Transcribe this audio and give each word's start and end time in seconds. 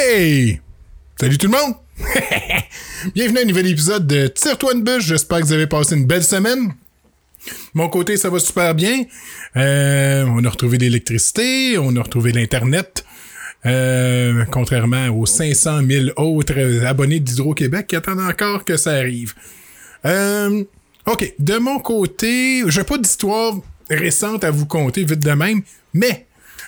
Hey! 0.00 0.60
Salut 1.18 1.38
tout 1.38 1.48
le 1.48 1.52
monde! 1.52 1.74
Bienvenue 3.16 3.38
à 3.38 3.42
un 3.42 3.44
nouvel 3.46 3.66
épisode 3.66 4.06
de 4.06 4.28
Tire-toi 4.28 4.74
une 4.74 4.84
bûche. 4.84 5.04
J'espère 5.06 5.40
que 5.40 5.46
vous 5.46 5.52
avez 5.52 5.66
passé 5.66 5.96
une 5.96 6.06
belle 6.06 6.22
semaine. 6.22 6.72
Mon 7.74 7.88
côté, 7.88 8.16
ça 8.16 8.30
va 8.30 8.38
super 8.38 8.76
bien. 8.76 9.02
Euh, 9.56 10.24
on 10.28 10.44
a 10.44 10.50
retrouvé 10.50 10.78
l'électricité, 10.78 11.78
on 11.78 11.96
a 11.96 12.02
retrouvé 12.02 12.30
l'Internet. 12.30 13.04
Euh, 13.66 14.44
contrairement 14.52 15.08
aux 15.08 15.26
500 15.26 15.80
000 15.84 16.06
autres 16.16 16.84
abonnés 16.86 17.18
d'Hydro-Québec 17.18 17.88
qui 17.88 17.96
attendent 17.96 18.20
encore 18.20 18.64
que 18.64 18.76
ça 18.76 18.92
arrive. 18.92 19.34
Euh, 20.04 20.62
OK, 21.06 21.34
de 21.40 21.58
mon 21.58 21.80
côté, 21.80 22.62
j'ai 22.68 22.84
pas 22.84 22.98
d'histoire 22.98 23.54
récente 23.90 24.44
à 24.44 24.52
vous 24.52 24.66
conter 24.66 25.02
vite 25.02 25.24
de 25.24 25.32
même, 25.32 25.62
mais 25.92 26.26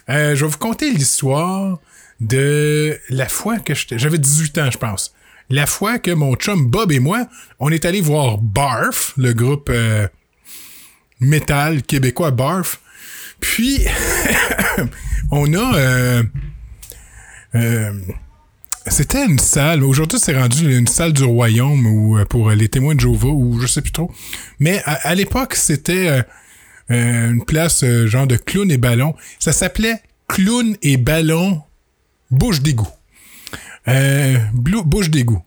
je 0.08 0.34
vais 0.34 0.50
vous 0.50 0.58
conter 0.58 0.90
l'histoire 0.90 1.78
de 2.20 2.98
la 3.08 3.28
fois 3.28 3.58
que 3.58 3.72
j'avais 3.74 4.18
18 4.18 4.58
ans, 4.58 4.70
je 4.70 4.78
pense. 4.78 5.14
La 5.48 5.66
fois 5.66 5.98
que 5.98 6.10
mon 6.10 6.34
chum 6.36 6.66
Bob 6.66 6.92
et 6.92 7.00
moi, 7.00 7.26
on 7.58 7.70
est 7.70 7.84
allé 7.84 8.00
voir 8.00 8.38
Barf, 8.38 9.14
le 9.16 9.32
groupe 9.32 9.68
euh, 9.70 10.06
métal 11.18 11.82
québécois 11.82 12.30
Barf. 12.30 12.80
Puis, 13.40 13.84
on 15.30 15.52
a... 15.54 15.74
Euh, 15.76 16.22
euh, 17.56 17.92
c'était 18.86 19.26
une 19.26 19.38
salle. 19.38 19.82
Aujourd'hui, 19.82 20.20
c'est 20.20 20.38
rendu 20.38 20.76
une 20.76 20.86
salle 20.86 21.12
du 21.12 21.24
royaume 21.24 21.86
ou 21.86 22.24
pour 22.26 22.50
les 22.50 22.68
témoins 22.68 22.94
de 22.94 23.00
Jéhovah 23.00 23.28
ou 23.28 23.60
je 23.60 23.66
sais 23.66 23.82
plus 23.82 23.92
trop. 23.92 24.10
Mais 24.58 24.82
à, 24.84 25.14
l'époque, 25.14 25.54
c'était 25.54 26.22
une 26.88 27.44
place 27.44 27.84
genre 28.06 28.26
de 28.26 28.36
clown 28.36 28.70
et 28.70 28.78
ballon. 28.78 29.14
Ça 29.38 29.52
s'appelait 29.52 30.00
Clown 30.28 30.76
et 30.82 30.96
ballon 30.96 31.62
bouche 32.30 32.60
d'égout. 32.60 32.88
Euh, 33.88 34.36
bouche 34.52 35.10
d'égout. 35.10 35.42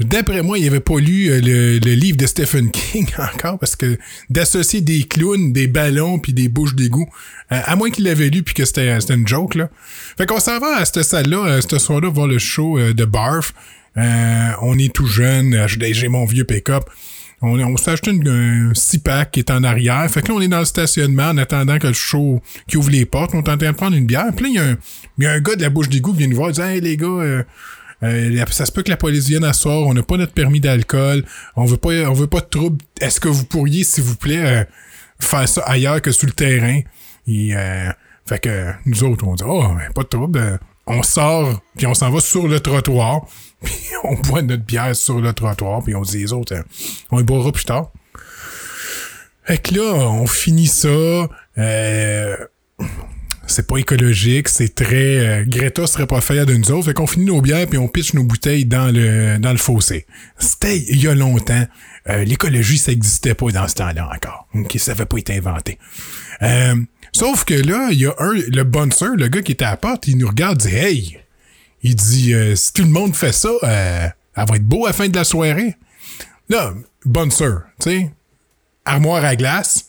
D'après 0.00 0.42
moi, 0.42 0.58
il 0.58 0.64
n'avait 0.64 0.80
pas 0.80 0.98
lu 0.98 1.28
euh, 1.28 1.40
le, 1.42 1.94
livre 1.94 2.16
de 2.16 2.26
Stephen 2.26 2.70
King 2.72 3.06
encore, 3.18 3.58
parce 3.58 3.76
que 3.76 3.98
d'associer 4.30 4.80
des 4.80 5.02
clowns, 5.02 5.52
des 5.52 5.66
ballons, 5.66 6.18
puis 6.18 6.32
des 6.32 6.48
bouches 6.48 6.74
d'égout, 6.74 7.06
euh, 7.52 7.60
à 7.64 7.76
moins 7.76 7.90
qu'il 7.90 8.04
l'avait 8.04 8.30
lu 8.30 8.42
puis 8.42 8.54
que 8.54 8.64
c'était 8.64 8.96
une 9.10 9.28
joke, 9.28 9.56
là. 9.56 9.68
Fait 10.16 10.24
qu'on 10.24 10.40
s'en 10.40 10.58
va 10.58 10.78
à 10.78 10.84
cette 10.86 11.02
salle-là, 11.02 11.44
euh, 11.44 11.60
ce 11.60 11.78
soir-là, 11.78 12.08
voir 12.08 12.26
le 12.26 12.38
show 12.38 12.78
de 12.80 13.04
Barf. 13.04 13.52
on 13.96 14.78
est 14.78 14.92
tout 14.92 15.06
jeune, 15.06 15.66
j'ai 15.68 16.08
mon 16.08 16.24
vieux 16.24 16.44
pick-up. 16.44 16.84
On, 17.42 17.58
on 17.58 17.76
s'est 17.76 17.92
acheté 17.92 18.10
un 18.10 18.72
six-pack 18.74 19.30
qui 19.30 19.40
est 19.40 19.50
en 19.50 19.64
arrière. 19.64 20.08
Fait 20.10 20.22
que 20.22 20.28
là, 20.28 20.34
on 20.34 20.40
est 20.40 20.48
dans 20.48 20.58
le 20.58 20.64
stationnement 20.64 21.28
en 21.28 21.38
attendant 21.38 21.78
que 21.78 21.86
le 21.86 21.92
show 21.92 22.40
qui 22.68 22.76
ouvre 22.76 22.90
les 22.90 23.06
portes. 23.06 23.30
On 23.34 23.38
est 23.38 23.48
en 23.48 23.56
train 23.56 23.70
de 23.70 23.76
prendre 23.76 23.96
une 23.96 24.06
bière. 24.06 24.26
Puis 24.36 24.52
là, 24.52 24.76
il 25.18 25.22
y, 25.22 25.24
y 25.24 25.26
a 25.26 25.32
un 25.32 25.40
gars 25.40 25.56
de 25.56 25.62
la 25.62 25.70
bouche 25.70 25.88
d'égout 25.88 26.12
qui 26.12 26.18
vient 26.18 26.28
nous 26.28 26.36
voir. 26.36 26.50
Il 26.50 26.54
dit 26.54 26.60
Hey 26.60 26.80
les 26.80 26.96
gars, 26.96 27.06
euh, 27.06 27.42
euh, 28.02 28.44
ça 28.50 28.66
se 28.66 28.72
peut 28.72 28.82
que 28.82 28.90
la 28.90 28.96
police 28.96 29.28
vienne 29.28 29.44
à 29.44 29.52
soir. 29.52 29.86
On 29.86 29.94
n'a 29.94 30.02
pas 30.02 30.16
notre 30.16 30.32
permis 30.32 30.60
d'alcool. 30.60 31.24
On 31.56 31.64
veut 31.64 31.76
pas 31.78 31.90
on 32.08 32.12
veut 32.12 32.26
pas 32.26 32.40
de 32.40 32.46
trouble. 32.46 32.78
Est-ce 33.00 33.20
que 33.20 33.28
vous 33.28 33.44
pourriez, 33.44 33.84
s'il 33.84 34.04
vous 34.04 34.16
plaît, 34.16 34.44
euh, 34.44 34.64
faire 35.20 35.48
ça 35.48 35.62
ailleurs 35.62 36.02
que 36.02 36.12
sur 36.12 36.26
le 36.26 36.32
terrain? 36.32 36.80
Et, 37.26 37.54
fait 38.26 38.38
que 38.38 38.72
nous 38.86 39.04
autres, 39.04 39.26
on 39.26 39.34
dit 39.34 39.44
Oh, 39.46 39.64
pas 39.94 40.02
de 40.02 40.08
trouble 40.08 40.58
on 40.90 41.02
sort, 41.02 41.60
puis 41.76 41.86
on 41.86 41.94
s'en 41.94 42.10
va 42.10 42.20
sur 42.20 42.48
le 42.48 42.60
trottoir, 42.60 43.26
puis 43.64 43.74
on 44.04 44.14
boit 44.14 44.42
notre 44.42 44.64
bière 44.64 44.94
sur 44.96 45.20
le 45.20 45.32
trottoir, 45.32 45.82
puis 45.82 45.94
on 45.94 46.02
dit 46.02 46.18
les 46.18 46.32
autres, 46.32 46.54
euh, 46.54 46.62
on 47.10 47.20
y 47.20 47.22
boira 47.22 47.52
plus 47.52 47.64
tard. 47.64 47.92
Fait 49.44 49.58
que 49.58 49.74
là, 49.74 49.94
on 49.94 50.26
finit 50.26 50.66
ça. 50.66 51.28
Euh, 51.58 52.36
c'est 53.46 53.66
pas 53.66 53.78
écologique, 53.78 54.48
c'est 54.48 54.74
très... 54.74 55.40
Euh, 55.40 55.44
Greta 55.44 55.86
serait 55.86 56.06
pas 56.06 56.20
fière 56.20 56.46
de 56.46 56.54
nous 56.54 56.70
autres. 56.70 56.86
Fait 56.86 56.94
qu'on 56.94 57.06
finit 57.06 57.26
nos 57.26 57.40
bières 57.40 57.66
puis 57.66 57.78
on 57.78 57.88
pitch 57.88 58.14
nos 58.14 58.22
bouteilles 58.22 58.64
dans 58.64 58.94
le 58.94 59.38
dans 59.38 59.50
le 59.50 59.56
fossé. 59.56 60.06
C'était 60.38 60.78
il 60.78 61.02
y 61.02 61.08
a 61.08 61.14
longtemps. 61.14 61.66
L'écologie, 62.06 62.78
ça 62.78 62.92
existait 62.92 63.34
pas 63.34 63.50
dans 63.50 63.68
ce 63.68 63.74
temps-là 63.74 64.08
encore. 64.14 64.48
Okay, 64.54 64.78
ça 64.78 64.92
avait 64.92 65.04
pas 65.04 65.18
été 65.18 65.36
inventé. 65.36 65.78
Sauf 67.12 67.44
que 67.44 67.54
là, 67.54 67.88
il 67.90 67.98
y 67.98 68.06
a 68.06 68.14
un, 68.18 68.32
le 68.32 68.62
bonser, 68.62 69.06
le 69.16 69.28
gars 69.28 69.42
qui 69.42 69.52
était 69.52 69.64
à 69.64 69.70
la 69.70 69.76
porte, 69.76 70.06
il 70.06 70.16
nous 70.16 70.28
regarde, 70.28 70.58
dit 70.58 70.74
Hey! 70.74 71.20
Il 71.82 71.94
dit 71.94 72.34
euh, 72.34 72.56
Si 72.56 72.72
tout 72.72 72.82
le 72.82 72.90
monde 72.90 73.14
fait 73.14 73.32
ça, 73.32 73.48
euh, 73.62 74.08
elle 74.36 74.48
va 74.48 74.56
être 74.56 74.66
beau 74.66 74.86
à 74.86 74.90
la 74.90 74.92
fin 74.92 75.08
de 75.08 75.16
la 75.16 75.24
soirée. 75.24 75.76
Là, 76.48 76.74
bonser, 77.04 77.46
tu 77.80 77.90
sais, 77.90 78.10
armoire 78.84 79.24
à 79.24 79.36
glace, 79.36 79.86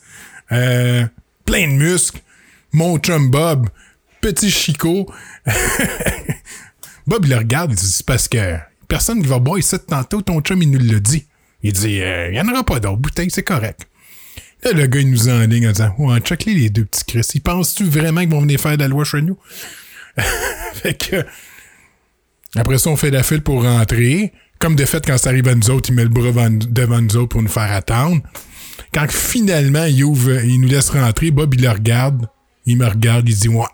euh, 0.51 1.05
plein 1.45 1.67
de 1.67 1.73
muscles, 1.73 2.21
mon 2.71 2.97
chum 2.99 3.29
Bob, 3.29 3.67
petit 4.21 4.51
Chico. 4.51 5.11
Bob, 7.07 7.25
il 7.25 7.31
le 7.31 7.37
regarde, 7.37 7.71
il 7.71 7.75
dit 7.75 7.91
C'est 7.91 8.05
parce 8.05 8.27
que 8.27 8.57
personne 8.87 9.21
qui 9.21 9.27
va 9.27 9.39
boire 9.39 9.57
ici 9.57 9.75
tantôt, 9.79 10.21
ton 10.21 10.39
chum, 10.41 10.61
il 10.61 10.69
nous 10.69 10.79
l'a 10.79 10.99
dit. 10.99 11.25
Il 11.63 11.73
dit 11.73 11.99
Il 11.99 12.35
y 12.35 12.39
en 12.39 12.47
aura 12.47 12.63
pas 12.63 12.79
d'autres 12.79 12.97
bouteilles, 12.97 13.31
c'est 13.31 13.43
correct. 13.43 13.87
Là, 14.63 14.73
le 14.73 14.85
gars, 14.85 14.99
il 14.99 15.09
nous 15.09 15.47
ligne 15.47 15.67
en 15.67 15.71
disant 15.71 15.95
Ouais, 15.97 16.19
check 16.19 16.45
les 16.45 16.69
deux 16.69 16.85
petits 16.85 17.05
Chris. 17.05 17.27
Ils 17.33 17.41
pensent-tu 17.41 17.85
vraiment 17.85 18.21
qu'ils 18.21 18.29
vont 18.29 18.41
venir 18.41 18.59
faire 18.59 18.77
de 18.77 18.83
la 18.83 18.87
loi 18.87 19.03
chez 19.03 19.21
nous? 19.21 19.37
Fait 20.75 20.93
que. 20.93 21.25
Après 22.55 22.77
ça, 22.77 22.89
on 22.89 22.95
fait 22.95 23.11
la 23.11 23.23
file 23.23 23.41
pour 23.41 23.63
rentrer. 23.63 24.33
Comme 24.59 24.75
de 24.75 24.85
fait, 24.85 25.05
quand 25.05 25.17
ça 25.17 25.29
arrive 25.29 25.47
à 25.47 25.55
nous 25.55 25.69
autres, 25.69 25.89
il 25.89 25.95
met 25.95 26.03
le 26.03 26.09
bras 26.09 26.49
devant 26.49 27.01
nous 27.01 27.17
autres 27.17 27.29
pour 27.29 27.41
nous 27.41 27.49
faire 27.49 27.71
attendre. 27.71 28.21
Quand 28.93 29.09
finalement, 29.09 29.85
il 29.85 30.03
ouvre, 30.03 30.43
il 30.43 30.59
nous 30.59 30.67
laisse 30.67 30.89
rentrer, 30.89 31.31
Bob, 31.31 31.53
il 31.55 31.61
le 31.61 31.69
regarde. 31.69 32.27
Il 32.65 32.77
me 32.77 32.85
regarde, 32.85 33.27
il 33.27 33.35
dit 33.35 33.47
Ouais. 33.47 33.65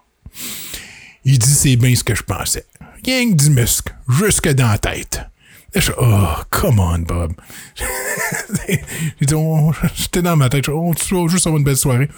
Il 1.26 1.40
dit 1.40 1.50
C'est 1.50 1.76
bien 1.76 1.94
ce 1.96 2.04
que 2.04 2.16
je 2.16 2.24
pensais. 2.24 2.66
Gang 3.04 3.36
du 3.36 3.50
muscle, 3.50 3.94
jusque 4.08 4.50
dans 4.50 4.70
la 4.70 4.78
tête. 4.78 5.22
Je 5.76 5.92
oh, 6.00 6.28
come 6.50 6.80
on, 6.80 7.00
Bob. 7.00 7.34
j'étais 9.20 10.22
dans 10.22 10.38
ma 10.38 10.50
tête, 10.50 10.66
je, 10.66 10.72
oh, 10.72 10.94
tu 10.96 11.14
vas 11.14 11.28
juste 11.28 11.46
avoir 11.46 11.58
une 11.60 11.66
belle 11.66 11.78
soirée. 11.78 12.10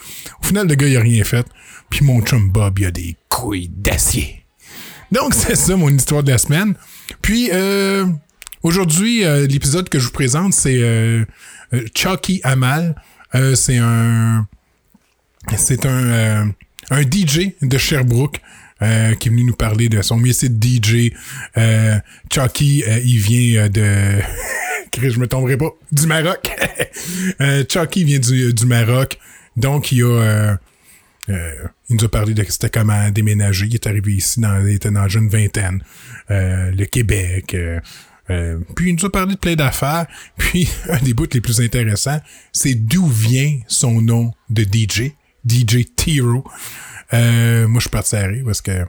Au 0.42 0.46
final, 0.46 0.68
le 0.68 0.76
gars, 0.76 0.88
il 0.88 0.98
a 0.98 1.02
rien 1.02 1.24
fait. 1.24 1.46
Puis 1.90 2.06
mon 2.06 2.22
chum 2.22 2.50
Bob, 2.52 2.78
il 2.80 2.86
a 2.86 2.92
des 2.92 3.18
couilles 3.28 3.70
d'acier. 3.70 4.39
Donc, 5.12 5.34
c'est 5.34 5.56
ça 5.56 5.76
mon 5.76 5.90
histoire 5.90 6.24
de 6.24 6.32
la 6.32 6.38
semaine. 6.38 6.76
Puis, 7.22 7.50
euh, 7.52 8.06
aujourd'hui, 8.62 9.26
euh, 9.26 9.48
l'épisode 9.48 9.90
que 9.90 10.00
je 10.00 10.06
vous 10.06 10.12
présente, 10.12 10.54
c'est 10.54 10.82
euh, 10.82 11.26
Chucky 11.96 12.42
Amal. 12.44 12.96
c'est 13.56 13.78
un... 13.78 14.48
C'est 15.58 15.86
un, 15.86 16.52
un 16.92 17.02
DJ 17.02 17.54
de 17.62 17.78
Sherbrooke. 17.78 18.40
Qui 18.82 19.28
est 19.28 19.30
venu 19.30 19.44
nous 19.44 19.56
parler 19.56 19.90
de 19.90 20.02
son 20.02 20.16
métier 20.16 20.48
de 20.48 20.56
DJ. 20.64 21.12
Chucky, 22.32 22.84
il 23.04 23.18
vient 23.18 23.68
de... 23.68 24.22
je 25.10 25.20
me 25.20 25.28
tomberai 25.28 25.58
pas. 25.58 25.72
Du 25.92 26.08
Maroc. 26.08 26.50
Chucky 27.70 28.06
vient 28.06 28.20
du, 28.20 28.54
du, 28.54 28.66
Maroc. 28.66 29.18
Donc, 29.58 29.92
il 29.92 30.04
a... 30.04 30.60
il 31.30 31.96
nous 31.96 32.06
a 32.06 32.10
parlé 32.10 32.34
de 32.34 32.44
c'était 32.44 32.70
comment 32.70 33.10
déménager. 33.10 33.68
Il 33.68 33.76
est 33.76 33.88
arrivé 33.88 34.14
ici, 34.14 34.40
dans, 34.40 34.66
il 34.66 34.76
était 34.76 34.92
dans 34.92 35.04
la 35.04 35.08
jeune 35.08 35.30
vingtaine. 35.30 35.84
le 36.30 36.86
Québec. 36.86 37.56
puis 38.76 38.90
il 38.90 38.96
nous 38.96 39.06
a 39.06 39.12
parlé 39.12 39.36
de 39.36 39.40
plein 39.40 39.56
d'affaires. 39.56 40.08
Puis 40.38 40.70
un 40.90 41.00
des 41.00 41.14
bouts 41.14 41.28
les 41.32 41.42
plus 41.42 41.62
intéressants, 41.62 42.20
c'est 42.52 42.76
d'où 42.76 43.08
vient 43.08 43.60
son 43.68 44.02
nom 44.02 44.32
de 44.50 44.64
DJ. 44.64 45.14
DJ 45.48 45.86
Tiro. 45.96 46.44
Euh, 47.14 47.68
moi, 47.68 47.80
je 47.80 47.84
suis 47.84 47.90
parti 47.90 48.16
rire 48.16 48.44
parce 48.46 48.62
que 48.62 48.86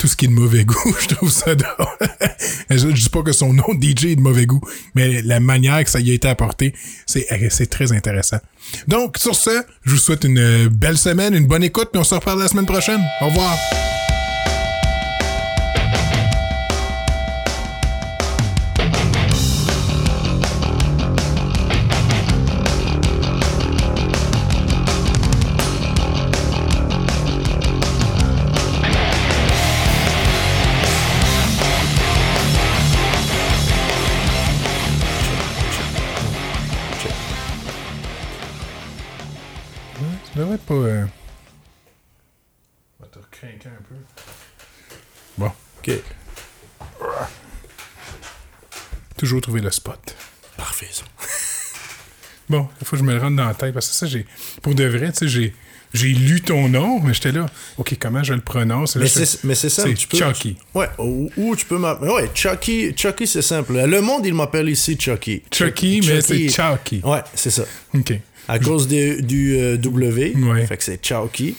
tout 0.00 0.08
ce 0.08 0.16
qui 0.16 0.24
est 0.24 0.28
de 0.28 0.32
mauvais 0.32 0.64
goût, 0.64 0.96
je 1.00 1.08
trouve 1.14 1.30
ça 1.30 1.54
drôle. 1.54 2.08
je, 2.70 2.88
dis 2.88 3.10
pas 3.10 3.22
que 3.22 3.32
son 3.32 3.52
nom 3.52 3.66
DJ 3.78 4.06
est 4.06 4.16
de 4.16 4.22
mauvais 4.22 4.46
goût, 4.46 4.62
mais 4.94 5.20
la 5.20 5.40
manière 5.40 5.84
que 5.84 5.90
ça 5.90 6.00
y 6.00 6.10
a 6.10 6.14
été 6.14 6.26
apporté, 6.26 6.74
c'est, 7.06 7.26
c'est 7.50 7.68
très 7.68 7.92
intéressant. 7.92 8.38
Donc, 8.88 9.18
sur 9.18 9.36
ce, 9.36 9.62
je 9.84 9.90
vous 9.90 9.98
souhaite 9.98 10.24
une 10.24 10.68
belle 10.68 10.96
semaine, 10.96 11.34
une 11.34 11.46
bonne 11.46 11.64
écoute, 11.64 11.90
puis 11.92 12.00
on 12.00 12.04
se 12.04 12.14
reparle 12.14 12.40
la 12.40 12.48
semaine 12.48 12.66
prochaine. 12.66 13.02
Au 13.20 13.26
revoir. 13.26 13.54
Un 43.68 43.82
peu. 43.88 43.94
Bon, 45.38 45.50
ok. 45.78 45.90
Toujours 49.16 49.40
trouver 49.40 49.60
le 49.60 49.70
spot. 49.70 50.14
Parfait, 50.56 50.88
ça. 50.90 51.04
bon, 52.48 52.68
il 52.80 52.86
faut 52.86 52.92
que 52.92 52.98
je 52.98 53.02
me 53.04 53.12
le 53.14 53.20
rende 53.20 53.36
dans 53.36 53.46
la 53.46 53.54
tête 53.54 53.74
parce 53.74 53.88
que 53.88 53.94
ça, 53.94 54.06
j'ai. 54.06 54.26
Pour 54.62 54.74
de 54.74 54.84
vrai, 54.84 55.12
tu 55.12 55.18
sais, 55.18 55.28
j'ai. 55.28 55.54
j'ai 55.92 56.08
lu 56.08 56.40
ton 56.40 56.68
nom, 56.68 57.00
mais 57.00 57.12
j'étais 57.12 57.32
là, 57.32 57.46
OK, 57.76 57.96
comment 58.00 58.22
je 58.22 58.32
le 58.34 58.40
prononce? 58.40 58.96
Là, 58.96 59.02
Mais 59.02 59.08
je- 59.08 59.24
c'est 59.24 59.44
mais 59.44 59.54
c'est 59.54 59.68
ça. 59.68 59.82
c'est 59.82 59.94
tu 59.94 60.08
peux- 60.08 60.16
Chucky. 60.18 60.56
Ouais, 60.74 60.88
ou, 60.98 61.30
ou 61.36 61.54
tu 61.56 61.66
peux 61.66 61.78
m'appeler. 61.78 62.10
Ouais, 62.10 62.30
Chucky, 62.34 62.94
Chucky 62.96 63.26
c'est 63.26 63.42
simple. 63.42 63.74
Le 63.74 64.00
monde, 64.00 64.24
il 64.24 64.34
m'appelle 64.34 64.68
ici 64.68 64.96
Chucky. 64.98 65.42
Chucky, 65.50 66.00
mais 66.06 66.22
c'est 66.22 66.48
Chucky. 66.48 67.00
Ouais, 67.04 67.22
c'est 67.34 67.50
ça. 67.50 67.64
OK. 67.94 68.12
À 68.48 68.58
cause 68.58 68.88
des- 68.88 69.20
du 69.22 69.56
euh, 69.58 69.76
W. 69.76 70.34
Ouais. 70.36 70.66
Fait 70.66 70.76
que 70.76 70.82
c'est 70.82 71.04
Chucky. 71.04 71.54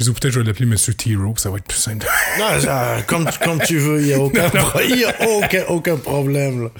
Je 0.00 0.04
dis, 0.06 0.10
peut-être 0.12 0.32
je 0.32 0.40
vais 0.40 0.46
l'appeler 0.46 0.64
Monsieur 0.66 0.94
T-Row, 0.94 1.34
ça 1.36 1.50
va 1.50 1.58
être 1.58 1.64
plus 1.66 1.76
simple. 1.78 2.06
Non, 2.38 2.58
ça, 2.58 3.02
comme, 3.06 3.28
comme 3.44 3.60
tu 3.60 3.76
veux, 3.78 4.00
il 4.00 4.06
n'y 4.06 4.12
a, 4.14 4.18
aucun, 4.18 4.48
pro- 4.48 4.80
y 4.80 5.04
a 5.04 5.14
aucun, 5.28 5.64
aucun 5.68 5.96
problème. 5.98 6.64
Là. 6.64 6.70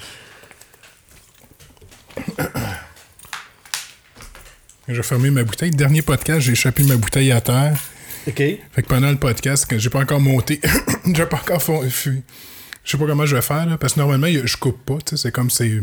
je 4.87 4.93
vais 4.95 5.03
fermer 5.03 5.29
ma 5.29 5.43
bouteille. 5.43 5.71
Dernier 5.71 6.01
podcast, 6.01 6.41
j'ai 6.41 6.53
échappé 6.53 6.83
ma 6.83 6.95
bouteille 6.95 7.31
à 7.31 7.41
terre. 7.41 7.77
OK. 8.27 8.35
Fait 8.37 8.59
que 8.77 8.87
pendant 8.87 9.09
le 9.11 9.17
podcast, 9.17 9.65
que 9.65 9.77
j'ai 9.77 9.89
pas 9.89 9.99
encore 9.99 10.19
monté, 10.19 10.59
j'ai 11.13 11.25
pas 11.25 11.37
encore 11.37 11.61
fond- 11.61 11.83
Je 11.87 12.11
sais 12.85 12.97
pas 12.97 13.05
comment 13.05 13.25
je 13.25 13.35
vais 13.35 13.41
faire, 13.41 13.65
là, 13.67 13.77
parce 13.77 13.93
que 13.93 13.99
normalement, 13.99 14.27
je 14.27 14.57
coupe 14.57 14.83
pas, 14.85 14.97
c'est 15.15 15.31
comme 15.31 15.49
c'est 15.49 15.81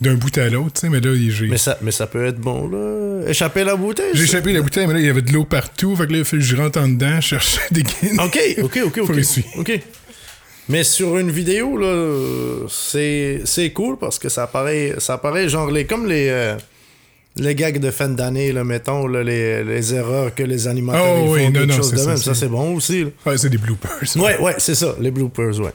d'un 0.00 0.14
bout 0.14 0.36
à 0.38 0.48
l'autre, 0.48 0.72
tu 0.74 0.80
sais, 0.80 0.88
mais 0.88 1.00
là, 1.00 1.14
j'ai... 1.14 1.46
Mais 1.48 1.58
ça, 1.58 1.76
mais 1.82 1.90
ça 1.90 2.06
peut 2.06 2.24
être 2.24 2.38
bon, 2.38 2.68
là. 2.68 3.28
Échapper 3.28 3.64
la 3.64 3.76
bouteille. 3.76 4.12
J'ai 4.14 4.24
échappé 4.24 4.52
la 4.52 4.62
bouteille, 4.62 4.86
mais 4.86 4.94
là, 4.94 5.00
il 5.00 5.06
y 5.06 5.10
avait 5.10 5.20
de 5.22 5.30
l'eau 5.32 5.44
partout. 5.44 5.94
Fait 5.94 6.06
que 6.06 6.12
là, 6.14 6.22
je 6.32 6.56
rentre 6.56 6.80
en 6.80 6.88
dedans, 6.88 7.20
chercher 7.20 7.60
des 7.70 7.82
guinées. 7.82 8.18
OK, 8.22 8.38
OK, 8.62 8.80
OK, 8.86 8.98
OK. 9.10 9.18
OK. 9.58 9.80
Mais 10.70 10.84
sur 10.84 11.18
une 11.18 11.30
vidéo, 11.30 11.76
là, 11.76 12.66
c'est, 12.70 13.42
c'est 13.44 13.70
cool 13.72 13.98
parce 13.98 14.18
que 14.18 14.28
ça 14.28 14.46
paraît, 14.46 14.94
ça 14.98 15.18
paraît 15.18 15.48
genre 15.48 15.70
les, 15.70 15.84
comme 15.84 16.06
les, 16.06 16.28
euh, 16.30 16.56
les 17.36 17.54
gags 17.54 17.78
de 17.78 17.90
fin 17.90 18.08
d'année, 18.08 18.52
là, 18.52 18.64
mettons, 18.64 19.06
là, 19.06 19.22
les, 19.22 19.64
les 19.64 19.94
erreurs 19.94 20.34
que 20.34 20.44
les 20.44 20.66
animateurs 20.68 21.02
Oh, 21.24 21.26
font, 21.26 21.32
oui, 21.32 21.44
non, 21.46 21.52
quelque 21.52 21.66
non, 21.70 21.76
chose 21.76 21.90
c'est 21.90 21.96
de 21.96 22.00
ça, 22.00 22.06
même. 22.06 22.16
Ça, 22.16 22.34
c'est- 22.34 22.46
bon 22.48 22.74
aussi. 22.76 23.04
Ouais, 23.26 23.36
c'est 23.36 23.50
des 23.50 23.58
bloopers. 23.58 23.90
Ouais, 24.16 24.38
ouais, 24.38 24.54
c'est 24.58 24.74
ça, 24.76 24.94
les 25.00 25.10
bloopers, 25.10 25.58
ouais. 25.60 25.72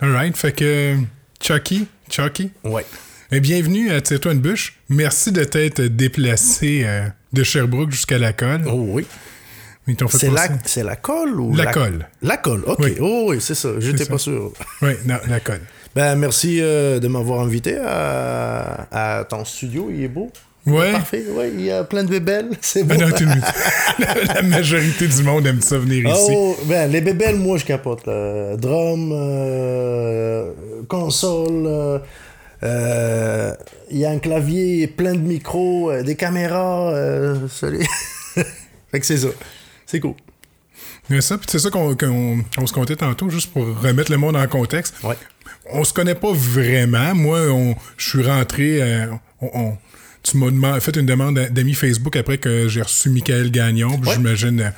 Alright, 0.00 0.36
fait 0.36 0.52
que 0.52 0.96
Chucky, 1.40 1.86
Chucky, 2.10 2.50
Ouais. 2.64 2.84
et 3.32 3.40
bienvenue 3.40 3.90
à 3.90 4.00
Tire-toi 4.00 4.32
une 4.32 4.40
bûche. 4.40 4.78
Merci 4.88 5.32
de 5.32 5.42
t'être 5.44 5.82
déplacé 5.82 6.82
euh, 6.84 7.06
de 7.32 7.42
Sherbrooke 7.42 7.90
jusqu'à 7.90 8.18
la 8.18 8.32
colle. 8.32 8.64
Oh 8.66 8.84
oui. 8.88 9.06
C'est 10.10 10.30
la, 10.30 10.48
c'est 10.64 10.82
la 10.82 10.96
colle 10.96 11.38
ou 11.38 11.54
La 11.54 11.66
colle. 11.70 12.08
La 12.22 12.38
colle, 12.38 12.62
ok. 12.66 12.78
Oui. 12.80 12.94
Oh 13.00 13.26
oui, 13.28 13.36
c'est 13.40 13.54
ça. 13.54 13.68
J'étais 13.80 14.06
pas 14.06 14.16
sûr. 14.16 14.52
Ouais, 14.80 14.98
non, 15.04 15.16
la 15.28 15.40
colle. 15.40 15.60
Ben, 15.94 16.16
merci 16.16 16.58
euh, 16.62 16.98
de 17.00 17.06
m'avoir 17.08 17.40
invité 17.40 17.76
à, 17.76 18.86
à 18.90 19.24
ton 19.24 19.44
studio. 19.44 19.90
Il 19.92 20.02
est 20.02 20.08
beau. 20.08 20.32
Ouais. 20.66 20.92
Parfait. 20.92 21.24
Ouais, 21.30 21.50
il 21.54 21.60
y 21.66 21.70
a 21.70 21.84
plein 21.84 22.04
de 22.04 22.08
bébelles. 22.08 22.48
C'est. 22.62 22.84
Ah 22.90 22.96
non, 22.96 23.10
tu- 23.10 23.24
la, 23.98 24.34
la 24.34 24.42
majorité 24.42 25.06
du 25.06 25.22
monde 25.22 25.46
aime 25.46 25.60
ça 25.60 25.78
venir 25.78 26.08
ici. 26.08 26.32
Oh, 26.34 26.56
ben, 26.64 26.90
les 26.90 27.00
bébelles, 27.02 27.36
moi, 27.36 27.58
je 27.58 27.64
capote. 27.66 28.06
là. 28.06 28.56
Drum, 28.56 29.10
euh, 29.12 30.52
console, 30.88 31.64
euh, 31.66 31.98
euh, 32.62 33.52
il 33.90 33.98
y 33.98 34.06
a 34.06 34.10
un 34.10 34.18
clavier, 34.18 34.86
plein 34.86 35.12
de 35.12 35.18
micros, 35.18 35.90
euh, 35.90 36.02
des 36.02 36.16
caméras. 36.16 36.90
euh, 36.94 37.46
celui- 37.50 37.86
fait 38.34 39.00
que 39.00 39.06
c'est 39.06 39.18
ça. 39.18 39.28
C'est 39.86 40.00
cool. 40.00 40.14
Mais 41.10 41.20
ça, 41.20 41.38
c'est 41.46 41.58
ça 41.58 41.68
qu'on 41.68 41.94
qu'on- 41.94 42.38
on 42.56 42.66
se 42.66 42.72
comptait 42.72 42.96
tantôt, 42.96 43.28
juste 43.28 43.52
pour 43.52 43.64
remettre 43.82 44.10
le 44.10 44.16
monde 44.16 44.36
en 44.36 44.46
contexte. 44.46 44.94
Ouais. 45.04 45.16
On 45.70 45.84
se 45.84 45.92
connaît 45.92 46.14
pas 46.14 46.32
vraiment. 46.32 47.14
Moi, 47.14 47.40
on- 47.50 47.74
je 47.98 48.08
suis 48.08 48.22
rentré. 48.26 48.80
on- 49.42 49.50
on- 49.52 49.76
tu 50.24 50.38
m'as 50.38 50.80
fait 50.80 50.96
une 50.96 51.06
demande 51.06 51.38
d'amis 51.50 51.74
Facebook 51.74 52.16
après 52.16 52.38
que 52.38 52.66
j'ai 52.66 52.82
reçu 52.82 53.10
Michael 53.10 53.50
Gagnon. 53.50 53.98
puis 53.98 54.08
Ouais. 54.08 54.14
J'imagine 54.16 54.60
euh, 54.60 54.70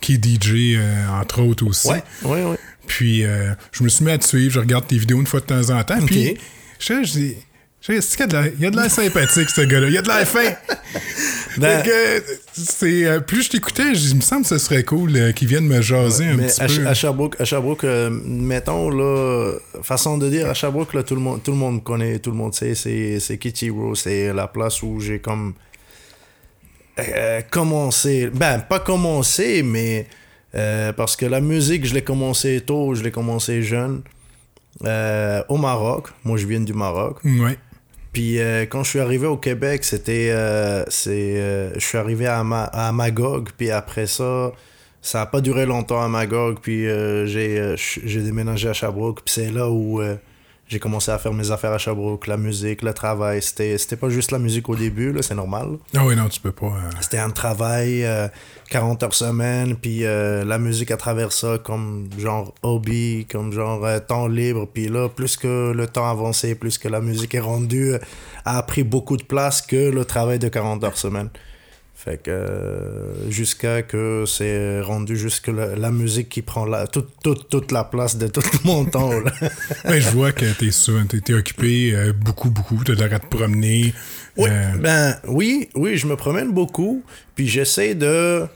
qui 0.00 0.14
est 0.14 0.24
DJ, 0.24 0.76
euh, 0.76 1.08
entre 1.08 1.42
autres 1.42 1.66
aussi. 1.66 1.88
Ouais, 1.88 2.02
ouais, 2.22 2.44
ouais. 2.44 2.58
Puis 2.86 3.24
euh, 3.24 3.52
je 3.72 3.82
me 3.82 3.88
suis 3.88 4.04
mis 4.04 4.10
à 4.10 4.18
te 4.18 4.24
suivre. 4.26 4.52
Je 4.52 4.60
regarde 4.60 4.86
tes 4.86 4.98
vidéos 4.98 5.18
une 5.18 5.26
fois 5.26 5.40
de 5.40 5.46
temps 5.46 5.70
en 5.70 5.82
temps. 5.84 6.04
Puis 6.06 6.36
je 6.78 6.84
sais, 6.86 7.04
je 7.04 7.12
dis. 7.12 7.34
Il 7.88 7.94
y 8.60 8.66
a 8.66 8.70
de 8.70 8.76
l'air 8.76 8.90
sympathique, 8.90 9.48
ce 9.50 9.62
gars-là. 9.62 9.86
Il 9.88 9.94
y 9.94 9.98
a 9.98 10.02
de 10.02 10.08
l'air 10.08 10.26
fin. 10.28 10.50
Ben- 11.58 11.82
c'est, 12.52 13.06
euh, 13.06 13.18
plus 13.20 13.42
je 13.42 13.50
t'écoutais, 13.50 13.94
je- 13.94 14.10
il 14.10 14.16
me 14.16 14.20
semble 14.20 14.42
que 14.42 14.48
ce 14.48 14.58
serait 14.58 14.84
cool 14.84 15.16
euh, 15.16 15.32
qu'il 15.32 15.48
vienne 15.48 15.66
me 15.66 15.80
jaser 15.80 16.26
un 16.26 16.34
Mais 16.36 16.46
petit 16.46 16.62
à, 16.62 16.66
peu. 16.66 16.86
À 16.86 16.94
Sherbrooke, 16.94 17.40
à 17.40 17.44
Sherbrooke 17.44 17.82
euh, 17.84 18.08
mettons, 18.10 18.88
là, 18.90 19.54
façon 19.82 20.16
de 20.16 20.28
dire, 20.30 20.48
à 20.48 20.54
Sherbrooke, 20.54 20.94
là, 20.94 21.02
tout, 21.02 21.16
le 21.16 21.20
monde, 21.20 21.42
tout 21.42 21.50
le 21.50 21.56
monde 21.56 21.82
connaît, 21.82 22.20
tout 22.20 22.30
le 22.30 22.36
monde 22.36 22.54
sait, 22.54 22.74
c'est, 22.76 23.38
Kitty 23.38 23.70
Row, 23.70 23.94
c'est 23.96 24.32
la 24.32 24.46
place 24.46 24.80
où 24.82 25.00
j'ai 25.00 25.18
comme 25.18 25.54
euh, 27.00 27.40
commencé. 27.50 28.30
Ben, 28.32 28.60
pas 28.60 28.78
commencé, 28.78 29.62
mais 29.64 30.06
euh, 30.54 30.92
parce 30.92 31.16
que 31.16 31.26
la 31.26 31.40
musique, 31.40 31.84
je 31.84 31.94
l'ai 31.94 32.02
commencé 32.04 32.60
tôt, 32.64 32.94
je 32.94 33.02
l'ai 33.02 33.10
commencé 33.10 33.62
jeune. 33.62 34.02
au 34.84 35.56
Maroc, 35.56 36.08
moi 36.24 36.36
je 36.36 36.46
viens 36.46 36.60
du 36.60 36.74
Maroc. 36.74 37.18
Ouais. 37.24 37.58
Puis 38.12 38.40
euh, 38.40 38.66
quand 38.66 38.82
je 38.82 38.90
suis 38.90 39.00
arrivé 39.00 39.26
au 39.26 39.36
Québec, 39.36 39.84
c'était. 39.84 40.30
euh, 40.32 40.84
c'est, 40.88 41.38
euh, 41.40 41.72
je 41.74 41.80
suis 41.80 41.98
arrivé 41.98 42.26
à, 42.26 42.42
Ma- 42.44 42.64
à 42.64 42.90
Magog, 42.92 43.50
puis 43.56 43.70
après 43.70 44.06
ça, 44.06 44.52
ça 45.00 45.22
a 45.22 45.26
pas 45.26 45.40
duré 45.40 45.64
longtemps 45.66 46.02
à 46.02 46.08
Magog, 46.08 46.58
puis 46.60 46.88
euh, 46.88 47.26
j'ai, 47.26 47.58
euh, 47.60 47.76
j'ai 47.76 48.20
déménagé 48.22 48.68
à 48.68 48.72
Sherbrooke, 48.72 49.22
puis 49.24 49.32
c'est 49.34 49.50
là 49.52 49.70
où 49.70 50.00
euh, 50.02 50.16
j'ai 50.70 50.78
commencé 50.78 51.10
à 51.10 51.18
faire 51.18 51.32
mes 51.32 51.50
affaires 51.50 51.72
à 51.72 51.78
Sherbrooke, 51.78 52.28
la 52.28 52.36
musique, 52.36 52.82
le 52.82 52.94
travail. 52.94 53.42
C'était, 53.42 53.76
c'était 53.76 53.96
pas 53.96 54.08
juste 54.08 54.30
la 54.30 54.38
musique 54.38 54.68
au 54.68 54.76
début, 54.76 55.12
là, 55.12 55.20
c'est 55.20 55.34
normal. 55.34 55.78
Ah 55.96 56.06
oui, 56.06 56.14
non, 56.14 56.28
tu 56.28 56.38
peux 56.38 56.52
pas. 56.52 56.66
euh, 56.66 56.90
C'était 57.00 57.18
un 57.18 57.30
travail, 57.30 58.04
euh, 58.04 58.28
40 58.70 59.02
heures 59.02 59.14
semaine, 59.14 59.74
puis 59.74 60.04
euh, 60.04 60.44
la 60.44 60.58
musique 60.58 60.92
à 60.92 60.96
travers 60.96 61.32
ça 61.32 61.58
comme 61.58 62.08
genre 62.18 62.54
hobby, 62.62 63.26
comme 63.28 63.52
genre 63.52 63.84
euh, 63.84 63.98
temps 63.98 64.28
libre. 64.28 64.68
Puis 64.72 64.86
là, 64.86 65.08
plus 65.08 65.36
que 65.36 65.72
le 65.72 65.86
temps 65.88 66.08
avançait, 66.08 66.54
plus 66.54 66.78
que 66.78 66.86
la 66.86 67.00
musique 67.00 67.34
est 67.34 67.40
rendue, 67.40 67.94
a 68.44 68.62
pris 68.62 68.84
beaucoup 68.84 69.16
de 69.16 69.24
place 69.24 69.60
que 69.62 69.90
le 69.90 70.04
travail 70.04 70.38
de 70.38 70.46
40 70.48 70.84
heures 70.84 70.96
semaine. 70.96 71.30
Fait 72.02 72.16
que 72.22 72.30
euh, 72.30 73.30
jusqu'à 73.30 73.82
que 73.82 74.24
c'est 74.26 74.80
rendu 74.80 75.18
jusque 75.18 75.48
la, 75.48 75.76
la 75.76 75.90
musique 75.90 76.30
qui 76.30 76.40
prend 76.40 76.64
la, 76.64 76.86
toute, 76.86 77.10
toute, 77.22 77.50
toute 77.50 77.72
la 77.72 77.84
place 77.84 78.16
de 78.16 78.26
tout 78.26 78.40
mon 78.64 78.86
temps. 78.86 79.10
ben, 79.84 80.00
je 80.00 80.08
vois 80.10 80.32
que 80.32 80.46
t'es, 80.58 80.70
souvent- 80.70 81.04
t'es, 81.04 81.20
t'es 81.20 81.34
occupé 81.34 81.92
euh, 81.94 82.14
beaucoup, 82.14 82.48
beaucoup. 82.48 82.82
T'as 82.84 82.94
l'air 82.94 83.12
à 83.12 83.18
te 83.18 83.26
promener. 83.26 83.92
Oui, 84.38 84.48
Euh, 84.50 84.76
ben 84.78 85.16
oui, 85.28 85.68
oui, 85.74 85.98
je 85.98 86.06
me 86.06 86.16
promène 86.16 86.52
beaucoup, 86.52 87.02
puis 87.34 87.46
j'essaie 87.48 87.94
de 87.94 88.46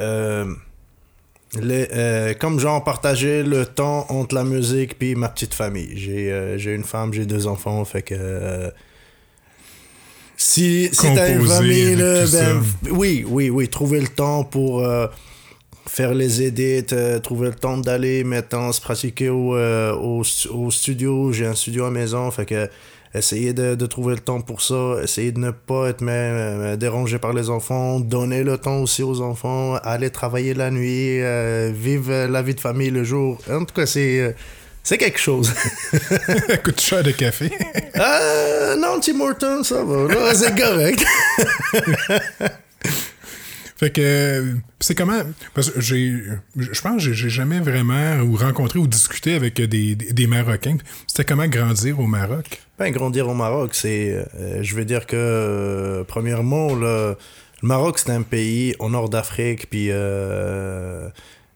euh, 0.00 0.46
les, 1.60 2.34
comme 2.40 2.58
genre 2.58 2.82
partager 2.82 3.42
le 3.42 3.66
temps 3.66 4.06
entre 4.10 4.34
la 4.34 4.44
musique 4.44 4.98
puis 4.98 5.14
ma 5.14 5.28
petite 5.28 5.52
famille. 5.54 5.92
J'ai 5.98 6.54
j'ai 6.56 6.74
une 6.74 6.84
femme, 6.84 7.12
j'ai 7.12 7.26
deux 7.26 7.46
enfants, 7.46 7.84
fait 7.84 8.02
que 8.02 8.72
si 10.36 10.88
si 10.92 11.06
t'as 11.14 11.30
une 11.30 11.46
famille 11.46 11.94
là, 11.96 12.24
ben 12.32 12.62
oui, 12.90 13.24
oui, 13.28 13.50
oui, 13.50 13.68
trouver 13.68 14.00
le 14.00 14.08
temps 14.08 14.44
pour 14.44 14.84
euh, 14.84 15.06
faire 15.86 16.14
les 16.14 16.42
edits, 16.42 16.86
euh, 16.92 17.18
trouver 17.20 17.48
le 17.48 17.54
temps 17.54 17.78
d'aller 17.78 18.24
maintenant 18.24 18.72
se 18.72 18.80
pratiquer 18.80 19.28
au, 19.30 19.56
euh, 19.56 19.94
au, 19.94 20.22
stu- 20.24 20.48
au 20.48 20.70
studio. 20.70 21.32
J'ai 21.32 21.46
un 21.46 21.54
studio 21.54 21.84
à 21.84 21.86
la 21.86 21.92
maison, 21.92 22.30
fait 22.30 22.44
que 22.46 22.68
essayer 23.14 23.54
de, 23.54 23.74
de 23.76 23.86
trouver 23.86 24.14
le 24.14 24.20
temps 24.20 24.42
pour 24.42 24.60
ça, 24.60 24.96
essayer 25.02 25.32
de 25.32 25.38
ne 25.38 25.50
pas 25.50 25.88
être 25.88 26.02
euh, 26.06 26.76
dérangé 26.76 27.18
par 27.18 27.32
les 27.32 27.48
enfants, 27.48 27.98
donner 27.98 28.42
le 28.44 28.58
temps 28.58 28.80
aussi 28.82 29.02
aux 29.02 29.22
enfants, 29.22 29.76
aller 29.76 30.10
travailler 30.10 30.52
la 30.52 30.70
nuit, 30.70 31.22
euh, 31.22 31.72
vivre 31.74 32.26
la 32.26 32.42
vie 32.42 32.54
de 32.54 32.60
famille 32.60 32.90
le 32.90 33.04
jour. 33.04 33.38
En 33.50 33.64
tout 33.64 33.74
cas, 33.74 33.86
c'est 33.86 34.36
c'est 34.86 34.98
quelque 34.98 35.18
chose. 35.18 35.52
coûte 36.64 36.80
cher 36.80 37.02
de 37.02 37.10
café. 37.10 37.50
euh, 37.96 38.76
non, 38.76 39.00
Tim 39.00 39.20
Hortons, 39.20 39.64
ça 39.64 39.82
va, 39.82 40.32
c'est 40.40 40.56
correct. 40.56 41.04
fait 43.78 43.90
que 43.90 44.00
euh, 44.00 44.52
c'est 44.80 44.94
comment 44.94 45.20
parce 45.54 45.70
que 45.70 45.80
j'ai 45.80 46.14
je 46.56 46.80
pense 46.80 46.94
que 46.96 46.98
j'ai- 47.00 47.14
j'ai 47.14 47.28
jamais 47.28 47.60
vraiment 47.60 48.20
ou 48.20 48.36
rencontré 48.36 48.78
ou 48.78 48.86
discuté 48.86 49.34
avec 49.34 49.56
des, 49.60 49.66
des, 49.66 49.94
des 49.94 50.26
Marocains. 50.26 50.78
C'était 51.06 51.24
comment 51.24 51.46
grandir 51.46 52.00
au 52.00 52.06
Maroc? 52.06 52.62
Ben, 52.78 52.90
grandir 52.90 53.28
au 53.28 53.34
Maroc, 53.34 53.74
c'est. 53.74 54.12
euh, 54.38 54.62
je 54.62 54.74
veux 54.76 54.84
dire 54.84 55.06
que, 55.06 55.16
euh, 55.16 56.04
premièrement, 56.04 56.74
le, 56.74 57.16
le 57.62 57.68
Maroc, 57.68 57.98
c'est 57.98 58.10
un 58.12 58.22
pays 58.22 58.74
au 58.78 58.88
nord 58.88 59.08
d'Afrique, 59.10 59.68
puis 59.70 59.88
euh, 59.90 61.08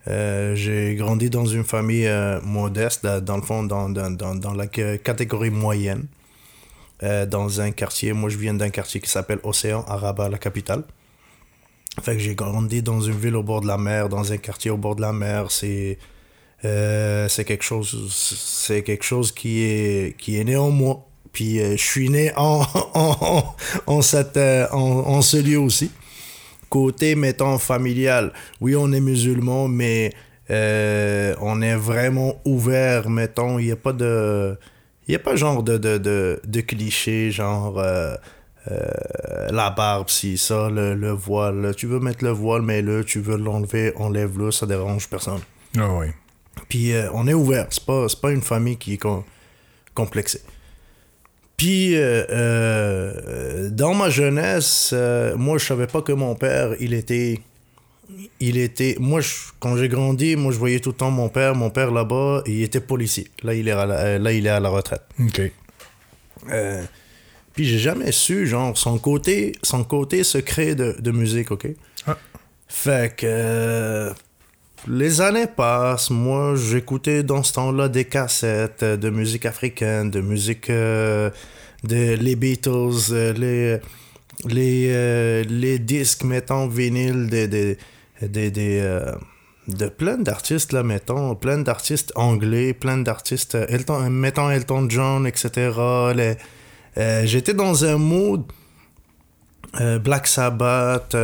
euh, 0.08 0.54
j'ai 0.54 0.94
grandi 0.94 1.28
dans 1.28 1.44
une 1.44 1.64
famille 1.64 2.06
euh, 2.06 2.40
modeste, 2.40 3.06
dans, 3.06 3.36
le 3.36 3.42
fond, 3.42 3.62
dans, 3.62 3.88
dans, 3.90 4.10
dans, 4.10 4.34
dans 4.34 4.54
la 4.54 4.66
catégorie 4.66 5.50
moyenne, 5.50 6.06
euh, 7.02 7.26
dans 7.26 7.60
un 7.60 7.70
quartier. 7.70 8.12
Moi, 8.12 8.30
je 8.30 8.38
viens 8.38 8.54
d'un 8.54 8.70
quartier 8.70 9.00
qui 9.00 9.10
s'appelle 9.10 9.40
Océan, 9.42 9.84
à 9.86 9.96
Rabat, 9.96 10.28
la 10.28 10.38
capitale. 10.38 10.84
Fait 12.02 12.18
j'ai 12.18 12.34
grandi 12.34 12.82
dans 12.82 13.00
une 13.00 13.18
ville 13.18 13.36
au 13.36 13.42
bord 13.42 13.60
de 13.60 13.66
la 13.66 13.76
mer, 13.76 14.08
dans 14.08 14.32
un 14.32 14.36
quartier 14.38 14.70
au 14.70 14.76
bord 14.76 14.96
de 14.96 15.02
la 15.02 15.12
mer. 15.12 15.50
C'est. 15.50 15.98
C'est 16.62 17.44
quelque 17.46 17.64
chose 17.64 18.12
c'est 18.12 18.82
quelque 18.82 19.02
chose 19.02 19.32
qui 19.32 19.62
est 19.62 20.14
qui 20.18 20.38
est 20.38 20.44
né 20.44 20.56
en 20.58 20.70
moi 20.70 21.06
puis 21.32 21.56
je 21.56 21.82
suis 21.82 22.10
né 22.10 22.32
en 22.36 22.60
en, 22.94 23.54
en, 23.86 24.02
cette 24.02 24.36
en, 24.36 24.76
en 24.76 25.22
ce 25.22 25.38
lieu 25.38 25.58
aussi 25.58 25.90
côté, 26.70 27.14
mettons, 27.16 27.58
familial. 27.58 28.32
Oui, 28.62 28.74
on 28.76 28.90
est 28.92 29.00
musulman, 29.00 29.68
mais 29.68 30.12
euh, 30.50 31.34
on 31.42 31.60
est 31.60 31.76
vraiment 31.76 32.40
ouvert, 32.46 33.10
mettons. 33.10 33.58
Il 33.58 33.66
n'y 33.66 33.72
a 33.72 33.76
pas 33.76 33.92
de. 33.92 34.56
Il 35.06 35.10
n'y 35.10 35.16
a 35.16 35.18
pas 35.18 35.36
genre 35.36 35.62
de, 35.62 35.76
de, 35.76 35.98
de, 35.98 36.40
de 36.46 36.60
cliché, 36.60 37.30
genre 37.32 37.78
euh, 37.78 38.14
euh, 38.70 39.48
la 39.50 39.70
barbe, 39.70 40.08
si 40.08 40.38
ça, 40.38 40.70
le, 40.70 40.94
le 40.94 41.10
voile. 41.10 41.74
Tu 41.76 41.86
veux 41.86 41.98
mettre 42.00 42.24
le 42.24 42.30
voile, 42.30 42.62
mais 42.62 42.80
le 42.80 43.04
tu 43.04 43.20
veux 43.20 43.36
l'enlever, 43.36 43.92
enlève-le, 43.96 44.50
ça 44.52 44.66
dérange 44.66 45.08
personne. 45.08 45.40
Ah 45.76 45.88
oui. 45.94 46.06
Puis 46.68 46.92
on 47.14 47.26
est 47.26 47.34
ouvert, 47.34 47.66
c'est 47.70 47.84
pas, 47.84 48.08
c'est 48.08 48.20
pas 48.20 48.30
une 48.32 48.42
famille 48.42 48.76
qui 48.76 48.94
est 48.94 48.98
com- 48.98 49.22
complexée. 49.94 50.42
Puis 51.60 51.94
euh, 51.94 52.24
euh, 52.30 53.68
dans 53.68 53.92
ma 53.92 54.08
jeunesse, 54.08 54.92
euh, 54.94 55.36
moi 55.36 55.58
je 55.58 55.66
savais 55.66 55.86
pas 55.86 56.00
que 56.00 56.12
mon 56.12 56.34
père, 56.34 56.70
il 56.80 56.94
était. 56.94 57.38
Il 58.40 58.56
était. 58.56 58.96
Moi, 58.98 59.20
je- 59.20 59.52
quand 59.60 59.76
j'ai 59.76 59.88
grandi, 59.88 60.36
moi 60.36 60.52
je 60.52 60.58
voyais 60.58 60.80
tout 60.80 60.88
le 60.88 60.96
temps 60.96 61.10
mon 61.10 61.28
père. 61.28 61.54
Mon 61.54 61.68
père 61.68 61.90
là-bas, 61.90 62.42
il 62.46 62.62
était 62.62 62.80
policier. 62.80 63.28
Là, 63.42 63.52
il 63.52 63.68
est 63.68 63.72
à 63.72 63.84
la, 63.84 64.18
là, 64.18 64.32
il 64.32 64.46
est 64.46 64.48
à 64.48 64.58
la 64.58 64.70
retraite. 64.70 65.02
OK. 65.22 65.52
Puis 67.52 67.64
j'ai 67.66 67.78
jamais 67.78 68.10
su, 68.10 68.46
genre, 68.46 68.78
son 68.78 68.96
côté, 68.98 69.52
son 69.62 69.84
côté 69.84 70.24
secret 70.24 70.74
de, 70.74 70.96
de 70.98 71.10
musique, 71.10 71.50
ok? 71.50 71.66
Ah. 72.06 72.16
Fait 72.68 73.14
que. 73.14 74.12
Les 74.88 75.20
années 75.20 75.46
passent, 75.46 76.10
moi 76.10 76.54
j'écoutais 76.56 77.22
dans 77.22 77.42
ce 77.42 77.52
temps-là 77.54 77.88
des 77.88 78.04
cassettes 78.04 78.84
de 78.84 79.10
musique 79.10 79.46
africaine, 79.46 80.10
de 80.10 80.20
musique 80.20 80.70
euh, 80.70 81.30
de 81.84 82.14
les 82.14 82.36
Beatles, 82.36 83.12
euh, 83.12 83.78
les 84.48 84.88
euh, 84.90 85.44
les 85.48 85.78
disques 85.78 86.24
mettons 86.24 86.66
vinyle 86.66 87.28
des 87.28 87.48
des 87.48 87.78
des, 88.22 88.50
des, 88.50 88.80
euh, 88.80 89.14
de 89.68 89.86
plein 89.86 90.18
d'artistes 90.18 90.72
là 90.72 90.82
mettons, 90.82 91.34
plein 91.34 91.58
d'artistes 91.58 92.12
anglais, 92.16 92.74
plein 92.74 92.98
d'artistes 92.98 93.56
Elton, 93.68 94.10
mettons 94.10 94.50
Elton 94.50 94.88
John 94.88 95.26
etc. 95.26 95.70
J'étais 97.24 97.54
dans 97.54 97.84
un 97.84 97.96
mood 97.96 98.42
Black 100.02 100.26
Sabbath, 100.26 101.14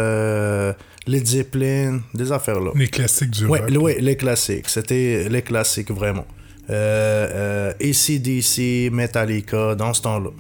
Led 1.07 1.27
Zeppelin, 1.27 2.01
des 2.15 2.33
affaires 2.33 2.61
là. 2.61 2.73
Les 2.75 2.89
classiques 2.89 3.31
du 3.31 3.47
Ouais, 3.47 3.61
rock. 3.61 3.71
le- 3.71 3.79
ouais, 3.79 3.97
les 4.01 4.17
classiques. 4.17 4.69
C'était 4.69 5.29
les 5.29 5.43
classiques, 5.43 5.91
vraiment. 5.91 6.27
Euh, 6.69 7.29
euh, 7.31 7.73
ACDC, 7.81 8.91
Metallica, 8.93 9.75
dans 9.77 9.95
ce 9.95 10.03
temps-là. 10.03 10.31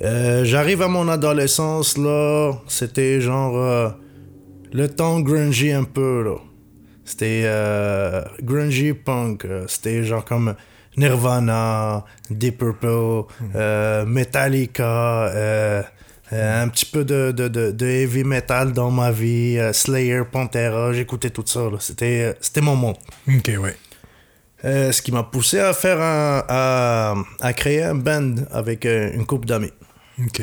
Euh, 0.00 0.44
J'arrive 0.44 0.82
à 0.82 0.88
mon 0.88 1.08
adolescence, 1.08 1.96
là, 1.98 2.52
c'était 2.68 3.20
genre 3.20 3.56
euh, 3.56 3.88
le 4.72 4.88
temps 4.88 5.20
grungy 5.20 5.72
un 5.72 5.84
peu, 5.84 6.22
là. 6.24 6.36
C'était 7.04 7.44
grungy 8.42 8.92
punk. 8.94 9.46
C'était 9.68 10.02
genre 10.04 10.24
comme 10.24 10.54
Nirvana, 10.96 12.04
Deep 12.30 12.58
Purple, 12.58 13.30
euh, 13.54 14.04
Metallica, 14.06 15.26
euh, 16.32 16.62
un 16.64 16.68
petit 16.68 16.86
peu 16.86 17.04
de, 17.04 17.32
de, 17.32 17.48
de, 17.48 17.70
de 17.70 17.86
heavy 17.86 18.24
metal 18.24 18.72
dans 18.72 18.90
ma 18.90 19.10
vie, 19.12 19.58
euh, 19.58 19.72
Slayer, 19.72 20.22
Pantera, 20.30 20.92
j'écoutais 20.92 21.30
tout 21.30 21.44
ça. 21.46 21.68
C'était 21.78 22.22
euh, 22.30 22.32
c'était 22.40 22.60
mon 22.60 22.76
monde. 22.76 22.96
OK, 23.28 23.50
ouais. 23.60 23.76
Euh, 24.64 24.90
ce 24.90 25.02
qui 25.02 25.12
m'a 25.12 25.22
poussé 25.22 25.60
à 25.60 25.72
faire 25.72 26.00
un, 26.00 26.42
à, 26.48 27.14
à 27.40 27.52
créer 27.52 27.84
un 27.84 27.94
band 27.94 28.34
avec 28.50 28.84
une 28.86 29.24
couple 29.26 29.46
d'amis. 29.46 29.72
OK. 30.18 30.42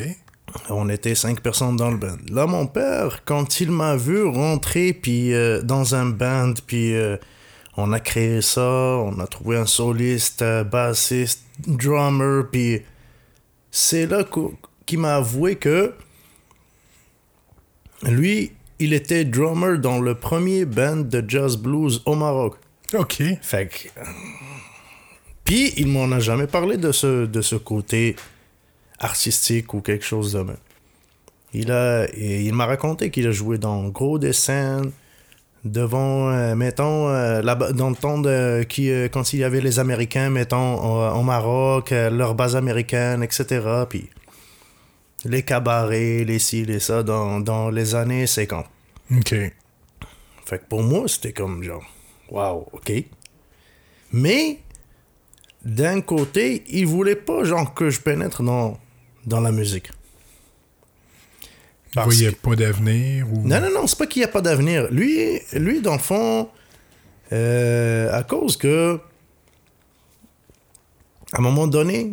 On 0.69 0.87
était 0.87 1.15
cinq 1.15 1.41
personnes 1.41 1.75
dans 1.77 1.89
le 1.89 1.97
band. 1.97 2.17
Là, 2.31 2.45
mon 2.45 2.67
père, 2.67 3.23
quand 3.25 3.59
il 3.59 3.71
m'a 3.71 3.95
vu 3.95 4.23
rentrer 4.23 4.93
puis 4.93 5.33
dans 5.63 5.95
un 5.95 6.05
band, 6.05 6.53
puis 6.67 6.93
on 7.75 7.91
a 7.91 7.99
créé 7.99 8.41
ça, 8.43 8.61
on 8.61 9.19
a 9.19 9.25
trouvé 9.25 9.57
un 9.57 9.65
soliste, 9.65 10.43
bassiste, 10.71 11.41
drummer, 11.65 12.43
puis 12.51 12.83
c'est 13.71 14.05
là 14.05 14.23
qu'au- 14.23 14.53
qu'il 14.85 14.99
m'a 14.99 15.15
avoué 15.15 15.55
que 15.55 15.93
lui, 18.03 18.51
il 18.79 18.93
était 18.93 19.25
drummer 19.25 19.79
dans 19.79 19.99
le 19.99 20.15
premier 20.15 20.65
band 20.65 20.97
de 20.97 21.23
jazz 21.27 21.57
blues 21.57 22.01
au 22.05 22.15
Maroc. 22.15 22.55
OK. 22.93 23.23
Fait 23.41 23.67
que... 23.67 24.01
Puis, 25.45 25.73
il 25.77 25.87
m'en 25.87 26.11
a 26.11 26.19
jamais 26.19 26.47
parlé 26.47 26.77
de 26.77 26.91
ce, 26.91 27.25
de 27.25 27.41
ce 27.41 27.55
côté 27.55 28.15
artistique 28.99 29.73
ou 29.73 29.81
quelque 29.81 30.05
chose 30.05 30.33
de 30.33 30.39
même. 30.39 30.57
Il, 31.53 31.71
a, 31.71 32.07
il 32.15 32.53
m'a 32.53 32.65
raconté 32.65 33.11
qu'il 33.11 33.27
a 33.27 33.31
joué 33.31 33.57
dans 33.57 33.87
gros 33.89 34.17
des 34.17 34.33
scènes 34.33 34.91
devant, 35.63 36.29
euh, 36.29 36.55
mettons, 36.55 37.09
euh, 37.09 37.41
dans 37.41 37.89
le 37.89 37.95
temps 37.95 38.17
de, 38.17 38.63
qui, 38.63 38.89
euh, 38.89 39.07
quand 39.07 39.33
il 39.33 39.39
y 39.39 39.43
avait 39.43 39.61
les 39.61 39.79
Américains, 39.79 40.29
mettons, 40.29 40.75
au, 40.75 41.19
au 41.19 41.23
Maroc, 41.23 41.91
leur 41.91 42.35
base 42.35 42.55
américaine, 42.55 43.23
etc. 43.23 43.61
Puis 43.89 44.09
les 45.25 45.43
cabarets, 45.43 46.23
les 46.25 46.39
ci, 46.39 46.65
les 46.65 46.79
ça, 46.79 47.03
dans, 47.03 47.39
dans 47.39 47.69
les 47.69 47.95
années 47.95 48.27
50. 48.27 48.65
OK. 49.11 49.29
Fait 50.45 50.59
que 50.59 50.65
pour 50.67 50.83
moi, 50.83 51.07
c'était 51.07 51.33
comme 51.33 51.63
genre, 51.63 51.83
waouh, 52.29 52.65
ok. 52.73 52.91
Mais, 54.11 54.59
d'un 55.63 56.01
côté, 56.01 56.63
il 56.67 56.85
voulait 56.85 57.15
pas 57.15 57.43
genre 57.45 57.73
que 57.73 57.89
je 57.89 57.99
pénètre 58.01 58.43
dans, 58.43 58.77
dans 59.25 59.39
la 59.39 59.51
musique. 59.51 59.89
Parce 61.93 62.07
voyez 62.07 62.31
que- 62.31 62.35
pas 62.39 62.55
d'avenir 62.55 63.31
ou... 63.31 63.47
Non, 63.47 63.61
non, 63.61 63.71
non, 63.71 63.87
c'est 63.87 63.97
pas 63.97 64.07
qu'il 64.07 64.21
n'y 64.21 64.25
a 64.25 64.29
pas 64.29 64.41
d'avenir. 64.41 64.87
Lui, 64.91 65.39
lui, 65.53 65.79
dans 65.81 65.93
le 65.93 65.99
fond, 65.99 66.49
euh, 67.31 68.11
à 68.11 68.23
cause 68.23 68.57
que, 68.57 68.99
à 71.31 71.39
un 71.39 71.41
moment 71.41 71.67
donné, 71.67 72.11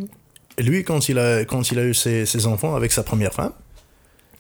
lui, 0.62 0.85
quand 0.85 1.09
il 1.09 1.19
a, 1.19 1.45
quand 1.45 1.71
il 1.71 1.79
a 1.79 1.85
eu 1.85 1.95
ses, 1.95 2.26
ses 2.26 2.47
enfants 2.47 2.75
avec 2.75 2.93
sa 2.93 3.02
première 3.02 3.33
femme, 3.33 3.52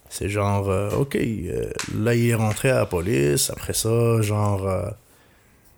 c'est 0.08 0.28
genre, 0.28 0.68
euh, 0.68 0.90
ok, 0.90 1.16
euh, 1.16 1.70
là, 1.94 2.14
il 2.14 2.28
est 2.30 2.34
rentré 2.34 2.70
à 2.70 2.76
la 2.76 2.86
police. 2.86 3.50
Après 3.50 3.74
ça, 3.74 4.20
genre, 4.20 4.66
euh, 4.66 4.90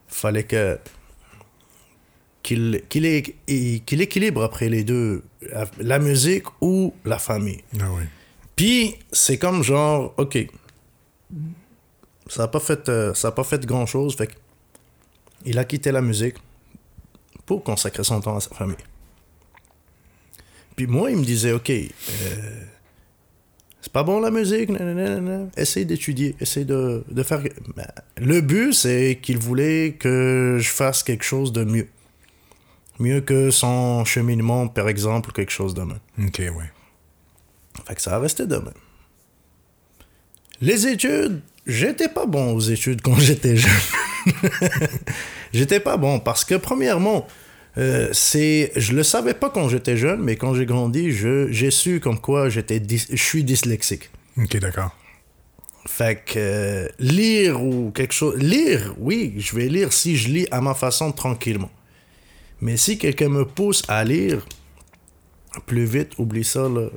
fallait 0.09 0.45
que 0.45 0.79
qu'il 2.43 2.83
qu'il 2.89 3.07
équilibre 4.01 4.43
après 4.43 4.69
les 4.69 4.85
deux, 4.85 5.23
la, 5.43 5.67
la 5.79 5.99
musique 5.99 6.47
ou 6.61 6.95
la 7.05 7.19
famille. 7.19 7.63
Ah 7.79 7.85
oui. 7.93 8.05
Puis 8.57 8.97
c'est 9.13 9.39
comme 9.39 9.63
genre, 9.63 10.15
ok, 10.17 10.39
ça 12.27 12.45
a 12.45 12.49
pas 12.49 12.61
fait, 12.61 12.89
euh, 12.89 13.15
ça 13.15 13.29
a 13.29 13.33
pas 13.33 13.45
fait 13.45 13.65
grand 13.65 13.87
chose, 13.87 14.17
fait 14.17 14.31
il 15.45 15.59
a 15.59 15.65
quitté 15.65 15.93
la 15.93 16.01
musique 16.01 16.37
pour 17.47 17.63
consacrer 17.65 18.05
son 18.05 18.21
temps 18.21 18.37
à 18.37 18.41
sa 18.41 18.55
famille. 18.55 18.77
Puis 20.77 20.87
moi, 20.87 21.11
il 21.11 21.17
me 21.19 21.25
disait, 21.25 21.53
ok, 21.53 21.71
euh, 21.71 21.85
c'est 23.81 23.93
pas 23.93 24.03
bon 24.03 24.21
la 24.21 24.31
musique, 24.31 24.69
nanana, 24.71 25.49
essaye 25.57 25.85
d'étudier, 25.85 26.35
essaye 26.41 26.65
de, 26.65 27.05
de 27.11 27.23
faire. 27.23 27.43
Ben, 27.77 27.87
Le 28.17 28.41
but, 28.41 28.73
c'est 28.73 29.19
qu'il 29.21 29.39
voulait 29.39 29.97
que 29.99 30.59
je 30.61 30.69
fasse 30.69 31.03
quelque 31.03 31.25
chose 31.25 31.53
de 31.53 31.65
mieux. 31.65 31.89
Mieux 32.99 33.21
que 33.21 33.51
son 33.51 34.05
cheminement, 34.05 34.69
par 34.69 34.89
exemple, 34.89 35.31
ou 35.31 35.33
quelque 35.33 35.51
chose 35.53 35.75
de 35.75 35.83
même. 35.83 35.99
OK, 36.19 36.39
ouais. 36.39 36.71
Fait 37.87 37.95
que 37.95 38.03
ça 38.03 38.15
a 38.15 38.19
resté 38.19 38.47
de 38.47 38.57
même. 38.57 38.73
Les 40.61 40.87
études, 40.87 41.41
j'étais 41.67 42.09
pas 42.09 42.27
bon 42.27 42.53
aux 42.55 42.61
études 42.61 43.03
quand 43.03 43.15
j'étais 43.19 43.57
jeune. 43.57 43.73
j'étais 45.53 45.81
pas 45.81 45.97
bon 45.97 46.21
parce 46.21 46.45
que, 46.45 46.55
premièrement, 46.55 47.27
euh, 47.79 48.09
c'est, 48.13 48.73
je 48.77 48.93
le 48.93 49.03
savais 49.03 49.35
pas 49.35 49.51
quand 49.51 49.69
j'étais 49.69 49.97
jeune, 49.97 50.23
mais 50.23 50.37
quand 50.37 50.55
j'ai 50.55 50.67
grandi, 50.67 51.11
je, 51.13 51.51
j'ai 51.51 51.71
su 51.71 52.01
comme 52.01 52.21
quoi 52.21 52.49
j'étais, 52.49 52.83
je 52.89 53.23
suis 53.23 53.45
dyslexique. 53.45 54.11
OK, 54.37 54.57
d'accord. 54.59 54.91
Fait 55.87 56.23
que 56.25 56.33
euh, 56.37 56.89
lire 56.99 57.63
ou 57.63 57.91
quelque 57.91 58.15
chose. 58.15 58.37
Lire, 58.41 58.95
oui, 58.99 59.35
je 59.39 59.57
vais 59.57 59.69
lire 59.69 59.93
si 59.93 60.17
je 60.17 60.29
lis 60.29 60.47
à 60.51 60.61
ma 60.61 60.75
façon 60.75 61.13
tranquillement. 61.13 61.71
Mais 62.61 62.77
si 62.77 62.99
quelqu'un 62.99 63.29
me 63.29 63.45
pousse 63.45 63.83
à 63.89 64.05
lire 64.05 64.47
plus 65.67 65.85
vite, 65.85 66.13
oublie 66.19 66.45
ça, 66.45 66.69
là. 66.69 66.89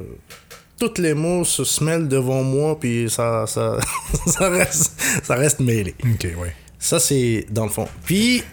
Tous 0.78 1.02
les 1.02 1.14
mots 1.14 1.46
se 1.46 1.84
mêlent 1.84 2.08
devant 2.08 2.44
moi, 2.44 2.78
puis 2.78 3.10
ça, 3.10 3.46
ça, 3.48 3.80
ça, 4.28 4.50
reste, 4.50 5.02
ça 5.24 5.36
reste 5.36 5.62
mêlé. 5.62 5.96
OK, 6.04 6.28
ouais. 6.38 6.54
Ça, 6.78 7.00
c'est 7.00 7.48
dans 7.50 7.64
le 7.64 7.72
fond. 7.72 7.88
Puis, 8.04 8.44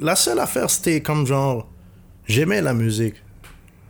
la 0.00 0.16
seule 0.16 0.38
affaire, 0.40 0.70
c'était 0.70 1.00
comme 1.00 1.26
genre, 1.26 1.68
j'aimais 2.26 2.60
la 2.60 2.74
musique. 2.74 3.14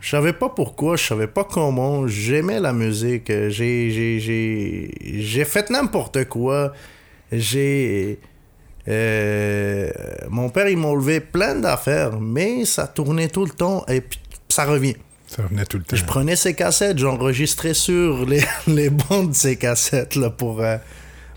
Je 0.01 0.11
savais 0.11 0.33
pas 0.33 0.49
pourquoi, 0.51 0.97
je 0.97 1.05
savais 1.05 1.27
pas 1.27 1.45
comment, 1.45 2.07
j'aimais 2.07 2.61
la 2.61 2.73
musique. 2.73 3.27
J'ai, 3.29 3.91
j'ai, 3.91 4.21
j'ai, 4.21 4.91
j'ai 5.21 5.45
fait 5.45 5.69
n'importe 5.71 6.27
quoi. 6.27 6.73
J'ai. 7.33 8.21
euh, 8.87 9.91
mon 10.29 10.49
père, 10.49 10.69
il 10.69 10.77
m'a 10.79 10.89
enlevé 10.89 11.21
plein 11.21 11.57
d'affaires, 11.57 12.21
mais 12.21 12.65
ça 12.65 12.87
tournait 12.87 13.29
tout 13.29 13.45
le 13.45 13.51
temps 13.51 13.85
et 13.89 14.01
puis 14.01 14.21
ça 14.49 14.65
revient. 14.65 14.97
Ça 15.27 15.43
revenait 15.43 15.65
tout 15.65 15.79
le 15.79 15.83
temps. 15.83 15.97
Je 15.97 16.05
prenais 16.05 16.37
ces 16.37 16.55
cassettes, 16.55 16.99
j'enregistrais 16.99 17.75
sur 17.75 18.25
les, 18.27 18.45
les 18.69 18.91
bandes 18.91 19.31
de 19.31 19.35
ces 19.35 19.57
cassettes 19.57 20.15
là, 20.15 20.31
pour, 20.31 20.61
euh, 20.63 20.77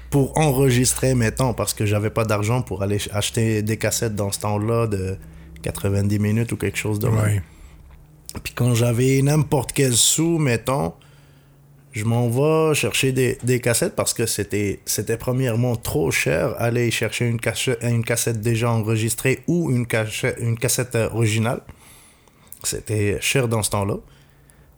pour 0.09 0.37
enregistrer, 0.37 1.13
mettons, 1.15 1.53
parce 1.53 1.73
que 1.73 1.85
j'avais 1.85 2.09
pas 2.09 2.25
d'argent 2.25 2.61
pour 2.61 2.81
aller 2.83 2.99
acheter 3.11 3.61
des 3.61 3.77
cassettes 3.77 4.15
dans 4.15 4.31
ce 4.31 4.39
temps-là 4.39 4.87
de 4.87 5.17
90 5.61 6.19
minutes 6.19 6.51
ou 6.51 6.57
quelque 6.57 6.77
chose 6.77 6.99
de 6.99 7.07
Ouais. 7.07 7.41
Puis 8.43 8.53
quand 8.53 8.75
j'avais 8.75 9.21
n'importe 9.21 9.71
quel 9.73 9.93
sou, 9.93 10.37
mettons, 10.37 10.93
je 11.91 12.05
m'en 12.05 12.29
vais 12.29 12.75
chercher 12.75 13.11
des, 13.11 13.37
des 13.43 13.59
cassettes 13.59 13.95
parce 13.95 14.13
que 14.13 14.27
c'était 14.27 14.79
c'était 14.85 15.17
premièrement 15.17 15.75
trop 15.75 16.11
cher 16.11 16.53
aller 16.59 16.91
chercher 16.91 17.25
une, 17.25 17.39
cassette 17.39 17.79
une 17.81 18.03
cassette 18.03 18.39
déjà 18.41 18.69
enregistrée 18.69 19.39
ou 19.47 19.71
une, 19.71 19.87
une 20.39 20.57
cassette 20.57 20.95
originale. 20.95 21.61
C'était 22.63 23.17
cher 23.21 23.47
dans 23.47 23.63
ce 23.63 23.71
temps-là. 23.71 23.95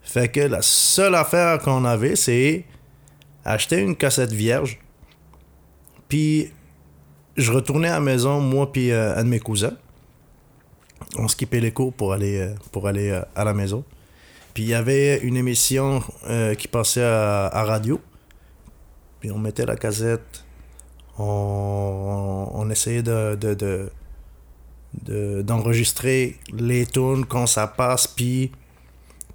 Fait 0.01 0.29
que 0.29 0.39
la 0.39 0.61
seule 0.61 1.15
affaire 1.15 1.59
qu'on 1.59 1.83
avait, 1.83 2.15
c'est 2.15 2.65
acheter 3.43 3.79
une 3.79 3.95
cassette 3.95 4.31
vierge. 4.31 4.79
Puis 6.11 6.51
je 7.37 7.53
retournais 7.53 7.87
à 7.87 7.93
la 7.93 7.99
maison, 8.01 8.41
moi 8.41 8.69
puis 8.69 8.91
euh, 8.91 9.15
un 9.15 9.23
de 9.23 9.29
mes 9.29 9.39
cousins. 9.39 9.77
On 11.17 11.29
skippait 11.29 11.61
les 11.61 11.71
cours 11.71 11.93
pour 11.93 12.11
aller, 12.11 12.37
euh, 12.37 12.53
pour 12.73 12.85
aller 12.89 13.11
euh, 13.11 13.21
à 13.33 13.45
la 13.45 13.53
maison. 13.53 13.85
Puis 14.53 14.63
il 14.63 14.69
y 14.69 14.73
avait 14.73 15.19
une 15.19 15.37
émission 15.37 16.03
euh, 16.29 16.53
qui 16.55 16.67
passait 16.67 17.01
à, 17.01 17.63
radio. 17.63 18.01
Puis 19.21 19.31
on 19.31 19.37
mettait 19.37 19.65
la 19.65 19.77
cassette. 19.77 20.43
On, 21.17 22.49
on 22.55 22.69
essayait 22.69 23.03
de, 23.03 23.35
de, 23.35 23.53
de- 25.05 25.41
d'enregistrer 25.43 26.35
les 26.51 26.85
tunes 26.85 27.25
quand 27.25 27.47
ça 27.47 27.67
passe. 27.67 28.05
Puis 28.05 28.51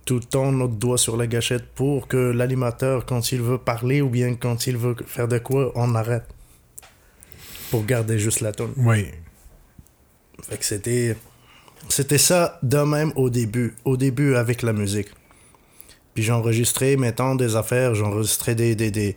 tout 0.04 0.16
le 0.16 0.25
temps 0.25 0.52
notre 0.52 0.75
doigt 0.75 0.99
sur 0.99 1.16
la 1.16 1.26
gâchette 1.26 1.73
pour 1.75 2.06
que 2.06 2.18
l'animateur, 2.18 3.06
quand 3.06 3.33
il 3.33 3.40
veut 3.40 3.56
parler 3.56 4.02
ou 4.02 4.11
bien 4.11 4.35
quand 4.35 4.66
il 4.66 4.76
veut 4.76 4.95
faire 5.06 5.26
de 5.26 5.38
quoi, 5.38 5.73
on 5.75 5.95
arrête. 5.95 6.36
Pour 7.76 7.85
garder 7.85 8.18
juste 8.18 8.40
la 8.40 8.52
tune. 8.52 8.73
Oui. 8.78 9.09
Fait 10.49 10.56
que 10.56 10.64
c'était. 10.64 11.14
C'était 11.90 12.16
ça 12.16 12.59
de 12.62 12.78
même 12.78 13.12
au 13.16 13.28
début. 13.28 13.75
Au 13.85 13.99
début 13.99 14.35
avec 14.35 14.62
la 14.62 14.73
musique. 14.73 15.09
Puis 16.14 16.23
j'enregistrais, 16.25 16.97
mettons, 16.97 17.35
des 17.35 17.54
affaires, 17.54 17.95
j'enregistrais 17.95 18.54
des. 18.54 18.75
des, 18.75 18.90
des, 18.90 19.14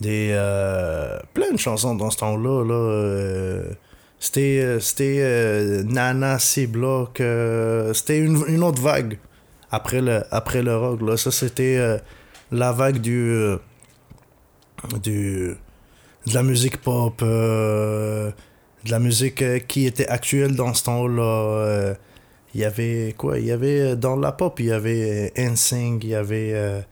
des 0.00 0.28
euh, 0.30 1.18
plein 1.34 1.50
de 1.50 1.56
chansons 1.58 1.96
dans 1.96 2.10
ce 2.10 2.18
temps-là. 2.18 2.64
Là, 2.64 2.74
euh, 2.74 3.70
c'était 4.20 4.78
c'était 4.78 5.18
euh, 5.18 5.82
Nana 5.82 6.38
C-Block. 6.38 7.20
euh, 7.20 7.92
c'était 7.94 8.18
une, 8.18 8.44
une 8.46 8.62
autre 8.62 8.80
vague 8.80 9.18
après 9.72 10.00
le, 10.00 10.22
après 10.30 10.62
le 10.62 10.76
rock. 10.76 11.02
Là. 11.02 11.16
Ça, 11.16 11.32
c'était 11.32 11.98
la 12.52 12.70
vague 12.70 12.98
du. 12.98 13.56
du 15.02 15.56
de 16.28 16.34
la 16.34 16.42
musique 16.42 16.78
pop. 16.80 17.20
euh, 17.22 18.30
de 18.84 18.90
la 18.90 18.98
musique 19.00 19.42
euh, 19.42 19.58
qui 19.58 19.86
était 19.86 20.06
actuelle 20.08 20.54
dans 20.54 20.72
ce 20.74 20.84
temps-là. 20.84 21.22
euh, 21.22 21.94
Il 22.54 22.60
y 22.60 22.64
avait 22.64 23.14
quoi? 23.16 23.38
Il 23.38 23.46
y 23.46 23.52
avait 23.52 23.96
dans 23.96 24.16
la 24.16 24.32
pop, 24.32 24.58
il 24.60 24.66
y 24.66 24.72
avait 24.72 25.32
NSYNC, 25.36 26.04
il 26.04 26.10
y 26.10 26.14
avait 26.14 26.82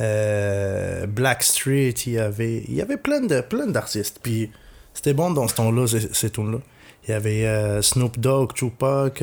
euh, 0.00 1.06
Blackstreet, 1.06 1.94
il 2.06 2.12
y 2.14 2.18
avait 2.18 2.64
y 2.68 2.80
avait 2.82 2.96
plein 2.96 3.20
de 3.20 3.40
plein 3.40 3.66
d'artistes. 3.66 4.18
Puis 4.22 4.50
c'était 4.94 5.14
bon 5.14 5.30
dans 5.30 5.46
ce 5.48 5.54
temps-là 5.54 5.86
ces, 5.86 6.12
ces 6.12 6.30
tunes-là. 6.30 6.58
Il 7.06 7.10
y 7.12 7.14
avait 7.14 7.80
Snoop 7.82 8.18
Dogg, 8.18 8.52
Tupac, 8.54 9.22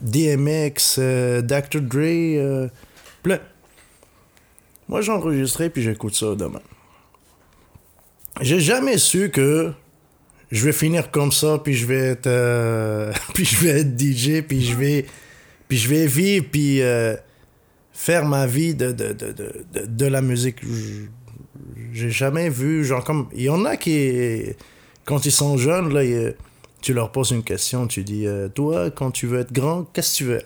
DMX, 0.00 0.98
Dr. 1.42 1.80
Dre, 1.80 2.68
plein. 3.22 3.38
Moi 4.88 5.00
j'enregistrais 5.00 5.70
puis 5.70 5.82
j'écoute 5.82 6.14
ça 6.14 6.34
demain. 6.34 6.62
J'ai 8.40 8.60
jamais 8.60 8.98
su 8.98 9.30
que 9.30 9.72
je 10.50 10.64
vais 10.64 10.72
finir 10.72 11.10
comme 11.10 11.32
ça, 11.32 11.58
puis 11.58 11.74
je 11.74 11.86
vais 11.86 11.98
être, 11.98 12.26
euh, 12.26 13.12
puis 13.34 13.44
je 13.44 13.64
vais 13.64 13.80
être 13.80 13.98
DJ, 13.98 14.42
puis 14.42 14.62
je 14.64 14.76
vais, 14.76 15.06
puis 15.68 15.76
je 15.76 15.88
vais 15.88 16.06
vivre, 16.06 16.46
puis 16.50 16.80
euh, 16.80 17.16
faire 17.92 18.24
ma 18.24 18.46
vie 18.46 18.74
de, 18.74 18.92
de, 18.92 19.12
de, 19.12 19.32
de, 19.32 19.86
de, 19.86 20.06
la 20.06 20.20
musique. 20.20 20.58
J'ai 21.92 22.10
jamais 22.10 22.48
vu, 22.50 22.84
genre 22.84 23.04
comme, 23.04 23.28
il 23.34 23.42
y 23.42 23.48
en 23.48 23.64
a 23.64 23.76
qui, 23.76 24.44
quand 25.04 25.24
ils 25.24 25.32
sont 25.32 25.56
jeunes, 25.56 25.92
là, 25.92 26.32
tu 26.80 26.92
leur 26.92 27.10
poses 27.10 27.30
une 27.30 27.42
question, 27.42 27.86
tu 27.86 28.04
dis, 28.04 28.26
euh, 28.26 28.48
toi, 28.48 28.90
quand 28.90 29.10
tu 29.10 29.26
veux 29.26 29.40
être 29.40 29.52
grand, 29.52 29.84
qu'est-ce 29.92 30.12
que 30.12 30.16
tu 30.18 30.24
veux 30.24 30.42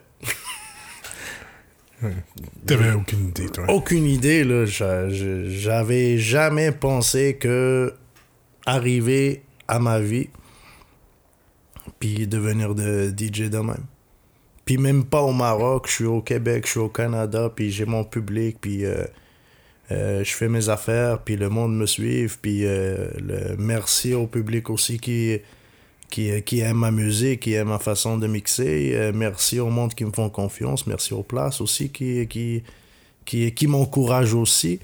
être? 2.02 2.66
T'avais 2.66 2.92
aucune 2.92 3.28
idée, 3.28 3.48
toi. 3.48 3.64
aucune 3.68 4.04
idée 4.04 4.44
là 4.44 4.64
j'avais 4.66 6.18
jamais 6.18 6.72
pensé 6.72 7.37
que 7.37 7.94
arriver 8.66 9.42
à 9.66 9.78
ma 9.78 10.00
vie 10.00 10.28
puis 11.98 12.26
devenir 12.26 12.74
de 12.74 13.08
DJ 13.08 13.50
de 13.50 13.58
même 13.58 13.84
puis 14.64 14.76
même 14.76 15.04
pas 15.04 15.22
au 15.22 15.32
Maroc 15.32 15.87
je 15.88 15.92
suis 15.92 16.04
au 16.04 16.20
Québec 16.20 16.64
je 16.66 16.70
suis 16.72 16.80
au 16.80 16.88
Canada 16.88 17.50
puis 17.54 17.70
j'ai 17.70 17.87
mon 17.87 18.04
public 18.04 18.58
puis 18.61 18.84
euh, 18.84 19.04
euh, 19.90 20.22
je 20.22 20.34
fais 20.34 20.48
mes 20.48 20.68
affaires 20.68 21.20
puis 21.20 21.37
le 21.37 21.48
monde 21.48 21.76
me 21.76 21.87
suit 21.87 22.28
puis 22.42 22.64
euh, 22.64 23.08
le 23.18 23.56
merci 23.56 24.14
au 24.14 24.26
public 24.26 24.70
aussi 24.70 24.98
qui 24.98 25.40
qui, 26.11 26.42
qui 26.42 26.61
aime 26.61 26.79
ma 26.79 26.90
musique, 26.90 27.40
qui 27.40 27.53
aime 27.55 27.68
ma 27.68 27.79
façon 27.79 28.16
de 28.18 28.27
mixer. 28.27 28.92
Euh, 28.94 29.12
merci 29.14 29.61
au 29.61 29.68
monde 29.71 29.94
qui 29.94 30.05
me 30.05 30.12
font 30.12 30.31
confiance. 30.31 30.87
Merci 30.87 31.14
aux 31.14 31.23
places 31.23 31.61
aussi 31.61 31.90
qui, 31.90 32.27
qui, 32.29 32.62
qui, 33.25 33.53
qui 33.55 33.66
m'encouragent 33.66 34.35
aussi. 34.35 34.81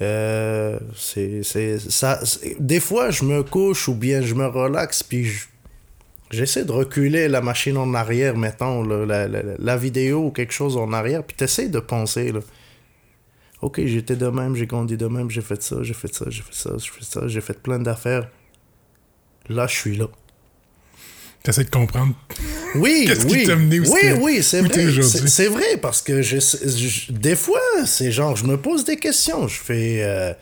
Euh, 0.00 0.78
c'est, 0.96 1.42
c'est, 1.42 1.78
ça, 1.78 2.20
des 2.58 2.80
fois, 2.80 3.10
je 3.10 3.24
me 3.24 3.42
couche 3.42 3.88
ou 3.88 3.94
bien 3.94 4.20
je 4.22 4.34
me 4.34 4.46
relaxe, 4.46 5.02
puis 5.02 5.24
je- 5.24 5.46
j'essaie 6.30 6.64
de 6.64 6.72
reculer 6.72 7.28
la 7.28 7.40
machine 7.40 7.76
en 7.76 7.92
arrière, 7.94 8.36
mettons, 8.36 8.82
là, 8.82 9.04
la, 9.06 9.28
la, 9.28 9.42
la 9.58 9.76
vidéo 9.76 10.26
ou 10.26 10.30
quelque 10.30 10.52
chose 10.52 10.76
en 10.76 10.92
arrière, 10.92 11.22
puis 11.22 11.36
t'essaies 11.36 11.68
de 11.68 11.78
penser. 11.78 12.32
Là. 12.32 12.40
Ok, 13.60 13.80
j'étais 13.84 14.16
de 14.16 14.26
même, 14.26 14.56
j'ai 14.56 14.66
grandi 14.66 14.96
de 14.96 15.06
même, 15.06 15.30
j'ai 15.30 15.42
fait 15.42 15.62
ça, 15.62 15.76
j'ai 15.82 15.94
fait 15.94 16.12
ça, 16.12 16.24
j'ai 16.30 16.42
fait 16.42 16.54
ça, 16.54 16.70
j'ai 16.78 16.90
fait 16.90 17.04
ça, 17.04 17.28
j'ai 17.28 17.40
fait 17.40 17.60
plein 17.62 17.78
d'affaires. 17.78 18.28
Là, 19.48 19.66
je 19.68 19.76
suis 19.76 19.96
là. 19.96 20.06
T'essaies 21.42 21.64
de 21.64 21.70
comprendre. 21.70 22.14
Oui, 22.76 23.04
Qu'est-ce 23.08 23.26
qui 23.26 23.32
oui. 23.34 23.44
t'a 23.46 23.52
amené 23.54 23.80
où 23.80 23.84
oui, 23.92 24.00
oui, 24.20 24.42
c'est 24.42 24.60
vrai. 24.62 25.02
C'est 25.26 25.48
vrai 25.48 25.76
parce 25.78 26.00
que 26.00 26.22
je, 26.22 26.38
je- 26.38 27.12
des 27.12 27.34
fois, 27.36 27.60
c'est 27.84 28.12
genre, 28.12 28.36
je 28.36 28.44
me 28.46 28.56
pose 28.56 28.84
des 28.84 28.96
questions. 28.96 29.48
Je 29.48 29.58
fais, 29.60 30.02
euh, 30.04 30.32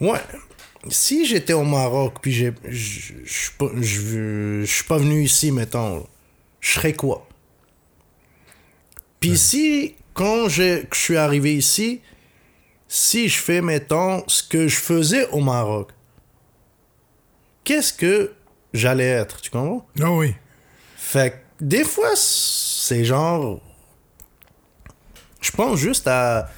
ouais, 0.00 0.20
si 0.88 1.26
j'étais 1.26 1.52
au 1.52 1.64
Maroc 1.64 2.18
puis 2.22 2.32
je 2.32 2.50
je 2.68 3.12
suis 3.34 4.84
pas, 4.84 4.98
venu 4.98 5.24
ici, 5.24 5.50
mettons, 5.50 6.06
je 6.60 6.70
serais 6.70 6.92
quoi? 6.92 7.26
Puis 9.18 9.36
si 9.36 9.94
quand 10.14 10.48
je 10.48 10.82
suis 10.94 11.16
arrivé 11.16 11.54
ici, 11.56 12.00
si 12.88 13.28
je 13.28 13.36
fais, 13.38 13.60
mettons, 13.62 14.22
ce 14.28 14.42
que 14.42 14.68
je 14.68 14.76
faisais 14.76 15.26
au 15.30 15.40
Maroc, 15.40 15.90
qu'est-ce 17.64 17.92
que 17.92 18.32
j'allais 18.72 19.08
être, 19.08 19.40
tu 19.40 19.50
comprends? 19.50 19.86
Ah 20.00 20.10
oui. 20.12 20.34
fait 20.96 21.30
que 21.32 21.36
des 21.64 21.84
fois, 21.84 22.10
c'est 22.16 23.04
genre. 23.04 23.60
Je 25.40 25.50
pense 25.50 25.78
juste 25.78 26.06
à. 26.08 26.48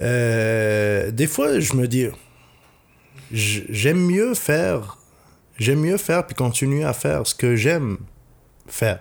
Euh, 0.00 1.10
des 1.10 1.26
fois, 1.26 1.58
je 1.60 1.74
me 1.74 1.86
dis. 1.88 2.08
J'aime 3.32 3.98
mieux 4.06 4.34
faire. 4.34 4.98
J'aime 5.58 5.80
mieux 5.80 5.96
faire 5.96 6.26
puis 6.26 6.34
continuer 6.34 6.84
à 6.84 6.92
faire 6.92 7.26
ce 7.26 7.34
que 7.34 7.56
j'aime 7.56 7.98
faire. 8.66 9.00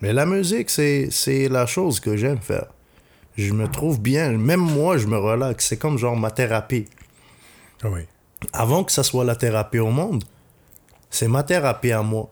Mais 0.00 0.12
la 0.12 0.26
musique, 0.26 0.68
c'est 0.70 1.08
c'est 1.10 1.48
la 1.48 1.66
chose 1.66 2.00
que 2.00 2.16
j'aime 2.16 2.40
faire. 2.40 2.66
Je 3.36 3.52
me 3.52 3.68
trouve 3.68 4.00
bien. 4.00 4.32
Même 4.32 4.60
moi, 4.60 4.96
je 4.98 5.06
me 5.06 5.16
relaxe. 5.18 5.66
C'est 5.66 5.76
comme 5.78 5.98
genre 5.98 6.16
ma 6.16 6.30
thérapie 6.30 6.86
Ah 7.82 7.88
oui. 7.90 8.02
avant 8.52 8.82
que 8.84 8.92
ça 8.92 9.02
soit 9.02 9.24
la 9.24 9.36
thérapie 9.36 9.78
au 9.78 9.90
monde, 9.90 10.24
c'est 11.10 11.28
ma 11.28 11.42
thérapie 11.42 11.92
à 11.92 12.02
moi. 12.02 12.30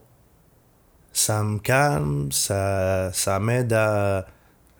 Ça 1.13 1.43
me 1.43 1.59
calme, 1.59 2.31
ça, 2.31 3.09
ça 3.13 3.39
m'aide 3.39 3.71
à, 3.73 4.25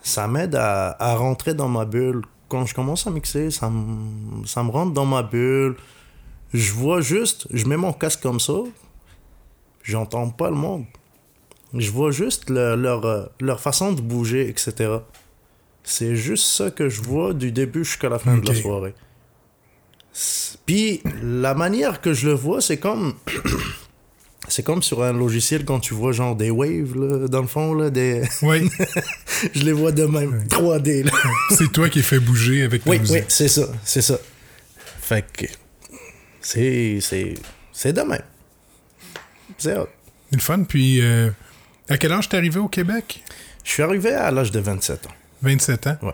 ça 0.01 0.27
m'aide 0.27 0.55
à, 0.55 0.95
à 0.99 1.15
rentrer 1.15 1.53
dans 1.53 1.69
ma 1.69 1.85
bulle. 1.85 2.23
Quand 2.49 2.65
je 2.65 2.75
commence 2.75 3.07
à 3.07 3.09
mixer, 3.11 3.51
ça 3.51 3.69
me, 3.69 4.45
ça 4.45 4.61
me 4.63 4.69
rentre 4.69 4.93
dans 4.93 5.05
ma 5.05 5.23
bulle. 5.23 5.75
Je 6.53 6.73
vois 6.73 7.01
juste, 7.01 7.47
je 7.51 7.65
mets 7.65 7.77
mon 7.77 7.93
casque 7.93 8.21
comme 8.21 8.39
ça, 8.39 8.53
j'entends 9.83 10.29
pas 10.29 10.49
le 10.49 10.55
monde. 10.55 10.85
Je 11.73 11.89
vois 11.91 12.11
juste 12.11 12.49
le- 12.49 12.75
leur, 12.75 13.29
leur 13.41 13.59
façon 13.59 13.91
de 13.93 14.01
bouger, 14.01 14.47
etc. 14.49 14.99
C'est 15.83 16.15
juste 16.15 16.45
ça 16.45 16.69
que 16.71 16.87
je 16.89 17.01
vois 17.01 17.33
du 17.33 17.51
début 17.51 17.83
jusqu'à 17.83 18.09
la 18.09 18.19
fin 18.19 18.37
de 18.37 18.47
la 18.47 18.55
soirée. 18.55 18.93
Puis 20.65 21.01
la 21.21 21.53
manière 21.53 21.99
que 22.01 22.13
je 22.13 22.27
le 22.27 22.33
vois, 22.33 22.61
c'est 22.61 22.77
comme 22.79 23.13
C'est 24.47 24.63
comme 24.63 24.83
sur 24.83 25.03
un 25.03 25.11
logiciel 25.13 25.65
quand 25.65 25.79
tu 25.79 25.93
vois 25.93 26.11
genre 26.11 26.35
des 26.35 26.51
waves 26.51 26.95
là, 26.95 27.27
dans 27.27 27.41
le 27.41 27.47
fond, 27.47 27.73
là, 27.73 27.89
des... 27.89 28.21
Oui, 28.41 28.69
je 29.53 29.63
les 29.63 29.71
vois 29.73 29.91
de 29.91 30.05
même, 30.05 30.43
3D. 30.47 31.03
Là. 31.05 31.11
c'est 31.51 31.71
toi 31.71 31.89
qui 31.89 32.01
fait 32.03 32.19
bouger 32.19 32.61
avec 32.63 32.83
Oui, 32.85 32.97
oui, 32.97 32.99
musique. 33.01 33.25
c'est 33.29 33.47
ça, 33.47 33.67
c'est 33.83 34.01
ça. 34.01 34.17
Fait 35.01 35.25
que 35.33 35.45
c'est 36.41 36.99
c'est 37.01 37.33
c'est 37.71 37.93
de 37.93 38.01
même. 38.01 38.21
C'est 39.57 39.77
hot. 39.77 39.87
C'est 40.29 40.35
le 40.37 40.41
fun. 40.41 40.63
Puis, 40.63 41.01
euh, 41.01 41.29
à 41.89 41.97
quel 41.97 42.11
âge 42.11 42.29
t'es 42.29 42.37
arrivé 42.37 42.59
au 42.59 42.67
Québec? 42.67 43.23
Je 43.63 43.71
suis 43.71 43.83
arrivé 43.83 44.13
à 44.13 44.31
l'âge 44.31 44.51
de 44.51 44.59
27 44.59 45.07
ans. 45.07 45.11
27 45.43 45.87
ans? 45.87 45.97
Ouais. 46.01 46.13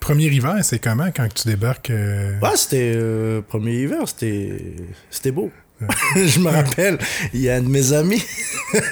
Premier 0.00 0.26
hiver, 0.26 0.56
c'est 0.62 0.78
comment 0.78 1.10
quand 1.14 1.28
tu 1.32 1.48
débarques? 1.48 1.90
euh, 1.90 2.38
Ouais, 2.40 2.56
c'était 2.56 2.92
euh, 2.94 3.40
premier 3.42 3.72
hiver, 3.82 4.06
c'était 4.06 4.74
c'était 5.10 5.30
beau. 5.32 5.50
je 6.16 6.38
me 6.40 6.50
rappelle, 6.50 6.98
il 7.32 7.40
y 7.40 7.50
a 7.50 7.56
un 7.56 7.62
de 7.62 7.68
mes 7.68 7.92
amis. 7.92 8.22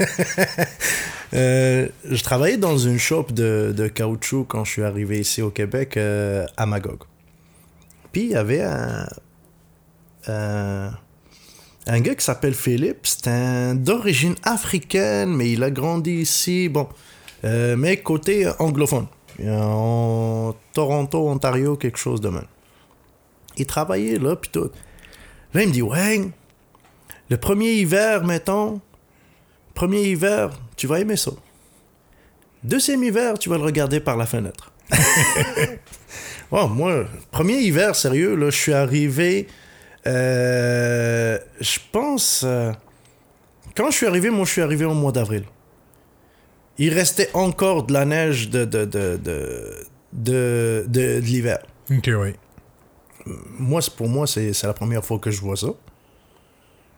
Euh, 1.34 1.88
je 2.04 2.22
travaillais 2.22 2.58
dans 2.58 2.76
une 2.76 2.98
shop 2.98 3.28
de, 3.30 3.88
caoutchouc 3.88 4.44
quand 4.44 4.64
je 4.64 4.72
suis 4.72 4.82
arrivé 4.82 5.18
ici 5.18 5.40
au 5.40 5.48
Québec, 5.48 5.96
euh, 5.96 6.44
à 6.58 6.66
Magog. 6.66 6.98
Puis 8.12 8.24
il 8.24 8.30
y 8.32 8.34
avait 8.34 8.60
un, 8.60 9.00
gars 11.86 12.14
qui 12.14 12.22
s'appelle 12.22 12.52
Philippe. 12.52 13.06
C'est 13.06 13.74
d'origine 13.82 14.34
africaine, 14.42 15.34
mais 15.34 15.52
il 15.52 15.62
a 15.62 15.70
grandi 15.70 16.12
ici. 16.12 16.68
Bon, 16.68 16.86
euh, 17.44 17.76
mais 17.76 17.96
côté 17.96 18.50
anglophone. 18.58 19.06
En 19.42 20.54
Toronto, 20.74 21.28
Ontario, 21.28 21.76
quelque 21.76 21.98
chose 21.98 22.20
de 22.20 22.28
même. 22.28 22.46
Il 23.56 23.66
travaillait 23.66 24.18
là, 24.18 24.36
puis 24.36 24.50
tout. 24.52 24.70
Là, 25.54 25.62
il 25.62 25.68
me 25.68 25.72
dit, 25.72 25.82
ouais, 25.82 26.20
le 27.32 27.38
premier 27.38 27.72
hiver, 27.72 28.24
mettons, 28.24 28.80
premier 29.74 30.02
hiver, 30.02 30.50
tu 30.76 30.86
vas 30.86 31.00
aimer 31.00 31.16
ça. 31.16 31.30
Deuxième 32.62 33.02
hiver, 33.02 33.38
tu 33.38 33.48
vas 33.48 33.56
le 33.56 33.64
regarder 33.64 34.00
par 34.00 34.16
la 34.16 34.26
fenêtre. 34.26 34.70
Bon, 36.50 36.68
moi, 36.68 37.06
premier 37.30 37.58
hiver, 37.60 37.96
sérieux, 37.96 38.34
là, 38.36 38.50
je 38.50 38.56
suis 38.58 38.74
arrivé, 38.74 39.46
euh, 40.06 41.38
je 41.62 41.78
pense, 41.90 42.42
euh, 42.44 42.70
quand 43.74 43.90
je 43.90 43.96
suis 43.96 44.06
arrivé, 44.06 44.28
moi, 44.28 44.44
je 44.44 44.50
suis 44.50 44.60
arrivé 44.60 44.84
au 44.84 44.92
mois 44.92 45.12
d'avril. 45.12 45.44
Il 46.76 46.92
restait 46.92 47.30
encore 47.32 47.84
de 47.84 47.94
la 47.94 48.04
neige 48.04 48.50
de, 48.50 48.66
de, 48.66 48.84
de, 48.84 49.16
de, 49.16 49.86
de, 50.12 50.84
de- 50.86 50.86
de 50.88 51.18
l'hiver. 51.20 51.60
Ok, 51.90 52.10
oui. 52.20 52.34
Moi, 53.58 53.80
pour 53.96 54.08
moi, 54.08 54.26
c'est 54.26 54.52
la 54.62 54.74
première 54.74 55.02
fois 55.06 55.18
que 55.18 55.30
je 55.30 55.40
vois 55.40 55.56
ça. 55.56 55.68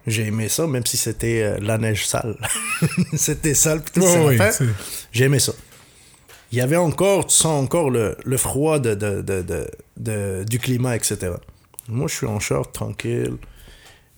J'ai 0.06 0.26
aimé 0.26 0.48
ça, 0.48 0.66
même 0.66 0.84
si 0.84 0.96
c'était 0.96 1.42
euh, 1.42 1.58
la 1.60 1.78
neige 1.78 2.06
sale. 2.06 2.36
c'était 3.14 3.54
sale, 3.54 3.80
puis 3.82 3.94
tout 3.94 4.00
l'affaire. 4.30 4.52
c'est- 4.52 4.64
J'ai 5.12 5.24
aimé 5.24 5.38
ça. 5.38 5.52
Il 6.52 6.58
y 6.58 6.60
avait 6.60 6.76
encore, 6.76 7.26
tu 7.26 7.34
sens 7.34 7.64
encore 7.64 7.90
le, 7.90 8.16
le 8.24 8.36
froid 8.36 8.78
de, 8.78 8.94
de, 8.94 9.22
de, 9.22 9.66
de- 9.96 10.44
du 10.44 10.58
climat, 10.58 10.94
etc. 10.94 11.32
Moi, 11.88 12.06
je 12.08 12.14
suis 12.14 12.26
en 12.26 12.38
short, 12.38 12.72
tranquille. 12.72 13.36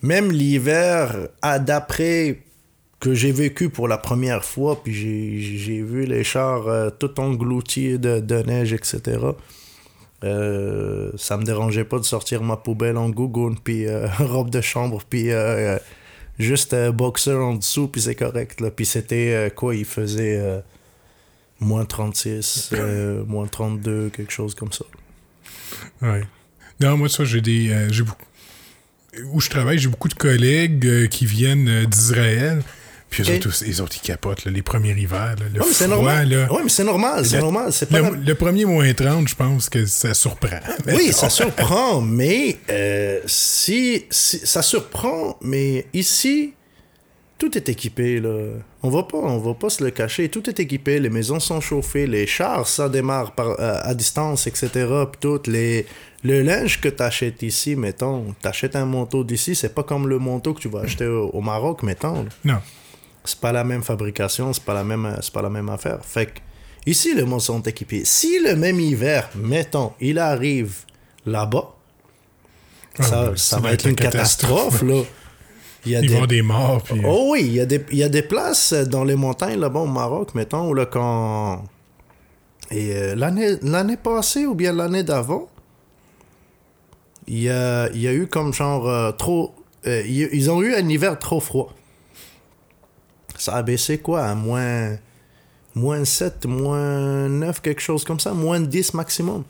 Même 0.03 0.31
l'hiver, 0.33 1.29
à- 1.41 1.59
d'après 1.59 2.41
que 3.01 3.15
j'ai 3.15 3.33
vécu 3.33 3.71
pour 3.71 3.89
la 3.89 3.97
première 3.99 4.45
fois, 4.45 4.83
puis 4.83 4.93
j'ai- 4.93 5.59
j'ai 5.59 5.83
vu 5.83 6.05
les 6.05 6.25
chars 6.25 6.67
euh, 6.69 6.91
tout 6.91 7.19
engloutis 7.21 7.99
de, 7.99 8.21
de 8.21 8.43
neige, 8.43 8.73
etc. 8.73 9.19
Euh, 10.25 11.11
ça 11.19 11.37
me 11.37 11.45
dérangeait 11.45 11.85
pas 11.85 11.99
de 11.99 12.05
sortir 12.05 12.43
ma 12.43 12.57
poubelle 12.57 12.97
en 12.97 13.11
gougoune, 13.11 13.59
puis 13.63 13.87
euh, 13.87 14.07
robe 14.19 14.51
de 14.51 14.61
chambre, 14.61 15.03
puis 15.09 15.31
euh, 15.31 15.79
juste 16.39 16.75
boxer 16.93 17.33
en 17.35 17.55
dessous, 17.55 17.89
puis 17.89 18.01
c'est 18.01 18.15
correct. 18.15 18.61
Là. 18.61 18.71
Puis 18.71 18.87
c'était 18.87 19.53
quoi 19.55 19.75
Il 19.75 19.85
faisait 19.85 20.63
moins 21.61 21.85
36, 21.85 22.71
euh, 22.73 23.25
moins 23.27 23.47
32, 23.47 24.11
quelque 24.17 24.33
chose 24.33 24.55
comme 24.55 24.73
ça. 24.73 24.85
Ouais. 26.03 26.23
Non, 26.81 26.97
moi, 26.97 27.09
ça, 27.09 27.25
j'ai 27.25 27.41
des. 27.41 27.75
j'ai 27.91 28.03
beaucoup- 28.03 28.25
Où 29.33 29.41
je 29.41 29.49
travaille, 29.49 29.79
j'ai 29.79 29.89
beaucoup 29.89 30.09
de 30.09 30.15
collègues 30.15 31.09
qui 31.09 31.25
viennent 31.27 31.85
d'Israël. 31.87 32.63
Puis 33.09 33.23
eux 33.23 33.37
Ok. 33.37 33.47
autres, 33.47 33.65
les 33.65 33.81
autres, 33.81 33.97
ils 34.03 34.07
capotent, 34.07 34.45
là, 34.45 34.51
les 34.51 34.63
premiers 34.63 34.91
hivers, 34.93 35.37
là, 35.39 35.47
le 35.53 35.61
Ouais, 35.61 35.67
mais 35.67 35.73
c'est 35.73 35.85
froid, 35.85 35.97
normal. 35.97 36.29
là. 36.29 36.53
Ouais, 36.53 36.61
mais 36.65 36.69
c'est 36.69 36.85
normal, 36.85 37.25
c'est 37.25 37.37
Le- 37.37 37.43
normal. 37.43 37.71
Le, 37.93 38.01
la- 38.01 38.11
le 38.27 38.35
premier 38.35 38.65
moins 38.65 38.93
30, 38.93 39.29
je 39.29 39.35
pense 39.35 39.69
que 39.69 39.87
ça 39.87 40.13
surprend. 40.13 40.59
Oui, 40.87 41.13
ça 41.13 41.29
surprend, 41.31 42.01
mais 42.01 42.57
euh, 42.69 43.21
si, 43.27 44.05
si- 44.11 44.45
ça 44.45 44.61
surprend, 44.63 45.37
mais 45.41 45.87
ici, 45.95 46.53
tout 47.39 47.57
est 47.57 47.69
équipé 47.69 48.19
là. 48.19 48.55
On 48.83 48.89
va 48.89 49.03
pas, 49.03 49.19
on 49.19 49.39
va 49.39 49.53
pas 49.55 49.69
se 49.69 49.85
le 49.85 49.91
cacher. 49.91 50.29
Tout 50.31 50.49
est 50.49 50.59
équipé. 50.59 50.99
Les 51.01 51.11
maisons 51.11 51.39
sont 51.39 51.61
chauffées, 51.61 52.07
les 52.07 52.27
chars 52.27 52.67
ça 52.67 52.89
démarre 52.89 53.33
par, 53.33 53.61
euh, 53.61 53.79
à 53.83 53.95
distance, 53.95 54.47
etc. 54.47 54.69
Puis 55.13 55.21
tout 55.21 55.41
les 55.47 55.85
le 56.25 56.41
linge 56.43 56.81
que 56.81 56.89
tu 56.89 57.03
achètes 57.03 57.43
ici, 57.43 57.77
mettons, 57.77 58.35
tu 58.41 58.49
achètes 58.49 58.75
un 58.75 58.87
manteau 58.87 59.23
d'ici, 59.23 59.55
c'est 59.55 59.75
pas 59.75 59.83
comme 59.83 60.09
le 60.09 60.19
manteau 60.19 60.55
que 60.55 60.61
tu 60.61 60.69
vas 60.69 60.81
acheter 60.81 61.07
au, 61.07 61.29
au 61.29 61.41
Maroc, 61.43 61.83
mettons. 61.83 62.23
là. 62.25 62.31
Non. 62.45 62.59
C'est 63.27 63.41
pas 63.41 63.53
la 63.53 63.65
même 63.65 63.83
fabrication, 63.83 64.53
c'est 64.53 64.65
pas 64.65 64.75
la 64.75 64.85
même, 64.85 65.17
c'est 65.21 65.33
pas 65.33 65.43
la 65.43 65.51
même 65.51 65.69
affaire. 65.69 65.99
Fait 66.05 66.27
que 66.27 66.41
ici, 66.87 67.15
les 67.15 67.25
mots 67.25 67.41
sont 67.41 67.61
équipés. 67.63 68.03
Si 68.05 68.39
le 68.41 68.57
même 68.57 68.81
hiver, 68.81 69.29
mettons, 69.35 69.93
il 70.01 70.19
arrive 70.19 70.77
là-bas, 71.27 71.75
ça, 73.01 73.31
ouais, 73.31 73.37
ça 73.37 73.59
va 73.61 73.73
être 73.73 73.87
une 73.87 73.95
catastrophe, 73.97 74.83
là. 74.83 75.03
Il 75.85 75.93
y 75.93 75.97
a 75.97 76.01
Ils 76.01 76.09
des... 76.09 76.15
vont 76.19 76.27
des 76.27 76.43
morts. 76.43 76.83
Puis, 76.83 76.99
euh, 76.99 77.03
Oh 77.07 77.29
oui, 77.33 77.43
il 77.45 77.53
y, 77.55 77.61
a 77.61 77.67
des, 77.67 77.85
il 77.93 77.99
y 77.99 78.03
a 78.03 78.09
des 78.09 78.23
places 78.23 78.73
dans 78.73 79.05
les 79.05 79.15
montagnes 79.15 79.61
là-bas 79.61 79.81
au 79.81 79.87
Maroc, 79.87 80.35
mettons, 80.35 80.69
où 80.71 80.75
là, 80.75 80.87
quand. 80.87 81.63
Et 82.73 82.97
euh, 82.97 83.15
l'année, 83.15 83.57
l'année 83.63 83.97
passée 83.97 84.47
ou 84.47 84.55
bien 84.57 84.73
l'année 84.73 85.05
d'avant, 85.05 85.49
il 87.29 87.43
y 87.43 87.51
a, 87.51 87.89
il 87.93 88.01
y 88.01 88.09
a 88.09 88.13
eu 88.15 88.27
comme 88.27 88.53
genre 88.53 88.89
euh, 88.89 89.13
trop. 89.13 89.55
euh, 89.87 90.03
ils 90.07 90.51
ont 90.51 90.61
eu 90.63 90.75
un 90.75 90.89
hiver 90.89 91.19
trop 91.19 91.39
froid. 91.41 91.73
Ça 93.39 93.55
a 93.57 93.63
baissé 93.63 93.99
quoi? 93.99 94.25
À 94.25 94.35
moins. 94.35 94.97
Moins 95.75 96.05
7, 96.07 96.47
moins 96.47 97.29
9, 97.29 97.61
quelque 97.61 97.83
chose 97.83 98.03
comme 98.03 98.19
ça, 98.19 98.33
moins 98.33 98.59
10 98.61 98.95
maximum. 98.95 99.45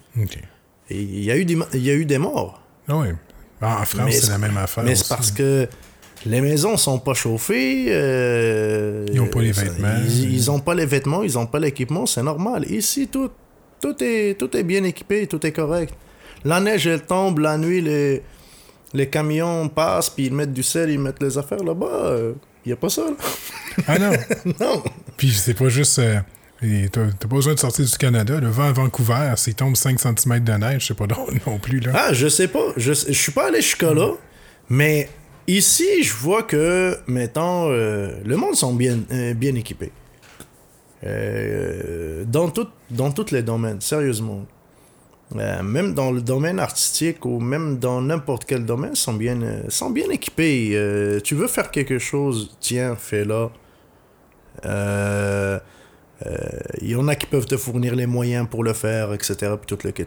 Et 0.90 1.01
il 1.01 1.22
y 1.22 1.31
a 1.31 1.37
eu 1.37 1.44
des, 1.44 1.57
il 1.75 1.85
y 1.85 1.90
a 1.90 1.94
eu 1.94 2.05
des 2.05 2.18
morts. 2.18 2.61
Ah 2.88 2.96
ouais. 2.96 3.14
En 3.62 3.85
France, 3.85 4.12
c'est 4.12 4.31
la 4.31 4.38
même 4.38 4.57
affaire. 4.57 4.83
Mais 4.83 4.96
c'est 4.96 5.09
parce 5.09 5.31
que 5.31 5.68
les 6.27 6.40
maisons 6.40 6.77
sont 6.77 6.99
pas 6.99 7.14
chauffées. 7.14 7.87
euh, 7.90 9.07
Ils 9.12 9.20
ont 9.20 9.29
pas 9.29 9.40
les 9.40 9.53
vêtements. 9.53 9.88
Ils, 10.05 10.35
ils 10.35 10.51
ont 10.51 10.59
pas 10.59 10.75
les 10.75 10.87
vêtements, 10.87 11.22
ils 11.22 11.38
ont 11.38 11.46
pas 11.46 11.61
l'équipement, 11.61 12.07
c'est 12.07 12.25
normal. 12.25 12.68
Ici, 12.70 13.07
tout, 13.07 13.31
tout, 13.81 13.94
est, 14.03 14.37
tout 14.37 14.55
est 14.57 14.64
bien 14.64 14.83
équipé, 14.83 15.29
tout 15.29 15.44
est 15.46 15.53
correct. 15.53 15.94
La 16.44 16.59
neige, 16.59 16.88
elle 16.88 17.03
tombe, 17.03 17.38
la 17.38 17.57
nuit, 17.57 17.81
les, 17.81 18.22
les 18.94 19.09
camions 19.09 19.68
passent, 19.68 20.11
puis 20.11 20.27
ils 20.27 20.35
mettent 20.35 20.53
du 20.53 20.64
sel, 20.64 20.90
ils 20.90 20.99
mettent 20.99 21.22
les 21.22 21.38
affaires 21.38 21.62
là-bas. 21.62 22.16
Il 22.67 22.71
y 22.71 22.73
a 22.73 22.77
pas 22.77 22.89
ça, 22.89 23.03
là. 23.03 23.17
Ah 23.87 23.99
non. 23.99 24.11
non. 24.61 24.83
Puis 25.17 25.31
c'est 25.31 25.55
pas 25.55 25.69
juste. 25.69 25.99
euh, 26.01 26.19
T'as 26.91 27.29
pas 27.29 27.37
besoin 27.37 27.55
de 27.55 27.59
sortir 27.61 27.85
du 27.85 27.97
Canada. 27.97 28.41
Le 28.41 28.49
vent 28.49 28.65
à 28.69 28.73
Vancouver, 28.73 29.35
s'il 29.37 29.55
tombe 29.55 29.77
5 29.77 30.01
cm 30.01 30.41
de 30.43 30.53
neige, 30.53 30.87
c'est 30.89 30.97
pas 30.97 31.07
drôle 31.07 31.35
non 31.47 31.59
plus. 31.59 31.81
Là. 31.81 31.93
Ah, 31.95 32.13
je 32.13 32.27
sais 32.29 32.49
pas. 32.49 32.73
Je, 32.77 32.93
je 32.93 33.13
suis 33.13 33.33
pas 33.33 33.49
allé 33.49 33.61
jusqu'à 33.63 33.95
là. 33.95 34.11
Mais 34.69 35.09
ici, 35.47 36.03
je 36.03 36.13
vois 36.15 36.43
que, 36.43 36.99
mettons, 37.07 37.71
euh, 37.71 38.19
le 38.25 38.37
monde 38.37 38.57
sont 38.57 38.75
bien, 38.75 38.99
euh, 39.13 39.33
bien 39.35 39.55
équipés. 39.55 39.93
Euh, 41.05 42.25
dans, 42.27 42.49
tout, 42.51 42.67
dans 42.91 43.13
tous 43.13 43.31
les 43.31 43.43
domaines, 43.43 43.81
sérieusement. 43.81 44.45
Euh, 45.35 45.62
même 45.62 45.93
dans 45.93 46.12
le 46.12 46.21
domaine 46.21 46.61
artistique 46.61 47.25
ou 47.25 47.41
même 47.41 47.79
dans 47.79 48.01
n'importe 48.01 48.45
quel 48.45 48.65
domaine, 48.65 48.95
sont 48.95 49.15
bien, 49.15 49.43
euh, 49.43 49.62
sont 49.69 49.91
bien 49.91 50.09
équipés. 50.11 50.71
Euh, 50.75 51.21
tu 51.21 51.35
veux 51.35 51.49
faire 51.49 51.71
quelque 51.71 51.99
chose, 51.99 52.57
tiens, 52.61 52.95
fais-le. 52.97 53.49
Il 56.81 56.89
y 56.89 56.95
en 56.95 57.09
a 57.09 57.17
qui 57.17 57.27
peuvent 57.27 57.47
te 57.47 57.57
fournir 57.57 57.95
les 57.97 58.07
moyens 58.07 58.47
pour 58.49 58.62
le 58.62 58.73
faire, 58.73 59.12
etc. 59.12 59.35
Puis 59.61 59.77
tout 59.77 59.79
le 59.85 59.91
kit. 59.91 60.07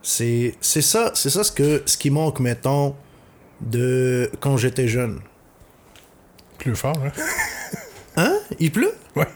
C'est 0.00 0.54
c'est 0.60 0.80
ça, 0.80 1.10
c'est 1.14 1.30
ça 1.30 1.42
ce, 1.42 1.52
que, 1.52 1.82
ce 1.84 1.98
qui 1.98 2.10
manque, 2.10 2.38
mettons, 2.40 2.94
de 3.60 4.30
quand 4.40 4.56
j'étais 4.56 4.86
jeune. 4.86 5.20
Plus 6.58 6.76
fort, 6.76 6.98
hein? 7.04 7.12
Hein? 8.16 8.38
Il 8.58 8.72
pleut? 8.72 8.94
Ouais. 9.16 9.28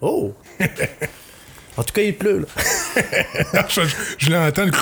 Oh! 0.00 0.34
en 1.80 1.82
tout 1.82 1.92
cas, 1.94 2.02
il 2.02 2.16
pleut, 2.16 2.40
là. 2.40 2.46
je 3.68 3.80
je 4.18 4.30
l'entends. 4.30 4.64
le 4.66 4.72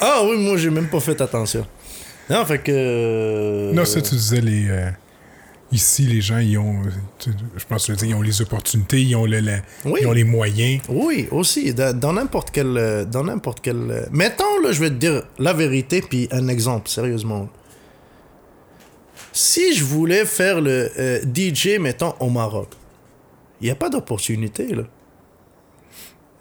Ah 0.00 0.22
oui, 0.24 0.36
moi, 0.38 0.56
j'ai 0.56 0.70
même 0.70 0.88
pas 0.88 1.00
fait 1.00 1.20
attention. 1.20 1.66
Non, 2.28 2.44
fait 2.44 2.58
que... 2.58 2.70
euh, 2.74 3.72
Non, 3.72 3.84
ça, 3.84 4.00
tu 4.00 4.14
disais, 4.14 4.40
les, 4.40 4.68
euh, 4.68 4.90
ici, 5.72 6.02
les 6.04 6.20
gens, 6.20 6.38
ils 6.38 6.56
ont, 6.58 6.82
tu- 7.18 7.30
je 7.56 7.64
pense 7.64 7.86
que 7.86 7.92
tu 7.92 8.06
ils 8.06 8.14
ont 8.14 8.22
les 8.22 8.40
opportunités, 8.40 9.02
ils 9.02 9.16
ont, 9.16 9.26
le, 9.26 9.40
le- 9.40 9.58
Oui. 9.84 10.00
ils 10.02 10.06
ont 10.06 10.12
les 10.12 10.24
moyens. 10.24 10.80
Oui, 10.88 11.26
aussi, 11.30 11.74
dans 11.74 12.12
n'importe 12.12 12.50
quel... 12.52 13.06
Dans 13.10 13.24
n'importe 13.24 13.60
quel... 13.62 13.76
euh, 13.90 14.06
Mettons, 14.12 14.58
là, 14.62 14.72
je 14.72 14.80
vais 14.80 14.90
te 14.90 14.94
dire 14.94 15.22
la 15.38 15.52
vérité, 15.52 16.02
puis 16.02 16.28
un 16.32 16.48
exemple, 16.48 16.88
sérieusement. 16.88 17.48
Si 19.32 19.74
je 19.74 19.84
voulais 19.84 20.24
faire 20.24 20.60
le 20.60 20.90
euh, 20.98 21.20
DJ, 21.22 21.78
mettons, 21.80 22.14
au 22.20 22.30
Maroc, 22.30 22.70
il 23.60 23.64
n'y 23.66 23.70
a 23.70 23.74
pas 23.76 23.88
d'opportunité, 23.88 24.66
là. 24.74 24.82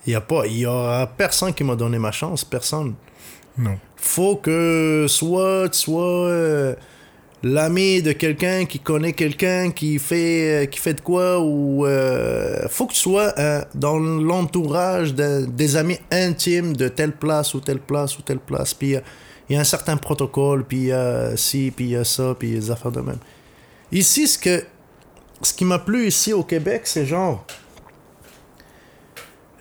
Il 0.09 0.13
n'y 0.13 0.15
a 0.15 0.21
pas. 0.21 0.47
Il 0.47 0.57
y 0.57 0.65
aura 0.65 1.05
personne 1.05 1.53
qui 1.53 1.63
m'a 1.63 1.75
donné 1.75 1.99
ma 1.99 2.11
chance, 2.11 2.43
personne. 2.43 2.95
Non. 3.55 3.77
Faut 3.95 4.37
que 4.37 5.05
soit 5.07 5.69
tu 5.69 5.77
sois 5.77 6.01
euh, 6.29 6.73
l'ami 7.43 8.01
de 8.01 8.13
quelqu'un 8.13 8.65
qui 8.65 8.79
connaît 8.79 9.13
quelqu'un 9.13 9.69
qui 9.69 9.99
fait 9.99 10.63
euh, 10.63 10.65
qui 10.65 10.79
fait 10.79 10.95
de 10.95 11.01
quoi 11.01 11.39
ou 11.39 11.85
euh, 11.85 12.67
faut 12.69 12.87
que 12.87 12.93
tu 12.93 12.99
sois 12.99 13.33
euh, 13.37 13.61
dans 13.75 13.99
l'entourage 13.99 15.13
de- 15.13 15.45
des 15.45 15.75
amis 15.75 15.99
intimes 16.11 16.75
de 16.75 16.87
telle 16.87 17.11
place 17.11 17.53
ou 17.53 17.59
telle 17.59 17.79
place 17.79 18.17
ou 18.17 18.23
telle 18.23 18.39
place 18.39 18.73
puis 18.73 18.95
il 19.49 19.53
y 19.53 19.57
a 19.57 19.59
un 19.61 19.63
certain 19.63 19.95
protocole 19.97 20.63
puis 20.65 20.77
il 20.77 20.85
y 20.85 20.91
a 20.91 21.37
ci 21.37 21.71
puis 21.75 21.85
il 21.85 21.91
y 21.91 21.95
a 21.97 22.03
ça 22.03 22.35
puis 22.39 22.49
les 22.51 22.71
affaires 22.71 22.91
de 22.91 23.01
même 23.01 23.19
ici 23.91 24.27
ce 24.27 24.39
que 24.39 24.63
ce 25.43 25.53
qui 25.53 25.65
m'a 25.65 25.77
plu 25.79 26.07
ici 26.07 26.33
au 26.33 26.43
Québec 26.43 26.81
c'est 26.85 27.05
genre 27.05 27.45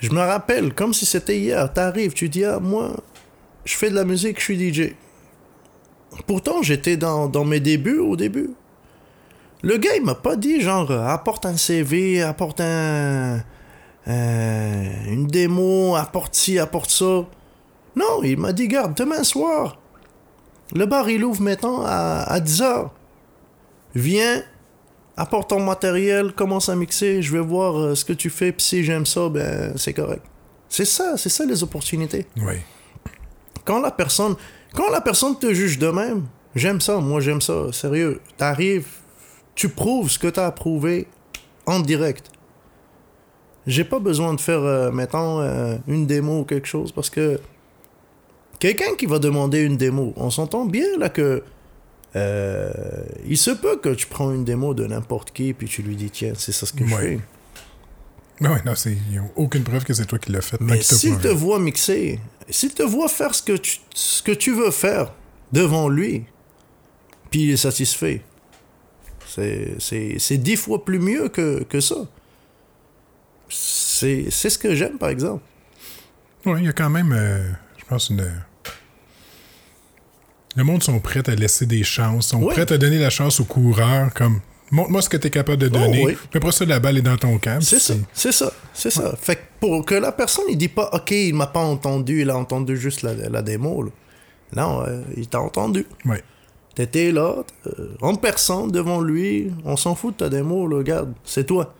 je 0.00 0.10
me 0.10 0.20
rappelle 0.20 0.74
comme 0.74 0.94
si 0.94 1.06
c'était 1.06 1.38
hier 1.38 1.72
t'arrives 1.72 2.12
tu 2.12 2.28
dis 2.28 2.44
ah 2.44 2.58
moi 2.60 2.96
je 3.64 3.74
fais 3.74 3.90
de 3.90 3.94
la 3.94 4.04
musique 4.04 4.38
je 4.38 4.44
suis 4.44 4.74
DJ 4.74 4.94
Pourtant, 6.26 6.62
j'étais 6.62 6.96
dans, 6.96 7.28
dans 7.28 7.44
mes 7.44 7.60
débuts 7.60 7.98
au 7.98 8.16
début. 8.16 8.50
Le 9.62 9.76
gars, 9.76 9.96
il 9.96 10.04
m'a 10.04 10.14
pas 10.14 10.36
dit 10.36 10.60
genre 10.60 10.90
euh, 10.90 11.06
apporte 11.06 11.46
un 11.46 11.56
CV, 11.56 12.22
apporte 12.22 12.60
un, 12.60 13.42
euh, 14.06 14.84
une 15.06 15.26
démo, 15.26 15.96
apporte 15.96 16.34
ci, 16.34 16.58
apporte 16.58 16.90
ça. 16.90 17.24
Non, 17.96 18.22
il 18.22 18.38
m'a 18.38 18.52
dit 18.52 18.68
garde, 18.68 18.94
demain 18.94 19.24
soir, 19.24 19.78
le 20.74 20.86
bar 20.86 21.08
il 21.10 21.24
ouvre 21.24 21.42
maintenant 21.42 21.82
à, 21.84 22.22
à 22.22 22.38
10h. 22.40 22.90
Viens, 23.94 24.42
apporte 25.18 25.50
ton 25.50 25.60
matériel, 25.60 26.32
commence 26.32 26.68
à 26.68 26.76
mixer, 26.76 27.20
je 27.22 27.32
vais 27.32 27.40
voir 27.44 27.78
euh, 27.78 27.94
ce 27.94 28.04
que 28.04 28.12
tu 28.12 28.30
fais, 28.30 28.52
puis 28.52 28.64
si 28.64 28.84
j'aime 28.84 29.04
ça, 29.04 29.28
ben 29.28 29.72
c'est 29.76 29.92
correct. 29.92 30.22
C'est 30.68 30.84
ça, 30.84 31.16
c'est 31.16 31.28
ça 31.28 31.44
les 31.44 31.62
opportunités 31.62 32.26
Oui. 32.36 32.54
quand 33.64 33.80
la 33.80 33.90
personne 33.90 34.34
quand 34.74 34.90
la 34.90 35.00
personne 35.00 35.38
te 35.38 35.52
juge 35.54 35.78
de 35.78 35.88
même 35.88 36.26
j'aime 36.54 36.80
ça 36.80 36.98
moi 36.98 37.20
j'aime 37.20 37.40
ça 37.40 37.72
sérieux 37.72 38.20
t'arrives 38.36 38.86
tu 39.54 39.70
prouves 39.70 40.10
ce 40.10 40.18
que 40.18 40.28
t'as 40.28 40.50
prouvé 40.50 41.06
en 41.64 41.80
direct 41.80 42.30
j'ai 43.66 43.84
pas 43.84 43.98
besoin 43.98 44.34
de 44.34 44.40
faire 44.40 44.60
euh, 44.62 44.90
mettons 44.90 45.40
euh, 45.40 45.76
une 45.86 46.06
démo 46.06 46.40
ou 46.40 46.44
quelque 46.44 46.66
chose 46.68 46.92
parce 46.92 47.08
que 47.08 47.40
quelqu'un 48.58 48.94
qui 48.98 49.06
va 49.06 49.18
demander 49.18 49.60
une 49.62 49.78
démo 49.78 50.12
on 50.16 50.28
s'entend 50.30 50.66
bien 50.66 50.86
là 50.98 51.08
que 51.08 51.42
euh, 52.16 52.70
il 53.26 53.36
se 53.36 53.50
peut 53.50 53.76
que 53.78 53.90
tu 53.90 54.06
prends 54.06 54.32
une 54.32 54.44
démo 54.44 54.72
de 54.74 54.86
n'importe 54.86 55.30
qui 55.32 55.52
puis 55.52 55.68
tu 55.68 55.82
lui 55.82 55.94
dis 55.94 56.10
tiens 56.10 56.32
c'est 56.36 56.52
ça 56.52 56.64
ce 56.66 56.72
que 56.72 56.86
je 56.86 56.94
Ouais. 56.94 57.02
fais 57.18 57.20
Non, 58.40 58.56
non, 58.64 58.74
c'est. 58.74 58.92
Il 58.92 59.10
n'y 59.12 59.18
a 59.18 59.24
aucune 59.36 59.62
preuve 59.64 59.84
que 59.84 59.92
c'est 59.92 60.06
toi 60.06 60.18
qui 60.18 60.30
l'as 60.32 60.40
fait. 60.40 60.60
Mais 60.60 60.80
s'il 60.80 61.18
te 61.18 61.28
voit 61.28 61.58
mixer, 61.58 62.20
s'il 62.48 62.72
te 62.72 62.82
voit 62.84 63.08
faire 63.08 63.34
ce 63.34 63.42
que 63.42 63.56
tu, 63.56 63.78
ce 63.94 64.22
que 64.22 64.32
tu 64.32 64.52
veux 64.54 64.70
faire 64.70 65.12
devant 65.52 65.88
lui, 65.88 66.24
puis 67.30 67.42
il 67.44 67.50
est 67.50 67.56
satisfait, 67.56 68.22
c'est, 69.26 70.38
dix 70.38 70.56
fois 70.56 70.84
plus 70.84 70.98
mieux 71.00 71.28
que, 71.28 71.62
que 71.64 71.80
ça. 71.80 71.96
C'est, 73.48 74.30
c'est 74.30 74.50
ce 74.50 74.58
que 74.58 74.74
j'aime, 74.74 74.98
par 74.98 75.08
exemple. 75.10 75.42
Oui, 76.46 76.60
il 76.60 76.64
y 76.66 76.68
a 76.68 76.72
quand 76.72 76.90
même, 76.90 77.12
euh, 77.12 77.42
je 77.76 77.84
pense, 77.84 78.08
une. 78.10 78.30
Le 80.58 80.64
monde 80.64 80.82
sont 80.82 80.98
prêts 80.98 81.22
à 81.28 81.36
laisser 81.36 81.66
des 81.66 81.84
chances, 81.84 82.26
sont 82.30 82.40
prêts 82.40 82.72
à 82.72 82.78
donner 82.78 82.98
la 82.98 83.10
chance 83.10 83.38
aux 83.38 83.44
coureurs, 83.44 84.12
comme 84.12 84.40
montre-moi 84.72 85.00
ce 85.02 85.08
que 85.08 85.16
tu 85.16 85.28
es 85.28 85.30
capable 85.30 85.58
de 85.58 85.68
donner. 85.68 86.00
Oh, 86.02 86.06
oui. 86.08 86.16
Puis 86.30 86.38
après 86.38 86.50
ça, 86.50 86.64
la 86.64 86.80
balle 86.80 86.98
est 86.98 87.02
dans 87.02 87.16
ton 87.16 87.38
camp. 87.38 87.60
C'est 87.62 87.78
ça, 87.78 87.94
c'est 88.12 88.32
ça, 88.32 88.52
c'est 88.74 88.90
ça. 88.90 89.14
Fait 89.22 89.36
que 89.36 89.42
pour 89.60 89.86
que 89.86 89.94
la 89.94 90.10
personne, 90.10 90.46
il 90.48 90.58
dit 90.58 90.66
pas, 90.66 90.90
OK, 90.92 91.12
il 91.12 91.32
m'a 91.32 91.46
pas 91.46 91.60
entendu, 91.60 92.22
il 92.22 92.30
a 92.30 92.36
entendu 92.36 92.76
juste 92.76 93.02
la, 93.02 93.14
la 93.14 93.40
démo. 93.40 93.84
là. 93.84 93.90
Non, 94.56 94.82
euh, 94.84 95.00
il 95.16 95.28
t'a 95.28 95.40
entendu. 95.40 95.86
Ouais. 96.04 96.24
T'étais 96.74 97.12
là, 97.12 97.36
euh, 97.68 97.94
en 98.00 98.16
personne 98.16 98.72
devant 98.72 99.00
lui, 99.00 99.52
on 99.64 99.76
s'en 99.76 99.94
fout 99.94 100.14
de 100.18 100.24
ta 100.24 100.28
démo, 100.28 100.66
là, 100.66 100.78
regarde, 100.78 101.12
c'est 101.22 101.46
toi. 101.46 101.72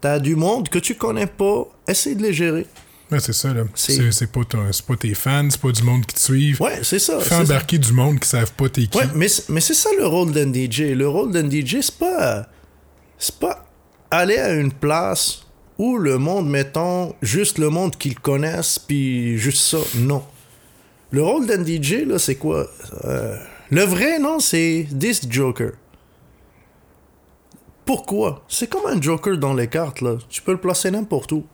T'as 0.00 0.18
du 0.18 0.34
monde 0.34 0.70
que 0.70 0.78
tu 0.78 0.94
connais 0.94 1.26
pas, 1.26 1.64
essaye 1.86 2.16
de 2.16 2.22
les 2.22 2.32
gérer. 2.32 2.64
Ouais, 3.12 3.20
c'est 3.20 3.32
ça, 3.32 3.52
là. 3.52 3.64
C'est- 3.74 4.26
pas, 4.32 4.44
ton- 4.44 4.72
c'est 4.72 4.84
pas 4.86 4.96
tes 4.96 5.14
fans, 5.14 5.46
c'est 5.50 5.60
pas 5.60 5.70
du 5.70 5.82
monde 5.82 6.04
qui 6.06 6.14
te 6.14 6.20
suivent. 6.20 6.60
Ouais, 6.60 6.80
c'est 6.82 6.98
ça. 6.98 7.20
Fais 7.20 7.28
ça. 7.28 7.40
embarquer 7.42 7.78
du 7.78 7.92
monde 7.92 8.18
qui 8.18 8.28
savent 8.28 8.52
pas 8.54 8.68
t'es 8.68 8.86
qui. 8.86 8.98
Ouais, 8.98 9.04
mais, 9.14 9.28
c'est- 9.28 9.48
mais 9.50 9.60
c'est 9.60 9.74
ça 9.74 9.90
le 9.98 10.06
rôle 10.06 10.32
d'un 10.32 10.50
DJ. 10.52 10.94
Le 10.94 11.06
rôle 11.08 11.30
d'un 11.30 11.48
DJ, 11.48 11.80
c'est 11.82 11.98
pas. 11.98 12.46
C'est 13.18 13.38
pas 13.38 13.66
aller 14.10 14.38
à 14.38 14.52
une 14.54 14.72
place 14.72 15.42
où 15.78 15.98
le 15.98 16.18
monde, 16.18 16.48
mettons, 16.48 17.14
juste 17.22 17.58
le 17.58 17.68
monde 17.68 17.96
qu'ils 17.96 18.18
connaissent, 18.18 18.78
puis 18.78 19.36
juste 19.38 19.58
ça. 19.64 19.78
Non. 19.96 20.24
Le 21.10 21.22
rôle 21.22 21.46
d'un 21.46 21.62
DJ, 21.64 22.04
là, 22.06 22.18
c'est 22.18 22.36
quoi? 22.36 22.66
Euh, 23.04 23.36
Le 23.70 23.82
vrai 23.82 24.18
nom, 24.18 24.38
c'est 24.38 24.86
This 24.98 25.22
Joker. 25.30 25.72
Pourquoi? 27.84 28.44
C'est 28.48 28.68
comme 28.68 28.86
un 28.86 29.00
Joker 29.00 29.36
dans 29.38 29.54
les 29.54 29.66
cartes, 29.66 30.00
là. 30.02 30.16
Tu 30.28 30.40
peux 30.42 30.52
le 30.52 30.60
placer 30.60 30.90
n'importe 30.90 31.32
où. 31.32 31.44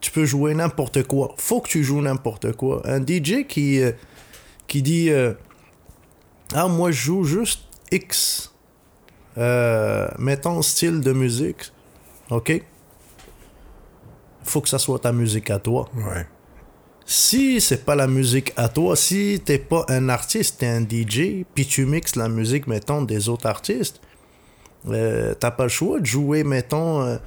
Tu 0.00 0.10
peux 0.10 0.24
jouer 0.24 0.54
n'importe 0.54 1.02
quoi. 1.04 1.34
Faut 1.38 1.60
que 1.60 1.68
tu 1.68 1.82
joues 1.84 2.00
n'importe 2.00 2.52
quoi. 2.52 2.82
Un 2.84 3.00
DJ 3.04 3.46
qui, 3.48 3.80
euh, 3.80 3.92
qui 4.66 4.82
dit. 4.82 5.10
euh, 5.10 5.34
ah, 6.54 6.68
moi, 6.68 6.90
je 6.90 7.00
joue 7.02 7.24
juste 7.24 7.62
X. 7.92 8.52
Euh, 9.36 10.08
mettons 10.18 10.62
style 10.62 11.00
de 11.00 11.12
musique. 11.12 11.72
OK? 12.30 12.62
Faut 14.44 14.60
que 14.60 14.68
ça 14.68 14.78
soit 14.78 14.98
ta 14.98 15.12
musique 15.12 15.50
à 15.50 15.58
toi. 15.58 15.88
Ouais. 15.94 16.26
Si 17.04 17.60
c'est 17.60 17.84
pas 17.84 17.94
la 17.94 18.06
musique 18.06 18.52
à 18.56 18.68
toi, 18.68 18.94
si 18.96 19.40
t'es 19.44 19.58
pas 19.58 19.84
un 19.88 20.08
artiste, 20.08 20.58
t'es 20.58 20.66
un 20.66 20.82
DJ, 20.82 21.44
puis 21.54 21.66
tu 21.66 21.86
mixes 21.86 22.16
la 22.16 22.28
musique, 22.28 22.66
mettons, 22.66 23.00
des 23.02 23.30
autres 23.30 23.46
artistes, 23.46 24.00
t'as 24.86 25.50
pas 25.50 25.62
le 25.62 25.68
choix 25.70 26.00
de 26.00 26.04
jouer, 26.04 26.44
mettons, 26.44 27.18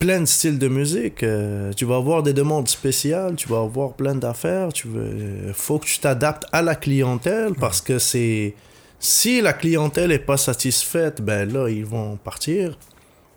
plein 0.00 0.20
de 0.20 0.24
styles 0.26 0.58
de 0.58 0.66
musique. 0.66 1.22
Euh, 1.22 1.72
tu 1.74 1.84
vas 1.84 1.96
avoir 1.96 2.24
des 2.24 2.32
demandes 2.32 2.68
spéciales, 2.68 3.36
tu 3.36 3.48
vas 3.48 3.60
avoir 3.60 3.92
plein 3.92 4.16
d'affaires. 4.16 4.72
Tu 4.72 4.88
veux, 4.88 5.02
euh, 5.02 5.52
faut 5.54 5.78
que 5.78 5.86
tu 5.86 6.00
t'adaptes 6.00 6.46
à 6.52 6.62
la 6.62 6.74
clientèle 6.74 7.52
parce 7.54 7.80
que 7.80 8.00
c'est 8.00 8.54
si 8.98 9.40
la 9.40 9.52
clientèle 9.52 10.10
est 10.10 10.18
pas 10.18 10.36
satisfaite, 10.36 11.22
ben 11.22 11.50
là 11.52 11.68
ils 11.68 11.84
vont 11.84 12.16
partir. 12.16 12.76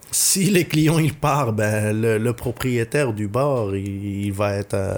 Si 0.09 0.45
les 0.45 0.65
clients 0.65 0.99
ils 0.99 1.13
partent, 1.13 1.55
ben 1.55 1.99
le, 1.99 2.17
le 2.17 2.33
propriétaire 2.33 3.13
du 3.13 3.27
bar 3.27 3.75
il, 3.75 4.25
il 4.25 4.33
va 4.33 4.55
être 4.55 4.73
euh, 4.73 4.97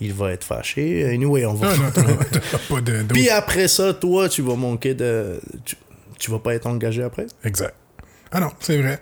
il 0.00 0.14
va 0.14 0.32
être 0.32 0.44
fâché. 0.44 1.04
Anyway, 1.04 1.44
on 1.44 1.54
va. 1.54 1.76
Non, 1.76 1.82
non, 1.84 2.16
pas 2.76 2.80
de. 2.80 3.02
Puis 3.12 3.28
après 3.28 3.68
ça, 3.68 3.92
toi 3.92 4.28
tu 4.28 4.40
vas 4.40 4.56
manquer 4.56 4.94
de 4.94 5.40
tu, 5.64 5.76
tu 6.18 6.30
vas 6.30 6.38
pas 6.38 6.54
être 6.54 6.66
engagé 6.66 7.02
après? 7.02 7.26
Exact. 7.44 7.74
Ah 8.30 8.38
non, 8.38 8.50
c'est 8.60 8.80
vrai. 8.80 9.00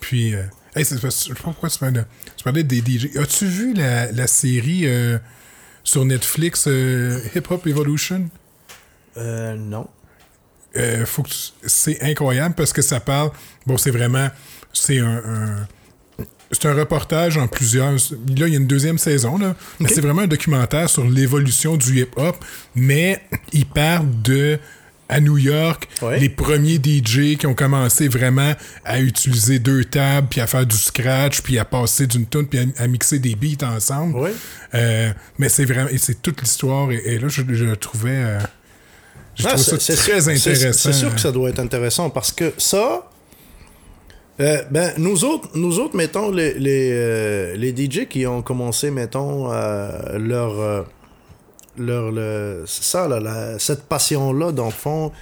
Puis, 0.00 0.34
euh, 0.34 0.42
hey, 0.74 0.84
je 0.84 1.08
sais 1.10 1.32
pas 1.34 1.40
pourquoi 1.42 1.68
tu 1.70 1.78
parlais, 1.78 2.04
tu 2.36 2.44
parlais 2.44 2.62
des 2.62 2.78
DJ. 2.78 3.16
As-tu 3.16 3.46
vu 3.46 3.74
la, 3.74 4.10
la 4.12 4.26
série 4.26 4.82
euh, 4.86 5.18
sur 5.84 6.04
Netflix 6.04 6.64
euh, 6.66 7.20
Hip 7.34 7.42
Hop 7.50 7.66
Evolution? 7.66 8.28
Euh, 9.16 9.54
non. 9.56 9.86
Euh, 10.76 11.04
faut 11.04 11.22
que 11.22 11.28
tu- 11.28 11.52
c'est 11.66 12.02
incroyable 12.02 12.54
parce 12.54 12.72
que 12.72 12.80
ça 12.82 12.98
parle. 13.00 13.30
Bon, 13.66 13.76
c'est 13.76 13.90
vraiment. 13.90 14.28
C'est 14.72 14.98
un. 15.00 15.16
un- 15.24 15.66
c'est 16.50 16.66
un 16.66 16.74
reportage 16.74 17.38
en 17.38 17.48
plusieurs. 17.48 17.92
Là, 17.92 17.98
il 18.28 18.38
y 18.38 18.42
a 18.54 18.58
une 18.58 18.66
deuxième 18.66 18.98
saison, 18.98 19.38
là. 19.38 19.54
C'est 19.86 20.02
vraiment 20.02 20.20
un 20.22 20.26
documentaire 20.26 20.88
sur 20.90 21.04
l'évolution 21.08 21.76
du 21.78 22.00
hip-hop. 22.02 22.36
Mais 22.74 23.22
il 23.52 23.64
parle 23.66 24.06
de. 24.22 24.58
À 25.12 25.20
New 25.20 25.36
York, 25.36 25.88
Ouais. 26.00 26.18
les 26.18 26.28
premiers 26.28 26.76
DJ 26.82 27.36
qui 27.36 27.46
ont 27.46 27.54
commencé 27.54 28.08
vraiment 28.08 28.52
à 28.84 28.98
utiliser 29.00 29.58
deux 29.58 29.84
tables, 29.84 30.26
puis 30.30 30.40
à 30.40 30.46
faire 30.46 30.64
du 30.66 30.76
scratch, 30.76 31.42
puis 31.42 31.58
à 31.58 31.64
passer 31.64 32.06
d'une 32.06 32.26
tune, 32.26 32.46
puis 32.46 32.58
à, 32.60 32.82
à 32.82 32.86
mixer 32.86 33.18
des 33.18 33.34
beats 33.36 33.66
ensemble. 33.66 34.16
Ouais. 34.18 34.32
Euh, 34.74 35.10
mais 35.38 35.48
c'est 35.48 35.64
vraiment. 35.66 35.88
et 35.90 35.98
C'est 35.98 36.22
toute 36.22 36.40
l'histoire. 36.40 36.90
Et, 36.90 37.02
et 37.04 37.18
là, 37.18 37.28
je, 37.28 37.42
trouvais. 37.74 38.10
euh, 38.10 38.38
je 39.34 39.42
ça 39.44 39.94
très 39.96 40.28
intéressant. 40.28 40.72
C'est 40.92 40.92
sûr 40.92 41.14
que 41.14 41.20
ça 41.20 41.30
doit 41.32 41.50
être 41.50 41.58
intéressant 41.60 42.10
parce 42.10 42.32
que 42.32 42.52
ça, 42.58 43.08
euh, 44.40 44.62
ben, 44.70 44.92
nous 44.96 45.24
autres, 45.24 45.50
nous 45.54 45.78
autres, 45.78 45.96
mettons, 45.96 46.30
les, 46.30 46.54
les, 46.54 46.90
euh, 46.92 47.54
les 47.56 47.70
DJ 47.76 48.06
qui 48.08 48.26
ont 48.26 48.40
commencé, 48.42 48.90
mettons, 48.90 49.52
euh, 49.52 50.18
leur. 50.18 50.86
Leur 51.76 52.10
le- 52.12 52.64
ça, 52.66 53.08
là, 53.08 53.20
la- 53.20 53.58
cette 53.58 53.84
passion-là, 53.84 54.52
dans 54.52 54.66
le 54.66 54.70
fond, 54.72 55.12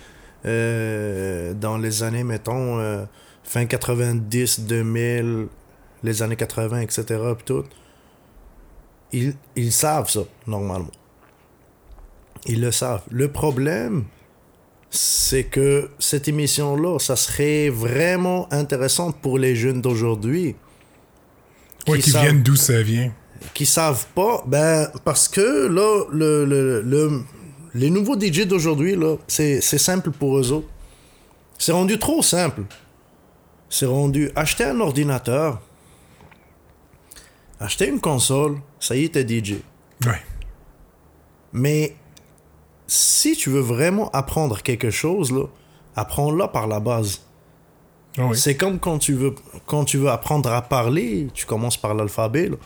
euh, 0.47 1.53
dans 1.55 1.79
les 1.79 2.03
années, 2.03 2.25
mettons, 2.25 2.79
euh, 2.79 3.05
fin 3.45 3.67
90, 3.67 4.61
2000, 4.61 5.47
les 6.03 6.23
années 6.23 6.37
80, 6.37 6.81
etc., 6.81 7.05
puis 7.37 7.45
tout, 7.45 7.65
ils, 9.13 9.35
ils 9.57 9.73
savent 9.73 10.09
ça, 10.11 10.21
normalement. 10.47 10.91
Ils 12.47 12.61
le 12.61 12.71
savent. 12.73 13.03
Le 13.11 13.29
problème, 13.31 14.05
c'est 14.91 15.45
que 15.45 15.91
cette 15.99 16.27
émission-là, 16.27 16.99
ça 16.99 17.17
serait 17.17 17.69
vraiment 17.69 18.49
intéressante 18.53 19.17
pour 19.21 19.39
les 19.39 19.55
jeunes 19.55 19.83
d'aujourd'hui. 19.83 20.57
Ouais, 21.87 21.99
qui, 21.99 22.11
savent- 22.11 22.23
viennent 22.23 22.43
d'où 22.43 22.57
ça 22.57 22.83
vient. 22.83 23.13
Qui 23.55 23.67
savent 23.67 24.07
pas, 24.15 24.43
ben, 24.47 24.89
parce 25.05 25.29
que 25.29 25.67
là, 25.69 26.05
le, 26.13 26.45
le- 26.45 26.81
le- 26.83 27.23
les 27.75 27.91
nouveaux 27.91 28.19
DJ 28.19 28.47
d'aujourd'hui, 28.47 28.97
là, 28.97 29.17
c'est 29.29 29.61
c'est 29.61 29.79
simple 29.79 30.11
pour 30.11 30.39
eux 30.39 30.53
autres. 30.53 30.69
C'est 31.59 31.73
rendu 31.73 31.99
trop 31.99 32.23
simple. 32.23 32.63
C'est 33.69 33.87
rendu 33.87 34.31
acheter 34.35 34.65
un 34.65 34.81
ordinateur, 34.81 35.61
acheter 37.61 37.89
une 37.89 38.01
console, 38.01 38.59
ça 38.81 38.97
y 38.97 39.05
est, 39.05 39.11
t'es 39.15 39.27
DJ. 39.27 39.57
Ouais. 40.07 40.21
Mais 41.53 41.95
si 42.87 43.37
tu 43.37 43.51
veux 43.51 43.61
vraiment 43.61 44.11
apprendre 44.11 44.63
quelque 44.63 44.91
chose, 44.91 45.31
là, 45.33 45.45
apprends-le 45.97 46.47
par 46.49 46.67
la 46.67 46.81
base. 46.81 47.21
Ah 48.19 48.27
oui. 48.27 48.37
C'est 48.37 48.57
comme 48.57 48.79
quand 48.81 48.99
tu 48.99 49.15
veux 49.15 49.35
quand 49.67 49.85
tu 49.85 49.99
veux 49.99 50.09
apprendre 50.11 50.51
à 50.53 50.63
parler, 50.63 51.29
tu 51.33 51.47
commences 51.47 51.77
par 51.77 51.95
l'alphabet. 51.95 52.49
là. 52.49 52.57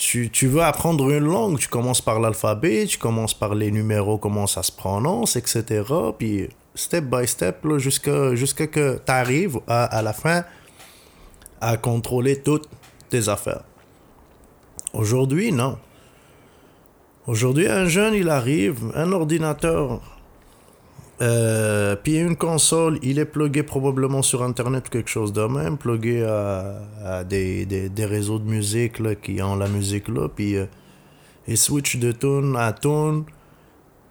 Tu, 0.00 0.30
tu 0.30 0.46
veux 0.46 0.62
apprendre 0.62 1.10
une 1.10 1.26
langue, 1.26 1.58
tu 1.58 1.68
commences 1.68 2.00
par 2.00 2.20
l'alphabet, 2.20 2.86
tu 2.86 2.96
commences 2.96 3.34
par 3.34 3.54
les 3.54 3.70
numéros, 3.70 4.16
comment 4.16 4.46
ça 4.46 4.62
se 4.62 4.72
prononce, 4.72 5.36
etc. 5.36 5.82
Puis 6.18 6.48
step 6.74 7.04
by 7.04 7.26
step, 7.26 7.66
jusqu'à 7.76 8.34
jusqu'à 8.34 8.66
que 8.66 8.98
tu 9.04 9.12
arrives 9.12 9.60
à 9.68 10.00
la 10.00 10.14
fin 10.14 10.44
à 11.60 11.76
contrôler 11.76 12.40
toutes 12.40 12.66
tes 13.10 13.28
affaires. 13.28 13.64
Aujourd'hui, 14.94 15.52
non. 15.52 15.78
Aujourd'hui, 17.26 17.68
un 17.68 17.84
jeune, 17.84 18.14
il 18.14 18.30
arrive, 18.30 18.90
un 18.94 19.12
ordinateur, 19.12 20.00
euh, 21.22 21.96
puis 21.96 22.18
une 22.18 22.36
console, 22.36 22.98
il 23.02 23.18
est 23.18 23.24
plugué 23.24 23.62
probablement 23.62 24.22
sur 24.22 24.42
Internet 24.42 24.88
ou 24.88 24.90
quelque 24.90 25.10
chose 25.10 25.32
de 25.32 25.42
même, 25.42 25.76
plugué 25.76 26.22
à, 26.24 27.24
des, 27.24 27.66
des, 27.66 27.88
des 27.88 28.04
réseaux 28.06 28.38
de 28.38 28.48
musique 28.48 28.98
là, 28.98 29.14
qui 29.14 29.42
ont 29.42 29.56
la 29.56 29.68
musique 29.68 30.08
là, 30.08 30.28
puis 30.28 30.56
euh, 30.56 30.66
il 31.46 31.58
switch 31.58 31.96
de 31.98 32.12
tune 32.12 32.56
à 32.56 32.72
tune. 32.72 33.24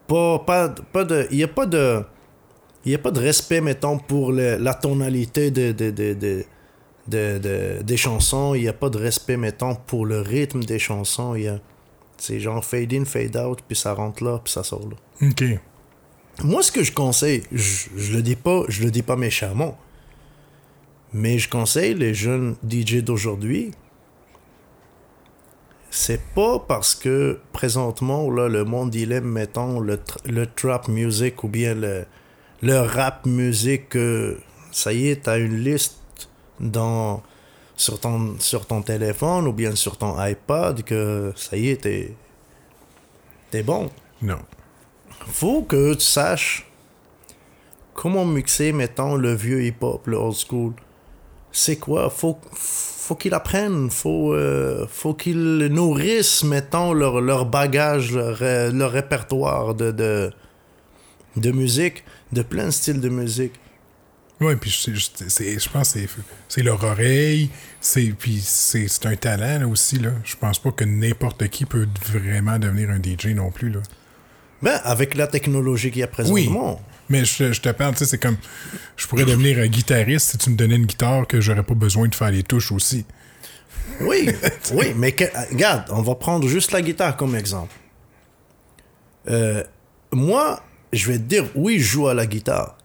Pas, 0.08 0.40
pas, 0.40 0.70
pas 0.70 1.04
de... 1.04 1.28
Il 1.32 1.38
n'y 1.38 1.44
a 1.44 1.48
pas 1.48 1.66
de... 1.66 2.04
Y 2.86 2.96
a 2.96 2.98
pas 2.98 3.12
de 3.12 3.20
respect, 3.20 3.62
mettons, 3.62 3.98
pour 4.00 4.32
la 4.32 4.74
tonalité 4.74 5.52
de, 5.52 5.72
de, 5.72 5.92
de, 5.92 6.14
de, 6.14 6.46
de- 7.08 7.38
de- 7.38 7.84
des 7.84 7.98
chansons. 7.98 8.56
Il 8.56 8.62
n'y 8.62 8.68
a 8.68 8.74
pas 8.74 8.90
de 8.90 8.98
respect, 8.98 9.38
mettons, 9.38 9.76
pour 9.76 10.06
le 10.06 10.22
rythme 10.22 10.64
des 10.64 10.80
chansons. 10.80 11.36
Y 11.36 11.48
a... 11.50 11.60
C'est 12.18 12.40
genre 12.40 12.64
fade 12.66 12.94
in, 12.94 13.06
fade 13.06 13.38
out, 13.38 13.60
puis 13.68 13.78
ça 13.78 13.94
rentre 13.94 14.24
là, 14.24 14.40
puis 14.44 14.52
ça 14.52 14.64
sort 14.64 14.88
là. 14.90 15.28
OK. 15.30 15.44
Moi, 16.44 16.64
ce 16.64 16.72
que 16.72 16.84
je 16.84 16.92
conseille, 16.94 17.44
je, 17.52 17.88
je 17.96 18.14
le 18.14 18.22
dis 18.22 18.36
pas, 18.36 18.64
je 18.70 18.84
le 18.84 18.92
dis 18.92 19.02
pas 19.02 19.16
méchamment, 19.16 19.78
mais 21.14 21.38
je 21.38 21.50
conseille 21.50 21.94
les 21.96 22.14
jeunes 22.14 22.56
DJ 22.68 22.98
d'aujourd'hui. 22.98 23.72
C'est 25.92 26.22
pas 26.36 26.60
parce 26.60 26.94
que 26.94 27.40
présentement 27.52 28.30
là 28.30 28.48
le 28.48 28.64
monde 28.64 28.94
il 28.94 29.12
aime 29.12 29.26
mettons 29.26 29.80
le, 29.80 30.00
le 30.26 30.46
trap 30.46 30.88
music 30.88 31.44
ou 31.44 31.48
bien 31.48 31.74
le, 31.74 32.06
le 32.62 32.78
rap 32.78 33.26
music 33.26 33.90
que 33.90 34.38
ça 34.72 34.94
y 34.94 35.08
est 35.08 35.24
t'as 35.24 35.40
une 35.40 35.58
liste 35.58 35.98
dans 36.60 37.24
sur 37.76 38.00
ton 38.00 38.36
sur 38.38 38.68
ton 38.68 38.84
téléphone 38.84 39.48
ou 39.48 39.52
bien 39.52 39.76
sur 39.76 39.98
ton 39.98 40.24
iPad 40.24 40.84
que 40.84 41.34
ça 41.36 41.58
y 41.58 41.70
est 41.70 41.78
t'es 41.82 42.14
t'es 43.50 43.64
bon 43.64 43.90
Non. 44.22 44.38
Faut 45.28 45.62
que 45.64 45.94
tu 45.94 46.02
saches 46.06 46.66
comment 47.94 48.26
mixer, 48.26 48.72
mettons, 48.72 49.16
le 49.16 49.34
vieux 49.34 49.64
hip-hop, 49.64 50.08
le 50.08 50.18
old 50.18 50.36
school. 50.36 50.74
C'est 51.52 51.78
quoi? 51.78 52.10
Faut, 52.10 52.38
faut 52.54 53.16
qu'ils 53.16 53.34
apprennent, 53.34 53.90
faut, 53.90 54.34
euh, 54.34 54.86
faut 54.88 55.14
qu'ils 55.16 55.66
nourrissent, 55.68 56.44
mettons, 56.44 56.94
leur, 56.94 57.22
leur 57.22 57.46
bagage, 57.46 58.12
leur, 58.12 58.40
leur 58.72 58.92
répertoire 58.92 59.74
de, 59.74 59.92
de, 59.92 60.32
de 61.36 61.52
musique, 61.52 62.04
de 62.32 62.42
plein 62.44 62.66
de 62.68 62.72
styles 62.72 63.02
de 63.02 63.10
musique. 63.10 63.54
Ouais, 64.40 64.56
puis 64.56 64.72
c'est- 64.72 64.96
je 65.60 65.70
pense 65.70 65.94
que 65.94 66.00
c'est- 66.48 66.64
leur 66.64 66.82
oreille, 66.84 67.50
c'est 67.82 68.14
puis 68.18 68.40
c'est 68.42 68.88
un 69.06 69.16
talent 69.18 69.70
aussi 69.70 70.00
là. 70.00 70.12
Je 70.24 70.38
pense 70.38 70.60
pas 70.60 70.72
que 70.72 70.86
n'importe 70.86 71.46
qui 71.50 71.66
peut 71.66 71.88
vraiment 72.06 72.58
devenir 72.58 72.90
un 72.90 73.00
DJ 73.02 73.34
non 73.36 73.52
plus 73.52 73.70
là. 73.70 73.82
Ben, 74.62 74.80
avec 74.84 75.16
la 75.16 75.28
technologie 75.28 75.90
qu'il 75.92 76.02
y 76.02 76.04
a 76.04 76.08
présentement. 76.08 76.82
Mais 77.10 77.26
je, 77.26 77.54
je 77.54 77.62
te 77.62 77.70
parle, 77.70 77.94
tu 77.94 78.00
sais, 78.00 78.06
c'est 78.06 78.18
comme 78.18 78.38
je 78.98 79.08
pourrais 79.08 79.26
devenir 79.26 79.58
un 79.60 79.68
guitariste 79.68 80.32
si 80.32 80.38
tu 80.38 80.50
me 80.52 80.56
donnais 80.56 80.76
une 80.76 80.86
guitare 80.86 81.26
que 81.26 81.42
j'aurais 81.42 81.64
pas 81.64 81.74
besoin 81.74 82.08
de 82.08 82.14
faire 82.16 82.30
les 82.30 82.44
touches 82.44 82.72
aussi. 82.72 83.06
Oui, 84.02 84.30
oui, 84.74 84.94
mais 84.96 85.14
que- 85.14 85.24
regarde, 85.52 85.86
on 85.90 86.02
va 86.02 86.16
prendre 86.16 86.48
juste 86.48 86.72
la 86.72 86.82
guitare 86.82 87.16
comme 87.18 87.36
exemple. 87.36 87.74
Euh, 89.30 89.64
moi, 90.12 90.62
je 90.94 91.12
vais 91.12 91.18
te 91.18 91.24
dire, 91.24 91.46
oui, 91.56 91.80
je 91.80 91.86
joue 91.86 92.08
à 92.08 92.14
la 92.14 92.26
guitare. 92.28 92.78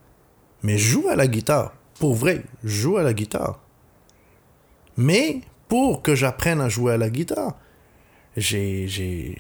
Mais 0.63 0.79
je 0.79 0.89
joue 0.91 1.09
à 1.09 1.17
la 1.17 1.27
guitare. 1.27 1.75
Pour 1.99 2.15
vrai, 2.15 2.43
je 2.63 2.69
joue 2.83 2.97
à 2.97 3.03
la 3.03 3.13
guitare. 3.13 3.61
Mais 4.97 5.41
pour 5.69 6.03
que 6.03 6.15
j'apprenne 6.15 6.61
à 6.61 6.69
jouer 6.69 6.95
à 6.95 6.97
la 6.97 7.11
guitare, 7.11 7.55
j'ai 8.37 9.37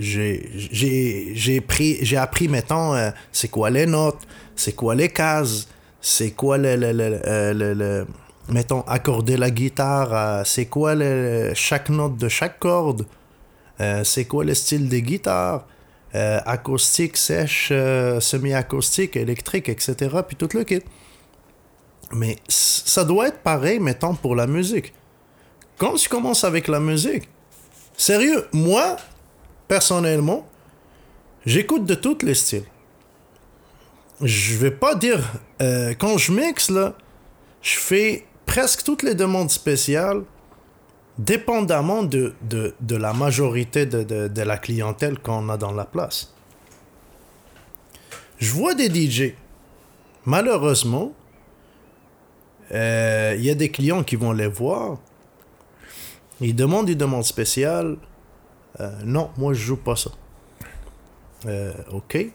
j'ai 0.00 1.60
pris 1.66 1.98
j'ai 2.02 2.16
appris 2.16 2.48
mettons 2.48 2.94
euh, 2.94 3.10
c'est 3.32 3.48
quoi 3.48 3.70
les 3.70 3.86
notes 3.86 4.20
c'est 4.56 4.72
quoi 4.74 4.94
les 4.94 5.08
cases 5.08 5.68
c'est 6.00 6.30
quoi 6.30 6.58
le, 6.58 6.76
le, 6.76 6.92
le, 6.92 7.20
euh, 7.26 7.74
le- 7.74 8.06
mettons 8.48 8.82
accorder 8.82 9.36
la 9.36 9.50
guitare 9.50 10.14
euh, 10.14 10.42
c'est 10.44 10.66
quoi 10.66 10.94
chaque 11.54 11.88
note 11.90 12.16
de 12.16 12.28
chaque 12.28 12.58
corde 12.58 13.04
c'est 14.04 14.24
quoi 14.24 14.44
le 14.44 14.54
style 14.54 14.88
des 14.88 15.02
guitares 15.02 15.66
acoustique 16.12 17.16
sèche 17.16 17.68
euh, 17.70 18.18
semi-acoustique 18.18 19.16
électrique 19.16 19.68
etc 19.68 19.92
puis 20.26 20.36
tout 20.36 20.48
le 20.54 20.64
kit. 20.64 20.80
Mais 22.12 22.38
ça 22.48 23.04
doit 23.04 23.28
être 23.28 23.38
pareil 23.40 23.78
mettons 23.78 24.14
pour 24.14 24.34
la 24.34 24.46
musique. 24.46 24.94
Quand 25.76 25.94
tu 25.94 26.08
commences 26.08 26.42
avec 26.42 26.66
la 26.66 26.80
musique 26.80 27.28
Sérieux, 27.96 28.46
moi, 28.52 28.96
personnellement, 29.68 30.46
j'écoute 31.46 31.84
de 31.84 31.94
tous 31.94 32.18
les 32.22 32.34
styles. 32.34 32.64
Je 34.22 34.56
vais 34.56 34.72
pas 34.72 34.94
dire. 34.94 35.20
euh, 35.62 35.94
quand 35.96 36.18
je 36.18 36.32
mixe, 36.32 36.72
je 37.62 37.76
fais 37.78 38.26
presque 38.46 38.82
toutes 38.82 39.04
les 39.04 39.14
demandes 39.14 39.50
spéciales, 39.50 40.24
dépendamment 41.18 42.02
de, 42.02 42.34
la 42.88 43.12
majorité 43.12 43.86
de 43.86 44.42
la 44.42 44.56
clientèle 44.56 45.18
qu'on 45.20 45.48
a 45.48 45.56
dans 45.56 45.72
la 45.72 45.84
place. 45.84 46.32
Je 48.38 48.52
vois 48.52 48.74
des 48.74 48.88
DJ. 48.88 49.34
Malheureusement, 50.24 51.12
euh, 52.72 53.34
il 53.36 53.44
y 53.44 53.50
a 53.50 53.54
des 53.54 53.70
clients 53.70 54.04
qui 54.04 54.16
vont 54.16 54.32
les 54.32 54.46
voir. 54.46 54.98
Ils 56.40 56.54
demandent 56.54 56.88
une 56.88 56.98
demande 56.98 57.24
spéciale. 57.24 57.96
Euh, 58.80 58.92
non, 59.04 59.30
moi 59.36 59.54
je 59.54 59.60
joue 59.60 59.76
pas 59.76 59.96
ça. 59.96 60.10
Euh, 61.46 61.72
ok. 61.92 62.26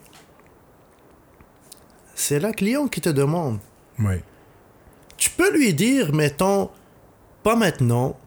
C'est 2.16 2.40
la 2.40 2.54
client 2.54 2.88
qui 2.88 3.02
te 3.02 3.10
demande. 3.10 3.60
Ouais. 4.00 4.24
Tu 5.18 5.30
peux 5.30 5.52
lui 5.56 5.74
dire, 5.74 6.14
mettons, 6.14 6.70
pas 7.44 7.56
maintenant. 7.56 8.18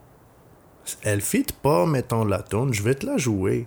Elle 1.03 1.21
fit 1.21 1.47
pas, 1.63 1.87
mettons, 1.87 2.25
la 2.25 2.43
tune, 2.43 2.73
je 2.73 2.83
vais 2.83 2.95
te 2.95 3.07
la 3.07 3.17
jouer. 3.17 3.67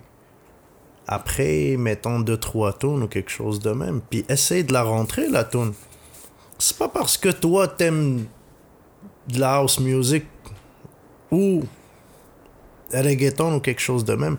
Après, 1.06 1.76
mettons, 1.76 2.20
deux, 2.20 2.36
trois 2.36 2.72
tunes 2.72 3.02
ou 3.02 3.08
quelque 3.08 3.30
chose 3.30 3.60
de 3.60 3.72
même. 3.72 4.00
Puis 4.00 4.24
essaye 4.28 4.64
de 4.64 4.72
la 4.72 4.82
rentrer, 4.82 5.28
la 5.28 5.44
tune. 5.44 5.72
C'est 6.58 6.76
pas 6.76 6.88
parce 6.88 7.16
que 7.16 7.30
toi, 7.30 7.68
t'aimes 7.68 8.26
de 9.28 9.40
la 9.40 9.56
house 9.56 9.80
music 9.80 10.24
ou 11.30 11.62
reggaeton 12.92 13.56
ou 13.56 13.60
quelque 13.60 13.80
chose 13.80 14.04
de 14.04 14.14
même. 14.14 14.36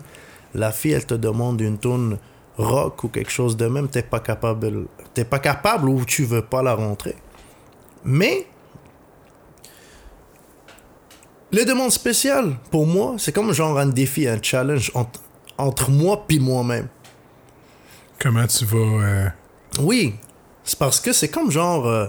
La 0.54 0.72
fille, 0.72 0.92
elle 0.92 1.06
te 1.06 1.14
demande 1.14 1.60
une 1.60 1.78
tune 1.78 2.18
rock 2.56 3.04
ou 3.04 3.08
quelque 3.08 3.30
chose 3.30 3.56
de 3.56 3.66
même, 3.66 3.88
t'es 3.88 4.02
pas 4.02 4.20
capable, 4.20 4.86
t'es 5.14 5.24
pas 5.24 5.38
capable 5.38 5.88
ou 5.88 6.04
tu 6.04 6.24
veux 6.24 6.42
pas 6.42 6.62
la 6.62 6.74
rentrer. 6.74 7.16
Mais 8.04 8.46
les 11.50 11.64
demandes 11.64 11.90
spéciales, 11.90 12.56
pour 12.70 12.86
moi, 12.86 13.14
c'est 13.18 13.32
comme 13.32 13.52
genre 13.52 13.78
un 13.78 13.86
défi, 13.86 14.26
un 14.28 14.38
challenge 14.42 14.90
entre, 14.94 15.20
entre 15.58 15.90
moi 15.90 16.24
puis 16.26 16.40
moi-même. 16.40 16.88
Comment 18.18 18.46
tu 18.46 18.64
vas 18.64 18.78
euh, 18.78 19.28
Oui, 19.80 20.14
c'est 20.64 20.78
parce 20.78 21.00
que 21.00 21.12
c'est 21.12 21.28
comme 21.28 21.50
genre. 21.50 21.86
euh, 21.86 22.06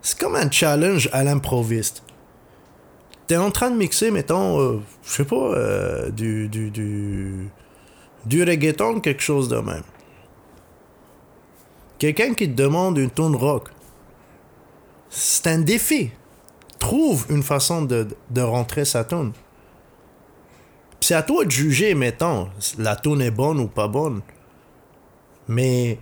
c'est 0.00 0.18
comme 0.18 0.34
un 0.34 0.50
challenge 0.50 1.08
à 1.12 1.22
l'improviste. 1.22 2.02
T'es 3.32 3.38
en 3.38 3.50
train 3.50 3.70
de 3.70 3.76
mixer, 3.76 4.10
mettons, 4.10 4.60
euh, 4.60 4.80
je 5.02 5.10
sais 5.10 5.24
pas, 5.24 5.36
euh, 5.36 6.10
du, 6.10 6.50
du, 6.50 6.70
du. 6.70 7.48
du 8.26 8.44
reggaeton, 8.44 9.00
quelque 9.00 9.22
chose 9.22 9.48
de 9.48 9.56
même. 9.56 9.84
Quelqu'un 11.98 12.34
qui 12.34 12.46
te 12.46 12.54
demande 12.54 12.98
une 12.98 13.10
tune 13.10 13.34
rock, 13.34 13.70
c'est 15.08 15.46
un 15.46 15.60
défi. 15.60 16.10
Trouve 16.78 17.24
une 17.30 17.42
façon 17.42 17.80
de, 17.80 18.06
de 18.28 18.42
rentrer 18.42 18.84
sa 18.84 19.02
tune. 19.02 19.32
C'est 21.00 21.14
à 21.14 21.22
toi 21.22 21.46
de 21.46 21.50
juger, 21.50 21.94
mettons, 21.94 22.50
la 22.76 22.96
tune 22.96 23.22
est 23.22 23.30
bonne 23.30 23.60
ou 23.60 23.66
pas 23.66 23.88
bonne. 23.88 24.20
Mais 25.48 25.98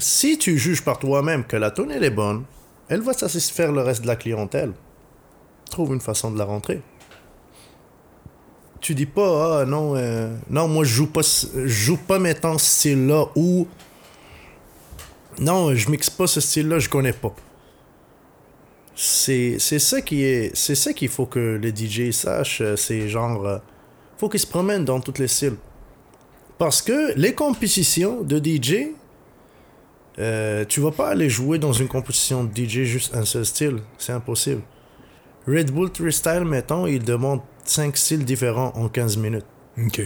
si 0.00 0.36
tu 0.36 0.58
juges 0.58 0.82
par 0.82 0.98
toi-même 0.98 1.44
que 1.44 1.56
la 1.56 1.70
tune 1.70 1.92
elle 1.92 2.02
est 2.02 2.10
bonne, 2.10 2.42
elle 2.88 3.02
va 3.02 3.12
satisfaire 3.12 3.70
le 3.70 3.82
reste 3.82 4.02
de 4.02 4.08
la 4.08 4.16
clientèle. 4.16 4.72
Trouve 5.70 5.94
une 5.94 6.00
façon 6.00 6.32
de 6.32 6.38
la 6.38 6.44
rentrer. 6.44 6.82
Tu 8.80 8.94
dis 8.96 9.06
pas, 9.06 9.60
ah 9.60 9.64
non, 9.64 9.94
euh, 9.94 10.34
non, 10.48 10.66
moi 10.66 10.84
je 10.84 10.92
joue 10.94 11.06
pas, 11.06 11.20
je 11.22 11.66
joue 11.66 11.96
pas 11.96 12.18
mettons 12.18 12.58
ce 12.58 12.66
style-là 12.66 13.26
ou 13.36 13.68
non, 15.38 15.74
je 15.74 15.90
mixe 15.90 16.10
pas 16.10 16.26
ce 16.26 16.40
style-là, 16.40 16.80
je 16.80 16.88
connais 16.88 17.12
pas. 17.12 17.34
C'est 18.96 19.56
c'est 19.60 19.78
ça 19.78 20.00
qui 20.00 20.24
est, 20.24 20.56
c'est 20.56 20.74
ça 20.74 20.92
qu'il 20.92 21.08
faut 21.08 21.26
que 21.26 21.58
les 21.62 21.74
DJ 21.74 22.10
sachent, 22.10 22.62
euh, 22.62 22.76
c'est 22.76 23.08
genre, 23.08 23.46
euh, 23.46 23.58
faut 24.16 24.28
qu'ils 24.28 24.40
se 24.40 24.46
promènent 24.46 24.84
dans 24.84 25.00
tous 25.00 25.20
les 25.20 25.28
styles. 25.28 25.56
Parce 26.58 26.82
que 26.82 27.14
les 27.16 27.34
compétitions 27.34 28.22
de 28.22 28.38
DJ, 28.38 28.88
tu 30.68 30.80
vas 30.80 30.90
pas 30.90 31.08
aller 31.10 31.30
jouer 31.30 31.58
dans 31.58 31.72
une 31.72 31.88
compétition 31.88 32.44
de 32.44 32.54
DJ 32.54 32.82
juste 32.82 33.14
un 33.14 33.24
seul 33.24 33.46
style. 33.46 33.78
C'est 33.98 34.12
impossible. 34.12 34.62
Red 35.46 35.70
Bull 35.70 35.90
Freestyle, 35.94 36.44
mettons, 36.44 36.86
il 36.86 37.02
demande 37.04 37.40
5 37.64 37.96
styles 37.96 38.24
différents 38.24 38.72
en 38.76 38.88
15 38.88 39.16
minutes. 39.16 39.46
OK. 39.78 40.00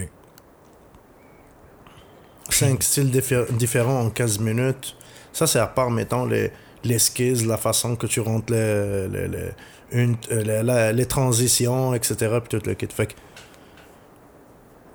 5 2.51 2.83
styles 2.83 3.11
diffé- 3.11 3.47
différents 3.53 4.01
en 4.07 4.11
15 4.11 4.39
minutes. 4.39 4.97
Ça, 5.33 5.47
c'est 5.47 5.59
à 5.59 5.67
part, 5.67 5.91
mettons, 5.91 6.27
les, 6.27 6.51
les 6.85 6.99
skills, 6.99 7.47
la 7.47 7.57
façon 7.57 7.97
que 7.97 8.07
tu 8.07 8.21
rentres 8.21 8.53
le, 8.53 9.09
le- 9.11 9.27
le- 9.27 9.53
une, 9.93 10.17
euh, 10.31 10.63
la- 10.63 10.93
les 10.93 11.07
transitions, 11.07 11.95
etc. 11.95 12.15
Puis 12.43 12.59
tout 12.59 12.67
le 12.67 12.75
kit. 12.75 12.87
Fait 12.95 13.07
que, 13.07 13.15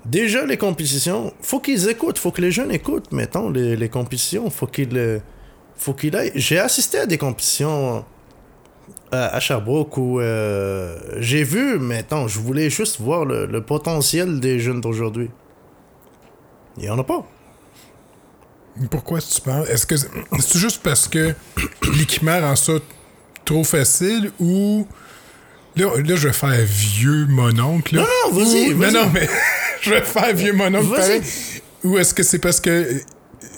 déjà, 0.05 0.45
les 0.45 0.57
compétitions, 0.57 1.33
faut 1.41 1.59
qu'ils 1.59 1.89
écoutent, 1.89 2.17
faut 2.17 2.31
que 2.31 2.41
les 2.41 2.51
jeunes 2.51 2.71
écoutent, 2.71 3.11
mettons, 3.11 3.49
les, 3.49 3.75
les 3.75 3.89
compétitions. 3.89 4.49
Faut 4.49 4.67
qu'ils 4.67 5.21
faut 5.75 5.93
qu'ils 5.93 6.15
aillent. 6.15 6.31
J'ai 6.35 6.59
assisté 6.59 6.99
à 6.99 7.05
des 7.05 7.17
compétitions 7.17 8.05
à, 9.11 9.39
Sherbrooke 9.39 9.97
où 9.97 10.19
euh, 10.19 10.97
j'ai 11.17 11.43
vu, 11.43 11.79
mettons, 11.79 12.27
je 12.27 12.39
voulais 12.39 12.69
juste 12.69 12.99
voir 12.99 13.25
le, 13.25 13.45
le 13.45 13.61
potentiel 13.61 14.39
des 14.39 14.59
jeunes 14.59 14.81
d'aujourd'hui. 14.81 15.29
Il 16.77 16.83
n'y 16.83 16.89
en 16.89 16.99
a 16.99 17.03
pas. 17.03 17.25
Pourquoi 18.89 19.19
tu 19.19 19.41
penses? 19.41 19.67
Est-ce 19.67 19.85
que 19.85 19.95
c'est 19.97 20.59
juste 20.59 20.81
parce 20.81 21.07
que 21.07 21.33
l'équipement 21.97 22.39
rend 22.39 22.55
ça 22.55 22.73
trop 23.45 23.63
facile 23.63 24.31
ou. 24.39 24.87
Là, 25.75 25.85
là, 25.97 26.15
je 26.15 26.27
vais 26.27 26.33
faire 26.33 26.59
vieux 26.65 27.25
mononcle. 27.27 27.95
Là. 27.95 28.01
Non, 28.01 28.07
non, 28.31 28.43
vas-y. 28.43 28.73
Non, 28.73 28.91
non, 28.91 29.09
mais 29.13 29.29
je 29.81 29.91
vais 29.91 30.01
faire 30.01 30.33
vieux 30.33 30.53
mononcle 30.53 30.89
pareil. 30.89 31.21
Ou 31.83 31.97
est-ce 31.97 32.13
que 32.13 32.23
c'est 32.23 32.39
parce 32.39 32.59
que 32.59 32.69
euh, 32.69 32.99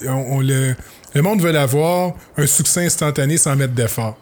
on, 0.06 0.36
on 0.36 0.40
le, 0.40 0.74
le 1.14 1.22
monde 1.22 1.40
veut 1.40 1.56
avoir 1.56 2.12
un 2.36 2.46
succès 2.46 2.84
instantané 2.84 3.36
sans 3.38 3.56
mettre 3.56 3.72
d'effort? 3.72 4.16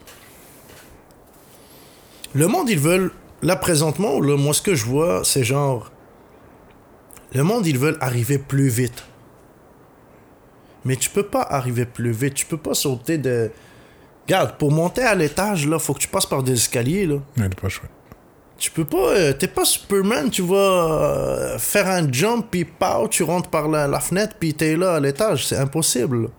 Le 2.33 2.47
monde, 2.47 2.69
ils 2.69 2.79
veulent. 2.79 3.11
Là, 3.41 3.55
présentement, 3.55 4.19
là, 4.19 4.37
moi, 4.37 4.53
ce 4.53 4.61
que 4.61 4.75
je 4.75 4.85
vois, 4.85 5.21
c'est 5.23 5.43
genre. 5.43 5.91
Le 7.33 7.43
monde, 7.43 7.65
ils 7.65 7.77
veulent 7.77 7.97
arriver 8.01 8.37
plus 8.37 8.67
vite. 8.69 9.03
Mais 10.85 10.95
tu 10.95 11.09
peux 11.09 11.23
pas 11.23 11.41
arriver 11.41 11.85
plus 11.85 12.11
vite. 12.11 12.33
Tu 12.35 12.45
peux 12.45 12.57
pas 12.57 12.73
sauter 12.73 13.17
de. 13.17 13.51
Regarde, 14.27 14.57
pour 14.57 14.71
monter 14.71 15.01
à 15.03 15.15
l'étage, 15.15 15.67
là, 15.67 15.79
faut 15.79 15.93
que 15.93 15.99
tu 15.99 16.07
passes 16.07 16.25
par 16.25 16.43
des 16.43 16.53
escaliers, 16.53 17.05
là. 17.05 17.15
C'est 17.37 17.59
pas 17.59 17.69
chouette. 17.69 17.91
Tu 18.57 18.69
peux 18.69 18.85
pas. 18.85 18.97
euh, 19.09 19.33
T'es 19.33 19.47
pas 19.47 19.65
Superman, 19.65 20.29
tu 20.29 20.43
vas 20.43 20.55
euh, 20.55 21.57
faire 21.57 21.87
un 21.87 22.11
jump, 22.11 22.45
puis 22.51 22.63
pow, 22.63 23.07
tu 23.09 23.23
rentres 23.23 23.49
par 23.49 23.67
la, 23.67 23.87
la 23.87 23.99
fenêtre, 23.99 24.35
puis 24.39 24.53
t'es 24.53 24.75
là 24.77 24.95
à 24.95 24.99
l'étage. 24.99 25.47
C'est 25.47 25.57
impossible. 25.57 26.29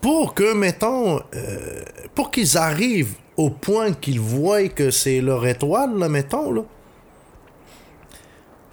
Pour 0.00 0.34
que, 0.34 0.54
mettons, 0.54 1.20
euh, 1.34 1.82
pour 2.14 2.30
qu'ils 2.30 2.56
arrivent 2.56 3.14
au 3.36 3.50
point 3.50 3.92
qu'ils 3.92 4.20
voient 4.20 4.68
que 4.68 4.90
c'est 4.90 5.20
leur 5.20 5.46
étoile, 5.46 5.98
là, 5.98 6.08
mettons, 6.08 6.52
là, 6.52 6.62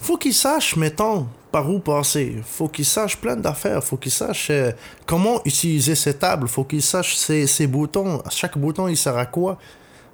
faut 0.04 0.18
qu'ils 0.18 0.34
sachent, 0.34 0.76
mettons, 0.76 1.28
par 1.50 1.70
où 1.70 1.80
passer. 1.80 2.36
Faut 2.44 2.68
qu'ils 2.68 2.84
sachent 2.84 3.16
plein 3.18 3.38
d'affaires. 3.38 3.82
Faut 3.82 3.96
qu'ils 3.96 4.12
sachent 4.12 4.50
euh, 4.50 4.72
comment 5.06 5.40
utiliser 5.46 5.96
ces 5.96 6.16
tables. 6.16 6.50
Faut 6.50 6.66
qu'ils 6.66 6.82
sachent 6.82 7.16
ces, 7.16 7.48
ces 7.48 7.68
boutons. 7.68 8.22
Chaque 8.30 8.58
bouton, 8.58 8.90
il 8.90 8.98
sert 8.98 9.16
à 9.18 9.26
quoi? 9.26 9.58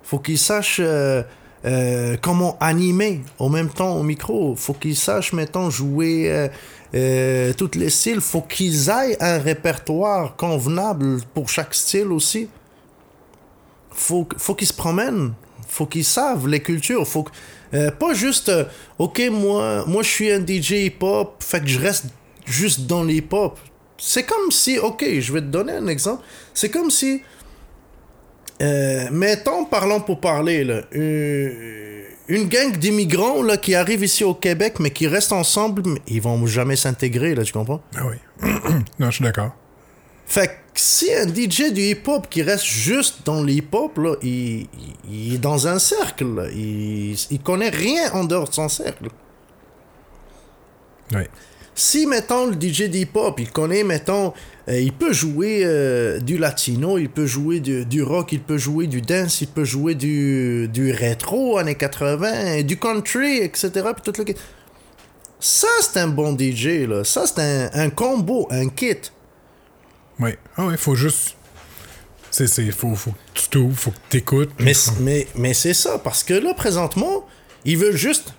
Faut 0.04 0.20
qu'ils 0.20 0.38
sachent 0.38 0.80
euh, 0.80 1.24
euh, 1.66 2.18
comment 2.22 2.56
animer 2.60 3.22
en 3.40 3.50
même 3.50 3.70
temps 3.70 3.96
au 3.96 4.04
micro. 4.04 4.56
Faut 4.56 4.74
qu'ils 4.74 4.96
sachent, 4.96 5.34
mettons, 5.34 5.72
jouer 5.72 6.50
tous 6.92 7.72
les 7.74 7.90
styles. 7.90 8.22
Faut 8.22 8.42
qu'ils 8.42 8.90
aient 8.90 9.18
un 9.20 9.40
répertoire 9.40 10.36
convenable 10.36 11.22
pour 11.34 11.50
chaque 11.50 11.74
style 11.74 12.12
aussi. 12.12 12.48
Faut, 14.00 14.28
faut 14.38 14.56
qu'ils 14.56 14.68
se 14.68 14.74
promènent. 14.74 15.34
Faut 15.68 15.86
qu'ils 15.86 16.06
savent 16.06 16.48
les 16.48 16.62
cultures. 16.62 17.06
Faut 17.06 17.26
euh, 17.74 17.92
pas 17.92 18.14
juste, 18.14 18.50
euh, 18.50 18.64
ok, 18.98 19.22
moi, 19.30 19.84
moi 19.86 20.04
je 20.04 20.10
suis 20.10 20.32
un 20.32 20.40
DJ 20.40 20.72
hip-hop, 20.88 21.44
fait 21.44 21.60
que 21.60 21.68
je 21.68 21.80
reste 21.80 22.06
juste 22.46 22.88
dans 22.88 23.04
l'hip-hop. 23.04 23.60
C'est 23.98 24.24
comme 24.24 24.52
si, 24.52 24.80
ok, 24.80 25.06
je 25.20 25.34
vais 25.34 25.42
te 25.42 25.48
donner 25.48 25.74
un 25.74 25.88
exemple. 25.88 26.24
C'est 26.54 26.70
comme 26.70 26.90
si, 26.90 27.22
euh, 28.62 29.10
mettons, 29.12 29.66
parlons 29.66 30.00
pour 30.00 30.22
parler, 30.22 30.64
là, 30.64 30.82
une, 30.94 32.06
une 32.30 32.48
gang 32.48 32.76
d'immigrants 32.76 33.44
là, 33.44 33.58
qui 33.58 33.76
arrivent 33.76 34.04
ici 34.04 34.24
au 34.24 34.34
Québec, 34.34 34.76
mais 34.80 34.92
qui 34.92 35.08
restent 35.08 35.34
ensemble, 35.34 35.84
mais 35.86 36.02
ils 36.08 36.22
vont 36.22 36.48
jamais 36.48 36.78
s'intégrer, 36.78 37.36
là, 37.36 37.44
tu 37.44 37.52
comprends? 37.52 37.82
Ah 37.98 38.04
oui. 38.08 38.16
non, 39.00 39.08
je 39.12 39.16
suis 39.16 39.24
d'accord. 39.26 39.54
Fait 40.32 40.48
que 40.48 40.54
si 40.76 41.12
un 41.12 41.28
DJ 41.28 41.74
du 41.74 41.82
hip-hop 41.82 42.28
qui 42.30 42.44
reste 42.44 42.64
juste 42.66 43.22
dans 43.26 43.42
le 43.42 43.52
hip-hop, 43.52 44.00
il, 44.22 44.68
il- 45.12 45.34
est 45.34 45.38
dans 45.40 45.68
un 45.68 45.80
cercle. 45.80 46.26
là. 46.36 46.44
Il, 46.54 47.16
il 47.32 47.40
connaît 47.40 47.70
rien 47.70 48.12
en 48.14 48.24
dehors 48.26 48.48
de 48.48 48.54
son 48.54 48.70
cercle. 48.70 49.08
Oui. 51.16 51.24
Si, 51.74 52.06
mettons, 52.06 52.46
le 52.48 52.54
DJ 52.54 52.84
du 52.90 53.00
hip-hop, 53.00 53.40
il 53.40 53.50
connaît, 53.52 53.84
mettons, 53.84 54.34
euh, 54.68 54.80
il 54.80 54.94
peut 54.94 55.14
jouer 55.14 55.62
euh, 55.64 56.20
du 56.20 56.38
latino, 56.38 57.00
il 57.00 57.10
peut 57.10 57.26
jouer 57.26 57.60
du, 57.60 57.86
du 57.86 58.04
rock, 58.04 58.32
il 58.34 58.42
peut 58.42 58.58
jouer 58.60 58.86
du 58.86 59.02
dance, 59.02 59.42
il 59.42 59.48
peut 59.48 59.64
jouer 59.64 59.96
du, 59.96 60.68
du 60.72 60.92
rétro, 60.92 61.58
années 61.58 61.74
80, 61.76 62.62
du 62.64 62.78
country, 62.78 63.38
etc. 63.38 63.72
Puis 63.96 64.12
tout 64.12 64.14
le. 64.22 64.26
Ça, 65.40 65.68
c'est 65.82 66.00
un 66.02 66.10
bon 66.10 66.38
DJ, 66.38 66.86
là. 66.88 67.04
Ça, 67.04 67.26
c'est 67.26 67.42
un, 67.42 67.70
un 67.74 67.90
combo, 67.90 68.48
un 68.52 68.68
kit. 68.70 68.98
Oui. 70.20 70.32
Ah 70.58 70.66
oui, 70.66 70.76
faut 70.78 70.96
juste. 70.96 71.36
C'est, 72.32 72.48
c'est, 72.48 72.70
faut, 72.72 72.96
faut 72.96 73.12
que 73.12 73.18
tu 73.40 73.50
t'ouvres, 73.50 73.78
faut 73.78 73.92
que 73.92 73.98
tu 74.10 74.18
écoutes. 74.18 74.52
Mais, 74.60 74.74
mais, 75.00 75.28
mais 75.36 75.54
c'est 75.54 75.74
ça, 75.74 75.98
parce 75.98 76.24
que 76.24 76.34
là, 76.34 76.54
présentement, 76.54 77.26
ils 77.66 77.78
veulent 77.78 77.96
juste 77.96 78.34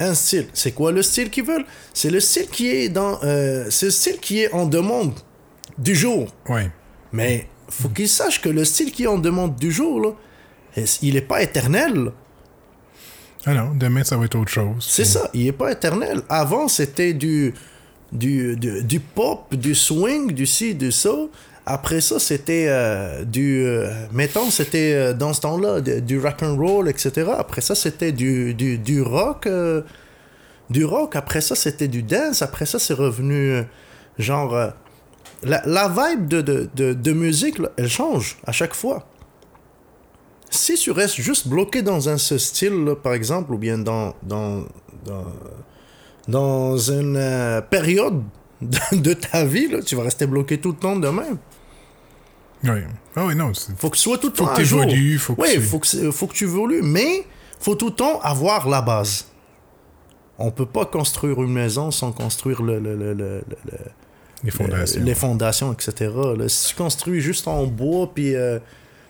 un 0.00 0.14
style. 0.14 0.48
C'est 0.54 0.72
quoi 0.72 0.92
le 0.92 1.02
style 1.02 1.30
qu'ils 1.30 1.44
veulent? 1.44 1.66
C'est 1.92 2.10
le 2.10 2.20
style 2.20 2.48
qui 2.48 2.70
est 2.70 2.88
dans. 2.88 3.18
euh, 3.22 3.66
c'est 3.70 3.86
le 3.86 3.92
style 3.92 4.18
qui 4.18 4.40
est 4.40 4.52
en 4.52 4.66
demande 4.66 5.12
du 5.78 5.94
jour. 5.94 6.32
Oui. 6.48 6.62
Mais 7.12 7.46
faut 7.68 7.88
qu'ils 7.88 8.08
sachent 8.08 8.40
que 8.40 8.48
le 8.48 8.64
style 8.64 8.92
qui 8.92 9.04
est 9.04 9.08
en 9.08 9.18
demande 9.18 9.56
du 9.56 9.70
jour, 9.70 10.00
là, 10.00 10.10
il 11.02 11.16
est 11.16 11.20
pas 11.20 11.42
éternel? 11.42 12.12
Ah 13.46 13.54
non, 13.54 13.72
demain, 13.74 14.04
ça 14.04 14.16
va 14.16 14.24
être 14.24 14.36
autre 14.36 14.50
chose. 14.50 14.86
C'est 14.88 15.04
ça, 15.04 15.30
il 15.34 15.46
est 15.46 15.52
pas 15.52 15.70
éternel. 15.70 16.22
Avant, 16.28 16.66
c'était 16.66 17.12
du, 17.12 17.52
du, 18.14 18.56
du, 18.56 18.82
du 18.82 19.00
pop, 19.00 19.54
du 19.54 19.74
swing, 19.74 20.32
du 20.32 20.46
ci, 20.46 20.74
du 20.74 20.92
ça. 20.92 21.10
Après 21.66 22.00
ça, 22.00 22.18
c'était 22.18 22.66
euh, 22.68 23.24
du. 23.24 23.64
euh, 23.64 23.90
mettons, 24.12 24.50
c'était 24.50 24.92
euh, 24.94 25.12
dans 25.14 25.32
ce 25.32 25.40
temps-là, 25.42 25.80
du 25.80 26.18
rock 26.20 26.42
and 26.42 26.56
roll, 26.56 26.88
etc. 26.88 27.32
Après 27.38 27.60
ça, 27.62 27.74
c'était 27.74 28.12
du, 28.12 28.54
du, 28.54 28.78
du 28.78 29.00
rock. 29.02 29.48
du 30.70 30.84
rock. 30.84 31.16
Après 31.16 31.40
ça, 31.40 31.54
c'était 31.54 31.88
du 31.88 32.02
dance. 32.02 32.42
Après 32.42 32.66
ça, 32.66 32.78
c'est 32.78 32.94
revenu 32.94 33.62
genre. 34.18 34.54
la, 35.42 35.62
la 35.66 35.88
vibe 35.88 36.28
de, 36.28 36.40
de, 36.42 36.68
de, 36.74 36.92
de 36.92 37.12
musique, 37.12 37.56
elle 37.76 37.88
change 37.88 38.36
à 38.46 38.52
chaque 38.52 38.74
fois. 38.74 39.06
Si 40.50 40.74
tu 40.76 40.90
restes 40.92 41.16
juste 41.20 41.48
bloqué 41.48 41.82
dans 41.82 42.08
un 42.08 42.16
seul 42.18 42.38
style, 42.38 42.84
là, 42.84 42.94
par 42.94 43.14
exemple, 43.14 43.52
ou 43.54 43.58
bien 43.58 43.76
dans, 43.78 44.14
dans, 44.22 44.64
dans, 45.04 45.24
dans 46.28 46.76
une 46.78 47.16
euh, 47.16 47.60
période 47.60 48.22
de, 48.62 48.96
de 48.96 49.12
ta 49.14 49.44
vie, 49.44 49.68
là, 49.68 49.82
tu 49.82 49.94
vas 49.96 50.04
rester 50.04 50.26
bloqué 50.26 50.58
tout 50.58 50.70
le 50.72 50.76
temps 50.78 50.96
de 50.96 51.08
même. 51.08 51.36
Oui. 52.64 52.80
Ah 53.14 53.26
oui, 53.26 53.34
non. 53.36 53.52
Faut 53.76 53.90
que 53.90 53.96
tu 53.96 54.02
sois 54.02 54.16
tout 54.18 54.28
le 54.30 54.34
Faut 54.34 54.46
temps 54.46 54.54
que 54.54 54.60
à 54.60 54.64
jour. 54.64 54.80
t'évolues, 54.80 55.18
faut 55.18 55.34
que 55.34 55.42
Oui, 55.42 55.48
tu- 55.54 55.60
faut 55.60 55.78
que, 55.78 56.10
faut 56.10 56.26
que 56.26 56.32
tu 56.32 56.44
évolues, 56.44 56.80
mais 56.82 57.24
faut 57.60 57.74
tout 57.74 57.86
le 57.88 57.94
temps 57.94 58.20
avoir 58.20 58.68
la 58.68 58.80
base. 58.80 59.26
On 60.38 60.50
peut 60.50 60.66
pas 60.66 60.86
construire 60.86 61.42
une 61.42 61.52
maison 61.52 61.90
sans 61.90 62.10
construire 62.10 62.62
le, 62.62 62.80
le, 62.80 62.96
le, 62.96 63.12
le, 63.14 63.44
le- 63.66 63.78
Les 64.42 64.50
fondations. 64.50 65.02
les 65.04 65.14
fondations, 65.14 65.72
etc. 65.72 66.10
là. 66.36 66.48
Si 66.48 66.68
tu 66.68 66.74
construis 66.74 67.20
juste 67.20 67.46
en 67.46 67.66
bois, 67.66 68.10
puis 68.12 68.34
euh, 68.34 68.58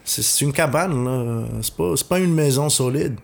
c'est 0.04 0.44
une 0.44 0.52
cabane, 0.52 1.04
là. 1.04 1.46
C'est 1.62 1.74
pas, 1.76 1.94
pas 2.08 2.18
une 2.18 2.34
maison 2.34 2.68
solide. 2.68 3.14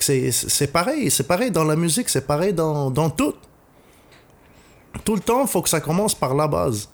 C'est- 0.00 0.72
pareil. 0.72 1.10
C'est 1.10 1.26
pareil 1.26 1.50
dans 1.50 1.64
la 1.64 1.76
musique, 1.76 2.08
c'est 2.08 2.26
pareil 2.26 2.52
dans, 2.52 2.90
dans 2.90 3.10
tout. 3.10 3.34
Tout 5.04 5.14
le 5.14 5.20
temps, 5.20 5.42
il 5.42 5.48
faut 5.48 5.62
que 5.62 5.68
ça 5.68 5.80
commence 5.80 6.14
par 6.14 6.34
la 6.34 6.46
base. 6.46 6.88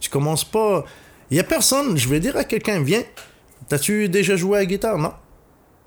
Tu 0.00 0.10
commences 0.10 0.44
pas. 0.44 0.84
Il 1.30 1.36
y 1.36 1.40
a 1.40 1.44
personne, 1.44 1.96
je 1.96 2.08
vais 2.08 2.20
dire 2.20 2.36
à 2.36 2.44
quelqu'un, 2.44 2.80
viens, 2.82 3.02
t'as-tu 3.68 4.08
déjà 4.08 4.36
joué 4.36 4.56
à 4.58 4.60
la 4.60 4.66
guitare? 4.66 4.98
Non. 4.98 5.12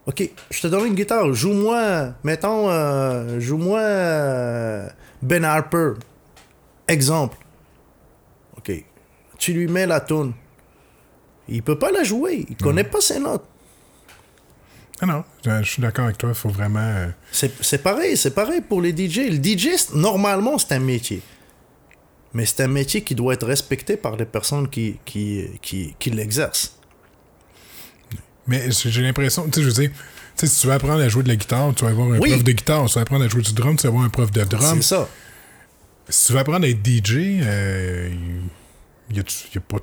Ok, 0.07 0.27
je 0.49 0.61
te 0.61 0.67
donne 0.67 0.87
une 0.87 0.95
guitare, 0.95 1.31
joue-moi, 1.33 2.13
mettons, 2.23 2.69
euh, 2.69 3.39
joue-moi 3.39 3.79
euh, 3.79 4.87
Ben 5.21 5.45
Harper. 5.45 5.93
Exemple. 6.87 7.37
Ok, 8.57 8.71
tu 9.37 9.53
lui 9.53 9.67
mets 9.67 9.85
la 9.85 10.01
tune. 10.01 10.33
Il 11.47 11.61
peut 11.63 11.77
pas 11.77 11.91
la 11.91 12.03
jouer, 12.03 12.45
il 12.49 12.55
connaît 12.57 12.83
pas 12.83 12.99
ses 13.01 13.19
notes. 13.19 13.45
Ah 15.01 15.07
non, 15.07 15.23
je, 15.43 15.63
suis 15.67 15.81
d'accord 15.81 16.05
avec 16.05 16.17
toi. 16.19 16.29
Il 16.29 16.35
faut 16.35 16.49
vraiment. 16.49 16.79
euh, 16.79 17.07
C'est 17.31 17.51
c'est 17.63 17.79
pareil, 17.81 18.15
c'est 18.15 18.35
pareil 18.35 18.61
pour 18.61 18.81
les 18.81 18.91
DJ. 18.91 19.29
Le 19.31 19.43
DJ, 19.43 19.69
normalement, 19.95 20.57
c'est 20.59 20.73
un 20.73 20.79
métier. 20.79 21.21
Mais 22.33 22.45
c'est 22.45 22.61
un 22.63 22.67
métier 22.67 23.01
qui 23.03 23.15
doit 23.15 23.33
être 23.33 23.45
respecté 23.47 23.97
par 23.97 24.15
les 24.15 24.25
personnes 24.25 24.69
qui, 24.69 24.97
qui, 25.03 25.47
qui, 25.61 25.95
qui 25.99 26.11
l'exercent. 26.11 26.77
Mais 28.47 28.69
j'ai 28.71 29.01
l'impression, 29.01 29.45
tu 29.45 29.53
sais, 29.53 29.61
je 29.61 29.67
veux 29.67 29.73
dire, 29.87 29.91
si 30.35 30.61
tu 30.61 30.67
veux 30.67 30.73
apprendre 30.73 31.01
à 31.01 31.09
jouer 31.09 31.23
de 31.23 31.27
la 31.29 31.35
guitare, 31.35 31.73
tu 31.75 31.83
vas 31.83 31.91
avoir 31.91 32.07
un 32.07 32.19
Oui. 32.19 32.29
prof 32.29 32.43
de 32.43 32.51
guitare. 32.51 32.87
Si 32.87 32.93
tu 32.93 32.99
veux 32.99 33.01
apprendre 33.03 33.25
à 33.25 33.27
jouer 33.27 33.41
du 33.41 33.53
drum, 33.53 33.75
tu 33.75 33.83
vas 33.83 33.89
avoir 33.89 34.03
un 34.03 34.09
prof 34.09 34.31
de 34.31 34.43
drum. 34.43 34.81
C'est 34.81 34.95
ça. 34.95 35.09
Si 36.09 36.27
tu 36.27 36.33
veux 36.33 36.39
apprendre 36.39 36.65
à 36.65 36.69
être 36.69 36.85
DJ, 36.85 37.39
euh, 37.41 38.09
y 39.13 39.19
a-tu 39.19 39.35
y 39.53 39.57
a 39.57 39.61
pas. 39.61 39.77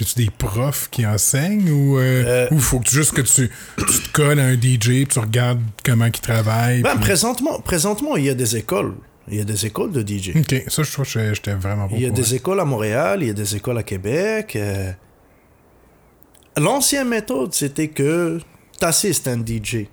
Y 0.00 0.02
a-tu 0.02 0.24
des 0.24 0.30
profs 0.30 0.88
qui 0.90 1.04
enseignent 1.06 1.70
ou 1.70 1.98
euh, 1.98 2.48
Euh. 2.50 2.58
faut 2.58 2.78
que 2.80 2.84
tu, 2.88 2.94
juste 2.96 3.12
que 3.12 3.20
tu, 3.20 3.50
tu 3.76 3.84
te 4.00 4.12
colles 4.12 4.40
à 4.40 4.44
un 4.46 4.54
DJ 4.54 4.80
puis 5.04 5.06
tu 5.06 5.18
regardes 5.18 5.60
comment 5.84 6.06
il 6.06 6.12
travaille. 6.12 6.80
Ben, 6.82 6.96
présentement, 6.98 7.60
présentement, 7.60 8.16
il 8.16 8.24
y 8.24 8.30
a 8.30 8.34
des 8.34 8.56
écoles. 8.56 8.94
Il 9.28 9.36
y 9.36 9.40
a 9.40 9.44
des 9.44 9.66
écoles 9.66 9.92
de 9.92 10.00
DJ. 10.00 10.30
Ok, 10.36 10.64
ça 10.68 10.82
je 10.82 10.90
trouve 10.92 11.04
que 11.12 11.34
j'étais- 11.34 11.52
vraiment 11.54 11.86
pas 11.86 11.94
Il 11.96 12.02
y 12.02 12.06
a 12.06 12.10
des 12.10 12.34
écoles 12.34 12.58
à 12.60 12.64
Montréal, 12.64 13.18
il 13.22 13.26
y 13.28 13.30
a 13.30 13.34
des 13.34 13.54
écoles 13.56 13.78
à 13.78 13.82
Québec. 13.82 14.56
euh. 14.56 14.90
L'ancienne 16.56 17.08
méthode, 17.08 17.52
c'était 17.54 17.88
que 17.88 18.40
tu 18.78 18.84
assistes 18.84 19.28
un 19.28 19.38
DJ, 19.38 19.86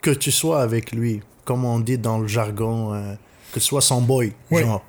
que 0.00 0.10
tu 0.10 0.30
sois 0.32 0.62
avec 0.62 0.92
lui, 0.92 1.20
comme 1.44 1.64
on 1.64 1.78
dit 1.78 1.98
dans 1.98 2.18
le 2.18 2.26
jargon, 2.26 2.92
euh, 2.94 3.14
que 3.52 3.60
tu 3.60 3.64
sois 3.66 3.80
son 3.80 4.00
boy, 4.00 4.32
Oui. 4.50 4.62
genre. 4.62 4.84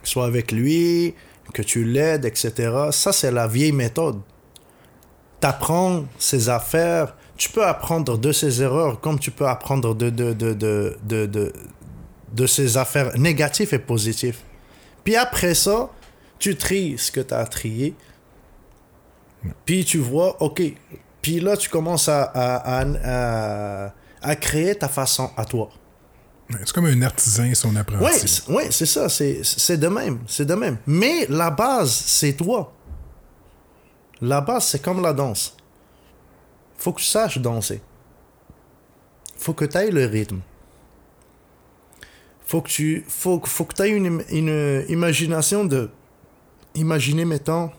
Que 0.00 0.06
tu 0.06 0.12
sois 0.12 0.26
avec 0.26 0.52
lui, 0.52 1.14
que 1.52 1.62
tu 1.62 1.84
l'aides, 1.84 2.24
etc. 2.24 2.52
Ça, 2.90 3.12
c'est 3.12 3.30
la 3.32 3.46
vieille 3.46 3.72
méthode. 3.72 4.20
T'apprends 5.40 6.04
ses 6.18 6.48
affaires, 6.48 7.14
tu 7.36 7.48
peux 7.50 7.64
apprendre 7.64 8.18
de 8.18 8.32
ses 8.32 8.60
erreurs 8.62 9.00
comme 9.00 9.18
tu 9.18 9.30
peux 9.30 9.46
apprendre 9.46 9.94
de, 9.94 10.10
de, 10.10 10.32
de, 10.32 10.52
de, 10.52 10.96
de, 11.04 11.26
de, 11.26 11.52
de 12.32 12.46
ses 12.46 12.76
affaires 12.76 13.16
négatives 13.16 13.72
et 13.72 13.78
positives. 13.78 14.38
Puis 15.04 15.14
après 15.16 15.54
ça, 15.54 15.90
tu 16.40 16.56
tries 16.56 16.98
ce 16.98 17.12
que 17.12 17.20
tu 17.20 17.34
as 17.34 17.46
trié. 17.46 17.94
Puis 19.64 19.84
tu 19.84 19.98
vois, 19.98 20.42
OK. 20.42 20.60
Puis 21.22 21.40
là, 21.40 21.56
tu 21.56 21.68
commences 21.68 22.08
à, 22.08 22.22
à, 22.24 22.80
à, 22.80 23.86
à- 23.86 23.92
à 24.20 24.34
créer 24.34 24.74
ta 24.74 24.88
façon 24.88 25.30
à 25.36 25.44
toi. 25.44 25.70
C'est 26.50 26.72
comme 26.72 26.86
un 26.86 27.02
artisan, 27.02 27.50
son 27.54 27.76
apprenti. 27.76 28.42
Oui, 28.48 28.62
c'est 28.70 28.86
ça. 28.86 29.08
C'est 29.08 29.76
de 29.76 29.88
même. 29.88 30.20
C'est 30.26 30.46
de 30.46 30.54
même. 30.54 30.78
Mais 30.86 31.26
la 31.28 31.50
base, 31.50 31.90
c'est 31.90 32.32
toi. 32.32 32.72
La 34.20 34.40
base, 34.40 34.66
c'est 34.66 34.82
comme 34.82 35.02
la 35.02 35.12
danse. 35.12 35.56
Faut 36.76 36.92
que 36.92 37.00
tu 37.00 37.06
saches 37.06 37.38
danser. 37.38 37.80
Faut 39.36 39.52
que 39.52 39.64
tu 39.64 39.76
ailles 39.76 39.90
le 39.90 40.06
rythme. 40.06 40.40
Faut 42.46 42.62
que 42.62 42.68
tu 42.68 43.04
faut, 43.06 43.42
faut 43.44 43.64
que 43.66 43.82
aies 43.82 43.90
une, 43.90 44.22
une 44.30 44.84
imagination 44.88 45.64
de 45.64 45.90
imaginer 46.74 47.24
mettons 47.24 47.70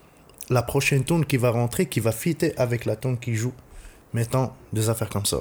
la 0.49 0.61
prochaine 0.61 1.03
tune 1.03 1.25
qui 1.25 1.37
va 1.37 1.49
rentrer 1.49 1.87
qui 1.87 1.99
va 1.99 2.11
fitter 2.11 2.55
avec 2.57 2.85
la 2.85 2.95
tune 2.95 3.17
qui 3.17 3.33
joue. 3.35 3.53
Mettons 4.13 4.51
des 4.71 4.89
affaires 4.89 5.09
comme 5.09 5.25
ça. 5.25 5.39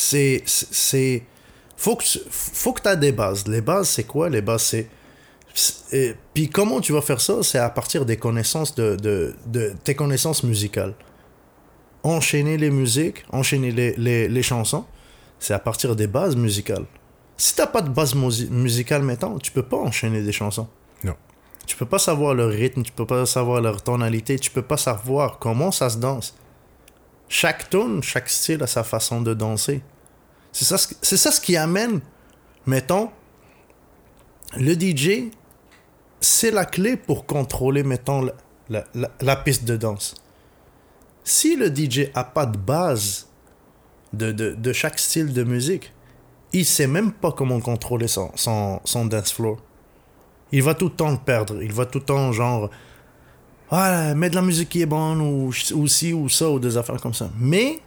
C'est 0.00 0.44
c'est 0.46 1.24
faut 1.76 1.96
que 1.96 2.04
tu- 2.04 2.20
faut 2.30 2.72
que 2.72 2.88
as 2.88 2.94
des 2.94 3.10
bases. 3.10 3.48
Les 3.48 3.60
bases 3.60 3.88
c'est 3.88 4.04
quoi? 4.04 4.28
Les 4.30 4.42
bases 4.42 4.62
c'est 4.62 4.88
et 5.92 6.14
puis 6.32 6.48
comment 6.48 6.80
tu 6.80 6.92
vas 6.92 7.00
faire 7.00 7.20
ça? 7.20 7.42
C'est 7.42 7.58
à 7.58 7.68
partir 7.68 8.04
des 8.06 8.16
connaissances 8.16 8.76
de, 8.76 8.94
de, 8.94 9.34
de 9.46 9.74
tes 9.82 9.96
connaissances 9.96 10.44
musicales. 10.44 10.94
Enchaîner 12.04 12.56
les 12.58 12.70
musiques, 12.70 13.24
enchaîner 13.32 13.72
les, 13.72 13.92
les, 13.96 14.28
les 14.28 14.42
chansons, 14.42 14.84
c'est 15.40 15.54
à 15.54 15.58
partir 15.58 15.96
des 15.96 16.06
bases 16.06 16.36
musicales. 16.36 16.84
Si 17.36 17.56
t'as 17.56 17.66
pas 17.66 17.82
de 17.82 17.88
base 17.88 18.14
musi- 18.14 18.48
musicale 18.50 19.02
maintenant, 19.02 19.36
tu 19.38 19.50
peux 19.50 19.64
pas 19.64 19.78
enchaîner 19.78 20.22
des 20.22 20.30
chansons. 20.32 20.68
Non. 21.02 21.14
Tu 21.66 21.76
peux 21.76 21.86
pas 21.86 21.98
savoir 21.98 22.34
leur 22.34 22.50
rythme, 22.50 22.82
tu 22.82 22.92
peux 22.92 23.04
pas 23.06 23.26
savoir 23.26 23.60
leur 23.60 23.82
tonalité, 23.82 24.38
tu 24.38 24.52
peux 24.52 24.62
pas 24.62 24.76
savoir 24.76 25.40
comment 25.40 25.72
ça 25.72 25.90
se 25.90 25.98
danse. 25.98 26.36
Chaque 27.28 27.68
tune, 27.70 28.02
chaque 28.02 28.28
style 28.28 28.62
a 28.62 28.66
sa 28.66 28.84
façon 28.84 29.20
de 29.20 29.34
danser. 29.34 29.82
C'est 30.52 30.64
ça, 30.64 30.78
ça 30.78 31.30
ce 31.30 31.40
qui 31.40 31.56
amène, 31.56 32.00
mettons, 32.66 33.10
le 34.56 34.72
DJ, 34.74 35.30
c'est 36.20 36.50
la 36.50 36.64
clé 36.64 36.96
pour 36.96 37.26
contrôler, 37.26 37.82
mettons, 37.82 38.22
la, 38.22 38.32
la- 38.70 38.84
la- 38.94 39.10
la 39.20 39.36
piste 39.36 39.64
de 39.64 39.76
danse. 39.76 40.14
Si 41.22 41.56
le 41.56 41.68
DJ 41.74 42.10
a 42.14 42.24
pas 42.24 42.46
de 42.46 42.56
base 42.56 43.28
de, 44.14 44.32
de, 44.32 44.52
de 44.54 44.72
chaque 44.72 44.98
style 44.98 45.32
de 45.34 45.44
musique, 45.44 45.92
il 46.54 46.64
sait 46.64 46.86
même 46.86 47.12
pas 47.12 47.30
comment 47.32 47.60
contrôler 47.60 48.08
son, 48.08 48.32
son, 48.34 48.80
son 48.84 49.04
dance 49.04 49.32
floor. 49.34 49.58
Il 50.50 50.62
va 50.62 50.74
tout 50.74 50.86
le 50.86 50.94
temps 50.94 51.10
le 51.10 51.18
perdre. 51.18 51.62
Il 51.62 51.72
va 51.72 51.84
tout 51.84 51.98
le 51.98 52.04
temps, 52.06 52.32
genre, 52.32 52.70
ah, 53.70 54.14
mets 54.14 54.30
de 54.30 54.34
la 54.34 54.42
musique 54.42 54.68
qui 54.68 54.82
est 54.82 54.86
bonne, 54.86 55.20
ou, 55.20 55.52
ou 55.74 55.86
ci, 55.86 56.12
ou 56.12 56.28
ça, 56.28 56.48
ou 56.50 56.58
des 56.58 56.76
affaires 56.76 57.00
comme 57.00 57.14
ça. 57.14 57.30
Mais, 57.38 57.78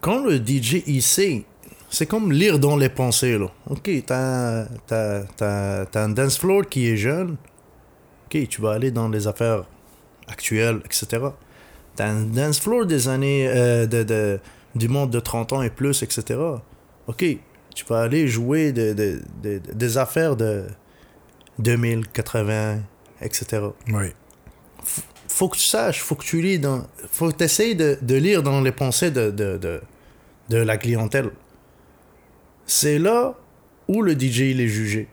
quand 0.00 0.24
le 0.24 0.36
DJ, 0.36 0.82
il 0.86 1.02
sait, 1.02 1.44
c'est 1.90 2.06
comme 2.06 2.32
lire 2.32 2.58
dans 2.58 2.76
les 2.76 2.88
pensées, 2.88 3.38
là. 3.38 3.46
Ok, 3.68 3.90
t'as, 4.06 4.66
t'as, 4.86 5.86
un 5.94 6.08
dance 6.08 6.38
floor 6.38 6.66
qui 6.68 6.88
est 6.88 6.96
jeune. 6.96 7.36
Ok, 8.26 8.48
tu 8.48 8.60
vas 8.60 8.72
aller 8.72 8.90
dans 8.90 9.08
les 9.08 9.26
affaires 9.26 9.64
actuelles, 10.26 10.80
etc. 10.84 11.06
T'as 11.94 12.06
un 12.08 12.22
dance 12.22 12.58
floor 12.60 12.86
des 12.86 13.08
années, 13.08 13.46
euh, 13.48 13.86
de, 13.86 14.02
de- 14.02 14.40
du 14.74 14.88
monde 14.88 15.10
de 15.10 15.20
30 15.20 15.52
ans 15.52 15.62
et 15.62 15.70
plus, 15.70 16.02
etc. 16.02 16.40
Ok, 17.06 17.24
tu 17.74 17.84
vas 17.84 18.00
aller 18.00 18.26
jouer 18.26 18.72
de, 18.72 18.92
de- 18.94 19.20
de- 19.42 19.60
des 19.72 19.98
affaires 19.98 20.34
de 20.34 20.64
2000, 21.60 22.08
80, 22.08 22.78
etc. 23.24 23.62
Oui. 23.88 24.12
Faut 25.28 25.48
que 25.48 25.56
tu 25.56 25.64
saches, 25.64 26.00
faut 26.02 26.14
que 26.14 26.24
tu 26.24 26.40
lis 26.40 26.58
dans. 26.58 26.86
Faut 27.10 27.30
que 27.30 27.36
tu 27.36 27.44
essayes 27.44 27.74
de, 27.74 27.98
de 28.00 28.14
lire 28.14 28.42
dans 28.42 28.60
les 28.60 28.72
pensées 28.72 29.10
de, 29.10 29.30
de, 29.30 29.56
de, 29.56 29.80
de 30.50 30.56
la 30.58 30.76
clientèle. 30.76 31.30
C'est 32.66 32.98
là 32.98 33.34
où 33.88 34.02
le 34.02 34.12
DJ 34.12 34.40
il 34.40 34.60
est 34.60 34.68
jugé. 34.68 35.08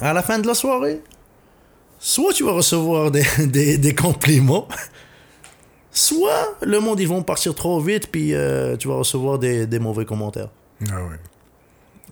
À 0.00 0.12
la 0.12 0.22
fin 0.22 0.38
de 0.38 0.46
la 0.46 0.54
soirée, 0.54 1.00
soit 1.98 2.32
tu 2.32 2.44
vas 2.44 2.52
recevoir 2.52 3.10
des, 3.10 3.24
des, 3.46 3.78
des 3.78 3.94
compliments, 3.94 4.68
soit 5.90 6.56
le 6.62 6.80
monde 6.80 7.00
ils 7.00 7.08
vont 7.08 7.22
partir 7.22 7.54
trop 7.54 7.80
vite 7.80 8.10
puis 8.10 8.34
euh, 8.34 8.76
tu 8.76 8.88
vas 8.88 8.96
recevoir 8.96 9.38
des, 9.38 9.66
des 9.66 9.78
mauvais 9.78 10.04
commentaires. 10.04 10.50
Ah 10.90 11.02
ouais. 11.04 11.16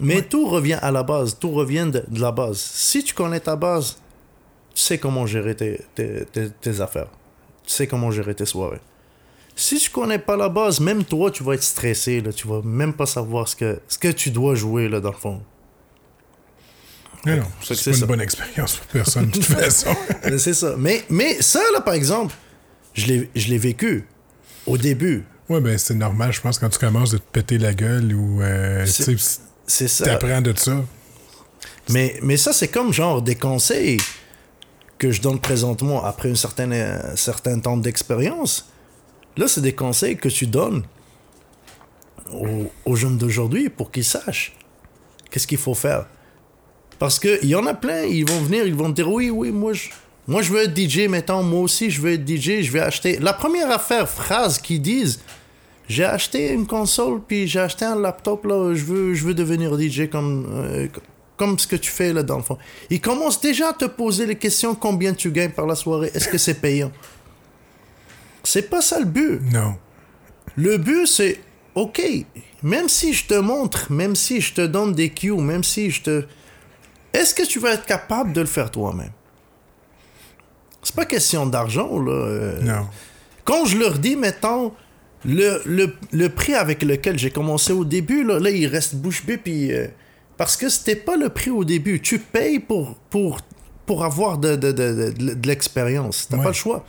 Mais 0.01 0.23
tout 0.23 0.49
revient 0.49 0.79
à 0.83 0.91
la 0.91 1.03
base, 1.03 1.39
tout 1.39 1.51
revient 1.53 1.89
de, 1.91 2.05
de 2.09 2.21
la 2.21 2.33
base. 2.33 2.59
Si 2.59 3.05
tu 3.05 3.15
connais 3.15 3.41
ta 3.41 3.57
base, 3.57 3.99
tu 4.75 4.83
sais 4.83 4.99
comment 4.99 5.27
gérer 5.27 5.55
tes, 5.55 5.81
tes, 5.95 6.25
tes- 6.27 6.51
tes 6.51 6.81
affaires. 6.81 7.09
Tu 7.65 7.73
sais 7.73 7.87
comment 7.87 8.11
gérer 8.11 8.35
tes 8.35 8.45
soirées. 8.47 8.81
Si 9.57 9.79
tu 9.79 9.89
connais 9.91 10.19
pas 10.19 10.37
la 10.37 10.49
base, 10.49 10.81
même 10.81 11.05
toi, 11.05 11.31
tu 11.31 11.45
vas 11.45 11.55
être 11.55 11.63
stressé. 11.63 12.21
Là, 12.21 12.33
tu 12.33 12.49
vas 12.49 12.61
même 12.63 12.93
pas 12.93 13.07
savoir 13.07 13.47
ce 13.47 13.55
que, 13.55 13.79
ce 13.89 13.97
que 13.99 14.09
tu 14.09 14.31
dois 14.31 14.55
jouer 14.57 14.89
là, 14.89 15.01
dans 15.01 15.13
le 15.13 15.17
fond. 15.17 15.41
Mais 17.25 17.37
non, 17.37 17.47
C'est 17.63 17.75
pas 17.75 17.93
ça. 17.93 18.01
une 18.01 18.07
bonne 18.07 18.21
expérience 18.21 18.77
pour 18.77 18.87
personne, 18.89 19.27
de 19.27 19.31
toute 19.33 19.45
façon. 19.47 19.95
Mais 20.25 20.39
c'est 20.39 20.53
ça. 20.55 20.75
Mais, 20.77 21.05
mais 21.09 21.41
ça, 21.41 21.61
là, 21.73 21.81
par 21.81 21.95
exemple, 21.95 22.35
je 22.93 23.07
l'ai 23.07 23.31
je 23.35 23.49
l'ai 23.49 23.59
vécu 23.59 24.07
au 24.67 24.77
début. 24.77 25.25
ouais, 25.49 25.61
ben 25.61 25.79
c'est 25.79 25.95
normal, 25.95 26.33
je 26.33 26.41
pense, 26.43 26.59
quand 26.59 26.69
tu 26.69 26.79
commences 26.79 27.13
de 27.13 27.19
te 27.19 27.31
péter 27.33 27.57
la 27.59 27.73
gueule 27.73 28.13
ou 28.13 28.43
euh, 28.43 28.85
C'est 29.67 29.89
ça. 29.89 30.05
t'apprends 30.05 30.43
de 30.43 30.53
ça. 30.59 30.83
Mais, 31.91 32.19
mais 32.23 32.37
ça, 32.37 32.53
c'est 32.53 32.69
comme 32.69 32.93
genre 32.93 33.23
des 33.23 33.37
conseils 33.37 33.99
que 34.99 35.11
je 35.11 35.21
donne 35.21 35.41
présentement 35.41 36.05
après 36.05 36.31
un 36.31 36.35
certain, 36.35 36.71
euh, 36.73 37.17
certain 37.17 37.59
temps 37.59 37.77
d'expérience. 37.77 38.69
Là, 39.37 39.49
c'est 39.49 39.61
des 39.61 39.75
conseils 39.75 40.17
que 40.17 40.29
tu 40.29 40.47
donnes 40.47 40.85
aux, 42.33 42.71
aux 42.85 42.97
jeunes 42.97 43.19
d'aujourd'hui 43.19 43.69
pour 43.69 43.91
qu'ils 43.91 44.05
sachent 44.05 44.57
qu'est-ce 45.31 45.47
qu'il 45.47 45.59
faut 45.59 45.75
faire. 45.75 46.07
Parce 46.99 47.19
qu'il 47.19 47.47
y 47.47 47.57
en 47.57 47.67
a 47.67 47.75
plein, 47.75 48.05
ils 48.05 48.25
vont 48.25 48.41
venir, 48.41 48.67
ils 48.67 48.75
vont 48.75 48.89
dire 48.89 49.11
oui, 49.11 49.31
oui, 49.31 49.51
moi 49.51 49.73
je, 49.73 49.89
moi 50.29 50.43
je 50.43 50.53
veux 50.53 50.63
être 50.63 50.79
DJ, 50.79 51.09
mettons, 51.09 51.43
moi 51.43 51.61
aussi 51.61 51.91
je 51.91 52.01
veux 52.01 52.13
être 52.13 52.27
DJ, 52.27 52.63
je 52.63 52.71
vais 52.71 52.81
acheter. 52.81 53.19
La 53.19 53.33
première 53.33 53.71
affaire, 53.71 54.09
phrase 54.09 54.59
qu'ils 54.59 54.81
disent, 54.81 55.21
j'ai 55.89 56.05
acheté 56.05 56.53
une 56.53 56.67
console, 56.67 57.21
puis 57.27 57.49
j'ai 57.49 57.61
acheté 57.61 57.85
un 57.85 57.97
laptop, 57.97 58.45
là, 58.45 58.75
je 58.75 58.85
veux, 58.85 59.15
je 59.15 59.25
veux 59.25 59.35
devenir 59.35 59.79
DJ 59.79 60.09
comme, 60.09 60.47
euh, 60.51 60.87
comme 61.37 61.59
ce 61.59 61.67
que 61.67 61.77
tu 61.77 61.91
fais 61.91 62.13
là 62.13 62.23
dans 62.23 62.37
le 62.37 62.43
fond. 62.43 62.59
Ils 62.91 63.01
commencent 63.01 63.41
déjà 63.41 63.71
à 63.71 63.73
te 63.73 63.87
poser 63.87 64.25
les 64.27 64.37
questions 64.37 64.75
combien 64.75 65.13
tu 65.15 65.33
gagnes 65.33 65.51
par 65.51 65.67
la 65.67 65.75
soirée, 65.75 66.11
est-ce 66.15 66.29
que 66.29 66.39
c'est 66.39 66.61
payant? 66.61 66.93
C'est 68.45 68.71
pas 68.71 68.81
ça 68.83 68.99
le 69.01 69.07
but. 69.07 69.41
Non. 69.53 69.75
Le 70.57 70.77
but, 70.77 71.07
c'est, 71.07 71.41
OK, 71.75 72.01
même 72.63 72.89
si 72.89 73.13
je 73.13 73.27
te 73.27 73.35
montre, 73.35 73.91
même 73.91 74.15
si 74.15 74.41
je 74.41 74.55
te 74.55 74.61
donne 74.61 74.93
des 74.93 75.11
cues, 75.11 75.33
même 75.33 75.65
si 75.65 75.91
je 75.91 76.03
te... 76.03 76.25
Est-ce 77.13 77.35
que 77.35 77.43
tu 77.45 77.59
vas 77.59 77.73
être 77.73 77.87
capable 77.87 78.33
de 78.33 78.41
le 78.41 78.47
faire 78.47 78.71
toi-même? 78.71 79.11
C'est 80.83 80.95
pas 80.95 81.07
question 81.07 81.47
d'argent, 81.47 81.99
là. 81.99 82.13
euh. 82.13 82.61
Non. 82.61 82.87
Quand 83.45 83.65
je 83.65 83.79
leur 83.79 83.99
dis, 83.99 84.15
mettons, 84.15 84.73
le, 85.25 85.61
le, 85.65 85.95
le 86.13 86.29
prix 86.29 86.55
avec 86.55 86.83
lequel 86.83 87.19
j'ai 87.19 87.31
commencé 87.31 87.73
au 87.73 87.85
début, 87.85 88.23
là, 88.23 88.39
là 88.39 88.51
il 88.51 88.67
reste 88.67 88.95
bouche 88.95 89.27
bée, 89.27 89.39
puis... 89.39 89.73
euh, 89.73 89.89
parce 90.37 90.57
que 90.57 90.69
c'était 90.69 90.97
pas 90.97 91.17
le 91.17 91.29
prix 91.29 91.51
au 91.51 91.65
début. 91.65 92.01
Tu 92.01 92.19
payes 92.19 92.59
pour, 92.59 92.97
pour, 93.11 93.39
pour 93.87 94.05
avoir 94.05 94.39
de, 94.39 94.57
de, 94.57 94.73
de, 94.73 95.13
de, 95.17 95.35
de 95.35 95.47
l'expérience. 95.47 96.27
T'as 96.29 96.37
Ouais. 96.39 96.43
pas 96.43 96.49
le 96.51 96.55
choix. 96.55 96.85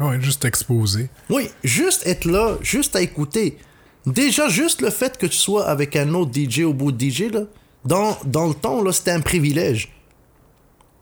Ouais, 0.00 0.20
juste 0.20 0.44
exposé. 0.44 1.08
Oui, 1.30 1.48
juste 1.62 2.06
être 2.06 2.24
là, 2.24 2.56
juste 2.62 2.96
à 2.96 3.00
écouter. 3.02 3.58
Déjà, 4.06 4.48
juste 4.48 4.80
le 4.80 4.90
fait 4.90 5.16
que 5.16 5.26
tu 5.26 5.36
sois 5.36 5.66
avec 5.68 5.94
un 5.94 6.12
autre 6.14 6.32
DJ 6.34 6.60
au 6.60 6.72
bout 6.74 6.90
de 6.90 7.08
DJ, 7.08 7.30
là, 7.32 7.42
dans, 7.84 8.16
dans 8.24 8.48
le 8.48 8.54
temps, 8.54 8.82
là, 8.82 8.92
c'était 8.92 9.12
un 9.12 9.20
privilège. 9.20 9.92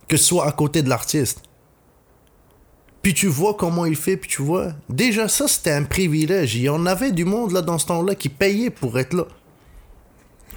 Que 0.09 0.17
tu 0.17 0.23
sois 0.23 0.47
à 0.47 0.53
côté 0.53 0.83
de 0.83 0.89
l'artiste. 0.89 1.43
Puis 3.01 3.15
tu 3.15 3.29
vois 3.29 3.55
comment 3.55 3.87
il 3.87 3.97
fait, 3.97 4.19
puis 4.19 4.29
tu 4.29 4.43
vois. 4.43 4.73
Déjà, 4.91 5.29
ça, 5.29 5.49
c'était 5.49 5.71
un 5.73 5.85
privilège. 5.85 6.57
Il 6.57 6.63
y 6.63 6.69
en 6.69 6.85
avait 6.85 7.13
du 7.13 7.25
monde, 7.25 7.53
là, 7.53 7.63
dans 7.63 7.79
ce 7.79 7.87
temps-là, 7.87 8.15
qui 8.15 8.29
payait 8.29 8.69
pour 8.69 8.99
être 8.99 9.15
là. 9.15 9.25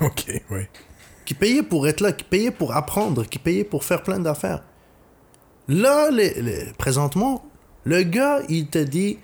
OK, 0.01 0.25
oui. 0.49 0.61
Qui 1.25 1.33
payait 1.33 1.63
pour 1.63 1.87
être 1.87 2.01
là, 2.01 2.11
qui 2.11 2.23
payait 2.23 2.51
pour 2.51 2.75
apprendre, 2.75 3.25
qui 3.25 3.39
payait 3.39 3.63
pour 3.63 3.83
faire 3.83 4.03
plein 4.03 4.19
d'affaires. 4.19 4.63
Là, 5.67 6.11
les- 6.11 6.41
les- 6.41 6.73
présentement, 6.77 7.45
le 7.85 8.03
gars, 8.03 8.41
il 8.49 8.67
te 8.67 8.79
dit 8.79 9.17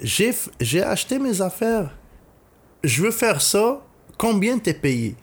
j'ai, 0.00 0.82
acheté 0.82 1.18
mes 1.18 1.40
affaires, 1.40 1.90
je 2.84 3.02
veux 3.02 3.10
faire 3.10 3.40
ça, 3.40 3.80
combien 4.18 4.58
t'es 4.58 4.74
payé? 4.74 5.16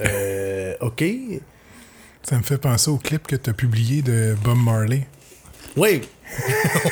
Euh, 0.00 0.74
ok. 0.80 1.04
Ça 2.22 2.36
me 2.36 2.42
fait 2.42 2.58
penser 2.58 2.90
au 2.90 2.98
clip 2.98 3.26
que 3.26 3.36
tu 3.36 3.50
as 3.50 3.52
publié 3.52 4.02
de 4.02 4.36
Bob 4.44 4.58
Marley. 4.58 5.06
Oui. 5.76 6.02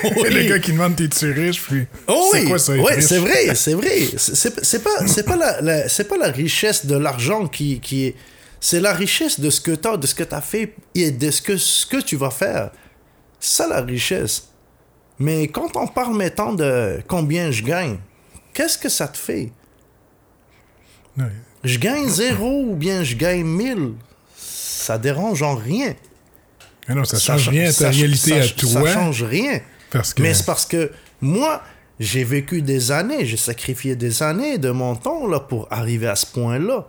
Le 0.02 0.48
gars 0.48 0.58
qui 0.58 0.72
demande 0.72 0.96
t'es-tu 0.96 1.30
riche, 1.32 1.62
puis 1.62 1.86
Oh 2.06 2.28
c'est 2.32 2.40
oui, 2.42 2.48
quoi 2.48 2.58
ça 2.58 2.72
riche? 2.72 3.00
c'est 3.00 3.18
vrai, 3.18 3.54
c'est 3.54 3.74
vrai. 3.74 3.98
C'est- 4.16 4.34
C'est 4.34 4.64
c'est 4.64 4.82
pas, 4.82 5.06
c'est 5.06 5.24
pas 5.24 5.36
la, 5.36 5.60
la- 5.60 5.88
c'est 5.88 6.04
pas 6.04 6.16
la 6.16 6.28
richesse 6.30 6.86
de 6.86 6.96
l'argent 6.96 7.46
qui, 7.46 7.80
qui 7.80 8.06
est, 8.06 8.14
c'est 8.60 8.80
la 8.80 8.92
richesse 8.92 9.38
de 9.40 9.50
ce 9.50 9.60
que 9.60 9.70
t'as, 9.72 9.96
de 9.96 10.06
ce 10.06 10.14
que 10.14 10.24
t'as 10.24 10.40
fait 10.40 10.74
et 10.94 11.10
de 11.10 11.30
ce 11.30 11.40
que, 11.42 11.56
ce 11.56 11.86
que 11.86 11.98
tu 12.00 12.16
vas 12.16 12.30
faire. 12.30 12.70
C'est 13.40 13.56
ça 13.62 13.68
la 13.68 13.80
richesse. 13.80 14.48
Mais 15.20 15.48
quand 15.48 15.76
on 15.76 15.86
parle 15.86 16.16
maintenant 16.16 16.52
de 16.52 17.00
combien 17.06 17.50
je 17.50 17.62
gagne, 17.62 17.98
qu'est-ce 18.54 18.78
que 18.78 18.88
ça 18.88 19.08
te 19.08 19.16
fait? 19.18 19.52
Je 21.64 21.78
gagne 21.78 22.08
zéro 22.08 22.62
ou 22.68 22.74
bien 22.76 23.02
je 23.02 23.16
gagne 23.16 23.44
mille. 23.44 23.92
Ça 24.36 24.96
dérange 24.98 25.42
en 25.42 25.54
rien. 25.56 25.94
Mais 26.88 26.94
non, 26.94 27.04
ça 27.04 27.18
change 27.18 27.44
cha- 27.44 27.50
rien 27.50 27.64
à 27.64 27.66
ta 27.68 27.72
ça- 27.72 27.90
réalité 27.90 28.30
ça- 28.30 28.36
à 28.36 28.42
Ça 28.42 28.80
toi. 28.80 28.92
change 28.92 29.22
rien. 29.22 29.60
Parce 29.90 30.14
que 30.14 30.22
Mais 30.22 30.34
c'est 30.34 30.44
parce 30.46 30.64
que 30.66 30.90
moi, 31.20 31.62
j'ai 32.00 32.24
vécu 32.24 32.62
des 32.62 32.90
années, 32.90 33.24
j'ai 33.26 33.36
sacrifié 33.36 33.96
des 33.96 34.22
années 34.22 34.58
de 34.58 34.70
mon 34.70 34.96
temps 34.96 35.26
là, 35.26 35.40
pour 35.40 35.66
arriver 35.70 36.06
à 36.08 36.16
ce 36.16 36.26
point-là. 36.26 36.86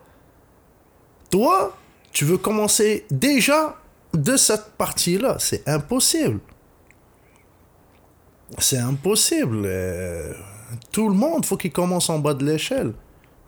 Toi, 1.30 1.76
tu 2.12 2.26
veux 2.26 2.38
commencer 2.38 3.06
déjà 3.12 3.76
de 4.14 4.36
cette 4.38 4.72
partie-là. 4.78 5.38
C'est 5.40 5.68
impossible. 5.68 6.40
C'est 8.58 8.78
impossible. 8.78 9.62
Euh, 9.66 10.34
tout 10.92 11.08
le 11.10 11.16
monde, 11.16 11.46
faut 11.46 11.58
qu'il 11.58 11.72
commence 11.72 12.10
en 12.10 12.20
bas 12.20 12.34
de 12.34 12.46
l'échelle. 12.46 12.94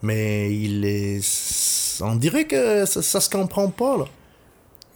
Mais 0.02 0.54
il 0.54 0.84
est... 0.84 2.00
On 2.02 2.14
dirait 2.16 2.44
que 2.46 2.84
ça, 2.86 3.02
ça 3.02 3.20
se 3.20 3.28
comprend 3.30 3.68
pas, 3.68 3.98
là. 3.98 4.04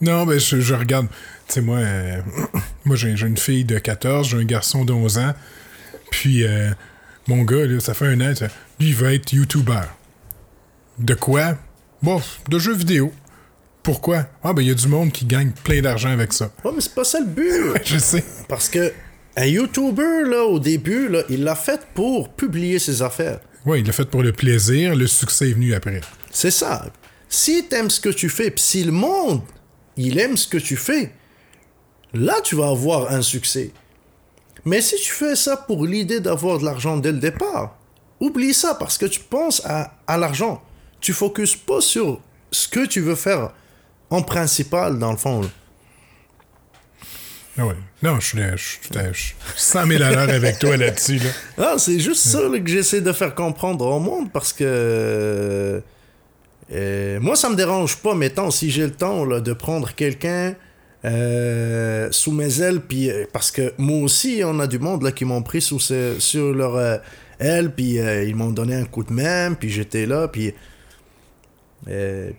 Non, 0.01 0.25
ben 0.25 0.39
je, 0.39 0.59
je 0.59 0.73
regarde. 0.73 1.07
Tu 1.47 1.53
sais, 1.55 1.61
moi, 1.61 1.77
euh, 1.77 2.21
moi 2.85 2.95
j'ai 2.95 3.09
une 3.09 3.37
fille 3.37 3.65
de 3.65 3.79
14, 3.79 4.29
j'ai 4.29 4.37
un 4.37 4.43
garçon 4.43 4.85
de 4.85 4.93
11 4.93 5.17
ans. 5.17 5.33
Puis, 6.11 6.43
euh, 6.43 6.69
mon 7.27 7.43
gars, 7.43 7.65
là, 7.65 7.79
ça 7.79 7.93
fait 7.93 8.07
un 8.07 8.21
an, 8.21 8.33
lui, 8.79 8.89
il 8.89 8.95
va 8.95 9.13
être 9.13 9.31
YouTuber. 9.33 9.81
De 10.99 11.13
quoi? 11.13 11.57
Bon, 12.01 12.21
de 12.49 12.59
jeux 12.59 12.75
vidéo. 12.75 13.11
Pourquoi? 13.83 14.27
Ah, 14.43 14.53
ben, 14.53 14.61
il 14.61 14.67
y 14.67 14.71
a 14.71 14.75
du 14.75 14.87
monde 14.87 15.11
qui 15.11 15.25
gagne 15.25 15.51
plein 15.63 15.81
d'argent 15.81 16.09
avec 16.09 16.33
ça. 16.33 16.51
Ouais, 16.63 16.71
mais 16.73 16.81
c'est 16.81 16.93
pas 16.93 17.03
ça 17.03 17.19
le 17.19 17.25
but. 17.25 17.81
Je 17.85 17.97
sais. 17.97 18.23
Parce 18.47 18.69
que 18.69 18.93
un 19.35 19.45
YouTuber, 19.45 20.23
là, 20.25 20.43
au 20.45 20.59
début, 20.59 21.07
là, 21.07 21.21
il 21.29 21.43
l'a 21.43 21.55
fait 21.55 21.81
pour 21.93 22.33
publier 22.33 22.79
ses 22.79 23.01
affaires. 23.01 23.39
Ouais, 23.65 23.79
il 23.79 23.85
l'a 23.85 23.93
fait 23.93 24.09
pour 24.09 24.23
le 24.23 24.31
plaisir, 24.31 24.95
le 24.95 25.07
succès 25.07 25.49
est 25.49 25.53
venu 25.53 25.73
après. 25.73 26.01
C'est 26.31 26.51
ça. 26.51 26.85
Si 27.29 27.67
t'aimes 27.67 27.89
ce 27.89 27.99
que 27.99 28.09
tu 28.09 28.29
fais, 28.29 28.49
puis 28.51 28.63
si 28.63 28.83
le 28.83 28.91
monde, 28.91 29.41
il 29.97 30.17
aime 30.19 30.37
ce 30.37 30.47
que 30.47 30.57
tu 30.57 30.77
fais, 30.77 31.11
là, 32.13 32.35
tu 32.43 32.55
vas 32.55 32.69
avoir 32.69 33.11
un 33.11 33.21
succès. 33.21 33.71
Mais 34.65 34.81
si 34.81 34.95
tu 34.97 35.11
fais 35.11 35.35
ça 35.35 35.57
pour 35.57 35.85
l'idée 35.85 36.19
d'avoir 36.19 36.59
de 36.59 36.65
l'argent 36.65 36.97
dès 36.97 37.11
le 37.11 37.19
départ, 37.19 37.77
oublie 38.19 38.53
ça 38.53 38.75
parce 38.75 38.97
que 38.97 39.05
tu 39.05 39.19
penses 39.19 39.61
à, 39.65 39.93
à 40.07 40.17
l'argent. 40.17 40.61
Tu 40.99 41.13
focuses 41.13 41.55
pas 41.55 41.81
sur 41.81 42.19
ce 42.51 42.67
que 42.67 42.85
tu 42.85 43.01
veux 43.01 43.15
faire 43.15 43.51
en 44.09 44.21
principal, 44.21 44.97
dans 44.99 45.11
le 45.11 45.17
fond. 45.17 45.41
Ah 47.59 47.65
ouais. 47.65 47.75
Non, 48.03 48.19
je 48.19 48.27
suis 48.27 48.37
je 48.55 48.55
suis 48.55 48.79
tout 48.87 48.99
à- 48.99 49.11
je 49.11 49.19
suis 49.19 49.35
100 49.55 49.87
000 49.87 50.03
à 50.03 50.11
l'heure 50.11 50.29
avec 50.29 50.59
toi 50.59 50.77
là-dessus. 50.77 51.17
Là. 51.17 51.29
Ah, 51.57 51.75
c'est 51.79 51.99
juste 51.99 52.21
ça 52.27 52.41
là, 52.47 52.59
que 52.59 52.67
j'essaie 52.69 53.01
de 53.01 53.11
faire 53.11 53.33
comprendre 53.33 53.85
au 53.85 53.99
monde 53.99 54.31
parce 54.31 54.53
que 54.53 55.81
euh, 56.71 57.19
moi, 57.19 57.35
ça 57.35 57.49
me 57.49 57.55
dérange 57.55 57.97
pas, 57.97 58.13
mettons, 58.15 58.51
si 58.51 58.69
j'ai 58.69 58.83
le 58.85 58.91
temps 58.91 59.23
là, 59.25 59.39
de 59.39 59.53
prendre 59.53 59.93
quelqu'un 59.95 60.55
euh, 61.05 62.09
sous 62.11 62.31
mes 62.31 62.61
ailes, 62.61 62.81
puis 62.81 63.09
euh, 63.09 63.25
parce 63.31 63.51
que 63.51 63.73
moi 63.77 63.99
aussi, 64.03 64.41
on 64.43 64.59
a 64.59 64.67
du 64.67 64.79
monde 64.79 65.03
là, 65.03 65.11
qui 65.11 65.25
m'ont 65.25 65.43
pris 65.43 65.61
sous 65.61 65.79
ce- 65.79 66.15
sur 66.19 66.53
leur 66.53 66.75
euh, 66.75 66.97
aile, 67.39 67.73
puis 67.73 67.93
ils 67.95 68.35
m'ont 68.35 68.49
donné 68.51 68.75
un 68.75 68.85
coup 68.85 69.03
de 69.03 69.13
main, 69.13 69.53
puis 69.53 69.69
j'étais 69.69 70.05
là, 70.05 70.27
puis, 70.27 70.53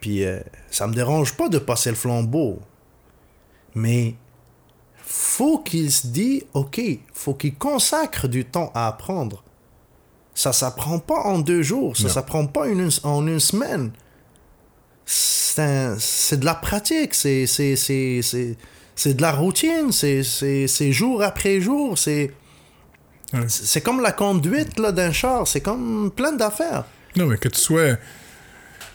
puis 0.01 0.25
ça 0.71 0.87
me 0.87 0.95
dérange 0.95 1.37
pas 1.37 1.49
de 1.49 1.59
passer 1.59 1.91
le 1.91 1.97
flambeau. 1.97 2.59
Mais 3.75 4.15
faut 4.97 5.59
qu'il 5.59 5.91
se 5.91 6.07
dise, 6.09 6.43
ok, 6.53 6.81
faut 7.15 7.35
qu'il 7.35 7.55
consacre 7.55 8.27
du 8.29 8.45
temps 8.45 8.71
à 8.75 8.89
apprendre. 8.89 9.43
Ça 10.35 10.53
s'apprend 10.53 10.99
pas 10.99 11.21
en 11.25 11.39
deux 11.39 11.63
jours, 11.63 11.97
ça 11.97 12.05
s'apprend 12.09 12.47
pas 12.47 12.67
une- 12.69 12.91
en 13.05 13.27
une 13.27 13.41
semaine. 13.41 13.91
C'est 15.11 16.39
de 16.39 16.45
la 16.45 16.55
pratique, 16.55 17.15
c'est 17.15 17.47
de 17.47 19.23
la 19.23 19.33
routine, 19.33 19.91
c'est- 19.91 20.93
jour 20.93 21.23
après 21.23 21.63
jour, 21.63 21.97
c'est 21.99 22.31
comme 23.83 24.03
la 24.03 24.13
conduite 24.13 24.79
d'un 24.79 25.13
char, 25.13 25.49
c'est 25.49 25.63
comme 25.63 26.11
plein 26.15 26.33
d'affaires. 26.33 26.85
Non, 27.17 27.25
mais 27.27 27.39
que 27.39 27.49
tu 27.49 27.59
sois. 27.59 27.97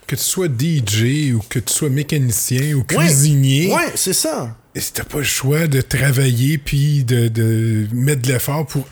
Que 0.05 0.15
tu 0.15 0.21
sois 0.21 0.47
DJ 0.49 1.33
ou 1.33 1.39
que 1.49 1.57
tu 1.59 1.73
sois 1.73 1.89
mécanicien 1.89 2.73
ou 2.75 2.83
cuisinier, 2.83 3.73
Ouais, 3.73 3.91
c'est 3.95 4.13
ça. 4.13 4.55
et 4.75 4.81
si 4.81 4.91
t'as 4.93 5.05
pas 5.05 5.19
le 5.19 5.23
choix 5.23 5.65
de 5.65 5.79
travailler 5.81 6.57
puis 6.57 7.03
de, 7.05 7.29
de 7.29 7.87
mettre 7.93 8.21
de 8.21 8.33
l'effort 8.33 8.67
pour 8.67 8.85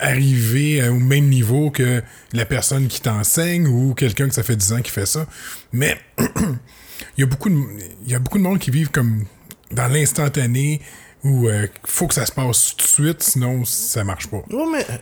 arriver 0.00 0.86
au 0.88 0.98
même 0.98 1.28
niveau 1.28 1.70
que 1.70 2.02
la 2.32 2.44
personne 2.44 2.88
qui 2.88 3.00
t'enseigne 3.00 3.66
ou 3.66 3.94
quelqu'un 3.94 4.28
que 4.28 4.34
ça 4.34 4.42
fait 4.42 4.56
10 4.56 4.72
ans 4.72 4.82
qui 4.82 4.90
fait 4.90 5.06
ça. 5.06 5.26
Mais 5.72 5.98
il 6.18 7.20
y 7.20 7.22
a 7.22 7.26
beaucoup 7.26 7.48
de, 7.48 7.56
il 8.04 8.10
y 8.10 8.14
a 8.14 8.18
beaucoup 8.18 8.38
de 8.38 8.42
monde 8.42 8.58
qui 8.58 8.70
vivent 8.70 8.90
comme 8.90 9.24
dans 9.70 9.88
l'instantané 9.88 10.80
où 11.24 11.48
il 11.48 11.70
faut 11.84 12.06
que 12.06 12.14
ça 12.14 12.26
se 12.26 12.32
passe 12.32 12.76
tout 12.76 12.84
de 12.84 12.90
suite, 12.90 13.22
sinon 13.22 13.64
ça 13.64 14.04
marche 14.04 14.28
pas. 14.28 14.42
Ouais, 14.50 14.66
mais 14.72 14.86
euh, 14.90 14.96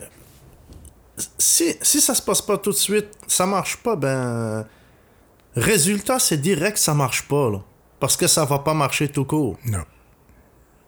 si, 1.38 1.76
si 1.82 2.00
ça 2.00 2.14
se 2.14 2.22
passe 2.22 2.42
pas 2.42 2.58
tout 2.58 2.70
de 2.70 2.76
suite, 2.76 3.08
ça 3.26 3.46
marche 3.46 3.76
pas, 3.78 3.96
ben. 3.96 4.66
Résultat, 5.56 6.18
c'est 6.18 6.36
direct, 6.36 6.76
ça 6.76 6.92
marche 6.92 7.26
pas, 7.26 7.50
là. 7.50 7.62
Parce 7.98 8.16
que 8.16 8.26
ça 8.26 8.44
va 8.44 8.58
pas 8.58 8.74
marcher 8.74 9.08
tout 9.08 9.24
court. 9.24 9.56
Non. 9.64 9.84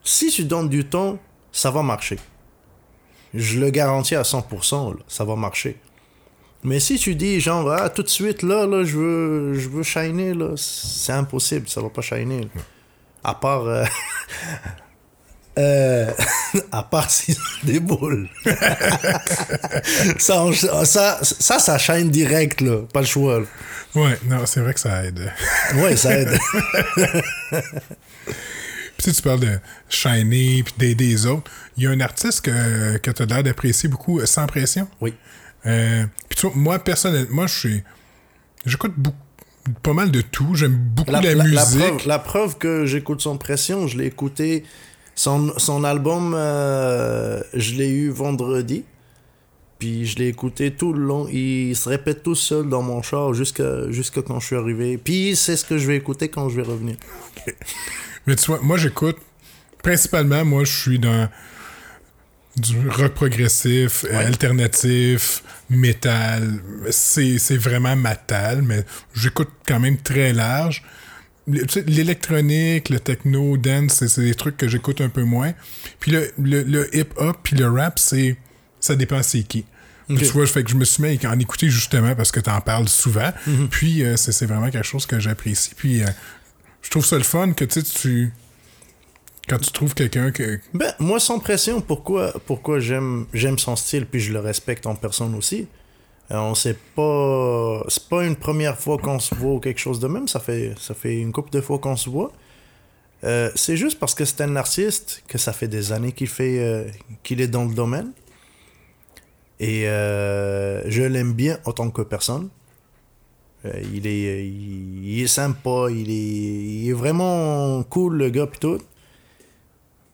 Si 0.03 0.29
tu 0.29 0.43
donnes 0.43 0.69
du 0.69 0.85
temps, 0.85 1.17
ça 1.51 1.71
va 1.71 1.81
marcher. 1.81 2.19
Je 3.33 3.59
le 3.59 3.69
garantis 3.69 4.15
à 4.15 4.23
100%, 4.23 4.91
là, 4.97 4.99
ça 5.07 5.23
va 5.23 5.35
marcher. 5.35 5.77
Mais 6.63 6.79
si 6.79 6.97
tu 6.97 7.15
dis, 7.15 7.39
genre, 7.39 7.71
ah, 7.71 7.89
tout 7.89 8.03
de 8.03 8.09
suite, 8.09 8.43
là, 8.43 8.65
là, 8.65 8.83
je 8.83 8.97
veux, 8.97 9.53
je 9.53 9.69
veux 9.69 9.83
shiner, 9.83 10.33
là, 10.33 10.55
c'est 10.57 11.13
impossible, 11.13 11.69
ça 11.69 11.81
va 11.81 11.89
pas 11.89 12.01
shiner. 12.01 12.41
là. 12.41 12.61
À 13.23 13.33
part. 13.33 13.65
euh, 13.65 13.85
euh, 15.59 16.11
à 16.71 16.83
part 16.83 17.09
si 17.09 17.37
des 17.63 17.79
boules. 17.79 18.27
ça, 20.17 20.45
ça, 20.85 21.19
ça, 21.23 21.59
ça 21.59 21.77
shine 21.77 22.09
direct, 22.09 22.61
là. 22.61 22.81
Pas 22.93 23.01
le 23.01 23.05
choix. 23.05 23.39
là. 23.39 23.45
Ouais, 23.95 24.17
non, 24.25 24.45
c'est 24.45 24.59
vrai 24.61 24.73
que 24.73 24.79
ça 24.79 25.05
aide. 25.05 25.31
Ouais, 25.75 25.95
ça 25.95 26.13
aide. 26.19 26.37
Puis 28.99 29.13
tu 29.13 29.21
parles 29.21 29.39
de 29.39 29.59
shiner 29.87 30.61
puis 30.63 30.73
d'aider 30.77 31.07
les 31.07 31.25
autres. 31.25 31.49
Il 31.77 31.83
y 31.83 31.87
a 31.87 31.91
un 31.91 32.01
artiste 32.01 32.41
que, 32.41 32.97
que 32.97 33.11
tu 33.11 33.23
as 33.23 33.25
l'air 33.25 33.43
d'apprécier 33.43 33.87
beaucoup, 33.87 34.19
euh, 34.19 34.25
Sans 34.25 34.45
Pression. 34.45 34.87
Oui. 34.99 35.13
Euh, 35.65 36.05
puis 36.27 36.37
tu 36.37 36.47
vois, 36.47 36.55
moi, 36.55 36.79
personnellement, 36.79 37.47
je 37.47 37.57
suis. 37.59 37.83
J'écoute 38.65 38.93
beaucoup, 38.97 39.17
pas 39.83 39.93
mal 39.93 40.11
de 40.11 40.19
tout. 40.19 40.53
J'aime 40.55 40.75
beaucoup 40.75 41.11
la, 41.11 41.21
la, 41.21 41.33
la 41.33 41.43
musique. 41.45 41.79
preuve, 41.79 42.07
la 42.07 42.19
preuve 42.19 42.57
que 42.57 42.85
j'écoute 42.85 43.21
son 43.21 43.37
pression, 43.37 43.87
je 43.87 43.97
l'ai 43.97 44.07
écouté. 44.07 44.65
Son, 45.15 45.53
son 45.57 45.83
album, 45.85 46.33
euh, 46.35 47.41
je 47.53 47.75
l'ai 47.75 47.89
eu 47.89 48.09
vendredi. 48.09 48.83
Puis 49.79 50.05
je 50.05 50.17
l'ai 50.17 50.27
écouté 50.27 50.71
tout 50.71 50.91
le 50.93 50.99
long. 51.05 51.27
Il 51.31 51.73
se 51.75 51.87
répète 51.89 52.21
tout 52.21 52.35
seul 52.35 52.67
dans 52.67 52.81
mon 52.81 53.01
char 53.01 53.33
jusqu'à 53.33 54.21
quand 54.27 54.39
je 54.41 54.45
suis 54.45 54.55
arrivé. 54.57 54.97
Puis 54.97 55.35
c'est 55.37 55.55
ce 55.55 55.63
que 55.65 55.77
je 55.77 55.87
vais 55.87 55.95
écouter 55.95 56.27
quand 56.27 56.49
je 56.49 56.57
vais 56.57 56.67
revenir. 56.67 56.97
Mais 58.27 58.35
tu 58.35 58.45
vois, 58.47 58.59
moi, 58.61 58.77
j'écoute. 58.77 59.17
Principalement, 59.81 60.43
moi, 60.43 60.65
je 60.65 60.71
suis 60.77 60.99
dans 60.99 61.29
du 62.57 62.89
rock 62.89 63.13
progressif, 63.13 64.03
alternatif, 64.11 65.41
métal. 65.69 66.59
C'est 66.89 67.37
vraiment 67.57 67.95
matal, 67.95 68.61
mais 68.61 68.83
j'écoute 69.15 69.47
quand 69.65 69.79
même 69.79 69.97
très 69.97 70.33
large. 70.33 70.83
L'électronique, 71.87 72.89
le 72.89 72.99
techno, 72.99 73.55
dance, 73.57 73.93
c'est- 73.93 74.07
c'est 74.09 74.21
des 74.23 74.35
trucs 74.35 74.57
que 74.57 74.67
j'écoute 74.67 74.99
un 75.01 75.09
peu 75.09 75.23
moins. 75.23 75.53
Puis 76.01 76.11
le, 76.11 76.29
le, 76.37 76.63
le 76.63 76.95
hip-hop, 76.95 77.37
puis 77.41 77.55
le 77.55 77.69
rap, 77.69 77.97
c'est 77.97 78.35
ça 78.79 78.95
dépend 78.95 79.21
c'est 79.23 79.43
qui. 79.43 79.65
Tu 80.07 80.25
vois, 80.25 80.47
fait 80.47 80.63
que 80.63 80.71
je 80.71 80.75
me 80.75 80.85
suis 80.85 81.03
mis 81.03 81.19
à 81.23 81.29
en 81.29 81.39
écouter 81.39 81.69
justement 81.69 82.15
parce 82.15 82.31
que 82.31 82.39
tu 82.39 82.49
en 82.49 82.61
parles 82.61 82.89
souvent. 82.89 83.31
Mhm. 83.45 83.67
Puis 83.69 84.03
euh, 84.03 84.17
c'est 84.17 84.45
vraiment 84.47 84.71
quelque 84.71 84.85
chose 84.85 85.05
que 85.05 85.19
j'apprécie. 85.19 85.75
Puis 85.75 86.01
euh, 86.01 86.07
je 86.81 86.89
trouve 86.89 87.05
ça 87.05 87.17
le 87.17 87.23
fun 87.23 87.53
que 87.53 87.65
tu. 87.65 88.33
Quand 89.47 89.59
tu 89.59 89.71
trouves 89.71 89.93
quelqu'un 89.93 90.31
que. 90.31 90.59
Ben, 90.73 90.93
moi, 90.99 91.19
sans 91.19 91.39
pression, 91.39 91.81
pourquoi, 91.81 92.33
pourquoi 92.45 92.79
j'aime, 92.79 93.25
j'aime 93.33 93.57
son 93.57 93.75
style, 93.75 94.05
puis 94.05 94.19
je 94.19 94.31
le 94.31 94.39
respecte 94.39 94.85
en 94.87 94.95
personne 94.95 95.35
aussi? 95.35 95.67
Euh, 96.31 96.37
on 96.37 96.55
sait 96.55 96.77
pas. 96.95 97.83
C'est 97.87 98.07
pas 98.07 98.25
une 98.25 98.35
première 98.35 98.77
fois 98.77 98.97
qu'on 98.97 99.19
se 99.19 99.33
voit 99.33 99.53
ou 99.53 99.59
quelque 99.59 99.79
chose 99.79 99.99
de 99.99 100.07
même, 100.07 100.27
ça 100.27 100.39
fait, 100.39 100.73
ça 100.79 100.93
fait 100.93 101.17
une 101.17 101.31
couple 101.31 101.51
de 101.51 101.61
fois 101.61 101.79
qu'on 101.79 101.95
se 101.95 102.09
voit. 102.09 102.31
Euh, 103.23 103.49
c'est 103.55 103.75
juste 103.75 103.99
parce 103.99 104.15
que 104.15 104.23
c'est 104.23 104.41
un 104.41 104.55
artiste 104.55 105.23
que 105.27 105.37
ça 105.37 105.51
fait 105.51 105.67
des 105.67 105.91
années 105.91 106.13
qu'il 106.13 106.27
fait 106.27 106.59
euh, 106.59 106.85
qu'il 107.23 107.41
est 107.41 107.47
dans 107.47 107.65
le 107.65 107.73
domaine. 107.73 108.11
Et 109.59 109.87
euh, 109.89 110.81
je 110.89 111.01
l'aime 111.03 111.33
bien 111.33 111.59
en 111.65 111.71
tant 111.73 111.89
que 111.91 112.01
personne. 112.01 112.49
Euh, 113.65 113.73
il, 113.93 114.07
est, 114.07 114.47
il, 114.47 115.05
il 115.05 115.23
est 115.23 115.27
sympa, 115.27 115.87
il 115.91 116.09
est, 116.09 116.13
il 116.13 116.89
est 116.89 116.93
vraiment 116.93 117.83
cool 117.83 118.15
le 118.17 118.29
gars 118.29 118.47
pis 118.47 118.59
tout. 118.59 118.79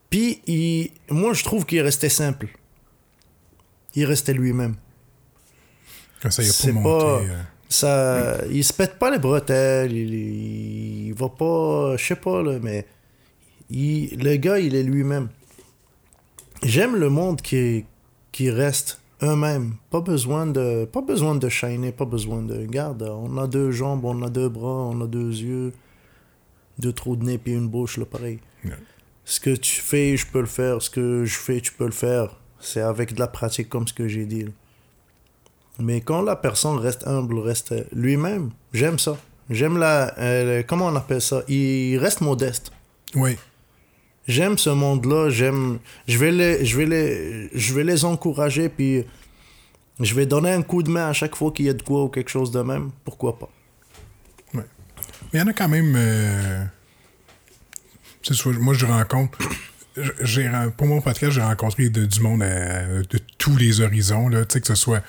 Puis, 0.10 0.42
il- 0.48 0.92
moi, 1.10 1.34
je 1.34 1.44
trouve 1.44 1.66
qu'il 1.66 1.82
restait 1.82 2.10
simple. 2.10 2.48
Il 3.94 4.06
restait 4.06 4.34
lui-même. 4.34 4.76
ça 6.30 6.42
y 6.42 6.48
a 6.48 6.52
C'est 6.52 6.74
pas 6.74 6.82
pas- 6.82 6.82
monté. 7.20 7.30
euh. 7.30 7.42
Ça, 7.68 8.38
Il 8.52 8.64
se 8.64 8.72
pète 8.74 8.98
pas 8.98 9.12
les 9.12 9.20
bretelles, 9.20 9.92
il, 9.92 10.14
il, 10.14 11.08
il 11.08 11.14
va 11.14 11.30
pas... 11.30 11.98
Je 11.98 12.06
sais 12.06 12.16
pas, 12.16 12.42
là, 12.42 12.58
mais... 12.62 12.86
il- 13.70 14.18
le 14.24 14.36
gars, 14.38 14.58
il 14.60 14.76
est 14.76 14.84
lui-même. 14.84 15.30
J'aime 16.64 16.96
le 16.96 17.10
monde 17.10 17.42
qui, 17.42 17.86
qui 18.32 18.50
reste 18.50 19.02
eux-mêmes. 19.26 19.76
Pas 19.90 20.02
besoin 20.02 20.46
de 20.48 20.86
pas 20.86 21.02
besoin 21.02 21.36
de 21.36 21.50
shiner, 21.50 21.92
pas 21.92 22.06
besoin 22.06 22.42
de... 22.42 22.56
Regarde, 22.56 23.04
on 23.04 23.38
a 23.38 23.48
deux 23.48 23.72
jambes, 23.72 24.06
on 24.06 24.22
a 24.24 24.30
deux 24.30 24.50
bras, 24.50 24.90
on 24.92 25.02
a 25.02 25.08
deux 25.08 25.30
yeux, 25.32 25.74
deux 26.80 26.94
trous 26.94 27.16
de 27.16 27.24
nez 27.26 27.38
puis 27.38 27.54
une 27.54 27.68
bouche, 27.68 27.98
là, 27.98 28.06
pareil. 28.06 28.40
Ce 29.26 29.40
que 29.40 29.50
tu 29.56 29.82
fais, 29.82 30.16
je 30.18 30.26
peux 30.28 30.40
le 30.40 30.46
faire. 30.46 30.82
Ce 30.82 30.90
que 30.90 31.26
je 31.26 31.36
fais, 31.36 31.60
tu 31.60 31.72
peux 31.74 31.86
le 31.86 31.92
faire. 31.92 32.36
C'est 32.60 32.82
avec 32.82 33.14
de 33.14 33.20
la 33.20 33.28
pratique 33.28 33.70
comme 33.70 33.88
ce 33.88 33.94
que 33.94 34.08
j'ai 34.08 34.26
dit. 34.26 34.44
là. 34.44 34.52
Mais 35.80 36.02
quand 36.02 36.22
la 36.22 36.36
personne 36.36 36.78
reste 36.78 37.06
humble, 37.08 37.40
reste 37.40 37.74
lui-même, 37.92 38.52
j'aime 38.74 38.98
ça. 39.00 39.18
J'aime 39.50 39.78
la... 39.78 40.18
euh, 40.20 40.64
comment 40.66 40.88
on 40.88 40.96
appelle 40.96 41.22
ça? 41.22 41.44
Il 41.48 41.98
reste 41.98 42.22
modeste. 42.22 42.72
Oui. 43.16 43.38
J'aime 44.28 44.58
ce 44.58 44.70
monde-là, 44.70 45.30
j'aime... 45.30 45.80
Je 46.08 46.18
vais 46.18 46.32
les, 46.32 46.66
je 46.66 46.78
vais 46.78 46.86
les, 46.86 47.50
je 47.54 47.74
vais 47.74 47.84
les 47.84 48.06
encourager, 48.06 48.70
puis 48.70 49.06
je 50.00 50.16
vais 50.16 50.26
donner 50.26 50.52
un 50.52 50.62
coup 50.62 50.82
de 50.84 50.90
main 50.90 51.10
à 51.10 51.14
chaque 51.14 51.36
fois 51.36 51.52
qu'il 51.52 51.66
y 51.66 51.70
a 51.70 51.74
de 51.74 51.82
quoi 51.84 52.04
ou 52.04 52.10
quelque 52.10 52.30
chose 52.32 52.52
de 52.52 52.62
même. 52.62 52.92
Pourquoi 53.04 53.38
pas 53.38 53.50
Mais 54.54 54.64
il 55.34 55.40
y 55.40 55.42
en 55.42 55.48
a 55.48 55.54
quand 55.54 55.70
même. 55.70 55.94
euh, 55.96 56.64
soit- 58.24 58.54
moi, 58.54 58.74
je 58.74 58.86
rencontre. 58.86 59.38
j'ai 60.22 60.50
Pour 60.76 60.88
mon 60.88 61.02
podcast, 61.02 61.34
j'ai 61.34 61.42
rencontré 61.42 61.90
du 61.90 62.20
monde 62.20 62.40
de 62.42 63.20
tous 63.38 63.56
les 63.58 63.82
horizons, 63.82 64.28
là, 64.28 64.44
que 64.46 64.68
ce 64.68 64.76
soit 64.76 65.04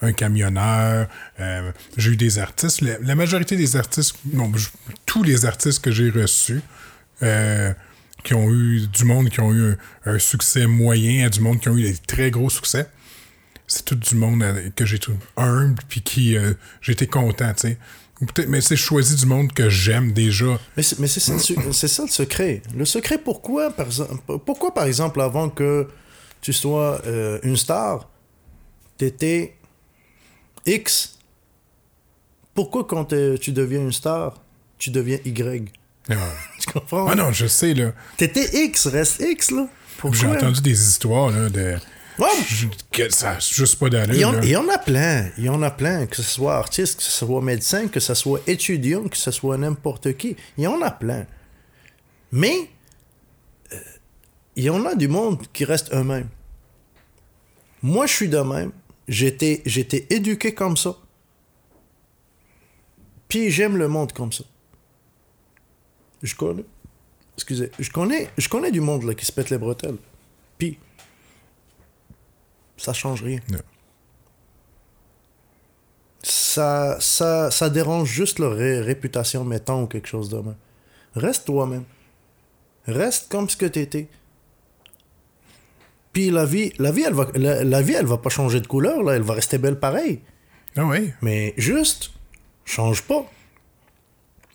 un, 0.00 0.12
camionneur, 0.12 1.08
euh, 1.40 1.72
j'ai 1.96 2.10
eu 2.10 2.16
des 2.16 2.38
artistes. 2.38 2.80
La, 2.80 3.14
majorité 3.14 3.56
des 3.56 3.76
artistes, 3.76 4.16
non, 4.32 4.50
tous 5.06 5.22
les 5.22 5.46
artistes 5.46 5.82
que 5.82 5.90
j'ai 5.90 6.10
reçus, 6.10 6.60
euh, 7.22 7.72
qui 8.22 8.34
ont 8.34 8.50
eu 8.50 8.86
du 8.86 9.04
monde 9.04 9.28
qui 9.30 9.40
ont 9.40 9.52
eu 9.52 9.72
un, 9.72 9.76
un 10.14 10.18
succès 10.18 10.66
moyen 10.66 11.26
à 11.26 11.28
du 11.28 11.40
monde 11.40 11.60
qui 11.60 11.68
ont 11.68 11.76
eu 11.76 11.82
des 11.82 11.96
très 11.96 12.30
gros 12.30 12.50
succès, 12.50 12.88
c'est 13.66 13.84
tout 13.84 13.94
du 13.94 14.14
monde 14.14 14.42
euh, 14.42 14.70
que 14.76 14.84
j'ai 14.84 14.98
tout 14.98 15.14
humble 15.36 15.80
puis 15.88 16.02
qui 16.02 16.36
euh, 16.36 16.52
été 16.86 17.06
content, 17.06 17.52
tu 17.54 17.68
sais. 17.68 17.78
Peut-être, 18.20 18.48
mais 18.48 18.60
c'est 18.60 18.76
choisi 18.76 19.16
du 19.16 19.26
monde 19.26 19.52
que 19.52 19.68
j'aime 19.68 20.12
déjà. 20.12 20.56
Mais 20.76 20.84
c'est 20.84 20.98
mais 21.00 21.08
c'est 21.08 21.18
ça, 21.18 21.32
le 21.32 21.38
su- 21.40 21.56
c'est 21.72 21.88
ça 21.88 22.04
le 22.04 22.08
secret. 22.08 22.62
Le 22.76 22.84
secret, 22.84 23.18
pourquoi 23.18 23.72
par, 23.72 23.86
exemple, 23.86 24.38
pourquoi, 24.46 24.72
par 24.72 24.84
exemple, 24.84 25.20
avant 25.20 25.48
que 25.48 25.88
tu 26.40 26.52
sois 26.52 27.02
euh, 27.04 27.40
une 27.42 27.56
star, 27.56 28.08
t'étais 28.96 29.56
X, 30.66 31.18
pourquoi 32.54 32.84
quand 32.84 33.06
tu 33.40 33.50
deviens 33.52 33.80
une 33.80 33.92
star, 33.92 34.40
tu 34.78 34.90
deviens 34.90 35.18
Y? 35.24 35.72
Ah, 36.08 36.14
Tu 36.64 36.72
comprends? 36.72 37.06
Ah 37.08 37.14
non, 37.14 37.32
je 37.32 37.46
sais, 37.46 37.74
là. 37.74 37.92
T'étais 38.16 38.64
X, 38.66 38.86
reste 38.86 39.20
X, 39.20 39.50
là. 39.50 39.66
J'ai 40.12 40.26
entendu 40.26 40.60
des 40.60 40.80
histoires, 40.88 41.30
là, 41.30 41.48
de. 41.48 41.76
Ouais, 42.18 42.28
Je- 42.46 42.66
que 42.90 43.08
ça 43.12 43.38
juste 43.38 43.76
pas 43.78 43.86
Il 43.86 43.94
y, 43.94 43.96
d'allure. 43.96 44.40
il 44.44 44.50
y 44.50 44.56
en 44.56 44.68
a 44.68 44.78
plein. 44.78 45.30
Il 45.38 45.44
y 45.44 45.48
en 45.48 45.62
a 45.62 45.70
plein. 45.70 46.06
Que 46.06 46.16
ce 46.16 46.22
soit 46.22 46.56
artiste, 46.56 46.96
que 46.98 47.02
ce 47.02 47.10
soit 47.10 47.40
médecin, 47.40 47.88
que 47.88 48.00
ce 48.00 48.14
soit 48.14 48.40
étudiant, 48.46 49.04
que 49.08 49.16
ce 49.16 49.30
soit 49.30 49.56
n'importe 49.56 50.16
qui. 50.16 50.36
Il 50.58 50.64
y 50.64 50.66
en 50.66 50.80
a 50.82 50.90
plein. 50.90 51.26
Mais 52.30 52.68
euh, 53.72 53.76
il 54.56 54.64
y 54.64 54.70
en 54.70 54.84
a 54.84 54.94
du 54.94 55.08
monde 55.08 55.40
qui 55.52 55.64
reste 55.64 55.92
eux-mêmes. 55.94 56.28
Moi, 57.82 58.06
je 58.06 58.12
suis 58.12 58.28
de 58.28 58.38
même. 58.38 58.72
J'étais 59.08 60.06
éduqué 60.10 60.54
comme 60.54 60.76
ça. 60.76 60.96
Puis 63.28 63.50
j'aime 63.50 63.76
le 63.76 63.88
monde 63.88 64.12
comme 64.12 64.32
ça. 64.32 64.44
Je 66.22 66.34
connais. 66.34 66.64
Excusez. 67.36 67.70
Je 67.78 67.90
connais, 67.90 68.28
je 68.38 68.48
connais 68.48 68.70
du 68.70 68.80
monde 68.80 69.04
là, 69.04 69.14
qui 69.14 69.24
se 69.24 69.32
pète 69.32 69.50
les 69.50 69.58
bretelles. 69.58 69.96
Puis 70.58 70.78
ça 72.76 72.92
change 72.92 73.22
rien. 73.22 73.40
Ça, 76.22 76.98
ça, 77.00 77.50
ça 77.50 77.68
dérange 77.70 78.08
juste 78.08 78.38
leur 78.38 78.54
ré- 78.54 78.80
réputation, 78.80 79.44
mettons, 79.44 79.82
ou 79.82 79.86
quelque 79.86 80.06
chose 80.08 80.28
de 80.28 80.36
même. 80.36 80.56
Reste 81.16 81.46
toi-même. 81.46 81.84
Reste 82.86 83.30
comme 83.30 83.48
ce 83.48 83.56
que 83.56 83.66
t'étais. 83.66 84.08
Puis 86.12 86.30
la 86.30 86.44
vie, 86.44 86.72
la 86.78 86.92
vie, 86.92 87.02
elle 87.02 87.14
va, 87.14 87.26
la, 87.34 87.64
la 87.64 87.82
vie, 87.82 87.94
elle 87.94 88.06
va 88.06 88.18
pas 88.18 88.28
changer 88.30 88.60
de 88.60 88.66
couleur, 88.66 89.02
là. 89.02 89.14
Elle 89.16 89.22
va 89.22 89.34
rester 89.34 89.58
belle 89.58 89.78
pareil. 89.80 90.20
Ah 90.76 90.84
oui. 90.84 91.12
Mais 91.22 91.54
juste, 91.56 92.12
change 92.64 93.02
pas. 93.02 93.24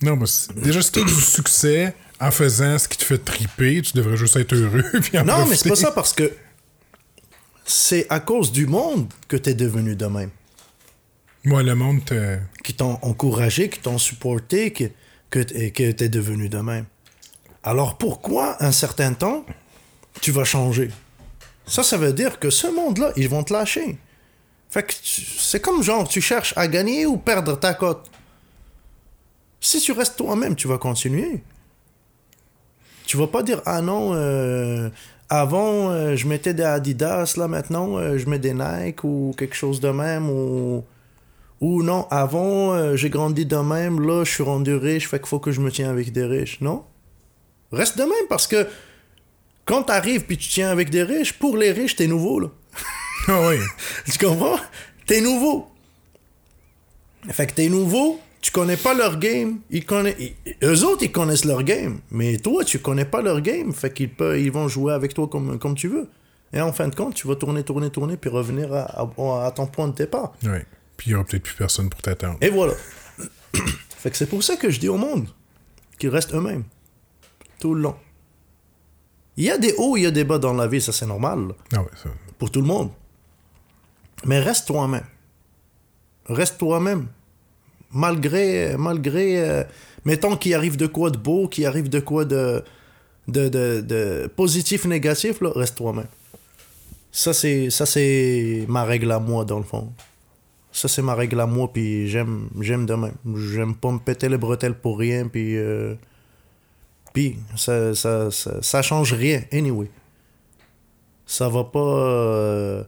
Non, 0.02 0.16
mais 0.16 0.26
déjà, 0.62 0.82
si 0.82 0.92
tu 0.92 1.00
as 1.00 1.04
du 1.04 1.14
succès 1.14 1.96
en 2.20 2.32
faisant 2.32 2.78
ce 2.78 2.88
qui 2.88 2.98
te 2.98 3.06
fait 3.06 3.18
triper, 3.18 3.82
tu 3.82 3.94
devrais 3.98 4.18
juste 4.18 4.36
être 4.36 4.54
heureux. 4.56 4.84
Puis 5.02 5.18
en 5.18 5.26
Non, 5.26 5.46
mais 5.48 5.56
c'est 5.56 5.70
pas 5.70 5.76
ça 5.76 5.92
parce 5.92 6.14
que 6.14 6.32
c'est 7.66 8.06
à 8.10 8.20
cause 8.20 8.52
du 8.52 8.66
monde 8.68 9.12
que 9.28 9.36
t'es 9.38 9.54
devenu 9.54 9.96
de 9.96 10.06
même. 10.06 10.30
Moi, 11.44 11.64
le 11.64 11.76
monde 11.76 12.04
te. 12.06 12.38
qui 12.64 12.74
t'ont 12.74 13.00
encouragé, 13.02 13.70
qui 13.70 13.80
t'ont 13.80 13.98
supporté, 13.98 14.72
que, 14.72 14.86
que, 15.30 15.40
que 15.42 15.92
t'es 15.92 16.10
devenu 16.10 16.50
de 16.50 16.58
même. 16.60 16.86
Alors 17.64 17.98
pourquoi, 17.98 18.62
un 18.64 18.72
certain 18.72 19.14
temps, 19.14 19.46
tu 20.22 20.32
vas 20.32 20.44
changer? 20.44 20.90
Ça, 21.66 21.84
ça 21.84 21.98
veut 21.98 22.14
dire 22.14 22.40
que 22.40 22.50
ce 22.50 22.68
monde-là, 22.68 23.12
ils 23.18 23.28
vont 23.28 23.44
te 23.44 23.52
lâcher. 23.54 23.98
Fait 24.70 24.84
que 24.84 24.94
tu- 24.94 25.22
c'est 25.40 25.60
comme 25.62 25.84
genre, 25.84 26.08
tu 26.08 26.22
cherches 26.22 26.54
à 26.56 26.68
gagner 26.68 27.06
ou 27.06 27.18
perdre 27.18 27.58
ta 27.60 27.74
cote. 27.74 28.10
Si 29.68 29.82
tu 29.82 29.92
restes 29.92 30.16
toi-même, 30.16 30.56
tu 30.56 30.70
vas 30.70 30.78
continuer. 30.78 31.44
Tu 33.06 33.18
vas 33.18 33.28
pas 33.28 33.44
dire, 33.44 33.62
ah 33.66 33.82
non, 33.82 34.14
euh, 34.14 34.90
avant, 35.28 35.90
euh, 35.90 36.16
je 36.16 36.26
mettais 36.26 36.54
des 36.54 36.64
Adidas, 36.64 37.34
là 37.36 37.50
maintenant, 37.50 37.98
euh, 37.98 38.18
je 38.18 38.30
mets 38.30 38.40
des 38.40 38.54
Nike 38.54 39.04
ou 39.04 39.36
quelque 39.38 39.58
chose 39.58 39.82
de 39.82 39.90
même. 39.90 40.30
Ou, 40.30 40.86
ou 41.60 41.84
non, 41.84 42.08
avant, 42.12 42.96
j'ai 42.96 43.10
grandi 43.10 43.46
de 43.46 43.58
même, 43.58 44.00
là, 44.00 44.24
je 44.24 44.32
suis 44.32 44.44
rendu 44.44 44.74
riche, 44.74 45.10
fait 45.10 45.20
qu'il 45.20 45.28
faut 45.28 45.40
que 45.40 45.52
je 45.52 45.60
me 45.60 45.70
tiens 45.70 45.90
avec 45.90 46.14
des 46.14 46.24
riches. 46.24 46.62
Non. 46.62 46.86
Reste 47.74 47.98
de 47.98 48.04
même 48.04 48.28
parce 48.30 48.48
que 48.48 48.70
quand 49.66 49.84
t'arrives 49.84 50.24
puis 50.24 50.38
tu 50.38 50.48
tiens 50.48 50.70
avec 50.70 50.90
des 50.90 51.04
riches, 51.04 51.34
pour 51.34 51.58
les 51.58 51.74
riches, 51.74 51.98
t'es 51.98 52.08
nouveau, 52.08 52.40
là. 52.40 52.48
Ah 53.28 53.50
oui. 53.50 53.58
Tu 54.10 54.26
comprends? 54.26 54.62
T'es 55.06 55.20
nouveau. 55.20 55.68
Fait 57.32 57.48
que 57.48 57.52
t'es 57.52 57.68
nouveau, 57.68 58.22
tu 58.48 58.54
connais 58.54 58.78
pas 58.78 58.94
leur 58.94 59.18
game. 59.20 59.60
Ils 59.70 59.86
connaissent... 59.86 60.16
Eux 60.64 60.86
autres, 60.86 61.04
ils 61.04 61.12
connaissent 61.12 61.44
leur 61.44 61.64
game. 61.64 62.00
Mais 62.12 62.38
toi, 62.38 62.64
tu 62.64 62.80
connais 62.80 63.04
pas 63.04 63.22
leur 63.22 63.42
game. 63.42 63.74
Fait 63.74 63.94
qu'ils 63.94 64.10
peuvent... 64.10 64.40
ils 64.40 64.52
vont 64.54 64.70
jouer 64.70 64.94
avec 64.94 65.14
toi 65.14 65.28
comme, 65.28 65.60
comme 65.60 65.76
tu 65.76 65.90
veux. 65.90 66.08
Et 66.54 66.62
en 66.62 66.72
fin 66.72 66.88
de 66.88 66.96
compte, 66.96 67.14
tu 67.14 67.28
vas 67.28 67.36
tourner, 67.36 67.64
tourner, 67.64 67.90
tourner, 67.90 68.16
puis 68.16 68.30
revenir 68.30 68.74
à, 68.74 68.84
à- 69.02 69.46
à 69.48 69.52
ton 69.52 69.68
point 69.68 69.90
de 69.90 69.96
départ. 69.96 70.32
Oui. 70.44 70.60
Puis 70.96 71.10
il 71.10 71.12
y 71.12 71.16
aura 71.16 71.26
peut-être 71.26 71.44
plus 71.44 71.56
personne 71.56 71.90
pour 71.90 72.02
t'attendre. 72.02 72.38
Et 72.40 72.50
voilà. 72.50 72.74
fait 73.98 74.12
que 74.12 74.16
c'est 74.16 74.28
pour 74.30 74.42
ça 74.42 74.56
que 74.56 74.70
je 74.70 74.80
dis 74.80 74.88
au 74.88 74.96
monde 74.98 75.28
qu'ils 76.00 76.10
restent 76.10 76.34
eux-mêmes. 76.34 76.64
Tout 77.60 77.74
le 77.76 77.82
long. 77.82 77.96
Il 79.36 79.44
y 79.44 79.52
a 79.52 79.58
des 79.58 79.74
hauts, 79.78 79.98
il 79.98 80.04
y 80.04 80.06
a 80.06 80.12
des 80.12 80.24
bas 80.24 80.38
dans 80.40 80.54
la 80.54 80.68
vie, 80.68 80.80
ça 80.80 80.94
c'est 80.94 81.06
normal. 81.06 81.50
Ah 81.76 81.82
ouais, 81.82 81.90
ça. 82.02 82.10
pour 82.40 82.50
tout 82.50 82.62
le 82.62 82.68
monde. 82.68 82.92
Mais 84.24 84.40
reste 84.40 84.68
toi-même. 84.68 85.06
Reste 86.28 86.58
toi-même. 86.58 87.08
Malgré, 87.92 88.76
malgré 88.78 89.40
euh, 89.42 89.64
mettons 90.06 90.36
qu'il 90.36 90.54
arrive 90.54 90.78
de 90.78 90.88
quoi 90.88 91.10
de 91.10 91.18
beau, 91.18 91.48
qu'il 91.48 91.66
arrive 91.66 91.90
de 91.90 92.00
quoi 92.00 92.26
de, 92.26 92.64
de, 93.28 93.50
de, 93.50 93.82
de 93.82 94.28
positif, 94.36 94.86
négatif, 94.86 95.42
là, 95.42 95.52
reste 95.56 95.76
toi-même. 95.78 96.08
Ça, 97.12 97.34
c'est, 97.34 97.70
ça, 97.70 97.86
c'est 97.86 98.66
ma 98.68 98.84
règle 98.84 99.12
à 99.12 99.20
moi, 99.20 99.46
dans 99.46 99.58
le 99.58 99.64
fond. 99.64 99.92
Ça, 100.72 100.88
c'est 100.88 101.02
ma 101.02 101.16
règle 101.16 101.40
à 101.40 101.48
moi, 101.48 101.72
puis 101.72 102.08
j'aime, 102.08 102.50
j'aime 102.60 102.86
de 102.86 102.94
même. 102.94 103.16
J'aime 103.54 103.74
pas 103.76 103.92
me 103.92 104.00
péter 104.00 104.30
les 104.30 104.38
bretelles 104.38 104.76
pour 104.76 105.00
rien, 105.00 105.28
puis... 105.28 105.58
euh, 105.58 105.96
puis, 107.14 107.38
ça, 107.56 107.96
ça, 107.96 108.30
ça, 108.30 108.62
ça 108.62 108.82
change 108.82 109.14
rien, 109.14 109.42
anyway 109.52 109.90
ça 111.28 111.50
va 111.50 111.66
pas 111.66 111.80
euh, 111.80 112.84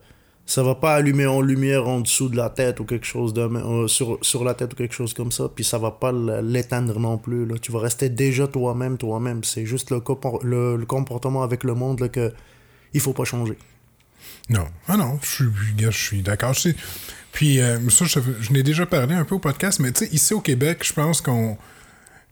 ça 0.49 0.63
va 0.63 0.73
pas 0.73 0.95
allumer 0.95 1.27
en 1.27 1.41
lumière 1.41 1.87
en 1.87 1.99
dessous 1.99 2.27
de 2.27 2.35
la 2.35 2.49
tête 2.49 2.79
ou 2.79 2.83
quelque 2.83 3.05
chose 3.05 3.35
de 3.35 3.41
euh, 3.41 3.87
sur, 3.87 4.17
sur 4.23 4.43
la 4.43 4.55
tête 4.55 4.73
ou 4.73 4.75
quelque 4.75 4.95
chose 4.95 5.13
comme 5.13 5.31
ça 5.31 5.47
puis 5.53 5.63
ça 5.63 5.77
va 5.77 5.91
pas 5.91 6.11
l'éteindre 6.41 6.99
non 6.99 7.19
plus 7.19 7.45
là. 7.45 7.55
tu 7.61 7.71
vas 7.71 7.79
rester 7.79 8.09
déjà 8.09 8.47
toi-même 8.47 8.97
toi-même 8.97 9.43
c'est 9.43 9.67
juste 9.67 9.91
le, 9.91 10.01
le, 10.43 10.85
comportement 10.87 11.43
avec 11.43 11.63
le 11.63 11.75
monde 11.75 11.99
là, 11.99 12.09
que 12.09 12.33
il 12.95 12.99
faut 12.99 13.13
pas 13.13 13.25
changer 13.25 13.59
Non. 14.49 14.65
Ah 14.87 14.97
non, 14.97 15.19
je 15.21 15.91
suis, 15.91 16.23
d'accord. 16.23 16.55
Puis 17.31 17.61
euh, 17.61 17.87
ça, 17.91 18.05
je, 18.05 18.19
je 18.41 18.51
n'ai 18.51 18.63
déjà 18.63 18.87
parlé 18.87 19.13
un 19.13 19.25
peu 19.25 19.35
au 19.35 19.39
podcast, 19.39 19.79
mais 19.79 19.91
tu 19.91 20.05
sais, 20.05 20.11
ici 20.11 20.33
au 20.33 20.41
Québec, 20.41 20.79
je 20.83 20.93
pense 20.93 21.21
qu'on. 21.21 21.59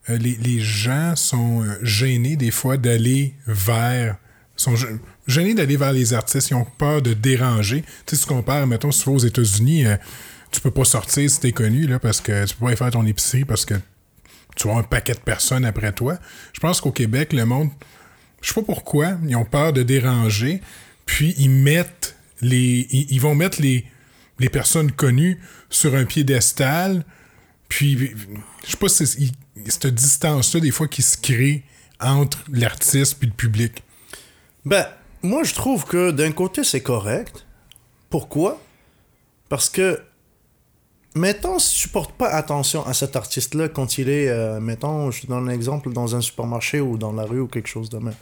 euh, 0.09 0.17
les, 0.17 0.35
les 0.37 0.59
gens 0.59 1.15
sont 1.15 1.61
euh, 1.63 1.77
gênés 1.83 2.35
des 2.35 2.49
fois 2.49 2.77
d'aller 2.77 3.35
vers. 3.45 4.17
Sont 4.57 4.75
gê- 4.75 4.99
gênés 5.27 5.53
d'aller 5.53 5.77
vers 5.77 5.93
les 5.93 6.13
artistes. 6.13 6.49
Ils 6.49 6.55
ont 6.55 6.65
peur 6.77 7.01
de 7.01 7.13
déranger. 7.13 7.81
Tu 7.81 7.87
sais, 8.07 8.15
si 8.15 8.21
tu 8.23 8.27
compares, 8.27 8.65
mettons, 8.67 8.91
si 8.91 9.03
tu 9.03 9.09
vas 9.09 9.15
aux 9.15 9.19
États-Unis, 9.19 9.85
euh, 9.85 9.95
tu 10.51 10.61
peux 10.61 10.71
pas 10.71 10.85
sortir 10.85 11.29
si 11.29 11.39
t'es 11.39 11.51
connu, 11.51 11.87
là, 11.87 11.99
parce 11.99 12.21
que 12.21 12.45
tu 12.45 12.55
peux 12.55 12.61
pas 12.61 12.67
aller 12.67 12.75
faire 12.77 12.91
ton 12.91 13.05
épicerie 13.05 13.45
parce 13.45 13.65
que 13.65 13.75
tu 14.55 14.69
as 14.69 14.75
un 14.75 14.83
paquet 14.83 15.13
de 15.13 15.19
personnes 15.19 15.65
après 15.65 15.91
toi. 15.91 16.17
Je 16.53 16.59
pense 16.59 16.81
qu'au 16.81 16.91
Québec, 16.91 17.33
le 17.33 17.45
monde, 17.45 17.69
je 18.41 18.47
sais 18.49 18.53
pas 18.55 18.63
pourquoi, 18.63 19.17
ils 19.27 19.35
ont 19.35 19.45
peur 19.45 19.73
de 19.73 19.83
déranger, 19.83 20.61
puis 21.05 21.35
ils 21.37 21.49
mettent 21.49 22.15
les. 22.41 22.87
Ils, 22.91 23.07
ils 23.11 23.21
vont 23.21 23.35
mettre 23.35 23.61
les, 23.61 23.85
les 24.39 24.49
personnes 24.49 24.91
connues 24.91 25.39
sur 25.69 25.95
un 25.95 26.05
piédestal, 26.05 27.03
puis 27.69 27.97
je 28.65 28.71
sais 28.71 28.77
pas 28.77 28.89
si 28.89 29.33
cette 29.67 29.87
distance-là, 29.93 30.59
des 30.61 30.71
fois, 30.71 30.87
qui 30.87 31.01
se 31.01 31.17
crée 31.17 31.63
entre 31.99 32.43
l'artiste 32.51 33.17
puis 33.19 33.27
le 33.27 33.33
public. 33.33 33.83
Ben, 34.67 34.85
moi, 35.23 35.43
je 35.45 35.53
trouve 35.53 35.85
que 35.85 36.11
d'un 36.11 36.33
côté, 36.33 36.61
c'est 36.65 36.81
correct. 36.81 37.45
Pourquoi? 38.09 38.61
Parce 39.47 39.69
que, 39.69 40.01
mettons, 41.15 41.57
si 41.57 41.83
tu 41.83 41.87
portes 41.87 42.11
pas 42.11 42.27
attention 42.27 42.85
à 42.85 42.93
cet 42.93 43.15
artiste-là 43.15 43.69
quand 43.69 43.97
il 43.97 44.09
est, 44.09 44.27
euh, 44.27 44.59
mettons, 44.59 45.09
je 45.09 45.21
te 45.21 45.27
donne 45.27 45.47
un 45.47 45.53
exemple, 45.53 45.93
dans 45.93 46.17
un 46.17 46.21
supermarché 46.21 46.81
ou 46.81 46.97
dans 46.97 47.13
la 47.13 47.23
rue 47.23 47.39
ou 47.39 47.47
quelque 47.47 47.69
chose 47.69 47.89
de 47.89 47.97
même. 47.97 48.13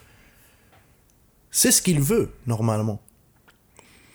C'est 1.50 1.72
ce 1.72 1.82
qu'il 1.82 2.00
veut, 2.00 2.32
normalement. 2.46 3.02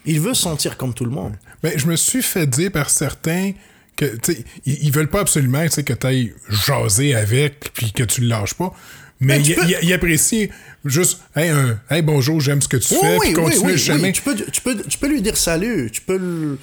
Il 0.05 0.21
veut 0.21 0.35
sentir 0.35 0.77
comme 0.77 0.95
tout 0.95 1.05
le 1.05 1.11
monde. 1.11 1.35
Ben, 1.65 1.77
je 1.77 1.89
me 1.89 1.97
suis 1.97 2.23
fait 2.23 2.47
dire 2.47 2.71
par 2.71 2.91
certains 2.91 3.55
que, 3.97 4.17
tu 4.19 4.45
ils, 4.67 4.93
veulent 4.93 5.11
pas 5.11 5.23
absolument, 5.23 5.67
que 5.67 5.93
tu 5.93 6.07
ailles 6.07 6.33
jaser 6.49 7.17
avec 7.17 7.73
puis 7.75 7.91
que 7.91 8.05
tu 8.05 8.21
le 8.21 8.29
lâches 8.29 8.55
pas. 8.55 8.73
Mais 9.21 9.39
Ben, 9.39 9.55
peux- 9.55 9.63
ils- 9.69 9.79
ils 9.83 9.93
apprécient 9.93 10.49
juste, 10.85 11.21
hey, 11.37 11.51
un, 11.51 11.79
hey 11.91 12.01
bonjour, 12.03 12.41
j'aime 12.41 12.63
ce 12.63 12.69
que 12.69 12.79
tu 12.79 12.95
fais, 12.95 13.19
puis 13.19 13.33
continue 13.35 13.73
le 13.73 13.77
chemin. 13.77 14.13
Tu, 14.13 14.23
peux, 14.23 14.35
tu, 14.35 14.61
peux, 14.63 14.77
tu 14.77 14.97
peux 14.99 15.09
lui 15.09 15.21
dire 15.21 15.37
salut, 15.37 15.91
tu 15.93 16.01
peux 16.01 16.17
le... 16.17 16.59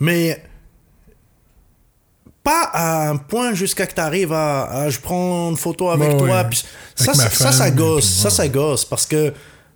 Mais 0.00 0.42
pas 2.42 2.62
à 2.72 3.10
un 3.10 3.16
point 3.16 3.54
jusqu'à 3.54 3.86
que 3.86 3.94
tu 3.94 4.00
arrives 4.00 4.32
à, 4.32 4.64
à, 4.64 4.90
je 4.90 4.98
prends 4.98 5.50
une 5.50 5.56
photo 5.56 5.90
avec 5.90 6.16
toi. 6.16 6.48
ça, 6.96 7.12
Avec 7.12 7.32
ça, 7.34 7.52
ça, 7.52 7.52
ça 7.52 7.70
gosse. 7.70 8.06
puis 8.06 8.14
Ça, 8.22 8.28
ouais. 8.28 8.34
ça 8.34 8.48
gosse. 8.48 8.84
Parce 8.86 9.06
que, 9.06 9.32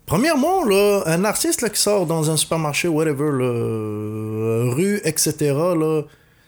premièrement, 0.06 0.64
là, 0.64 1.02
un 1.06 1.24
artiste 1.24 1.60
là, 1.60 1.68
qui 1.68 1.80
sort 1.80 2.06
dans 2.06 2.30
un 2.30 2.36
supermarché, 2.36 2.88
whatever, 2.88 3.30
là, 3.30 3.44
euh, 3.44 4.70
rue, 4.74 5.00
etc., 5.04 5.34
là, 5.52 6.02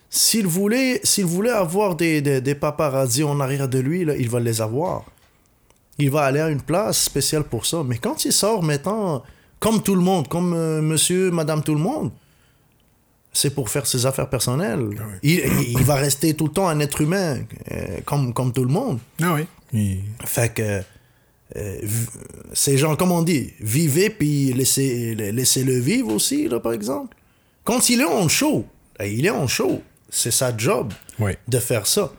s'il 0.08 0.46
voulait, 0.46 1.00
s'il 1.04 1.26
voulait 1.26 1.50
avoir 1.50 1.96
des, 1.96 2.22
des, 2.22 2.40
des 2.40 2.54
paparazzis 2.54 3.24
en 3.24 3.38
arrière 3.40 3.68
de 3.68 3.78
lui, 3.78 4.04
là, 4.04 4.14
il 4.16 4.30
va 4.30 4.40
les 4.40 4.60
avoir. 4.62 5.04
Il 5.98 6.10
va 6.10 6.24
aller 6.24 6.40
à 6.40 6.48
une 6.50 6.60
place 6.60 7.02
spéciale 7.04 7.44
pour 7.44 7.64
ça. 7.66 7.82
Mais 7.84 7.98
quand 7.98 8.24
il 8.24 8.32
sort, 8.32 8.62
mettant 8.62 9.22
comme 9.60 9.82
tout 9.82 9.94
le 9.94 10.02
monde, 10.02 10.28
comme 10.28 10.52
euh, 10.52 10.82
monsieur, 10.82 11.30
madame 11.30 11.62
tout 11.62 11.74
le 11.74 11.80
monde, 11.80 12.10
c'est 13.32 13.50
pour 13.54 13.68
faire 13.70 13.86
ses 13.86 14.06
affaires 14.06 14.28
personnelles. 14.30 14.88
Il, 15.22 15.40
il 15.68 15.82
va 15.84 15.94
rester 15.96 16.34
tout 16.34 16.46
le 16.46 16.52
temps 16.52 16.68
un 16.68 16.80
être 16.80 17.00
humain, 17.00 17.38
euh, 17.70 17.98
comme, 18.04 18.32
comme 18.32 18.52
tout 18.52 18.64
le 18.64 18.70
monde. 18.72 18.98
Ah 19.22 19.34
oui. 19.72 20.00
Fait 20.24 20.52
que 20.54 20.80
euh, 21.56 21.78
ces 22.54 22.78
gens, 22.78 22.96
comme 22.96 23.12
on 23.12 23.22
dit, 23.22 23.52
vivez 23.60 24.10
puis 24.10 24.52
laissez, 24.52 25.14
laissez-le 25.14 25.78
vivre 25.78 26.12
aussi, 26.14 26.48
là, 26.48 26.60
par 26.60 26.72
exemple. 26.72 27.16
Quand 27.64 27.88
il 27.90 28.00
est 28.00 28.04
en 28.04 28.28
show, 28.28 28.64
ben, 28.98 29.04
il 29.06 29.26
est 29.26 29.30
en 29.30 29.46
show. 29.46 29.82
C'est 30.08 30.30
sa 30.30 30.56
job 30.56 30.92
Oui. 31.18 31.32
de 31.48 31.58
faire 31.58 31.86
ça. 31.86 32.12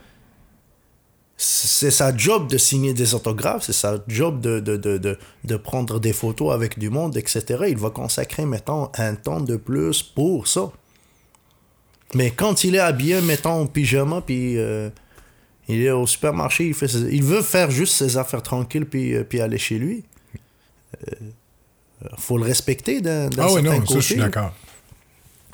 C'est 1.39 1.91
sa 1.91 2.15
job 2.17 2.49
de 2.49 2.57
signer 2.57 2.95
des 2.95 3.13
autographes, 3.13 3.65
c'est 3.65 3.73
sa 3.73 4.03
job 4.07 4.41
de, 4.41 4.59
de, 4.59 4.75
de, 4.75 4.97
de, 4.97 5.19
de 5.43 5.55
prendre 5.55 5.99
des 5.99 6.11
photos 6.13 6.51
avec 6.51 6.79
du 6.79 6.89
monde, 6.89 7.15
etc. 7.15 7.43
Il 7.69 7.77
va 7.77 7.91
consacrer, 7.91 8.45
mettons, 8.47 8.89
un 8.97 9.13
temps 9.13 9.39
de 9.39 9.55
plus 9.55 10.01
pour 10.01 10.47
ça. 10.47 10.71
Mais 12.15 12.31
quand 12.31 12.63
il 12.63 12.73
est 12.75 12.79
habillé, 12.79 13.21
mettons, 13.21 13.61
en 13.61 13.67
pyjama, 13.67 14.21
puis 14.21 14.57
euh, 14.57 14.89
il 15.67 15.81
est 15.83 15.91
au 15.91 16.07
supermarché, 16.07 16.65
il, 16.67 16.73
fait 16.73 16.88
ses- 16.88 17.09
il 17.11 17.21
veut 17.21 17.43
faire 17.43 17.69
juste 17.69 17.93
ses 17.93 18.17
affaires 18.17 18.41
tranquilles, 18.41 18.85
puis, 18.88 19.13
euh, 19.13 19.23
puis 19.23 19.39
aller 19.39 19.59
chez 19.59 19.77
lui. 19.77 20.03
Euh, 21.07 21.15
faut 22.17 22.38
le 22.39 22.45
respecter 22.45 22.99
d'un 23.01 23.29
Ah 23.38 23.51
oui, 23.51 23.61
non, 23.61 23.79
côté. 23.81 23.93
ça, 23.93 23.99
je 23.99 24.05
suis 24.05 24.15
d'accord. 24.15 24.53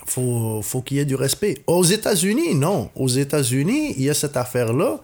faut, 0.06 0.62
faut 0.62 0.82
qu'il 0.82 0.98
y 0.98 1.00
ait 1.02 1.06
du 1.06 1.16
respect. 1.16 1.62
Aux 1.68 1.84
États-Unis, 1.84 2.56
non. 2.56 2.90
Aux 2.96 3.08
États-Unis, 3.10 3.96
il 3.98 4.04
y 4.04 4.10
a 4.10 4.14
cette 4.14 4.38
affaire-là. 4.38 5.02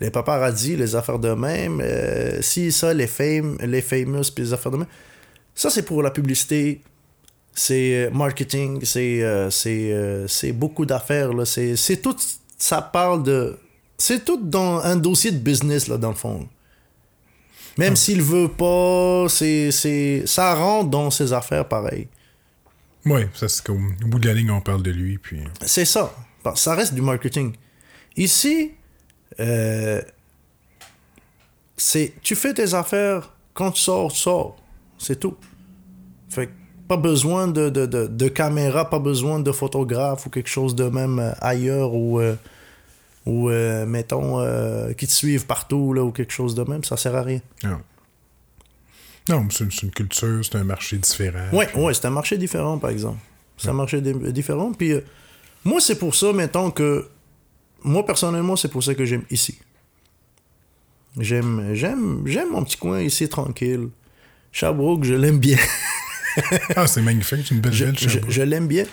Les 0.00 0.10
paparazzi, 0.10 0.76
les 0.76 0.94
affaires 0.94 1.18
de 1.18 1.30
même, 1.30 1.80
euh, 1.82 2.40
si 2.40 2.70
ça, 2.70 2.94
les 2.94 3.08
fame, 3.08 3.58
les 3.60 3.82
famous, 3.82 4.30
puis 4.34 4.44
les 4.44 4.52
affaires 4.52 4.72
de 4.72 4.78
même. 4.78 4.86
Ça, 5.54 5.70
c'est 5.70 5.82
pour 5.82 6.02
la 6.02 6.10
publicité. 6.10 6.82
C'est 7.52 8.06
euh, 8.06 8.10
marketing, 8.10 8.84
c'est 8.84 9.22
euh, 9.22 9.50
c'est 10.28 10.52
beaucoup 10.52 10.86
d'affaires. 10.86 11.32
là. 11.32 11.44
C'est 11.44 12.00
tout, 12.00 12.16
ça 12.56 12.80
parle 12.80 13.24
de... 13.24 13.58
C'est 13.96 14.24
tout 14.24 14.40
dans 14.40 14.78
un 14.78 14.94
dossier 14.94 15.32
de 15.32 15.38
business, 15.38 15.88
là, 15.88 15.96
dans 15.96 16.10
le 16.10 16.14
fond. 16.14 16.48
Même 17.76 17.96
s'il 17.96 18.22
veut 18.22 18.48
pas, 18.48 19.26
c'est 19.28 20.26
ça 20.26 20.54
rentre 20.54 20.90
dans 20.90 21.10
ses 21.10 21.32
affaires 21.32 21.66
pareil. 21.66 22.06
Oui, 23.04 23.22
ça, 23.34 23.48
c'est 23.48 23.64
qu'au 23.64 23.74
au 23.74 24.06
bout 24.06 24.18
de 24.20 24.28
la 24.28 24.34
ligne, 24.34 24.50
on 24.50 24.60
parle 24.60 24.82
de 24.82 24.90
lui, 24.90 25.18
puis... 25.18 25.40
C'est 25.64 25.84
ça. 25.84 26.12
Ça 26.54 26.74
reste 26.74 26.94
du 26.94 27.02
marketing. 27.02 27.54
Ici, 28.16 28.72
euh, 29.40 30.00
c'est 31.76 32.12
tu 32.22 32.34
fais 32.34 32.54
tes 32.54 32.74
affaires 32.74 33.30
quand 33.54 33.72
tu 33.72 33.80
sors, 33.82 34.12
tu 34.12 34.18
sors. 34.18 34.56
C'est 34.98 35.18
tout. 35.20 35.36
Fait 36.28 36.46
que 36.48 36.52
pas 36.88 36.96
besoin 36.96 37.48
de, 37.48 37.68
de, 37.68 37.86
de, 37.86 38.06
de 38.06 38.28
caméra, 38.28 38.88
pas 38.88 38.98
besoin 38.98 39.40
de 39.40 39.52
photographe 39.52 40.26
ou 40.26 40.30
quelque 40.30 40.48
chose 40.48 40.74
de 40.74 40.84
même 40.84 41.18
euh, 41.18 41.32
ailleurs 41.40 41.94
ou, 41.94 42.18
euh, 42.20 42.34
ou 43.26 43.50
euh, 43.50 43.84
mettons, 43.86 44.40
euh, 44.40 44.92
qui 44.94 45.06
te 45.06 45.12
suivent 45.12 45.46
partout 45.46 45.92
là, 45.92 46.02
ou 46.02 46.12
quelque 46.12 46.32
chose 46.32 46.54
de 46.54 46.62
même, 46.64 46.82
ça 46.84 46.96
sert 46.96 47.14
à 47.14 47.22
rien. 47.22 47.40
Non. 47.62 47.80
Non, 49.28 49.40
mais 49.42 49.50
c'est 49.50 49.82
une 49.82 49.90
culture, 49.90 50.42
c'est 50.42 50.56
un 50.56 50.64
marché 50.64 50.96
différent. 50.96 51.50
Ouais, 51.52 51.68
ouais, 51.76 51.92
c'est 51.92 52.06
un 52.06 52.10
marché 52.10 52.38
différent, 52.38 52.78
par 52.78 52.88
exemple. 52.90 53.18
C'est 53.58 53.68
un 53.68 53.74
marché 53.74 54.00
di- 54.00 54.32
différent. 54.32 54.72
Puis 54.72 54.94
moi, 55.64 55.80
c'est 55.80 55.98
pour 55.98 56.14
ça, 56.14 56.32
mettons 56.32 56.70
que. 56.70 57.06
Moi, 57.84 58.04
personnellement, 58.04 58.56
c'est 58.56 58.68
pour 58.68 58.82
ça 58.82 58.94
que 58.94 59.04
j'aime 59.04 59.24
ici. 59.30 59.58
J'aime, 61.18 61.70
j'aime, 61.72 62.22
j'aime 62.26 62.50
mon 62.50 62.62
petit 62.64 62.76
coin 62.76 63.00
ici, 63.00 63.28
tranquille. 63.28 63.88
Sherbrooke, 64.52 65.04
je 65.04 65.14
l'aime 65.14 65.38
bien. 65.38 65.58
Ah, 66.76 66.86
c'est 66.86 67.02
magnifique, 67.02 67.40
c'est 67.48 67.54
une 67.54 67.60
belle 67.60 67.72
Je, 67.72 67.84
ville, 67.86 67.98
je- 67.98 68.08
Sherbrooke. 68.08 68.30
je 68.30 68.42
l'aime 68.42 68.68
bien. 68.68 68.84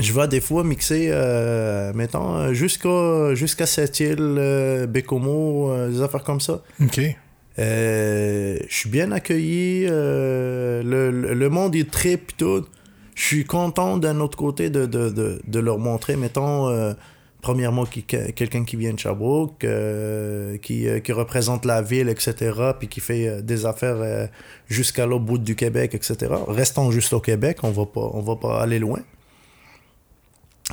Je 0.00 0.12
vais 0.12 0.26
des 0.26 0.40
fois 0.40 0.64
mixer, 0.64 1.08
euh, 1.10 1.92
mettons, 1.94 2.52
jusqu'à 2.52 3.34
jusqu'à 3.34 3.66
Sept-Îles, 3.66 4.16
euh, 4.20 4.86
Bécomo, 4.88 5.70
euh, 5.70 5.88
des 5.90 6.02
affaires 6.02 6.24
comme 6.24 6.40
ça. 6.40 6.62
OK. 6.82 7.00
Euh, 7.58 8.58
je 8.68 8.74
suis 8.74 8.90
bien 8.90 9.12
accueilli. 9.12 9.86
le, 9.86 11.48
monde 11.48 11.76
est 11.76 11.88
très 11.90 12.16
tout. 12.36 12.66
Je 13.14 13.22
suis 13.22 13.44
content 13.44 13.96
d'un 13.96 14.18
autre 14.20 14.36
côté 14.36 14.70
de, 14.70 14.86
de, 14.86 15.08
de, 15.10 15.40
de 15.46 15.58
leur 15.60 15.78
montrer, 15.78 16.16
mettons, 16.16 16.94
premièrement, 17.42 17.84
qui, 17.86 18.02
que- 18.02 18.30
quelqu'un 18.32 18.64
qui 18.64 18.76
vient 18.76 18.92
de 18.92 18.98
Sherbrooke, 18.98 19.62
euh, 19.64 20.58
qui, 20.58 20.88
euh, 20.88 21.00
qui 21.00 21.12
représente 21.12 21.64
la 21.64 21.82
ville, 21.82 22.08
etc., 22.08 22.34
puis 22.78 22.88
qui 22.88 23.00
fait 23.00 23.28
euh, 23.28 23.40
des 23.42 23.66
affaires 23.66 24.28
jusqu'à 24.68 25.06
l'autre 25.06 25.24
bout 25.24 25.38
du 25.38 25.54
Québec, 25.54 25.94
etc. 25.94 26.16
Restons 26.48 26.90
juste 26.90 27.12
au 27.12 27.20
Québec, 27.20 27.58
on 27.62 27.70
va 27.70 27.86
pas, 27.86 28.10
on 28.12 28.20
va 28.20 28.36
pas 28.36 28.60
aller 28.62 28.78
loin. 28.78 29.00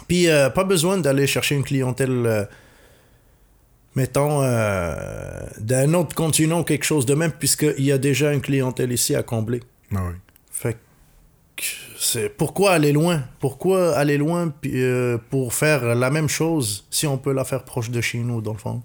Puis, 0.07 0.25
pas 0.55 0.63
besoin 0.63 0.97
d'aller 0.97 1.27
chercher 1.27 1.53
une 1.55 1.63
clientèle. 1.63 2.47
mettons, 3.95 4.41
d'un 5.59 5.93
autre 5.93 6.15
continent 6.15 6.61
ou 6.61 6.63
quelque 6.63 6.85
chose 6.85 7.05
de 7.05 7.13
même, 7.13 7.31
puisqu'il 7.31 7.83
y 7.83 7.91
a 7.91 7.99
déjà 7.99 8.33
une 8.33 8.41
clientèle 8.41 8.91
ici 8.91 9.15
à 9.15 9.21
combler. 9.21 9.59
Ah 9.95 10.05
oui. 10.07 10.15
Fait 10.51 10.77
que 11.55 11.63
c'est 12.03 12.29
pourquoi 12.29 12.71
aller 12.73 12.91
loin? 12.91 13.23
Pourquoi 13.39 13.95
aller 13.97 14.17
loin 14.17 14.53
euh, 14.65 15.17
pour 15.29 15.53
faire 15.53 15.95
la 15.95 16.09
même 16.09 16.27
chose 16.29 16.85
si 16.89 17.07
on 17.07 17.17
peut 17.17 17.33
la 17.33 17.45
faire 17.45 17.63
proche 17.63 17.89
de 17.89 18.01
chez 18.01 18.17
nous, 18.19 18.41
dans 18.41 18.53
le 18.53 18.57
fond? 18.59 18.81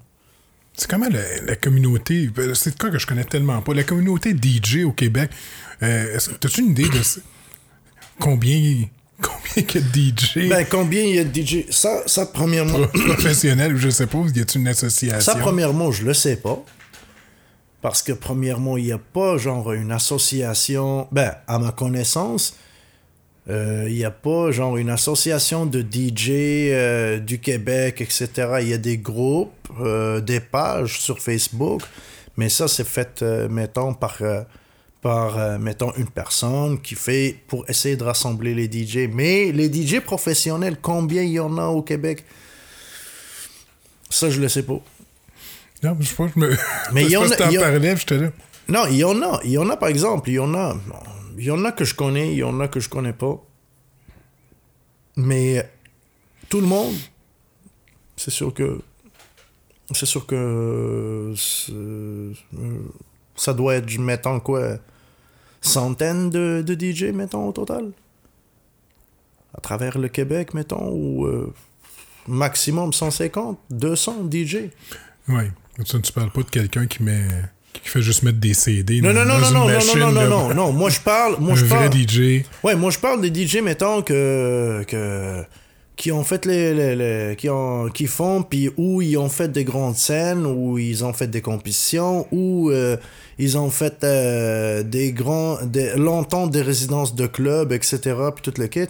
C'est 0.75 0.89
comment 0.89 1.09
la, 1.09 1.41
la 1.45 1.55
communauté, 1.57 2.27
ben, 2.27 2.55
c'est 2.55 2.71
de 2.75 2.79
quoi 2.79 2.89
que 2.89 2.97
je 2.99 3.05
connais 3.05 3.25
tellement 3.25 3.61
pas, 3.61 3.73
la 3.73 3.83
communauté 3.83 4.33
DJ 4.33 4.85
au 4.85 4.93
Québec, 4.93 5.29
euh, 5.83 6.17
t'as-tu 6.39 6.61
une 6.61 6.71
idée 6.71 6.83
de 6.87 7.01
combien, 8.19 8.85
combien 9.21 9.63
que 9.63 9.79
de 9.79 9.93
DJ 9.93 10.49
Ben, 10.49 10.65
combien 10.69 11.01
il 11.01 11.15
y 11.15 11.19
a 11.19 11.23
de 11.25 11.41
DJ 11.41 11.65
Ça, 11.69 12.03
ça 12.05 12.25
premièrement. 12.25 12.87
pro- 12.87 13.01
professionnels, 13.03 13.75
je 13.75 13.89
sais 13.89 14.07
pas, 14.07 14.19
y 14.33 14.39
a-t-il 14.39 14.61
une 14.61 14.67
association? 14.69 15.19
Ça, 15.19 15.35
premièrement, 15.39 15.91
je 15.91 16.05
le 16.05 16.13
sais 16.13 16.37
pas. 16.37 16.63
Parce 17.81 18.01
que, 18.01 18.11
premièrement, 18.11 18.77
il 18.77 18.85
n'y 18.85 18.91
a 18.91 18.97
pas, 18.97 19.37
genre, 19.37 19.71
une 19.73 19.91
association. 19.91 21.07
Ben, 21.13 21.33
à 21.47 21.59
ma 21.59 21.71
connaissance, 21.71 22.55
euh, 23.49 23.85
il 23.87 23.95
n'y 23.95 24.05
a 24.05 24.11
pas, 24.11 24.51
genre, 24.51 24.77
une 24.77 24.89
association 24.89 25.65
de 25.65 25.81
DJ 25.81 26.29
euh, 26.71 27.19
du 27.19 27.39
Québec, 27.39 28.01
etc. 28.01 28.29
Il 28.61 28.67
y 28.69 28.73
a 28.73 28.77
des 28.77 28.97
groupes, 28.97 29.51
euh, 29.81 30.21
des 30.21 30.39
pages 30.39 30.99
sur 30.99 31.19
Facebook, 31.19 31.81
mais 32.37 32.49
ça, 32.49 32.67
c'est 32.67 32.87
fait, 32.87 33.21
euh, 33.21 33.49
mettons, 33.49 33.93
par. 33.93 34.17
euh, 34.21 34.41
par, 35.01 35.37
euh, 35.37 35.57
mettons, 35.57 35.93
une 35.95 36.09
personne 36.09 36.81
qui 36.81 36.93
fait 36.93 37.37
pour 37.47 37.63
essayer 37.69 37.95
de 37.95 38.03
rassembler 38.03 38.53
les 38.53 38.65
DJ. 38.69 39.07
Mais 39.09 39.49
les 39.53 39.71
DJ 39.71 40.01
professionnels, 40.01 40.75
combien 40.81 41.21
il 41.21 41.29
y 41.31 41.39
en 41.39 41.57
a 41.57 41.67
au 41.67 41.81
Québec? 41.81 42.25
Ça, 44.09 44.29
je 44.29 44.41
le 44.41 44.49
sais 44.49 44.63
pas. 44.63 44.81
Non, 45.83 45.95
je 46.01 46.05
sais 46.05 46.15
pas, 46.15 46.27
je 46.35 46.37
me... 46.37 46.53
Mais 46.91 47.03
il 47.05 47.11
y 47.11 47.15
en 47.17 47.21
que 47.21 47.27
a- 47.41 47.51
y 47.51 47.57
a- 47.57 47.95
j'étais 47.95 48.17
là. 48.17 48.29
Non, 48.67 48.87
il 48.89 48.97
y 48.97 49.03
en 49.05 49.21
a. 49.21 49.39
Il 49.45 49.51
y 49.51 49.57
en 49.57 49.69
a, 49.69 49.77
par 49.77 49.87
exemple. 49.87 50.29
Il 50.29 50.33
y 50.33 50.39
en 50.39 50.53
a. 50.53 50.75
Il 51.39 51.45
y 51.45 51.51
en 51.51 51.63
a 51.63 51.71
que 51.71 51.85
je 51.85 51.95
connais, 51.95 52.33
il 52.33 52.39
y 52.39 52.43
en 52.43 52.59
a 52.59 52.67
que 52.67 52.81
je 52.81 52.89
connais 52.89 53.13
pas. 53.13 53.41
Mais 55.15 55.71
tout 56.49 56.59
le 56.59 56.67
monde, 56.67 56.95
c'est 58.17 58.29
sûr 58.29 58.53
que. 58.53 58.81
C'est 59.93 60.05
sûr 60.05 60.25
que. 60.25 61.33
Ça 63.37 63.53
doit 63.53 63.75
être, 63.75 63.97
mettons 63.99 64.41
quoi, 64.41 64.79
centaines 65.61 66.29
de, 66.29 66.61
de 66.65 66.73
DJ, 66.73 67.03
mettons, 67.13 67.47
au 67.47 67.53
total? 67.53 67.93
À 69.57 69.61
travers 69.61 69.97
le 69.97 70.09
Québec, 70.09 70.53
mettons, 70.53 70.91
ou 70.91 71.25
euh, 71.25 71.53
maximum 72.27 72.91
150, 72.91 73.57
200 73.69 74.29
DJ. 74.29 74.57
Oui. 75.29 75.43
Tu, 75.85 76.01
tu 76.01 76.11
parles 76.11 76.31
pas 76.31 76.43
de 76.43 76.49
quelqu'un 76.49 76.85
qui 76.85 77.01
met. 77.01 77.29
Qui 77.73 77.89
fait 77.89 78.01
juste 78.01 78.23
mettre 78.23 78.39
des 78.39 78.53
CD. 78.53 79.01
Non, 79.01 79.13
non, 79.13 79.25
non, 79.25 79.39
non, 79.39 79.49
non, 79.51 79.67
non, 79.67 79.95
non, 79.95 80.11
non, 80.11 80.27
non, 80.29 80.53
non, 80.53 80.71
Moi, 80.73 80.89
je 80.89 80.99
parle. 80.99 81.37
Moi, 81.39 81.55
je 81.55 81.65
vrai 81.65 81.89
parle. 81.89 81.93
DJ. 81.97 82.43
Ouais, 82.63 82.75
moi, 82.75 82.91
je 82.91 82.99
parle 82.99 83.21
des 83.21 83.33
DJ, 83.47 83.57
mettons, 83.61 84.01
que. 84.01 84.83
que 84.87 85.43
qui 85.95 86.13
ont 86.13 86.23
fait 86.23 86.45
les, 86.45 86.73
les- 86.73 86.95
les- 86.95 87.35
qui 87.35 87.49
ont 87.49 87.89
qui 87.89 88.07
font 88.07 88.41
puis 88.41 88.69
où 88.77 89.01
ils 89.01 89.17
ont 89.17 89.27
fait 89.27 89.49
des 89.51 89.65
grandes 89.65 89.97
scènes 89.97 90.45
où 90.45 90.77
ils 90.77 91.03
ont 91.03 91.11
fait 91.11 91.27
des 91.27 91.41
compétitions 91.41 92.25
où 92.31 92.69
euh, 92.71 92.95
ils 93.37 93.57
ont 93.57 93.69
fait 93.69 94.01
euh, 94.05 94.81
des 94.81 95.11
grands 95.11 95.57
des, 95.61 95.97
longtemps 95.97 96.47
des 96.47 96.61
résidences 96.61 97.15
de 97.15 97.27
clubs 97.27 97.73
etc 97.73 98.15
puis 98.33 98.41
tout 98.49 98.53
le 98.61 98.67
kit 98.67 98.87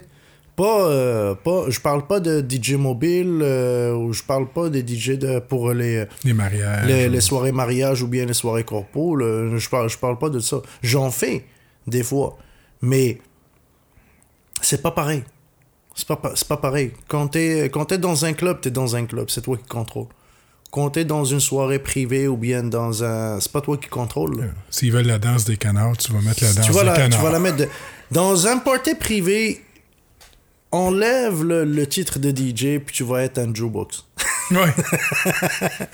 pas 0.63 0.87
euh, 0.89 1.35
pas 1.35 1.69
je 1.69 1.79
parle 1.79 2.05
pas 2.05 2.19
de 2.19 2.33
DJ 2.47 2.73
mobile 2.73 3.39
euh, 3.41 3.93
ou 3.93 4.11
je 4.13 4.23
parle 4.23 4.47
pas 4.57 4.69
des 4.69 4.81
DJ 4.85 5.11
de 5.17 5.39
pour 5.39 5.71
les 5.73 6.05
Les 6.25 6.33
mariages. 6.33 6.85
les, 6.87 7.07
les 7.09 7.21
soirées 7.21 7.51
mariage 7.53 8.03
ou 8.03 8.07
bien 8.07 8.25
les 8.25 8.33
soirées 8.33 8.65
corpo, 8.65 9.15
là, 9.15 9.57
je 9.57 9.69
parle, 9.69 9.89
je 9.89 9.97
parle 9.97 10.17
pas 10.17 10.29
de 10.29 10.39
ça. 10.39 10.57
J'en 10.83 11.11
fais 11.11 11.45
des 11.87 12.03
fois, 12.03 12.37
mais 12.81 13.19
c'est 14.61 14.81
pas 14.81 14.91
pareil. 14.91 15.23
C'est 15.95 16.07
pas, 16.07 16.17
pas 16.17 16.57
pareil. 16.57 16.91
Quand 17.07 17.27
t'es 17.29 17.69
quand 17.73 17.85
t'es 17.85 17.97
dans 17.97 18.25
un 18.25 18.33
club, 18.33 18.61
t'es 18.61 18.71
dans 18.71 18.95
un 18.95 19.05
club, 19.05 19.29
c'est 19.29 19.41
toi 19.41 19.57
qui 19.57 19.67
contrôle. 19.67 20.07
Quand 20.71 20.91
t'es 20.91 21.03
dans 21.05 21.25
une 21.25 21.39
soirée 21.39 21.79
privée 21.79 22.27
ou 22.27 22.37
bien 22.37 22.61
dans 22.63 23.03
un... 23.03 23.39
C'est 23.39 23.51
pas 23.51 23.59
toi 23.61 23.75
qui 23.77 23.89
contrôle. 23.89 24.39
là. 24.39 24.43
S'ils 24.69 24.91
veulent 24.91 25.07
la 25.07 25.17
danse 25.17 25.43
des 25.45 25.57
canards, 25.57 25.97
tu 25.97 26.11
vas 26.13 26.21
mettre 26.21 26.43
la 26.43 26.53
danse 26.53 26.65
Tu 26.67 26.71
vas, 26.71 26.81
des 26.81 26.85
la, 26.89 26.93
tu 26.93 26.99
canards. 27.01 27.21
vas 27.23 27.31
la 27.31 27.39
mettre... 27.39 27.57
de- 27.57 27.67
Dans 28.11 28.45
un 28.45 28.57
party 28.59 28.93
privé, 28.93 29.63
enlève 30.71 31.43
le, 31.43 31.63
le 31.65 31.87
titre 31.87 32.19
de 32.19 32.29
DJ, 32.29 32.79
puis 32.79 32.93
tu 32.95 33.03
vas 33.03 33.23
être 33.23 33.37
un 33.39 33.53
jukebox. 33.53 34.05
Ouais. 34.51 34.73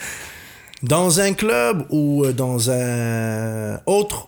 Dans 0.83 1.19
un 1.19 1.33
club 1.33 1.85
ou 1.89 2.23
euh, 2.25 2.31
dans 2.33 2.69
un 2.69 3.79
autre 3.85 4.27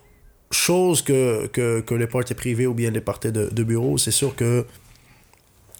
chose 0.51 1.01
que, 1.01 1.47
que, 1.47 1.81
que 1.81 1.93
les 1.95 2.07
parties 2.07 2.33
privées 2.33 2.67
ou 2.67 2.73
bien 2.73 2.89
les 2.91 3.01
parties 3.01 3.31
de, 3.31 3.47
de 3.51 3.63
bureau, 3.63 3.97
c'est 3.97 4.11
sûr 4.11 4.35
que 4.35 4.65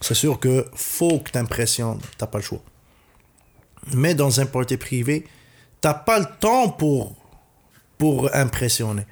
c'est 0.02 0.14
sûr 0.14 0.40
que 0.40 0.66
faut 0.76 1.20
que 1.20 1.32
t'impressionnes, 1.32 2.00
t'as 2.18 2.28
pas 2.28 2.38
le 2.38 2.44
choix. 2.44 2.62
Mais 3.94 4.14
dans 4.14 4.40
un 4.40 4.46
party 4.46 4.78
privé, 4.78 5.26
t'as 5.82 5.94
pas 5.94 6.20
le 6.20 6.26
temps 6.40 6.70
pour, 6.70 7.16
pour 7.98 8.30
impressionner. 8.36 9.06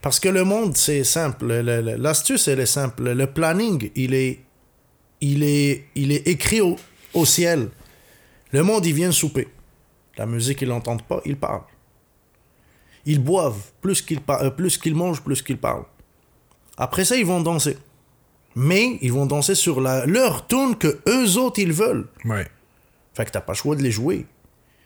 Parce 0.00 0.18
que 0.18 0.28
le 0.28 0.44
monde, 0.44 0.76
c'est 0.76 1.04
simple. 1.04 1.46
Le- 1.46 1.62
le- 1.62 1.82
le- 1.82 1.96
L'astuce, 1.96 2.48
elle 2.48 2.60
est 2.60 2.66
simple. 2.66 3.10
Le 3.12 3.26
planning, 3.26 3.90
il 3.96 4.14
est, 4.14 4.40
il 5.20 5.42
est, 5.42 5.84
il 5.94 6.12
est 6.12 6.26
écrit 6.28 6.60
au, 6.60 6.76
au 7.14 7.24
ciel. 7.24 7.68
Le 8.52 8.62
monde, 8.62 8.84
il 8.86 8.94
vient 8.94 9.12
souper. 9.12 9.48
La 10.16 10.26
musique, 10.26 10.60
ils 10.62 10.68
l'entendent 10.68 11.02
pas, 11.02 11.20
ils 11.24 11.36
parlent. 11.36 11.62
Ils 13.06 13.22
boivent. 13.22 13.62
Plus 13.80 14.02
qu'ils 14.02 14.20
euh, 14.28 14.50
plus 14.50 14.76
qu'ils 14.76 14.94
mangent, 14.94 15.22
plus 15.22 15.42
qu'ils 15.42 15.58
parlent. 15.58 15.84
Après 16.76 17.04
ça, 17.04 17.16
ils 17.16 17.26
vont 17.26 17.40
danser. 17.40 17.78
Mais 18.56 18.98
ils 19.00 19.12
vont 19.12 19.26
danser 19.26 19.54
sur 19.54 19.80
la, 19.80 20.04
leur 20.06 20.46
tune 20.46 20.76
que 20.76 21.00
eux 21.08 21.36
autres, 21.38 21.60
ils 21.60 21.72
veulent. 21.72 22.08
Ouais. 22.24 22.46
Fait 23.14 23.24
que 23.24 23.30
t'as 23.30 23.40
pas 23.40 23.52
le 23.52 23.56
choix 23.56 23.76
de 23.76 23.82
les 23.82 23.90
jouer. 23.90 24.26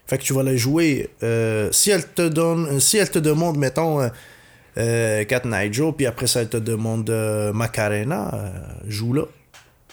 Fait 0.07 0.19
que 0.19 0.23
tu 0.23 0.35
vas 0.35 0.43
les 0.43 0.59
jouer. 0.59 1.11
euh, 1.23 1.73
si 1.73 1.91
elle 1.91 2.07
te 2.07 2.29
donne, 2.29 2.67
euh, 2.67 2.81
si 2.81 2.99
elle 2.99 3.11
te 3.11 3.19
demande, 3.19 3.57
mettons, 3.57 4.09
euh, 4.77 5.25
Cat 5.25 5.43
Night 5.47 5.73
Joe, 5.73 5.95
puis 5.97 6.05
après 6.07 6.27
ça, 6.27 6.43
elle 6.43 6.51
te 6.51 6.59
demande 6.59 7.09
Macarena, 7.55 8.53
joue 8.87 9.15
là. 9.15 9.25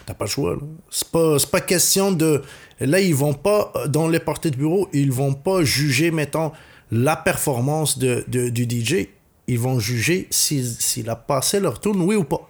T'as 0.06 0.14
pas 0.14 0.26
le 0.26 0.30
choix. 0.30 0.58
C'est 0.89 1.08
pas, 1.10 1.38
pas 1.52 1.62
question 1.62 2.12
de. 2.12 2.41
Là, 2.80 2.99
ils 2.99 3.14
vont 3.16 3.34
pas, 3.34 3.72
dans 3.88 4.08
les 4.08 4.20
parties 4.20 4.49
de 4.52 4.58
bureau, 4.58 4.89
ils 4.93 5.12
vont 5.12 5.34
pas 5.34 5.64
juger, 5.64 6.10
mettons, 6.12 6.52
la 6.91 7.16
performance 7.16 7.97
de, 7.99 8.24
de- 8.28 8.49
du 8.49 8.64
DJ. 8.64 9.08
Ils 9.47 9.60
vont 9.60 9.80
juger 9.80 10.28
s'il 10.32 11.10
a 11.10 11.16
passé 11.16 11.60
leur 11.60 11.80
tune, 11.80 12.02
oui 12.02 12.16
ou 12.16 12.24
pas. 12.24 12.49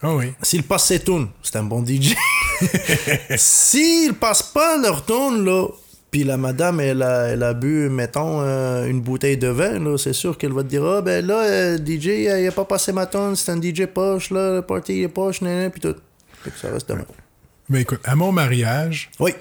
Ah 0.00 0.14
oui. 0.14 0.26
S'il 0.42 0.62
passe 0.62 0.86
ses 0.86 1.00
tunes, 1.00 1.28
c'est 1.42 1.56
un 1.56 1.64
bon 1.64 1.84
DJ. 1.84 2.14
S'il 3.36 4.14
passe 4.14 4.42
pas 4.42 4.76
leur 4.76 5.04
tune, 5.04 5.44
là, 5.44 5.66
puis 6.10 6.24
la 6.24 6.36
madame, 6.36 6.80
elle 6.80 7.02
a, 7.02 7.28
elle 7.28 7.42
a 7.42 7.52
bu, 7.54 7.88
mettons, 7.90 8.40
euh, 8.40 8.86
une 8.86 9.00
bouteille 9.00 9.36
de 9.36 9.48
vin, 9.48 9.78
là, 9.78 9.96
c'est 9.98 10.12
sûr 10.14 10.38
qu'elle 10.38 10.52
va 10.52 10.62
te 10.62 10.68
dire 10.68 10.84
Ah, 10.84 11.02
ben 11.02 11.24
là, 11.26 11.42
euh, 11.44 11.78
DJ, 11.78 12.06
il 12.40 12.46
a 12.48 12.52
pas 12.52 12.64
passé 12.64 12.92
ma 12.92 13.06
tonne, 13.06 13.36
c'est 13.36 13.50
un 13.52 13.60
DJ 13.60 13.86
poche, 13.86 14.30
là, 14.30 14.56
le 14.56 14.62
party 14.62 15.02
est 15.02 15.08
poche, 15.08 15.42
nan, 15.42 15.70
puis 15.70 15.80
tout. 15.80 15.94
Fait 16.42 16.50
que 16.50 16.58
ça 16.58 16.70
reste 16.70 16.88
demain. 16.88 17.04
Mais 17.68 17.82
écoute, 17.82 18.00
à 18.04 18.16
mon 18.16 18.32
mariage, 18.32 19.10
Oui. 19.20 19.32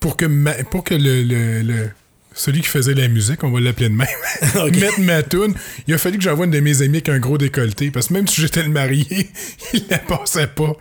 pour 0.00 0.16
que, 0.16 0.26
ma- 0.26 0.54
pour 0.64 0.84
que 0.84 0.94
le, 0.94 1.22
le- 1.22 1.62
le- 1.62 1.90
celui 2.36 2.60
qui 2.62 2.68
faisait 2.68 2.94
la 2.94 3.08
musique, 3.08 3.42
on 3.44 3.50
va 3.50 3.60
l'appeler 3.60 3.88
de 3.88 3.94
même, 3.94 4.06
mette 4.80 4.98
ma 4.98 5.22
toune, 5.22 5.54
il 5.86 5.94
a 5.94 5.98
fallu 5.98 6.18
que 6.18 6.24
j'envoie 6.24 6.44
une 6.46 6.50
de 6.52 6.60
mes 6.60 6.82
amies 6.82 6.96
avec 6.98 7.08
un 7.08 7.18
gros 7.18 7.38
décolleté. 7.38 7.90
Parce 7.90 8.08
que 8.08 8.12
même 8.14 8.26
si 8.28 8.40
j'étais 8.40 8.62
le 8.62 8.68
marié, 8.70 9.06
il 9.72 9.84
la 9.88 9.98
passait 9.98 10.46
pas. 10.48 10.72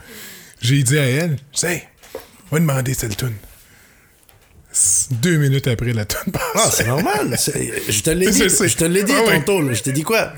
J'ai 0.62 0.82
dit 0.84 0.98
à 0.98 1.04
elle, 1.06 1.38
sais, 1.54 1.88
va 2.52 2.60
demander 2.60 2.94
cette 2.94 3.18
toune. 3.18 3.34
Deux 5.12 5.38
minutes 5.38 5.68
après, 5.68 5.94
la 5.94 6.06
toune 6.06 6.34
Ah, 6.36 6.40
passe. 6.54 6.76
c'est 6.78 6.88
normal. 6.88 7.38
Je 7.38 8.02
te 8.02 8.10
l'ai 8.10 8.28
dit, 8.32 8.40
Je 8.50 8.76
te 8.76 8.84
l'ai 8.86 9.04
dit 9.04 9.14
Ah 9.16 9.22
oui. 9.28 9.34
tantôt, 9.40 9.62
là. 9.62 9.74
Je 9.74 9.84
t'ai 9.84 9.92
dit 9.92 10.04
quoi? 10.04 10.34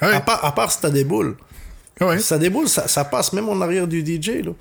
Ah 0.00 0.08
à, 0.16 0.20
part, 0.20 0.44
à 0.44 0.54
part 0.54 0.72
si 0.72 0.80
t'as 0.80 0.90
des 0.90 1.04
boules. 1.04 1.36
Ah 2.00 2.06
ouais. 2.08 2.18
Si 2.18 2.28
t'as 2.28 2.38
des 2.38 2.50
boules, 2.50 2.68
ça, 2.68 2.88
ça 2.88 3.04
passe 3.04 3.32
même 3.32 3.48
en 3.48 3.60
arrière 3.60 3.86
du 3.86 4.00
DJ, 4.00 4.42
là. 4.44 4.52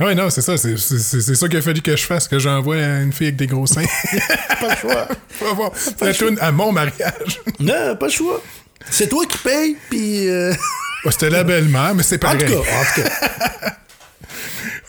Ah 0.00 0.06
ouais, 0.06 0.14
non, 0.14 0.30
c'est 0.30 0.40
ça. 0.40 0.56
C'est 0.56 0.76
ça 0.78 1.48
qu'il 1.48 1.58
a 1.58 1.62
fallu 1.62 1.82
que 1.82 1.94
je 1.94 2.04
fasse, 2.04 2.26
que 2.26 2.38
j'envoie 2.38 2.76
une 2.78 3.12
fille 3.12 3.26
avec 3.28 3.36
des 3.36 3.46
gros 3.46 3.66
seins. 3.66 3.82
Pas 4.60 4.68
le 4.70 4.76
choix. 4.76 5.08
Faut 5.28 5.46
avoir 5.46 5.70
la 6.00 6.14
toune 6.14 6.38
à 6.40 6.50
mon 6.52 6.72
mariage. 6.72 7.40
non, 7.60 7.94
pas 7.96 8.06
le 8.06 8.12
choix. 8.12 8.42
C'est 8.90 9.08
toi 9.08 9.24
qui 9.26 9.38
payes, 9.38 9.76
puis... 9.90 10.28
euh, 10.28 10.54
C'était 11.10 11.28
la 11.30 11.44
belle-mère, 11.44 11.94
mais 11.94 12.02
c'est 12.02 12.24
En 12.24 12.28
pareil. 12.30 12.46
tout 12.46 12.62
cas, 12.62 12.70
en 12.80 12.84
tout 13.02 13.08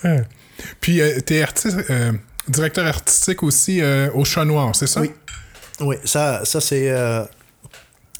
cas. 0.02 0.16
Puis, 0.80 1.00
euh, 1.00 1.20
t'es 1.20 1.42
artiste, 1.42 1.76
euh, 1.90 2.12
directeur 2.50 2.86
artistique 2.86 3.42
aussi 3.42 3.80
euh, 3.80 4.10
au 4.14 4.24
Chat 4.24 4.44
Noir, 4.44 4.74
c'est 4.74 4.86
ça? 4.86 5.00
Oui. 5.00 5.10
Oui, 5.80 5.96
ça, 6.04 6.44
ça 6.44 6.60
c'est... 6.60 6.90
euh, 6.90 7.24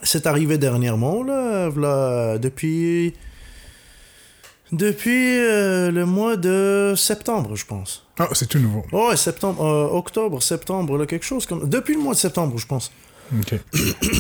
c'est 0.03 0.27
arrivé 0.27 0.57
dernièrement, 0.59 1.23
là, 1.23 2.39
depuis... 2.39 3.15
Depuis 4.73 5.39
euh, 5.41 5.91
le 5.91 6.07
mois 6.07 6.37
de 6.37 6.95
septembre, 6.97 7.57
je 7.57 7.67
pense. 7.67 8.07
Ah, 8.21 8.29
c'est 8.33 8.49
tout 8.49 8.61
nouveau. 8.61 8.85
Oh, 8.93 9.09
ouais, 9.11 9.17
septembre, 9.17 9.65
euh, 9.65 9.99
octobre, 9.99 10.41
septembre, 10.41 10.97
là, 10.97 11.07
quelque 11.07 11.25
chose 11.27 11.45
comme... 11.45 11.69
Depuis 11.69 11.95
le 11.95 12.01
mois 12.01 12.15
de 12.15 12.19
septembre, 12.21 12.57
je 12.57 12.67
pense. 12.67 12.93
OK. 13.37 13.55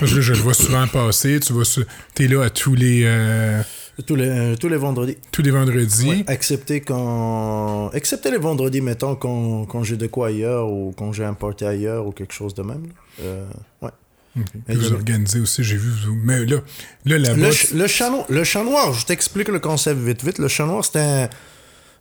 Je 0.03 0.33
le 0.33 0.39
vois 0.39 0.55
souvent 0.55 0.87
passer. 0.89 1.39
Tu 1.41 1.53
vas 1.53 1.65
su- 1.65 1.85
T'es 2.15 2.27
là 2.29 2.45
à 2.45 2.51
tous 2.51 2.75
les, 2.75 3.05
Tous 4.07 4.15
les, 4.17 4.29
euh, 4.29 4.57
tous 4.57 4.69
les 4.69 4.77
vendredis. 4.77 5.17
tous 5.33 5.43
les 5.43 5.51
vendredis. 5.51 6.09
Ouais, 6.09 6.25
excepté 6.29 6.81
quand... 6.81 7.91
Excepté 7.93 8.31
les 8.31 8.39
vendredis, 8.39 8.81
mettons, 8.81 9.15
quand, 9.17 9.65
quand 9.67 9.83
j'ai 9.83 9.97
de 9.97 10.07
quoi 10.07 10.29
ailleurs 10.29 10.69
ou 10.71 10.95
quand 10.97 11.13
j'ai 11.13 11.25
un 11.25 11.35
party 11.35 11.65
ailleurs 11.65 12.07
ou 12.07 12.13
quelque 12.13 12.33
chose 12.33 12.55
de 12.55 12.63
même. 12.63 12.87
Euh, 13.23 13.45
ouais. 13.83 13.91
Vous 14.69 14.93
organisez 14.93 15.41
aussi, 15.41 15.65
j'ai 15.65 15.77
vu. 15.77 15.91
vous- 16.07 16.15
Mais 16.25 16.45
là, 16.47 16.59
là 17.05 17.19
là-bas, 17.19 17.37
Le, 17.37 17.51
ch- 17.53 17.73
le, 17.75 17.87
chat 17.89 18.11
noir, 18.11 18.25
le 18.29 18.45
chat 18.45 18.63
noir, 18.63 18.93
je 18.93 19.05
t'explique 19.05 19.49
le 19.49 19.59
concept 19.59 19.99
vite 20.01 20.23
vite. 20.25 20.39
Le 20.39 20.47
chat 20.49 20.67
noir, 20.67 20.85
c'est 20.85 21.01
un... 21.01 21.29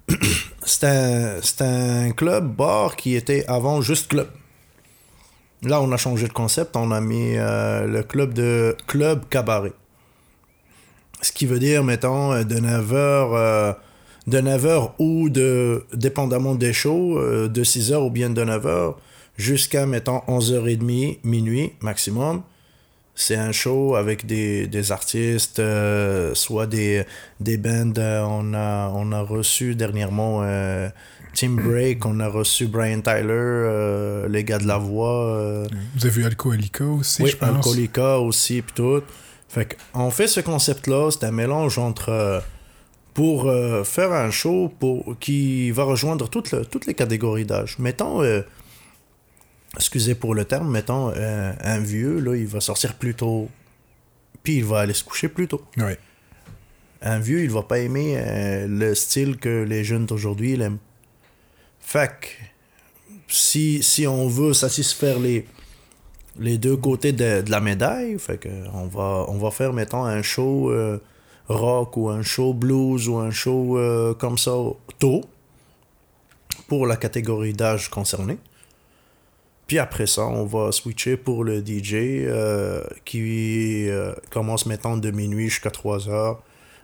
c'est 0.63 0.83
un, 0.85 1.35
c'est 1.41 1.61
un 1.63 2.11
club 2.11 2.55
bar 2.55 2.95
qui 2.95 3.15
était 3.15 3.45
avant 3.47 3.81
juste 3.81 4.09
club. 4.09 4.27
Là, 5.63 5.81
on 5.81 5.91
a 5.91 5.97
changé 5.97 6.27
le 6.27 6.33
concept. 6.33 6.75
On 6.77 6.91
a 6.91 7.01
mis 7.01 7.33
euh, 7.35 7.87
le 7.87 8.03
club 8.03 8.33
de 8.33 8.75
club 8.87 9.23
cabaret. 9.29 9.73
Ce 11.21 11.31
qui 11.31 11.45
veut 11.45 11.59
dire, 11.59 11.83
mettons, 11.83 12.31
euh, 12.33 12.43
de 12.43 12.55
9h, 12.55 13.75
de 14.27 14.37
9h 14.39 14.91
ou 14.99 15.29
de, 15.29 15.83
dépendamment 15.93 16.55
des 16.55 16.73
shows, 16.73 17.17
euh, 17.19 17.47
de 17.47 17.63
6h 17.63 17.95
ou 18.05 18.09
bien 18.09 18.29
de 18.29 18.43
9h 18.43 18.95
jusqu'à, 19.37 19.85
mettons, 19.85 20.21
11h30, 20.27 21.19
minuit 21.23 21.71
maximum. 21.81 22.41
C'est 23.15 23.35
un 23.35 23.51
show 23.51 23.95
avec 23.95 24.25
des, 24.25 24.67
des 24.67 24.93
artistes, 24.93 25.59
euh, 25.59 26.33
soit 26.35 26.67
des, 26.67 27.03
des 27.41 27.57
bands. 27.57 27.91
euh, 27.97 28.21
on, 28.25 28.53
a, 28.53 28.89
on 28.95 29.11
a 29.11 29.19
reçu 29.21 29.75
dernièrement 29.75 30.39
euh, 30.43 30.87
Tim 31.35 31.49
Break, 31.51 32.05
on 32.05 32.21
a 32.21 32.29
reçu 32.29 32.67
Brian 32.67 33.01
Tyler, 33.01 33.23
euh, 33.29 34.29
les 34.29 34.45
gars 34.45 34.57
de 34.57 34.67
la 34.67 34.77
voix. 34.77 35.25
euh, 35.35 35.67
vous 35.97 36.05
avez 36.05 36.15
vu 36.15 36.25
Alcoolica 36.25 36.85
aussi, 36.85 37.23
oui, 37.23 37.31
je 37.31 37.35
pense. 37.35 37.49
Alcoolica 37.49 38.19
aussi, 38.19 38.61
puis 38.61 38.73
tout. 38.73 39.01
Fait 39.49 39.77
qu'on 39.93 40.11
fait 40.11 40.27
ce 40.27 40.39
concept-là, 40.39 41.09
c'est 41.11 41.25
un 41.25 41.31
mélange 41.31 41.77
entre. 41.77 42.09
euh, 42.09 42.39
pour 43.15 43.47
euh, 43.49 43.83
faire 43.83 44.13
un 44.13 44.31
show 44.31 44.71
pour, 44.79 45.17
qui 45.19 45.71
va 45.71 45.83
rejoindre 45.83 46.29
toutes, 46.29 46.51
le- 46.51 46.63
toutes 46.65 46.85
les 46.85 46.93
catégories 46.93 47.43
d'âge. 47.45 47.77
Mettons. 47.79 48.21
euh, 48.23 48.41
excusez 49.75 50.15
pour 50.15 50.35
le 50.35 50.45
terme, 50.45 50.71
mettons 50.71 51.11
euh, 51.15 51.51
un 51.61 51.79
vieux, 51.79 52.19
là, 52.19 52.35
il 52.35 52.47
va 52.47 52.61
sortir 52.61 52.93
plus 52.95 53.15
tôt. 53.15 53.49
Puis 54.43 54.57
il 54.57 54.63
va 54.65 54.79
aller 54.81 54.93
se 54.93 55.03
coucher 55.03 55.27
plus 55.27 55.47
tôt. 55.49 55.61
Ouais. 55.77 55.97
Un 57.01 57.19
vieux, 57.19 57.43
il 57.43 57.49
va 57.49 57.63
pas 57.63 57.79
aimer 57.79 58.21
le 58.67 58.93
style 58.95 59.37
que 59.37 59.63
les 59.63 59.83
jeunes 59.83 60.05
d'aujourd'hui 60.05 60.53
aiment. 60.61 60.77
Fait 61.81 62.07
que, 62.21 62.27
si, 63.27 63.83
si 63.83 64.05
on 64.07 64.27
veut 64.27 64.53
satisfaire 64.53 65.19
les, 65.19 65.45
les 66.39 66.57
deux 66.57 66.77
côtés 66.77 67.11
de, 67.11 67.43
la 67.49 67.59
médaille, 67.59 68.17
on 68.73 68.85
va, 69.37 69.51
faire, 69.51 69.73
mettons, 69.73 70.03
un 70.05 70.21
show 70.21 70.71
euh, 70.71 70.97
rock 71.47 71.97
ou 71.97 72.09
un 72.09 72.21
show 72.21 72.53
blues 72.53 73.07
ou 73.07 73.17
un 73.17 73.31
show 73.31 73.77
euh, 73.77 74.13
comme 74.13 74.37
ça 74.37 74.51
tôt 74.99 75.21
pour 76.67 76.85
la 76.87 76.95
catégorie 76.97 77.53
d'âge 77.53 77.89
concernée. 77.89 78.37
Puis 79.67 79.77
après 79.79 80.07
ça, 80.07 80.23
on 80.25 80.45
va 80.45 80.71
switcher 80.71 81.15
pour 81.17 81.43
le 81.43 81.59
DJ 81.63 81.93
euh, 81.93 82.83
qui 83.05 83.87
commence 84.31 84.65
mettons 84.65 84.97
de 84.97 85.11
minuit 85.11 85.49
jusqu'à 85.49 85.69
3 85.71 86.09
heures 86.09 86.41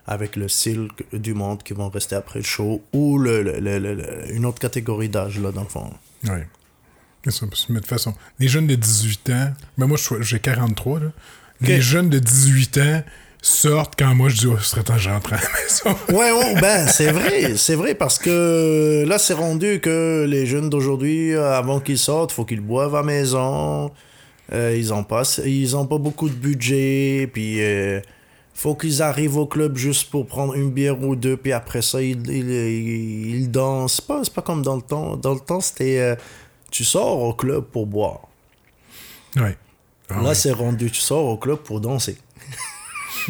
avec 0.07 0.35
le 0.35 0.47
style 0.47 0.89
du 1.13 1.33
monde 1.33 1.63
qui 1.63 1.73
vont 1.73 1.89
rester 1.89 2.15
après 2.15 2.39
le 2.39 2.45
show 2.45 2.83
ou 2.93 3.17
le, 3.17 3.41
le- 3.41 3.79
le- 3.79 4.31
une 4.35 4.45
autre 4.45 4.59
catégorie 4.59 5.09
d'âge 5.09 5.39
là 5.39 5.51
dans 5.51 5.63
le 5.63 5.67
fond. 5.67 5.89
Ouais. 6.25 6.43
C'est 6.43 6.43
ça, 6.43 6.43
parce 6.43 7.14
que, 7.14 7.14
mais 7.25 7.31
de 7.75 7.79
toute 7.79 7.87
façon, 7.87 8.13
les 8.39 8.47
jeunes 8.47 8.67
de 8.67 8.75
18 8.75 9.29
ans, 9.31 9.49
mais 9.77 9.87
moi, 9.87 9.97
j'ai 10.21 10.39
43, 10.39 10.99
là. 10.99 11.05
Les 11.61 11.81
jeunes 11.81 12.09
de 12.09 12.19
18 12.19 12.77
ans 12.79 13.03
sortent 13.41 13.93
quand 13.97 14.13
moi, 14.15 14.29
je 14.29 14.37
dis, 14.37 14.47
oh, 14.47 14.57
ce 14.59 14.65
serait 14.71 14.83
temps 14.83 14.95
que 14.95 14.99
je 14.99 15.09
rentre 15.09 15.33
à 15.33 15.37
la 15.37 15.41
maison. 15.41 15.97
Ouais, 16.17 16.31
ouais, 16.31 16.59
ben 16.61 16.87
c'est 16.87 17.11
vrai, 17.11 17.55
c'est 17.57 17.75
vrai 17.75 17.93
parce 17.95 18.17
que 18.17 19.03
là 19.07 19.17
c'est 19.19 19.33
rendu 19.35 19.79
que 19.79 20.25
les 20.27 20.45
jeunes 20.47 20.69
d'aujourd'hui, 20.69 21.33
avant 21.35 21.79
qu'ils 21.79 21.97
sortent, 21.99 22.31
faut 22.31 22.43
qu'ils 22.45 22.59
boivent 22.61 22.95
à 22.95 23.03
maison. 23.03 23.91
Euh, 24.51 24.75
ils 24.77 24.93
ont 24.93 25.03
pas, 25.03 25.23
ils 25.45 25.75
ont 25.77 25.85
pas 25.87 25.97
beaucoup 25.99 26.27
de 26.27 26.33
budget, 26.35 27.29
puis 27.31 27.61
euh, 27.63 27.99
faut 28.53 28.75
qu'ils 28.75 29.01
arrivent 29.01 29.37
au 29.37 29.45
club 29.45 29.77
juste 29.77 30.09
pour 30.09 30.25
prendre 30.27 30.55
une 30.55 30.71
bière 30.71 31.01
ou 31.01 31.15
deux, 31.15 31.37
puis 31.37 31.51
après 31.53 31.81
ça 31.83 32.01
ils, 32.01 32.19
ils, 32.29 33.35
ils- 33.41 33.51
dansent. 33.51 34.01
Pas, 34.01 34.21
c'est 34.23 34.33
pas 34.33 34.41
comme 34.41 34.61
dans 34.63 34.75
le 34.75 34.81
temps. 34.81 35.17
Dans 35.17 35.33
le 35.33 35.39
temps 35.39 35.61
c'était, 35.61 35.99
euh, 35.99 36.15
tu 36.75 36.83
sors 36.83 37.21
au 37.21 37.33
club 37.33 37.63
pour 37.71 37.85
boire. 37.87 38.21
Ouais. 39.37 39.55
Ah 40.09 40.15
Là 40.21 40.29
ouais. 40.29 40.35
c'est 40.35 40.51
rendu, 40.51 40.91
tu 40.91 40.99
sors 40.99 41.25
au 41.25 41.37
club 41.37 41.59
pour 41.59 41.79
danser. 41.79 42.17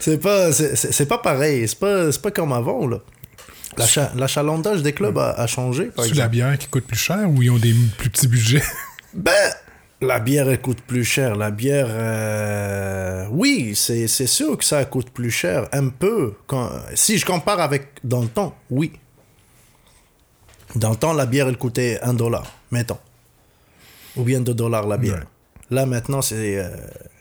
c'est 0.00 0.18
pas, 0.20 0.52
c'est 0.52 1.06
pas, 1.08 1.16
pas 1.16 1.22
pareil. 1.22 1.68
C'est 1.68 1.78
pas, 1.78 2.10
pas 2.22 2.30
comme 2.30 2.52
avant 2.52 2.86
là. 2.86 2.98
L'acha- 3.76 4.10
L'achalandage 4.16 4.82
des 4.82 4.94
clubs 4.94 5.18
a, 5.18 5.32
a 5.32 5.46
changé, 5.46 5.90
C'est 5.98 6.14
la 6.14 6.28
bière 6.28 6.56
qui 6.56 6.66
coûte 6.68 6.86
plus 6.86 6.96
cher 6.98 7.28
ou 7.28 7.42
ils 7.42 7.50
ont 7.50 7.58
des 7.58 7.74
plus 7.98 8.08
petits 8.10 8.28
budgets? 8.28 8.62
Ben, 9.14 9.32
la 10.02 10.18
bière, 10.20 10.48
elle 10.50 10.60
coûte 10.60 10.80
plus 10.82 11.04
cher. 11.04 11.36
La 11.36 11.50
bière, 11.50 11.86
euh, 11.88 13.26
oui, 13.30 13.74
c'est 13.74 14.08
c'est 14.08 14.26
sûr 14.26 14.58
que 14.58 14.64
ça 14.64 14.84
coûte 14.84 15.08
plus 15.10 15.30
cher, 15.30 15.68
un 15.72 15.88
peu. 15.88 16.34
Quand, 16.46 16.70
si 16.94 17.16
je 17.16 17.24
compare 17.24 17.60
avec 17.60 17.88
dans 18.04 18.20
le 18.22 18.28
temps, 18.28 18.54
oui. 18.70 18.92
Dans 20.76 20.90
le 20.90 20.96
temps, 20.96 21.12
la 21.12 21.26
bière, 21.26 21.48
elle 21.48 21.56
coûtait 21.56 21.98
1 22.02 22.14
dollar, 22.14 22.46
mettons. 22.70 22.98
Ou 24.16 24.22
bien 24.22 24.40
2 24.40 24.54
dollars 24.54 24.86
la 24.86 24.96
bière. 24.96 25.14
Ouais. 25.70 25.76
Là, 25.76 25.86
maintenant, 25.86 26.22
c'est 26.22 26.58
euh, 26.58 26.68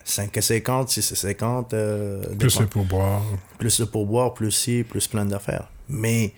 5,50, 0.06 0.94
6,50. 0.94 1.74
Euh, 1.74 2.22
plus 2.22 2.36
dépend. 2.36 2.50
c'est 2.50 2.70
pour 2.70 2.86
boire. 2.86 3.22
plus 3.58 3.80
le 3.80 3.86
pourboire, 3.86 4.34
plus 4.34 4.52
ci, 4.52 4.84
plus 4.84 5.08
plein 5.08 5.26
d'affaires. 5.26 5.70
Mais 5.90 6.34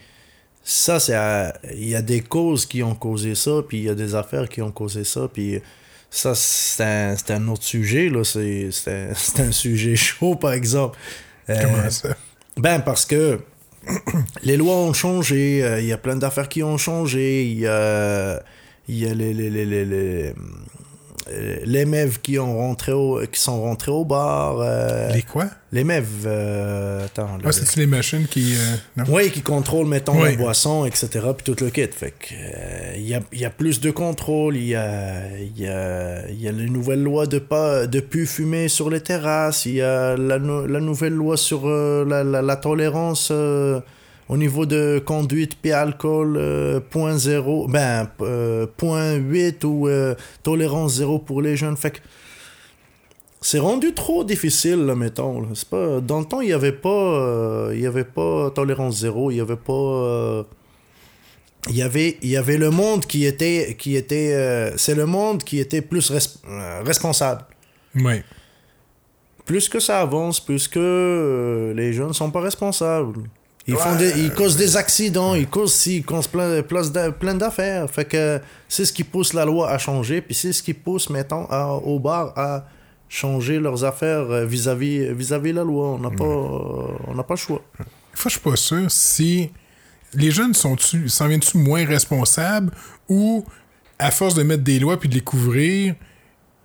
ça, 0.63 0.99
c'est 0.99 1.15
il 1.73 1.89
y 1.89 1.95
a 1.95 2.01
des 2.01 2.21
causes 2.21 2.65
qui 2.65 2.83
ont 2.83 2.95
causé 2.95 3.35
ça, 3.35 3.61
puis 3.67 3.79
il 3.79 3.83
y 3.85 3.89
a 3.89 3.95
des 3.95 4.15
affaires 4.15 4.47
qui 4.47 4.61
ont 4.61 4.71
causé 4.71 5.03
ça, 5.03 5.27
puis 5.31 5.61
ça, 6.09 6.33
c'est 6.35 6.83
un, 6.83 7.15
c'est 7.17 7.31
un 7.31 7.47
autre 7.47 7.63
sujet, 7.63 8.09
là. 8.09 8.23
C'est 8.23 8.69
un, 8.87 9.11
un 9.43 9.51
sujet 9.51 9.95
chaud, 9.95 10.35
par 10.35 10.53
exemple. 10.53 10.97
Euh, 11.49 11.57
Comment 11.61 11.89
ça? 11.89 12.09
ben, 12.57 12.79
parce 12.79 13.05
que 13.05 13.39
les 14.43 14.57
lois 14.57 14.75
ont 14.75 14.93
changé, 14.93 15.63
euh, 15.63 15.79
il 15.79 15.87
y 15.87 15.93
a 15.93 15.97
plein 15.97 16.15
d'affaires 16.15 16.49
qui 16.49 16.63
ont 16.63 16.77
changé, 16.77 17.45
il 17.45 17.59
y 17.59 17.67
a, 17.67 18.43
les, 18.87 20.33
les, 21.29 21.35
euh, 21.35 21.57
les 21.65 21.85
meufs 21.85 22.21
qui, 22.21 22.37
ont 22.39 22.57
rentré 22.57 22.91
au, 22.91 23.21
qui 23.31 23.39
sont 23.39 23.61
rentrés 23.61 23.91
au 23.91 24.05
bar. 24.05 24.57
euh, 24.59 25.11
Les 25.13 25.21
quoi? 25.23 25.45
les 25.71 25.83
meufs, 25.83 26.05
euh, 26.25 27.05
attends. 27.05 27.37
Ah, 27.43 27.51
c'est-tu 27.51 27.79
les 27.79 27.87
machines 27.87 28.25
qui. 28.27 28.55
euh, 28.55 29.03
oui, 29.09 29.29
qui 29.31 29.41
contrôlent, 29.41 29.87
mettons, 29.87 30.21
Oui. 30.21 30.31
la 30.31 30.37
boisson, 30.37 30.85
etc., 30.85 31.07
puis 31.37 31.53
tout 31.53 31.63
le 31.63 31.69
kit. 31.69 31.87
Fait 31.93 32.11
que, 32.17 32.33
il 32.95 33.07
y, 33.07 33.13
a, 33.15 33.19
y 33.33 33.43
a 33.45 33.49
plus 33.49 33.81
de 33.81 33.91
contrôle, 33.91 34.55
il 34.55 34.65
y 34.67 34.75
a, 34.75 35.27
il 35.37 35.59
y, 35.61 35.67
a, 35.67 36.29
y 36.31 36.47
a 36.47 36.51
les 36.51 36.69
nouvelles 36.69 37.03
lois 37.03 37.25
de 37.27 37.39
pas 37.39 37.85
de 37.87 37.99
plus 37.99 38.25
fumer 38.25 38.69
sur 38.69 38.89
les 38.89 39.01
terrasses, 39.01 39.65
il 39.65 39.75
y 39.75 39.81
a 39.81 40.15
la, 40.15 40.37
la 40.39 40.79
nouvelle 40.79 41.13
loi 41.13 41.35
sur 41.37 41.67
la, 41.67 42.23
la, 42.23 42.41
la 42.41 42.55
tolérance 42.55 43.31
au 44.29 44.37
niveau 44.37 44.65
de 44.65 45.01
conduite 45.05 45.57
puis 45.61 45.71
alcool, 45.71 46.35
euh, 46.37 46.79
point 46.79 47.17
zéro, 47.17 47.67
ben, 47.67 48.09
euh, 48.21 48.67
point 48.77 49.13
8 49.15 49.63
ou 49.63 49.87
euh, 49.87 50.15
tolérance 50.43 50.95
zéro 50.95 51.19
pour 51.19 51.41
les 51.41 51.55
jeunes. 51.55 51.77
Fait 51.77 51.91
que, 51.91 51.99
c'est 53.41 53.59
rendu 53.59 53.93
trop 53.93 54.23
difficile, 54.23 54.85
là, 54.85 54.95
mettons. 54.95 55.41
là. 55.41 55.47
C'est 55.53 55.69
pas... 55.69 56.01
Dans 56.01 56.19
le 56.19 56.25
temps, 56.25 56.41
il 56.41 56.47
n'y 56.47 56.53
avait 56.53 56.71
pas... 56.73 56.89
euh, 56.89 57.71
il 57.73 57.79
y 57.81 57.85
avait 57.85 58.03
pas 58.03 58.49
tolérance 58.51 58.99
zéro, 58.99 59.31
il 59.31 59.35
n'y 59.35 59.41
avait 59.41 59.55
pas... 59.55 60.45
Il 61.69 61.75
y 61.75 61.81
avait, 61.81 62.17
il 62.21 62.29
y 62.29 62.37
avait 62.37 62.57
le 62.57 62.69
monde 62.69 63.05
qui 63.05 63.25
était... 63.25 63.75
Qui 63.77 63.95
était 63.95 64.71
C'est 64.77 64.95
le 64.95 65.05
monde 65.05 65.43
qui 65.43 65.59
était 65.59 65.81
plus 65.81 66.11
res- 66.11 66.39
responsable. 66.85 67.43
Ouais. 67.95 68.23
Plus 69.45 69.69
que 69.69 69.79
ça 69.79 70.01
avance, 70.01 70.39
plus 70.43 70.67
que 70.67 70.79
euh, 70.79 71.73
les 71.73 71.93
jeunes 71.93 72.11
sont 72.13 72.31
pas 72.31 72.41
responsables. 72.41 73.19
Ils, 73.67 73.75
font 73.75 73.95
des, 73.97 74.11
ils 74.21 74.31
causent 74.33 74.55
des 74.55 74.77
accidents, 74.77 75.35
ils 75.35 75.47
causent 75.47 75.73
ci, 75.73 75.97
ils 75.97 76.03
causent 76.03 76.27
plein, 76.27 76.61
plein 76.61 76.87
d'a- 76.87 77.11
plein 77.11 77.33
d'affaires. 77.35 77.89
Fait 77.89 78.05
que 78.05 78.39
c'est 78.69 78.85
ce 78.85 78.93
qui 78.93 79.03
pousse 79.03 79.33
la 79.33 79.43
loi 79.43 79.69
à 79.69 79.77
changer, 79.77 80.21
puis 80.21 80.33
c'est 80.33 80.53
ce 80.53 80.63
qui 80.63 80.73
pousse, 80.73 81.09
mettons, 81.09 81.45
à- 81.49 81.73
au 81.73 81.99
bar 81.99 82.31
à 82.37 82.65
changer 83.09 83.59
leurs 83.59 83.83
affaires 83.83 84.29
euh, 84.31 84.45
vis-à-vis 84.45 85.13
vis-à-vis 85.13 85.51
la 85.53 85.63
loi. 85.63 85.89
On 85.89 85.99
n'a 85.99 86.09
pas, 86.11 86.23
on 87.07 87.13
n'a 87.13 87.23
pas 87.23 87.33
le 87.33 87.39
choix. 87.39 87.61
Des 87.77 87.85
fois, 88.13 88.29
je 88.29 88.35
suis 88.35 88.39
pas 88.49 88.55
sûr 88.55 88.89
si 88.89 89.49
les 90.13 90.31
jeunes 90.31 90.53
sont-tu, 90.53 91.09
s'en 91.09 91.27
viennent-tu 91.27 91.57
moins 91.57 91.85
responsables 91.85 92.71
ou, 93.09 93.43
à 93.99 94.11
force 94.11 94.33
de 94.35 94.43
mettre 94.43 94.63
des 94.63 94.79
lois 94.79 94.97
puis 94.99 95.09
de 95.09 95.15
les 95.15 95.21
couvrir, 95.21 95.95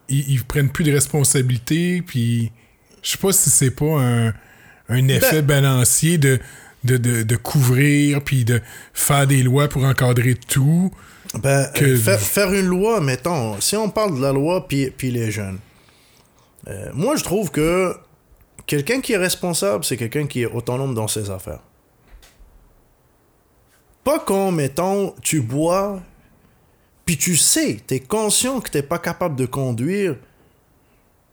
ils, 0.09 0.31
ils 0.35 0.45
prennent 0.45 0.70
plus 0.70 0.85
de 0.85 0.93
responsabilités 0.93 2.01
puis 2.03 2.53
je 3.03 3.11
sais 3.11 3.19
pas 3.19 3.33
si 3.33 3.51
c'est 3.51 3.70
pas 3.73 4.01
un, 4.01 4.33
un 4.89 5.09
effet 5.09 5.43
balancier 5.43 6.19
de, 6.19 6.39
de, 6.85 6.97
de, 6.97 7.23
de 7.23 7.37
couvrir 7.37 8.23
puis 8.23 8.45
de 8.45 8.61
faire 8.93 9.27
des 9.27 9.43
lois 9.43 9.69
pour 9.69 9.85
encadrer 9.85 10.35
tout. 10.35 10.93
Ben, 11.35 11.67
Que- 11.75 11.85
euh, 11.85 11.97
faire, 11.97 12.21
faire 12.21 12.53
une 12.53 12.67
loi, 12.67 13.01
mettons, 13.01 13.61
si 13.61 13.77
on 13.77 13.89
parle 13.89 14.17
de 14.17 14.23
la 14.23 14.33
loi 14.33 14.67
puis, 14.69 14.91
puis 14.91 15.11
les 15.11 15.31
jeunes, 15.31 15.59
euh, 16.69 16.91
moi 16.93 17.17
je 17.17 17.25
trouve 17.25 17.51
que 17.51 17.97
quelqu'un 18.67 19.01
qui 19.01 19.13
est 19.13 19.17
responsable, 19.19 19.85
c'est 19.85 19.97
quelqu'un 19.97 20.27
qui 20.27 20.43
est 20.43 20.47
autonome 20.47 20.95
dans 20.95 21.09
ses 21.09 21.31
affaires. 21.31 21.61
Pas 24.05 24.19
quand, 24.19 24.51
mettons, 24.51 25.15
tu 25.23 25.41
bois, 25.41 26.01
puis 27.07 27.17
tu 27.17 27.37
sais, 27.37 27.79
t'es 27.87 28.01
conscient 28.01 28.61
que 28.61 28.71
t'es 28.71 28.83
pas 28.83 28.99
capable 28.99 29.37
de 29.37 29.47
conduire, 29.47 30.17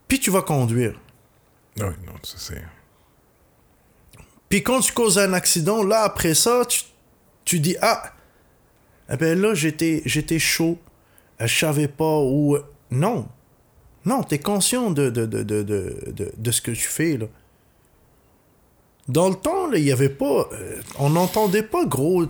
puis 0.06 0.20
tu 0.20 0.30
vas 0.30 0.42
conduire. 0.42 0.94
Ah 1.80 1.86
Oui, 1.88 1.94
non, 2.06 2.12
ça 2.22 2.36
c'est. 2.38 2.62
Puis 4.50 4.62
quand 4.62 4.80
tu 4.80 4.92
causes 4.92 5.18
un 5.18 5.32
accident, 5.32 5.82
là, 5.84 6.02
après 6.02 6.34
ça, 6.34 6.64
tu, 6.68 6.82
tu 7.44 7.60
dis 7.60 7.76
Ah, 7.80 8.12
eh 9.10 9.16
ben 9.16 9.40
là, 9.40 9.54
j'étais, 9.54 10.02
j'étais 10.04 10.38
chaud, 10.40 10.76
euh, 11.40 11.46
je 11.46 11.58
savais 11.58 11.88
pas 11.88 12.18
où. 12.18 12.58
Non. 12.90 13.26
Non, 14.04 14.22
tu 14.24 14.34
es 14.34 14.38
conscient 14.38 14.90
de, 14.90 15.08
de, 15.08 15.24
de, 15.26 15.42
de, 15.42 16.32
de, 16.36 16.50
ce 16.50 16.60
que 16.60 16.72
tu 16.72 16.88
fais, 16.88 17.16
là. 17.16 17.26
Dans 19.08 19.28
le 19.28 19.34
temps, 19.36 19.70
il 19.72 19.84
y 19.84 19.92
avait 19.92 20.08
pas. 20.08 20.48
euh, 20.52 20.80
on 20.98 21.10
n'entendait 21.10 21.62
pas 21.62 21.84
gros 21.84 22.24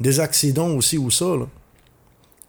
des 0.00 0.18
accidents 0.20 0.70
aussi 0.70 0.96
ou 0.98 1.10
ça, 1.10 1.36
là. 1.36 1.46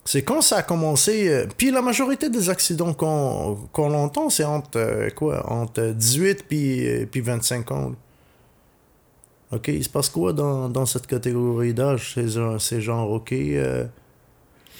C'est 0.05 0.23
quand 0.23 0.41
ça 0.41 0.57
a 0.57 0.63
commencé. 0.63 1.27
euh, 1.29 1.45
puis 1.57 1.69
la 1.71 1.81
majorité 1.81 2.29
des 2.29 2.49
accidents 2.49 2.93
qu'on 2.93 3.93
entend, 3.93 4.29
c'est 4.29 4.43
entre 4.45 4.77
euh, 4.79 5.09
quoi 5.09 5.51
Entre 5.51 5.81
18 5.91 6.45
puis, 6.47 6.87
euh, 6.87 7.05
puis 7.11 7.21
25 7.21 7.71
ans. 7.71 7.91
OK, 9.51 9.67
il 9.67 9.83
se 9.83 9.89
passe 9.89 10.09
quoi 10.09 10.31
dans, 10.33 10.69
dans 10.69 10.85
cette 10.85 11.07
catégorie 11.07 11.73
d'âge 11.73 12.15
C'est 12.59 12.81
genre, 12.81 13.11
OK, 13.11 13.33
euh, 13.33 13.85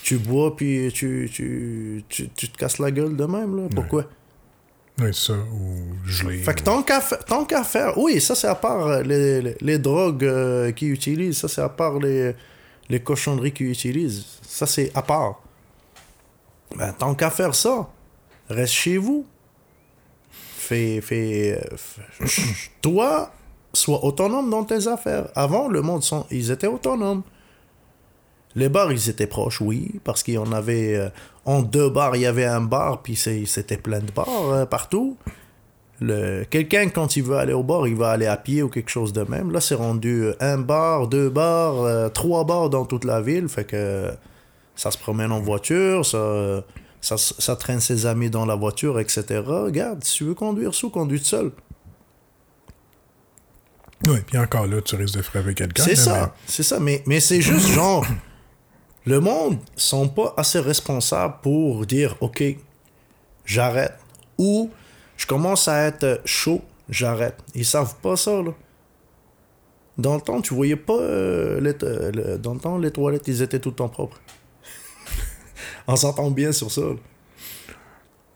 tu 0.03 0.18
bois 0.18 0.56
puis 0.56 0.89
tu, 0.93 1.30
tu, 1.31 2.03
tu, 2.10 2.30
tu 2.30 2.49
te 2.49 2.57
casses 2.57 2.80
la 2.80 2.89
gueule 2.91 3.15
de 3.15 3.26
même, 3.26 3.56
là? 3.57 3.68
Pourquoi? 3.76 4.06
Oui, 4.99 5.14
ça, 5.14 5.34
ou 5.34 5.76
gelé. 6.06 6.38
Fait 6.39 6.53
que 6.53 6.61
tant 6.64 6.84
qu'à 6.84 7.02
fa- 7.02 7.18
tant 7.18 7.43
qu'à 7.45 7.64
faire. 7.64 7.98
Oui, 7.98 8.19
ça 8.22 8.35
c'est 8.35 8.48
à 8.48 8.56
part 8.56 8.88
euh, 8.88 9.02
les, 9.03 9.41
les, 9.41 9.56
les 9.60 9.80
drogues 9.80 10.23
euh, 10.26 10.72
qu'ils 10.72 10.91
utilisent, 10.91 11.38
ça 11.38 11.48
c'est 11.48 11.61
à 11.61 11.69
part 11.69 11.98
les, 11.99 12.34
les 12.89 12.99
cochonneries 13.02 13.52
qu'ils 13.53 13.72
utilisent. 13.72 14.26
Ça 14.41 14.65
c'est 14.68 14.91
à 14.95 15.02
part. 15.02 15.41
Ben, 16.77 16.93
tant 16.93 17.15
qu'à 17.15 17.30
faire 17.30 17.56
ça, 17.56 17.89
reste 18.49 18.73
chez 18.73 18.98
vous. 18.98 19.26
Fais. 20.30 21.02
fais, 21.02 21.60
euh, 21.61 21.77
fais- 21.77 22.69
toi, 22.81 23.31
sois 23.73 24.03
autonome 24.03 24.49
dans 24.49 24.64
tes 24.64 24.88
affaires. 24.88 25.27
Avant, 25.35 25.68
le 25.68 25.81
monde, 25.81 26.03
ils 26.30 26.52
étaient 26.52 26.68
autonomes. 26.68 27.23
Les 28.56 28.68
bars, 28.68 28.91
ils 28.91 29.10
étaient 29.10 29.27
proches, 29.27 29.61
oui, 29.61 29.99
parce 30.03 30.23
qu'il 30.23 30.34
y 30.34 30.38
en 30.38 30.52
avait. 30.52 30.95
euh, 30.95 31.10
en 31.45 31.61
deux 31.61 31.89
bars, 31.89 32.15
il 32.15 32.22
y 32.22 32.26
avait 32.26 32.45
un 32.45 32.61
bar, 32.61 33.02
puis 33.02 33.15
c'était 33.15 33.77
plein 33.77 33.99
de 33.99 34.11
bars 34.11 34.27
euh, 34.52 34.65
partout. 34.65 35.18
Quelqu'un, 36.49 36.89
quand 36.89 37.15
il 37.15 37.23
veut 37.23 37.38
aller 37.38 37.53
au 37.53 37.61
bar, 37.64 37.88
il 37.88 37.95
va 37.95 38.10
aller 38.10 38.26
à 38.26 38.35
pied 38.38 38.64
ou 38.64 38.69
quelque 38.69 38.89
chose 38.89 39.14
de 39.14 39.22
même. 39.23 39.52
Là, 39.52 39.61
c'est 39.61 39.76
rendu 39.76 40.23
euh, 40.23 40.34
un 40.39 40.57
bar, 40.57 41.07
deux 41.07 41.30
bars, 41.30 41.81
euh, 41.81 42.10
trois 42.10 42.43
bars 42.43 42.69
dans 42.69 42.85
toute 42.85 43.06
la 43.06 43.22
ville. 43.22 43.48
Fait 43.48 43.65
que 43.65 44.11
ça 44.76 44.89
se 44.89 44.98
promène 44.98 45.31
en 45.31 45.41
voiture, 45.41 46.03
ça, 46.06 46.64
ça, 47.02 47.18
ça 47.18 47.56
traîne 47.56 47.80
ses 47.80 48.07
amis 48.07 48.31
dans 48.31 48.45
la 48.45 48.56
voiture, 48.56 48.99
etc. 48.99 49.41
Regarde, 49.45 50.03
si 50.03 50.18
tu 50.18 50.23
veux 50.23 50.34
conduire 50.34 50.73
sous, 50.73 50.89
conduis 50.89 51.19
tout 51.19 51.26
seul. 51.26 51.52
Oui, 54.07 54.18
puis 54.26 54.38
encore 54.38 54.68
là, 54.68 54.82
tu 54.82 54.95
risques 54.95 55.15
de 55.18 55.22
frapper 55.22 55.53
quelqu'un. 55.53 55.84
C'est 55.84 55.95
ça, 55.95 56.36
c'est 56.45 56.64
ça. 56.64 56.80
Mais, 56.80 57.03
mais 57.06 57.19
c'est 57.19 57.41
juste 57.41 57.68
genre, 57.73 58.06
le 59.06 59.19
monde 59.19 59.57
sont 59.76 60.07
pas 60.10 60.34
assez 60.38 60.60
responsables 60.60 61.36
pour 61.41 61.86
dire, 61.86 62.15
OK, 62.22 62.44
j'arrête. 63.45 63.94
Ou 64.38 64.72
je 65.18 65.26
commence 65.28 65.68
à 65.68 65.84
être 65.88 66.22
chaud, 66.26 66.61
j'arrête. 66.90 67.38
Ils 67.53 67.65
savent 67.65 67.95
pas 68.02 68.15
ça, 68.15 68.41
là. 68.41 68.52
Dans 69.98 70.15
le 70.15 70.22
temps, 70.22 70.41
tu 70.41 70.56
voyais 70.56 70.78
pas. 70.78 70.94
euh, 70.94 71.60
les 71.60 71.73
le- 72.11 72.38
dans 72.38 72.53
le 72.56 72.60
temps, 72.60 72.78
les 72.78 72.90
toilettes, 72.91 73.28
ils 73.28 73.41
étaient 73.41 73.60
tout 73.60 73.69
le 73.69 73.76
temps 73.76 73.90
propres. 73.90 74.19
On 75.88 75.95
s'entend 75.95 76.32
bien 76.32 76.52
sur 76.52 76.72
ça. 76.72 76.82
là. 76.82 76.95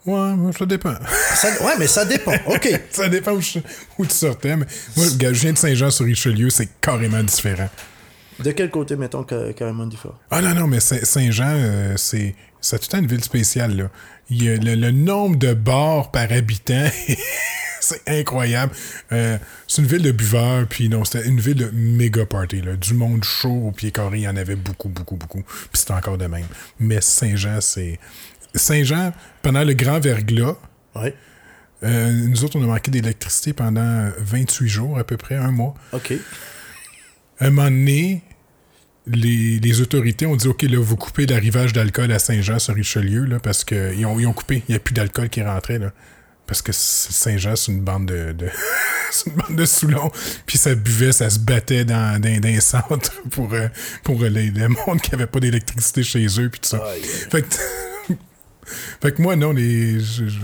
Ouais, 0.06 0.52
ça 0.58 0.66
dépend. 0.66 0.94
Ça- 1.36 1.64
ouais, 1.66 1.74
mais 1.80 1.88
ça 1.88 2.06
dépend. 2.06 2.34
OK. 2.48 2.70
ça 2.92 3.10
dépend 3.10 3.32
où, 3.32 3.42
je- 3.42 3.60
où 3.98 4.06
tu 4.06 4.14
sortais. 4.14 4.56
Mais 4.56 4.66
moi, 4.96 5.06
je 5.20 5.28
viens 5.30 5.54
de 5.54 5.58
Saint-Jean-sur-Richelieu, 5.58 6.50
c'est 6.50 6.70
carrément 6.80 7.24
différent. 7.24 7.70
De 8.40 8.52
quel 8.52 8.70
côté, 8.70 8.96
mettons, 8.98 9.26
ca- 9.28 9.54
carrément 9.54 9.88
différent? 9.88 10.16
Ah 10.30 10.42
non, 10.42 10.54
non, 10.54 10.68
mais 10.68 10.80
Saint- 10.80 11.04
Saint-Jean, 11.04 11.54
euh, 11.56 11.94
c'est. 11.98 12.36
C'est 12.62 12.80
tout 12.80 12.86
le 12.88 12.92
temps 12.94 12.98
une 13.00 13.08
ville 13.08 13.24
spéciale, 13.24 13.78
là. 13.78 13.90
Il 14.30 14.44
y 14.44 14.50
a 14.50 14.56
le, 14.58 14.74
le 14.74 14.90
nombre 14.92 15.36
de 15.38 15.54
bars 15.54 16.10
par 16.10 16.32
habitant, 16.32 16.88
c'est 17.80 18.02
incroyable. 18.08 18.74
Euh, 19.12 19.38
c'est 19.68 19.84
une 19.84 19.88
ville 19.88 20.02
de 20.02 20.12
buveurs, 20.12 20.66
puis 20.68 20.90
non, 20.90 21.06
c'était 21.06 21.28
une 21.28 21.40
ville 21.40 21.56
de 21.58 21.70
méga 21.72 22.26
party, 22.26 22.62
là. 22.62 22.76
Du 22.76 22.96
monde 22.96 23.24
chaud 23.24 23.68
au 23.68 23.72
pied 23.72 23.92
carré, 23.92 24.18
il 24.18 24.24
y 24.24 24.28
en 24.28 24.36
avait 24.36 24.56
beaucoup, 24.56 24.90
beaucoup, 24.90 25.16
beaucoup. 25.16 25.44
Puis 25.44 25.70
c'est 25.74 25.92
encore 25.92 26.18
de 26.18 26.26
même. 26.26 26.48
Mais 26.80 27.02
Saint-Jean, 27.02 27.62
c'est. 27.62 28.00
Saint-Jean, 28.58 29.14
pendant 29.42 29.64
le 29.64 29.74
grand 29.74 30.00
verglas, 30.00 30.56
Ouais. 30.96 31.14
euh, 31.84 32.12
nous 32.12 32.44
autres, 32.44 32.58
on 32.58 32.64
a 32.64 32.68
manqué 32.68 32.90
d'électricité 32.92 33.54
pendant 33.54 34.10
28 34.18 34.68
jours, 34.70 34.98
à 34.98 35.04
peu 35.04 35.18
près, 35.18 35.36
un 35.36 35.52
mois. 35.52 35.74
OK. 35.94 36.14
un 37.42 37.50
moment 37.50 37.70
donné, 37.70 38.24
les, 39.08 39.60
les 39.60 39.82
autorités 39.82 40.26
ont 40.26 40.36
dit 40.36 40.48
OK, 40.48 40.64
là, 40.64 40.80
vous 40.80 40.96
coupez 40.96 41.26
l'arrivage 41.26 41.74
d'alcool 41.74 42.12
à 42.12 42.20
Saint-Jean 42.20 42.60
sur 42.60 42.74
Richelieu, 42.76 43.26
là, 43.26 43.40
parce 43.40 43.64
qu'ils 43.64 44.06
ont, 44.06 44.20
ils 44.20 44.26
ont 44.26 44.34
coupé. 44.34 44.64
Il 44.68 44.72
n'y 44.72 44.76
a 44.76 44.80
plus 44.80 44.94
d'alcool 44.94 45.30
qui 45.30 45.42
rentrait, 45.44 45.78
là. 45.80 45.92
Parce 46.48 46.62
que 46.62 46.72
Saint-Jean, 46.72 47.56
c'est 47.56 47.72
une 47.72 47.82
bande 47.82 48.06
de. 48.06 48.32
de 48.32 48.48
c'est 49.12 49.30
une 49.32 49.36
bande 49.36 49.56
de 49.58 49.66
Soulons. 49.66 50.12
Puis 50.46 50.58
ça 50.60 50.76
buvait, 50.76 51.12
ça 51.12 51.30
se 51.30 51.40
battait 51.40 51.86
dans, 51.86 52.22
dans, 52.22 52.40
dans 52.40 52.48
les 52.48 52.62
centres 52.62 53.22
pour, 53.32 53.52
euh, 53.54 53.68
pour 54.04 54.22
les, 54.24 54.52
le 54.52 54.68
monde 54.70 55.02
qui 55.02 55.12
n'avait 55.12 55.26
pas 55.28 55.40
d'électricité 55.40 56.04
chez 56.04 56.26
eux, 56.40 56.50
puis 56.50 56.60
tout 56.62 56.70
ça. 56.70 56.84
Fait 57.32 57.42
que, 57.42 57.48
fait 59.02 59.12
que 59.14 59.22
moi, 59.22 59.36
non, 59.36 59.52
les, 59.52 60.00
je- 60.00 60.28
je- 60.28 60.40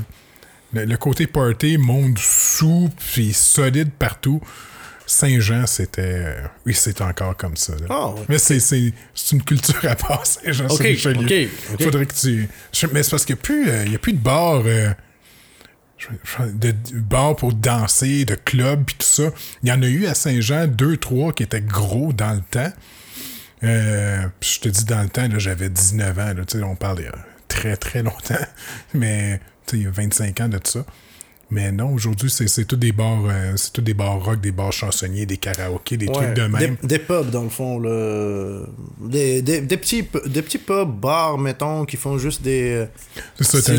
le, 0.74 0.86
le 0.86 0.98
côté 0.98 1.28
party, 1.28 1.78
monde 1.78 2.18
sous, 2.18 2.90
puis 3.14 3.34
solide 3.34 3.92
partout, 3.92 4.42
Saint-Jean, 5.06 5.66
c'était. 5.68 6.38
Oui, 6.66 6.74
c'est 6.74 7.02
encore 7.02 7.36
comme 7.36 7.58
ça. 7.58 7.74
Ah. 7.90 8.12
Mais 8.30 8.38
c'est, 8.38 8.62
c'est, 8.62 8.94
c'est 9.14 9.36
une 9.36 9.44
culture 9.44 9.76
à 9.84 9.96
part, 9.96 10.26
Saint-Jean 10.26 10.66
Ok, 10.66 10.78
sur 10.78 10.86
Richelieu. 10.86 11.26
ok, 11.48 11.50
ok. 11.74 11.84
Faudrait 11.84 12.06
que 12.06 12.14
tu. 12.14 12.48
je- 12.72 12.88
Mais 12.94 13.04
c'est 13.04 13.10
parce 13.12 13.26
qu'il 13.26 13.36
n'y 13.36 13.40
a, 13.40 13.44
plus, 13.44 13.70
euh, 13.70 13.96
a 13.96 13.98
plus 13.98 14.14
de 14.14 14.20
bars. 14.20 14.64
euh, 14.66 14.92
de, 16.40 16.72
de 16.72 17.00
bars 17.00 17.36
pour 17.36 17.54
danser, 17.54 18.26
de 18.26 18.34
clubs, 18.36 18.84
puis 18.86 18.96
tout 18.98 19.06
ça. 19.06 19.30
Il 19.62 19.70
y 19.70 19.72
en 19.72 19.82
a 19.84 19.88
eu 19.88 20.08
à 20.08 20.16
Saint-Jean, 20.16 20.66
deux, 20.68 20.98
trois 20.98 21.32
qui 21.34 21.44
étaient 21.44 21.62
gros 21.62 22.12
dans 22.14 22.34
le 22.34 22.42
temps. 22.50 22.72
Euh, 23.64 24.24
je 24.42 24.60
te 24.62 24.70
dis, 24.70 24.86
dans 24.86 25.04
le 25.04 25.10
temps, 25.10 25.28
là, 25.28 25.38
j'avais 25.38 25.70
19 25.70 26.18
ans. 26.18 26.34
Là, 26.34 26.46
tu 26.46 26.58
sais, 26.58 26.64
on 26.64 26.76
parle 26.76 27.02
très, 27.54 27.76
très 27.78 28.04
longtemps. 28.04 28.36
Mais 28.94 29.40
tu 29.68 29.72
sais, 29.72 29.78
il 29.78 29.84
y 29.84 29.88
a 29.88 29.92
25 29.92 30.42
ans 30.42 30.50
de 30.50 30.58
tout 30.58 30.72
ça. 30.72 30.86
Mais 31.54 31.70
non, 31.74 31.92
aujourd'hui, 31.94 32.30
c'est, 32.30 32.48
c'est 32.48 32.64
tous 32.64 32.78
des 32.78 32.94
bars, 32.94 33.24
euh, 33.26 33.52
c'est 33.58 33.74
tous 33.74 33.82
des 33.82 33.94
bars 33.94 34.24
rock, 34.24 34.40
des 34.40 34.54
bars 34.54 34.72
chansonniers, 34.72 35.26
des 35.26 35.36
karaokés, 35.36 35.98
des 35.98 36.08
Ouais, 36.08 36.14
trucs 36.14 36.34
de 36.34 36.44
même. 36.44 36.78
Des, 36.82 36.88
des 36.88 37.00
pubs, 37.00 37.30
dans 37.30 37.44
le 37.44 37.50
fond. 37.50 37.78
Là. 37.78 38.62
Des, 39.02 39.42
des, 39.42 39.60
des 39.60 39.76
petits, 39.78 40.08
des 40.28 40.42
petits 40.44 40.60
pubs, 40.60 40.90
bars, 40.98 41.38
mettons, 41.38 41.84
qui 41.84 41.98
font 41.98 42.18
juste 42.18 42.42
des 42.42 42.86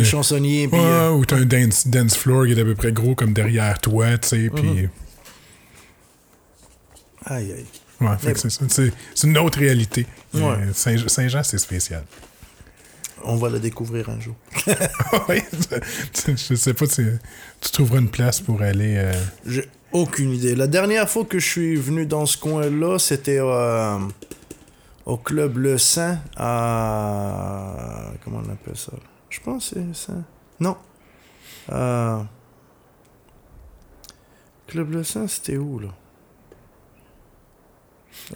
chansonniers. 0.04 0.66
Ouais, 0.66 0.78
euh, 0.78 1.10
ou 1.12 1.24
t'as 1.24 1.36
un 1.36 1.46
dance, 1.46 1.86
dance 1.86 2.14
floor 2.14 2.44
qui 2.44 2.52
est 2.52 2.60
à 2.60 2.64
peu 2.64 2.74
près 2.74 2.92
gros 2.92 3.14
comme 3.14 3.32
derrière 3.32 3.78
toi, 3.78 4.18
tu 4.18 4.28
sais, 4.28 4.50
puis... 4.54 4.64
Mhm. 4.68 4.88
Aïe, 7.24 7.52
aïe. 7.52 7.66
Ouais, 8.00 8.16
c'est 9.14 9.26
une 9.26 9.38
autre 9.38 9.58
réalité. 9.60 10.06
Ouais. 10.34 10.40
Euh, 10.42 10.72
Saint- 10.74 11.08
Saint-Jean, 11.08 11.42
c'est 11.42 11.58
spécial. 11.58 12.04
On 13.24 13.36
va 13.36 13.48
le 13.50 13.60
découvrir 13.60 14.08
un 14.10 14.18
jour. 14.20 14.34
Ouais, 15.28 15.44
je 16.36 16.54
sais 16.54 16.74
pas, 16.74 16.86
tu, 16.86 17.18
tu 17.60 17.70
trouveras 17.70 17.98
une 18.00 18.08
place 18.10 18.40
pour 18.40 18.62
aller... 18.62 18.94
euh, 18.96 19.12
J'ai 19.46 19.68
aucune 19.92 20.30
idée. 20.30 20.54
La 20.54 20.66
dernière 20.66 21.08
fois 21.08 21.24
que 21.24 21.38
je 21.38 21.46
suis 21.46 21.76
venu 21.76 22.06
dans 22.06 22.26
ce 22.26 22.36
coin-là, 22.38 22.98
c'était 22.98 23.38
euh, 23.40 23.98
au 25.06 25.16
club 25.16 25.58
Le 25.58 25.78
Saint 25.78 26.18
à. 26.36 28.10
Comment 28.24 28.40
on 28.46 28.50
appelle 28.52 28.76
ça? 28.76 28.92
Je 29.30 29.40
pense 29.40 29.70
que 29.70 29.80
c'est 29.92 30.06
ça. 30.06 30.12
Non. 30.60 30.76
Euh, 31.70 32.18
Club 34.66 34.92
Le 34.92 35.04
Saint, 35.04 35.28
c'était 35.28 35.56
où 35.58 35.78
là? 35.78 35.88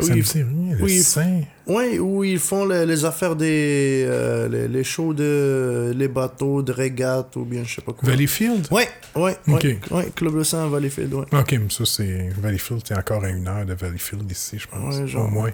Oui, 0.01 0.09
le 0.09 0.83
oui, 0.83 0.99
Saint... 1.03 1.41
Oui, 1.67 1.99
où 1.99 2.25
ils 2.25 2.39
font 2.39 2.67
les, 2.67 2.85
les 2.87 3.05
affaires 3.05 3.37
des. 3.37 4.05
euh, 4.07 4.49
les, 4.49 4.69
les 4.69 4.85
shows 4.85 5.15
de. 5.15 5.93
les 5.97 6.09
bateaux 6.09 6.63
de 6.63 6.73
régate 6.73 7.35
ou 7.37 7.45
bien 7.45 7.63
je 7.65 7.77
sais 7.77 7.83
pas 7.83 7.93
quoi. 7.93 8.09
Valleyfield? 8.09 8.67
Ouais, 8.71 8.89
ouais, 9.15 9.37
Ok. 9.49 9.63
ouais, 9.65 9.79
ouais, 9.91 10.11
Club 10.15 10.35
Le 10.35 10.45
Saint 10.45 10.65
à 10.65 10.69
Valleyfield, 10.69 11.15
ouais. 11.15 11.25
Ok, 11.33 11.53
mais 11.53 11.71
ça, 11.71 11.85
c'est... 11.87 12.31
Valleyfield, 12.39 12.83
t'es 12.83 12.95
encore 12.97 13.25
à 13.25 13.29
une 13.29 13.47
heure 13.49 13.65
de 13.65 13.75
Valleyfield 13.75 14.31
ici, 14.31 14.59
je 14.59 14.67
pense. 14.67 14.97
Ouais, 14.97 15.07
genre, 15.07 15.27
Au 15.27 15.31
moins. 15.31 15.53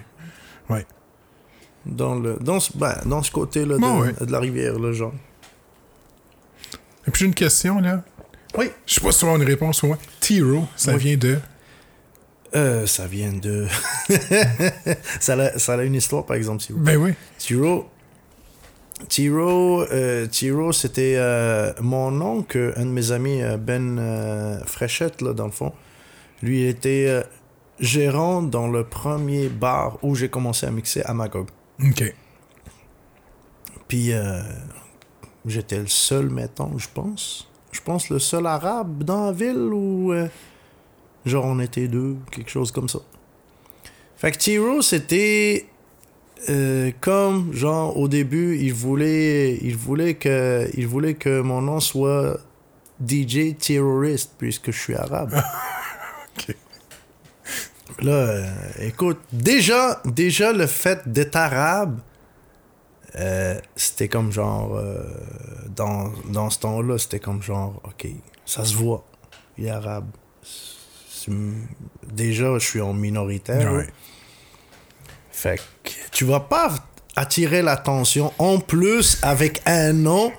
Ouais. 0.69 0.85
Dans, 1.85 2.15
le, 2.15 2.37
dans, 2.41 2.59
ce, 2.59 2.75
ben, 2.77 2.95
dans 3.05 3.21
ce 3.23 3.31
côté-là 3.31 3.75
de, 3.75 3.79
Bon, 3.81 4.01
ouais. 4.01 4.13
de 4.19 4.31
la 4.31 4.39
rivière, 4.39 4.79
là, 4.79 4.91
genre. 4.93 5.13
Et 7.07 7.11
puis 7.11 7.19
j'ai 7.21 7.25
une 7.25 7.33
question, 7.33 7.79
là. 7.79 8.03
Oui. 8.57 8.65
Je 8.85 8.93
sais 8.95 9.01
pas 9.01 9.11
si 9.11 9.19
tu 9.19 9.25
avoir 9.25 9.39
une 9.41 9.47
réponse 9.47 9.83
ou 9.83 9.87
moi. 9.87 9.97
T-Row, 10.21 10.65
ça 10.75 10.93
Oui. 10.93 10.99
vient 10.99 11.17
de... 11.17 11.37
Euh, 12.55 12.85
ça 12.85 13.07
vient 13.07 13.33
de. 13.33 13.67
ça, 15.19 15.33
a, 15.33 15.57
ça 15.57 15.73
a 15.73 15.83
une 15.83 15.95
histoire, 15.95 16.25
par 16.25 16.35
exemple, 16.35 16.61
Tiro. 16.61 16.79
Ben 16.79 16.97
oui. 16.97 17.13
Tiro. 17.37 17.85
Tiro, 19.09 19.81
euh, 19.91 20.27
Tiro, 20.27 20.71
c'était 20.71 21.15
euh, 21.17 21.73
mon 21.81 22.21
oncle, 22.21 22.73
un 22.77 22.85
de 22.85 22.91
mes 22.91 23.11
amis, 23.11 23.41
euh, 23.41 23.57
Ben 23.57 23.97
euh, 23.99 24.59
Fréchette, 24.65 25.21
là, 25.21 25.33
dans 25.33 25.45
le 25.45 25.51
fond. 25.51 25.73
Lui, 26.41 26.61
il 26.61 26.67
était 26.67 27.05
euh, 27.09 27.23
gérant 27.79 28.41
dans 28.43 28.67
le 28.67 28.83
premier 28.83 29.49
bar 29.49 29.97
où 30.03 30.15
j'ai 30.15 30.29
commencé 30.29 30.65
à 30.67 30.71
mixer 30.71 31.01
à 31.03 31.13
Magog. 31.13 31.47
OK. 31.83 32.13
Puis, 33.87 34.13
euh, 34.13 34.41
j'étais 35.45 35.79
le 35.79 35.87
seul, 35.87 36.29
mettons, 36.29 36.77
je 36.77 36.87
pense. 36.93 37.49
Je 37.71 37.81
pense 37.81 38.09
le 38.09 38.19
seul 38.19 38.45
arabe 38.45 39.03
dans 39.03 39.25
la 39.25 39.31
ville 39.31 39.57
ou. 39.73 40.13
euh, 40.13 40.27
genre, 41.25 41.45
on 41.45 41.59
était 41.59 41.87
deux, 41.87 42.17
quelque 42.31 42.49
chose 42.49 42.71
comme 42.71 42.89
ça. 42.89 42.99
Fait 44.17 44.31
que 44.31 44.37
Tiro, 44.37 44.81
c'était. 44.81 45.67
euh, 46.49 46.91
comme, 47.01 47.53
genre, 47.53 47.97
au 47.97 48.07
début, 48.07 48.57
il 48.59 48.73
voulait, 48.73 49.57
il 49.61 49.75
voulait 49.77 50.15
que, 50.15 50.69
il 50.75 50.87
voulait 50.87 51.13
que 51.15 51.41
mon 51.41 51.61
nom 51.61 51.79
soit 51.79 52.37
DJ 53.05 53.55
terroriste, 53.57 54.33
puisque 54.37 54.71
je 54.71 54.79
suis 54.79 54.95
arabe. 54.95 55.33
Là, 58.01 58.11
euh, 58.11 58.51
écoute, 58.81 59.19
déjà, 59.31 60.01
déjà 60.05 60.51
le 60.51 60.67
fait 60.67 61.07
d'être 61.07 61.35
arabe, 61.35 61.99
euh, 63.15 63.59
c'était 63.75 64.07
comme 64.07 64.31
genre, 64.31 64.81
dans, 65.75 66.11
dans 66.29 66.49
ce 66.49 66.59
temps-là, 66.59 66.97
c'était 66.97 67.19
comme 67.19 67.41
genre, 67.43 67.79
ok, 67.85 68.07
ça 68.45 68.65
se 68.65 68.75
voit, 68.75 69.05
il 69.57 69.65
est 69.65 69.69
arabe. 69.69 70.07
Déjà, 72.11 72.57
je 72.59 72.65
suis 72.65 72.81
en 72.81 72.93
minoritaire. 72.93 73.73
Ouais. 73.73 73.87
Fait 75.31 75.59
que 75.83 75.91
tu 76.11 76.25
vas 76.25 76.39
pas 76.39 76.73
attirer 77.15 77.61
l'attention 77.61 78.33
en 78.37 78.59
plus 78.59 79.17
avec 79.21 79.61
un 79.65 79.93
nom 79.93 80.31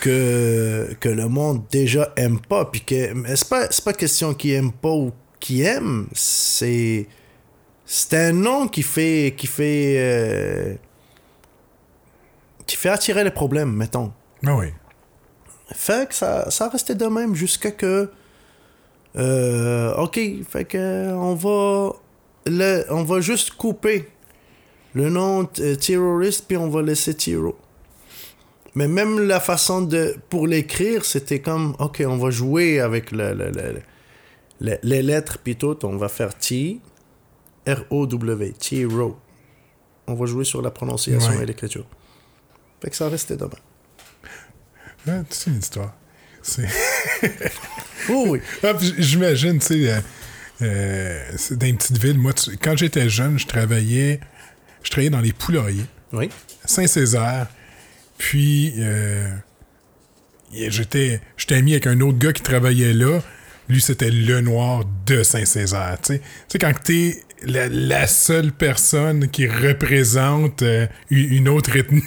que, 0.00 0.96
que 1.00 1.08
le 1.08 1.28
monde 1.28 1.64
déjà 1.70 2.12
aime 2.16 2.40
pas. 2.40 2.64
Puis 2.64 2.82
que 2.82 3.14
c'est 3.34 3.48
pas, 3.48 3.66
c'est 3.70 3.84
pas 3.84 3.92
question 3.92 4.34
qui 4.34 4.52
aime 4.52 4.72
pas 4.72 4.90
ou 4.90 5.12
qui 5.38 5.62
aime, 5.62 6.08
c'est 6.12 7.06
c'est 7.86 8.14
un 8.14 8.32
nom 8.32 8.68
qui 8.68 8.82
fait 8.82 9.34
qui 9.36 9.46
fait 9.46 9.96
euh, 9.98 10.74
qui 12.66 12.76
fait 12.76 12.90
attirer 12.90 13.24
les 13.24 13.30
problèmes, 13.30 13.72
mettons. 13.72 14.12
Ah 14.46 14.54
oui. 14.56 14.66
Fait 15.74 16.08
que 16.08 16.14
ça, 16.14 16.50
ça 16.50 16.68
restait 16.68 16.94
de 16.94 17.06
même 17.06 17.34
jusqu'à 17.34 17.70
que. 17.70 18.10
Euh, 19.16 19.94
ok, 19.96 20.20
fait 20.48 20.64
que 20.64 21.12
on 21.12 21.34
va. 21.34 21.92
Le, 22.46 22.84
on 22.90 23.02
va 23.04 23.20
juste 23.20 23.52
couper 23.52 24.08
le 24.94 25.10
nom 25.10 25.48
euh, 25.60 25.74
terroriste 25.76 26.46
puis 26.48 26.56
on 26.56 26.68
va 26.70 26.80
laisser 26.82 27.14
Tiro. 27.14 27.56
Mais 28.74 28.88
même 28.88 29.18
la 29.26 29.40
façon 29.40 29.82
de. 29.82 30.16
Pour 30.30 30.46
l'écrire, 30.46 31.04
c'était 31.04 31.40
comme. 31.40 31.74
Ok, 31.78 32.02
on 32.06 32.16
va 32.16 32.30
jouer 32.30 32.80
avec 32.80 33.10
le, 33.10 33.34
le- 33.34 33.50
le- 33.50 33.82
le- 34.60 34.78
les 34.82 35.02
lettres 35.02 35.38
puis 35.42 35.56
tout. 35.56 35.76
On 35.84 35.96
va 35.96 36.08
faire 36.08 36.36
T. 36.38 36.80
R-O-W. 37.66 38.52
Tiro. 38.58 39.16
On 40.06 40.14
va 40.14 40.26
jouer 40.26 40.44
sur 40.44 40.62
la 40.62 40.70
prononciation 40.70 41.32
Ouais. 41.36 41.42
et 41.42 41.46
l'écriture. 41.46 41.84
Fait 42.80 42.90
que 42.90 42.96
ça 42.96 43.08
restait 43.08 43.36
de 43.36 43.44
même. 43.44 43.52
Ah, 45.06 45.22
c'est 45.30 45.50
une 45.50 45.58
histoire. 45.58 45.94
C'est... 46.42 46.66
Oh 48.08 48.24
oui. 48.28 48.40
Ah, 48.64 48.72
j'imagine, 48.98 49.58
tu 49.58 49.66
sais, 49.66 49.90
euh, 49.92 50.00
euh, 50.62 51.22
dans 51.50 51.66
une 51.66 51.76
petite 51.76 51.98
ville. 51.98 52.18
Moi, 52.18 52.32
tu- 52.32 52.56
quand 52.56 52.76
j'étais 52.76 53.08
jeune, 53.10 53.38
je 53.38 53.46
travaillais, 53.46 54.20
je 54.82 54.90
travaillais 54.90 55.10
dans 55.10 55.20
les 55.20 55.32
poulaillers, 55.34 55.84
Oui. 56.12 56.30
Saint-Césaire. 56.64 57.46
Puis, 58.18 58.72
euh, 58.78 59.28
j'étais, 60.52 61.20
ami 61.50 61.72
avec 61.72 61.86
un 61.86 62.00
autre 62.00 62.18
gars 62.18 62.32
qui 62.32 62.42
travaillait 62.42 62.94
là. 62.94 63.20
Lui, 63.68 63.80
c'était 63.80 64.10
le 64.10 64.40
noir 64.40 64.84
de 65.06 65.22
Saint-Césaire. 65.22 65.98
Tu 66.02 66.20
sais, 66.48 66.58
quand 66.58 66.72
t'es 66.82 67.22
la, 67.44 67.68
la 67.68 68.06
seule 68.06 68.50
personne 68.52 69.28
qui 69.28 69.46
représente 69.46 70.62
euh, 70.62 70.86
une 71.10 71.48
autre 71.48 71.76
ethnie. 71.76 72.02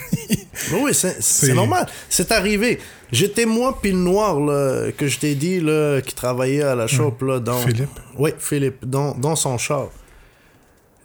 Oui, 0.73 0.91
c'est 0.93 1.53
normal. 1.53 1.87
C'est 2.09 2.31
arrivé. 2.31 2.79
J'étais 3.13 3.45
moi 3.45 3.77
puis 3.79 3.91
le 3.91 3.99
noir 3.99 4.39
là, 4.39 4.91
que 4.91 5.07
je 5.07 5.19
t'ai 5.19 5.35
dit 5.35 5.59
là, 5.59 6.01
qui 6.01 6.15
travaillait 6.15 6.63
à 6.63 6.73
la 6.73 6.87
shop 6.87 7.17
là, 7.21 7.39
dans. 7.39 7.59
Philippe? 7.59 7.99
Oui, 8.17 8.31
Philippe, 8.39 8.83
dans, 8.85 9.13
dans 9.13 9.35
son 9.35 9.59
char. 9.59 9.89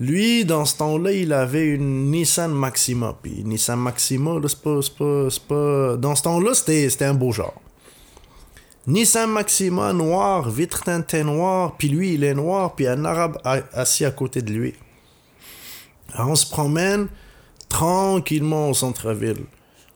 Lui, 0.01 0.47
dans 0.47 0.65
ce 0.65 0.79
temps-là, 0.79 1.13
il 1.13 1.35
avait 1.35 1.67
une 1.67 2.11
Nissan 2.11 2.51
Maxima. 2.51 3.15
Puis 3.21 3.43
Nissan 3.45 3.79
Maxima, 3.79 4.39
là, 4.39 4.49
c'est 4.49 4.63
pas, 4.63 4.81
pas, 4.99 5.29
pas. 5.49 5.97
Dans 5.97 6.15
ce 6.15 6.23
temps-là, 6.23 6.55
c'était 6.55 7.05
un 7.05 7.15
beau 7.15 7.31
genre. 7.31 7.61
Nissan 8.87 9.31
Maxima 9.31 9.93
noir, 9.93 10.49
vitre 10.49 10.85
teintée 10.85 11.25
noire, 11.25 11.75
puis 11.77 11.89
lui, 11.89 12.15
il 12.15 12.25
est 12.25 12.33
noir, 12.33 12.75
puis 12.75 12.87
un 12.87 13.05
arabe 13.05 13.37
assis 13.45 14.07
à 14.07 14.11
côté 14.11 14.41
de 14.41 14.51
lui. 14.51 14.75
Alors, 16.15 16.31
on 16.31 16.37
se 16.37 16.49
promène 16.49 17.09
tranquillement 17.69 18.71
au 18.71 18.75
centre-ville. 18.75 19.45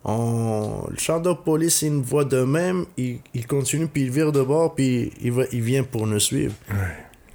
On... 0.05 0.85
Le 0.91 0.97
char 0.99 1.21
de 1.21 1.33
police, 1.33 1.83
il 1.83 1.93
nous 1.95 2.03
voit 2.03 2.25
de 2.25 2.43
même, 2.43 2.87
il, 2.97 3.19
il 3.35 3.47
continue, 3.47 3.87
puis 3.87 4.03
il 4.03 4.11
vire 4.11 4.33
de 4.33 4.43
bord, 4.43 4.75
puis 4.75 5.13
il, 5.23 5.31
va, 5.33 5.45
il 5.53 5.63
vient 5.63 5.85
pour 5.85 6.07
nous 6.07 6.19
suivre. 6.21 6.55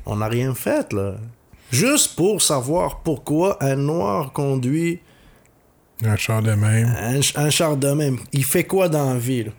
On 0.06 0.18
n'a 0.18 0.28
rien 0.28 0.54
fait, 0.54 0.92
là. 0.94 1.16
Juste 1.72 2.16
pour 2.16 2.42
savoir 2.42 3.00
pourquoi 3.02 3.62
un 3.64 3.76
noir 3.76 4.32
conduit 4.32 5.00
Un 6.04 6.16
char 6.16 6.42
de 6.42 6.52
même. 6.54 6.88
un, 6.98 7.12
ch- 7.22 7.34
un 7.36 7.50
char 7.50 7.76
de 7.78 7.92
même. 7.92 8.18
Il 8.32 8.44
fait 8.46 8.64
quoi 8.64 8.88
dans 8.90 9.14
la 9.14 9.20
ville? 9.20 9.52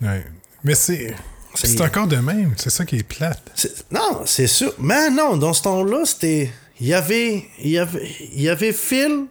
Ouais. 0.00 0.24
Mais 0.64 0.74
c'est. 0.74 1.14
C'est 1.54 1.80
encore 1.80 2.06
de 2.06 2.16
même, 2.16 2.54
c'est 2.56 2.70
ça 2.70 2.84
qui 2.84 2.96
est 2.98 3.02
plate. 3.02 3.42
Non, 3.90 4.22
c'est 4.24 4.46
sûr. 4.46 4.72
Mais 4.78 5.10
non, 5.10 5.36
dans 5.36 5.52
ce 5.52 5.62
temps-là, 5.62 6.04
c'était. 6.04 6.48
Il 6.80 6.86
y 6.86 6.94
avait. 6.94 7.44
Il 7.60 7.70
y 7.70 7.78
avait. 7.78 8.08
Il 8.32 8.42
y 8.42 8.48
avait 8.48 8.72
Phil. 8.72 9.24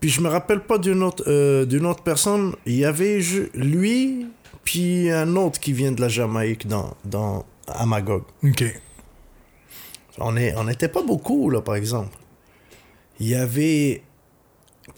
Puis 0.00 0.10
je 0.10 0.20
me 0.20 0.28
rappelle 0.28 0.60
pas 0.60 0.78
d'une 0.78 1.02
autre, 1.02 1.24
euh, 1.26 1.64
d'une 1.64 1.86
autre 1.86 2.02
personne. 2.02 2.54
Il 2.66 2.74
y 2.76 2.84
avait 2.84 3.20
lui. 3.54 4.26
Puis 4.64 5.10
un 5.10 5.34
autre 5.36 5.58
qui 5.58 5.72
vient 5.72 5.92
de 5.92 6.00
la 6.00 6.08
Jamaïque 6.08 6.66
dans, 6.68 6.94
dans, 7.04 7.44
à 7.66 7.84
Magog. 7.86 8.22
OK. 8.44 8.64
On 10.18 10.36
est- 10.36 10.54
on 10.56 10.64
n'était 10.64 10.88
pas 10.88 11.02
beaucoup, 11.02 11.48
là, 11.50 11.60
par 11.62 11.74
exemple. 11.76 12.16
Il 13.20 13.28
y 13.28 13.34
avait. 13.34 14.02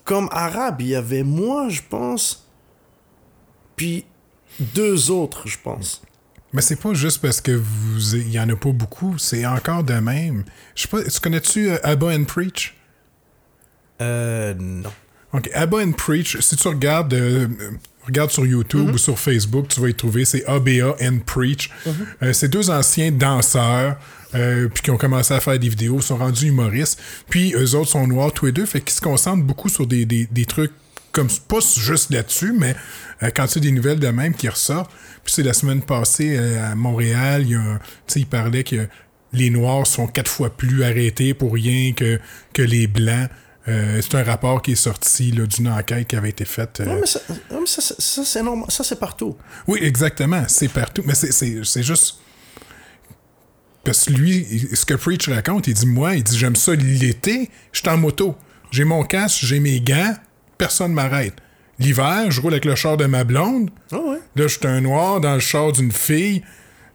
Comme 0.04 0.28
arabe, 0.32 0.80
il 0.82 0.88
y 0.88 0.94
avait 0.94 1.22
moi, 1.22 1.68
je 1.68 1.80
pense. 1.88 2.48
Puis 3.76 4.04
deux 4.74 5.10
autres, 5.10 5.46
je 5.48 5.56
pense. 5.62 6.02
Mais 6.52 6.62
c'est 6.62 6.76
pas 6.80 6.94
juste 6.94 7.20
parce 7.22 7.40
que 7.40 7.52
vous 7.52 8.16
il 8.16 8.30
y 8.30 8.40
en 8.40 8.48
a 8.48 8.56
pas 8.56 8.72
beaucoup, 8.72 9.18
c'est 9.18 9.46
encore 9.46 9.84
de 9.84 9.94
même. 9.94 10.44
Je 10.74 10.82
sais 10.82 10.88
pas, 10.88 11.02
tu 11.04 11.20
connais-tu 11.20 11.70
euh, 11.70 11.78
Abba 11.84 12.08
and 12.08 12.24
Preach? 12.24 12.76
Euh, 14.00 14.54
non. 14.58 14.90
OK, 15.32 15.48
Abba 15.54 15.78
and 15.78 15.92
Preach, 15.92 16.38
si 16.40 16.56
tu 16.56 16.68
regardes, 16.68 17.14
euh, 17.14 17.46
sur 18.28 18.44
YouTube 18.44 18.90
ou 18.92 18.98
sur 18.98 19.18
Facebook, 19.18 19.68
tu 19.68 19.80
vas 19.80 19.88
y 19.88 19.94
trouver, 19.94 20.24
c'est 20.24 20.44
ABA 20.46 20.96
and 21.00 21.20
Preach. 21.24 21.70
Euh, 22.22 22.32
c'est 22.32 22.48
deux 22.48 22.70
anciens 22.70 23.12
danseurs, 23.12 23.96
euh, 24.34 24.68
puis 24.68 24.82
qui 24.82 24.90
ont 24.90 24.96
commencé 24.96 25.32
à 25.32 25.40
faire 25.40 25.58
des 25.58 25.68
vidéos, 25.68 26.00
sont 26.00 26.16
rendus 26.16 26.48
humoristes. 26.48 27.00
Puis 27.28 27.54
eux 27.54 27.76
autres 27.76 27.90
sont 27.90 28.06
noirs 28.06 28.32
tous 28.32 28.46
les 28.46 28.52
deux, 28.52 28.66
fait 28.66 28.80
qu'ils 28.80 28.94
se 28.94 29.00
concentrent 29.00 29.44
beaucoup 29.44 29.68
sur 29.68 29.86
des, 29.86 30.04
des, 30.04 30.26
des 30.26 30.44
trucs 30.44 30.72
comme 31.12 31.28
pas 31.48 31.58
juste 31.60 32.10
là-dessus, 32.10 32.52
mais 32.56 32.74
euh, 33.22 33.30
quand 33.34 33.46
tu 33.46 33.58
as 33.58 33.60
des 33.60 33.72
nouvelles 33.72 33.98
de 33.98 34.08
même 34.08 34.34
qui 34.34 34.48
ressortent. 34.48 34.90
Puis 35.24 35.34
c'est 35.34 35.42
la 35.42 35.52
semaine 35.52 35.82
passée 35.82 36.36
euh, 36.38 36.72
à 36.72 36.74
Montréal, 36.74 37.42
il 37.44 37.50
y 37.50 37.54
a 37.54 37.78
il 38.16 38.26
parlait 38.26 38.64
que 38.64 38.88
les 39.32 39.50
Noirs 39.50 39.86
sont 39.86 40.06
quatre 40.06 40.30
fois 40.30 40.50
plus 40.50 40.82
arrêtés 40.82 41.34
pour 41.34 41.52
rien 41.54 41.92
que, 41.92 42.18
que 42.52 42.62
les 42.62 42.86
Blancs. 42.86 43.28
Euh, 43.68 44.00
c'est 44.00 44.14
un 44.16 44.24
rapport 44.24 44.62
qui 44.62 44.72
est 44.72 44.76
sorti 44.76 45.32
d'une 45.32 45.68
enquête 45.68 46.08
qui 46.08 46.16
avait 46.16 46.30
été 46.30 46.44
faite. 46.46 46.80
euh, 46.80 46.86
Non, 46.86 47.00
mais 47.00 47.06
ça, 47.06 47.20
non, 47.50 47.60
mais 47.60 47.66
ça, 47.66 47.82
ça, 47.82 47.94
ça, 47.98 48.24
c'est 48.24 48.42
normal. 48.42 48.66
Ça, 48.70 48.82
c'est 48.82 48.98
partout. 48.98 49.36
Oui, 49.66 49.78
exactement. 49.82 50.42
C'est 50.48 50.68
partout. 50.68 51.02
Mais 51.04 51.14
c'est- 51.14 51.82
juste. 51.82 52.16
Parce 53.84 54.04
que 54.06 54.12
lui, 54.12 54.68
ce 54.74 54.84
que 54.84 54.94
Preach 54.94 55.28
raconte, 55.28 55.66
il 55.66 55.74
dit 55.74 55.86
Moi, 55.86 56.16
il 56.16 56.22
dit 56.22 56.38
J'aime 56.38 56.56
ça 56.56 56.74
l'été, 56.74 57.50
je 57.72 57.80
suis 57.80 57.88
en 57.88 57.96
moto. 57.96 58.36
J'ai 58.70 58.84
mon 58.84 59.02
casque, 59.04 59.40
j'ai 59.44 59.58
mes 59.60 59.80
gants, 59.80 60.14
personne 60.58 60.92
m'arrête. 60.92 61.34
L'hiver, 61.78 62.30
je 62.30 62.40
roule 62.40 62.52
avec 62.52 62.66
le 62.66 62.74
char 62.76 62.96
de 62.96 63.06
ma 63.06 63.24
blonde. 63.24 63.70
Ah 63.90 63.96
ouais. 63.98 64.18
Là, 64.36 64.46
je 64.46 64.58
suis 64.58 64.66
un 64.66 64.80
noir 64.82 65.20
dans 65.20 65.34
le 65.34 65.40
char 65.40 65.72
d'une 65.72 65.92
fille. 65.92 66.42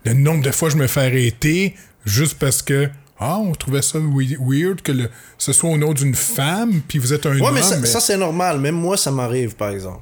Le 0.04 0.14
nombre 0.14 0.44
de 0.44 0.52
fois 0.52 0.70
je 0.70 0.78
me 0.78 0.88
fais 0.88 1.02
arrêter 1.02 1.76
juste 2.06 2.38
parce 2.40 2.62
que. 2.62 2.90
Ah, 3.20 3.38
on 3.40 3.54
trouvait 3.54 3.82
ça 3.82 3.98
we- 4.00 4.38
weird 4.40 4.82
que 4.82 4.92
le, 4.92 5.10
ce 5.38 5.54
soit 5.54 5.70
au 5.70 5.78
nom 5.78 5.94
d'une 5.94 6.16
femme, 6.16 6.82
puis 6.88 7.00
vous 7.00 7.14
êtes 7.14 7.26
un 7.26 7.36
Ouais, 7.40 7.48
homme. 7.48 7.54
mais 7.54 7.62
ça, 7.64 7.78
mais- 7.80 7.88
ça, 7.88 8.00
c'est 8.02 8.18
normal. 8.18 8.60
Même 8.60 8.76
moi, 8.76 8.98
ça 8.98 9.12
m'arrive, 9.12 9.56
par 9.56 9.70
exemple. 9.70 10.02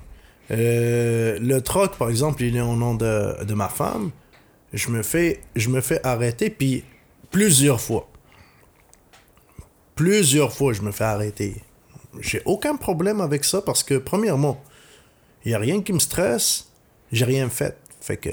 Euh, 0.51 1.37
le 1.39 1.61
troc, 1.61 1.95
par 1.97 2.09
exemple, 2.09 2.41
il 2.43 2.55
est 2.57 2.61
au 2.61 2.75
nom 2.75 2.95
de, 2.95 3.43
de 3.43 3.53
ma 3.53 3.69
femme. 3.69 4.09
Je 4.73 4.89
me 4.89 5.03
fais, 5.03 5.41
je 5.55 5.69
me 5.69 5.79
fais 5.81 5.99
arrêter, 6.05 6.49
puis 6.49 6.83
plusieurs 7.29 7.79
fois. 7.79 8.09
Plusieurs 9.95 10.51
fois, 10.53 10.73
je 10.73 10.81
me 10.81 10.91
fais 10.91 11.03
arrêter. 11.03 11.55
J'ai 12.19 12.41
aucun 12.45 12.75
problème 12.75 13.21
avec 13.21 13.45
ça 13.45 13.61
parce 13.61 13.83
que, 13.83 13.95
premièrement, 13.95 14.61
il 15.45 15.49
n'y 15.49 15.55
a 15.55 15.59
rien 15.59 15.81
qui 15.81 15.93
me 15.93 15.99
stresse. 15.99 16.67
J'ai 17.11 17.25
rien 17.25 17.49
fait. 17.49 17.77
Fait 18.01 18.17
que. 18.17 18.29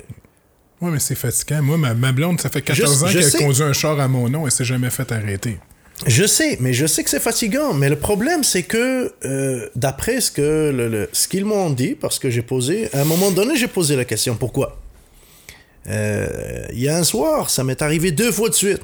Ouais, 0.80 0.90
mais 0.90 0.98
c'est 0.98 1.14
fatigant. 1.14 1.62
Moi, 1.62 1.76
ma, 1.76 1.94
ma 1.94 2.12
blonde, 2.12 2.40
ça 2.40 2.48
fait 2.48 2.62
14 2.62 3.00
Je- 3.00 3.04
ans 3.04 3.08
qu'elle 3.30 3.42
conduit 3.46 3.62
un 3.62 3.72
char 3.72 4.00
à 4.00 4.08
mon 4.08 4.28
nom 4.28 4.46
et 4.46 4.50
s'est 4.50 4.64
jamais 4.64 4.90
fait 4.90 5.10
arrêter. 5.12 5.58
Je 6.06 6.24
sais, 6.24 6.56
mais 6.60 6.72
je 6.72 6.86
sais 6.86 7.04
que 7.04 7.10
c'est 7.10 7.20
fatigant. 7.20 7.74
Mais 7.74 7.90
le 7.90 7.96
problème, 7.96 8.42
c'est 8.42 8.62
que, 8.62 9.12
euh, 9.26 9.68
d'après 9.76 10.22
ce 10.22 10.30
que 10.30 10.70
le- 10.74 10.88
le- 10.88 11.08
ce 11.12 11.28
qu'ils 11.28 11.44
m'ont 11.44 11.68
dit, 11.68 11.94
parce 11.94 12.18
que 12.18 12.30
j'ai 12.30 12.40
posé, 12.40 12.88
à 12.94 13.02
un 13.02 13.04
moment 13.04 13.30
donné, 13.30 13.56
j'ai 13.56 13.68
posé 13.68 13.96
la 13.96 14.06
question 14.06 14.34
pourquoi? 14.36 14.78
Euh, 15.86 16.64
Il 16.72 16.78
y 16.80 16.88
a 16.88 16.96
un 16.96 17.04
soir, 17.04 17.50
ça 17.50 17.64
m'est 17.64 17.82
arrivé 17.82 18.12
deux 18.12 18.32
fois 18.32 18.48
de 18.48 18.54
suite. 18.54 18.80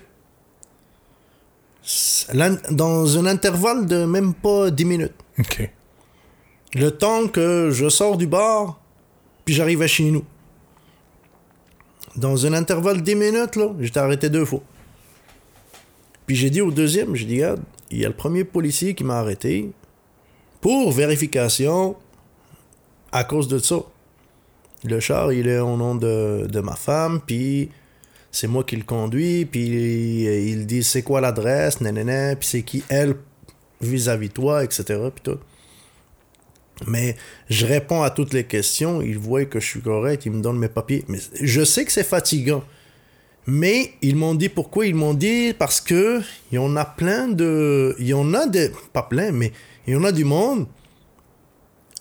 Dans 2.70 3.18
un 3.18 3.27
intervalle 3.27 3.86
de 3.86 4.05
même 4.05 4.35
pas 4.35 4.70
10 4.70 4.85
minutes. 4.85 5.12
OK. 5.39 5.70
Le 6.74 6.90
temps 6.90 7.28
que 7.28 7.70
je 7.73 7.89
sors 7.89 8.16
du 8.16 8.27
bar, 8.27 8.81
puis 9.44 9.55
j'arrive 9.55 9.82
à 9.82 9.86
chez 9.86 10.05
nous. 10.10 10.24
Dans 12.16 12.47
un 12.47 12.52
intervalle 12.55 12.98
de 12.98 13.02
10 13.02 13.14
minutes, 13.14 13.56
là, 13.56 13.74
j'étais 13.80 14.01
arrêté 14.01 14.30
deux 14.30 14.44
fois. 14.44 14.62
Puis 16.26 16.34
j'ai 16.34 16.51
dit 16.51 16.60
au 16.60 16.70
deuxième, 16.70 17.14
j'ai 17.14 17.26
dit, 17.26 17.43
il 17.90 17.98
y 17.98 18.05
a 18.05 18.09
le 18.09 18.14
premier 18.14 18.44
policier 18.44 18.94
qui 18.94 19.05
m'a 19.05 19.18
arrêté 19.18 19.70
pour 20.60 20.90
vérification 20.93 21.97
à 23.12 23.24
cause 23.24 23.48
de 23.48 23.59
ça. 23.59 23.76
Le 24.84 24.98
char, 25.01 25.32
il 25.32 25.47
est 25.47 25.59
au 25.59 25.76
nom 25.76 25.94
de, 25.94 26.47
de 26.51 26.60
ma 26.60 26.74
femme, 26.74 27.20
puis 27.24 27.70
c'est 28.30 28.47
moi 28.47 28.64
qui 28.64 28.76
le 28.76 28.82
conduis, 28.82 29.47
puis 29.47 29.66
il 30.51 30.66
dit 30.66 30.82
c'est 30.82 31.02
quoi 31.02 31.20
l'adresse, 31.20 31.80
nanana, 31.80 32.36
puis 32.36 32.48
c'est 32.48 32.62
qui 32.62 32.82
elle 32.88 33.16
vis-à-vis 33.80 34.28
de 34.28 34.34
toi, 34.34 34.64
etc. 34.64 35.09
Mais 36.86 37.16
je 37.48 37.65
réponds 37.66 38.03
à 38.03 38.11
toutes 38.11 38.35
les 38.35 38.44
questions, 38.44 39.01
ils 39.01 39.19
voient 39.19 39.47
que 39.47 39.61
je 39.61 39.66
suis 39.66 39.81
correct, 39.81 40.27
ils 40.27 40.32
me 40.32 40.43
donnent 40.43 40.59
mes 40.59 40.69
papiers. 40.69 41.05
Mais 41.09 41.19
je 41.40 41.65
sais 41.65 41.85
que 41.85 41.93
c'est 41.93 42.05
fatigant. 42.05 42.62
Mais 43.47 43.93
ils 44.03 44.16
m'ont 44.16 44.35
dit 44.35 44.48
pourquoi? 44.48 44.86
Ils 44.86 44.94
m'ont 44.94 45.15
dit 45.15 45.55
parce 45.59 45.81
que 45.81 46.20
il 46.51 46.57
y 46.57 46.59
en 46.59 46.77
a 46.77 46.85
plein 46.85 47.28
de. 47.28 47.94
Il 47.98 48.07
y 48.09 48.15
en 48.15 48.35
a 48.35 48.47
des. 48.47 48.70
Pas 48.93 49.05
plein, 49.05 49.31
mais 49.32 49.53
il 49.86 49.94
y 49.94 49.97
en 49.97 50.05
a 50.05 50.12
du 50.12 50.24
monde 50.24 50.66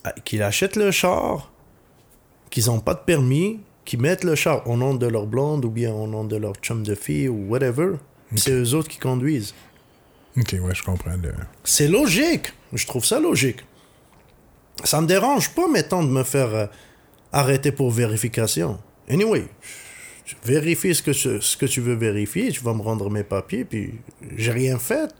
euh, 0.06 0.10
qui 0.26 0.42
achètent 0.42 0.76
le 0.76 0.90
char, 0.92 1.52
qui 2.50 2.66
n'ont 2.66 2.80
pas 2.80 2.96
de 2.96 3.00
permis, 3.06 3.60
qui 3.86 3.96
mettent 3.98 4.24
le 4.24 4.34
char 4.36 4.68
au 4.68 4.76
nom 4.76 4.96
de 4.96 5.06
leur 5.06 5.28
blonde 5.28 5.64
ou 5.66 5.70
bien 5.70 5.94
au 5.94 6.08
nom 6.08 6.24
de 6.26 6.36
leur 6.36 6.54
chum 6.56 6.84
de 6.84 6.96
fille 6.96 7.30
ou 7.30 7.48
whatever. 7.48 7.94
C'est 8.36 8.52
eux 8.52 8.74
autres 8.74 8.90
qui 8.90 8.98
conduisent. 8.98 9.54
OK, 10.38 10.54
ouais, 10.62 10.74
je 10.76 10.84
comprends. 10.84 11.12
le- 11.16 11.32
C'est 11.64 11.88
logique. 11.88 12.52
Je 12.74 12.86
trouve 12.88 13.06
ça 13.06 13.20
logique. 13.20 13.60
Ça 14.84 15.02
me 15.02 15.08
dérange 15.08 15.50
pas, 15.50 15.68
mettons, 15.68 16.04
de 16.04 16.10
me 16.10 16.24
faire 16.24 16.54
euh, 16.54 16.66
arrêter 17.32 17.72
pour 17.72 17.92
vérification. 17.92 18.78
Anyway, 19.10 19.46
vérifie 20.44 20.94
ce 20.94 21.02
que, 21.02 21.12
tu, 21.12 21.42
ce 21.42 21.58
que 21.58 21.66
tu 21.66 21.82
veux 21.82 21.96
vérifier, 21.96 22.52
tu 22.52 22.62
vas 22.62 22.74
me 22.74 22.82
rendre 22.82 23.10
mes 23.10 23.24
papiers, 23.24 23.66
puis 23.66 23.94
j'ai 24.36 24.52
rien 24.52 24.78
fait. 24.78 25.14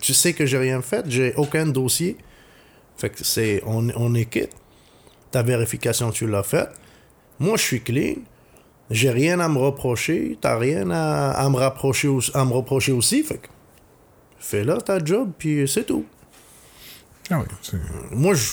Tu 0.00 0.12
sais 0.14 0.32
que 0.34 0.44
j'ai 0.46 0.58
rien 0.58 0.82
fait, 0.82 1.04
j'ai 1.08 1.34
aucun 1.36 1.66
dossier. 1.66 2.16
Fait 2.96 3.10
que 3.10 3.24
c'est, 3.24 3.62
on, 3.66 3.88
on 3.96 4.14
est 4.14 4.26
quitte. 4.26 4.52
Ta 5.30 5.42
vérification, 5.42 6.10
tu 6.10 6.26
l'as 6.28 6.42
faite. 6.42 6.68
Moi, 7.40 7.56
je 7.56 7.62
suis 7.62 7.80
clean. 7.82 8.16
J'ai 8.90 9.10
rien 9.10 9.40
à 9.40 9.48
me 9.48 9.58
reprocher. 9.58 10.38
T'as 10.40 10.56
rien 10.58 10.90
à, 10.90 11.30
à 11.30 11.48
me 11.48 11.56
rapprocher 11.56 12.08
à 12.34 12.44
me 12.44 12.52
reprocher 12.52 12.92
aussi. 12.92 13.22
Fait 13.24 13.38
que 13.38 13.48
fais-là 14.38 14.76
ta 14.82 15.02
job, 15.04 15.32
puis 15.36 15.66
c'est 15.66 15.84
tout. 15.84 16.04
Ah 17.30 17.38
oui, 17.40 17.46
c'est- 17.62 17.78
Moi, 18.12 18.34
je... 18.34 18.52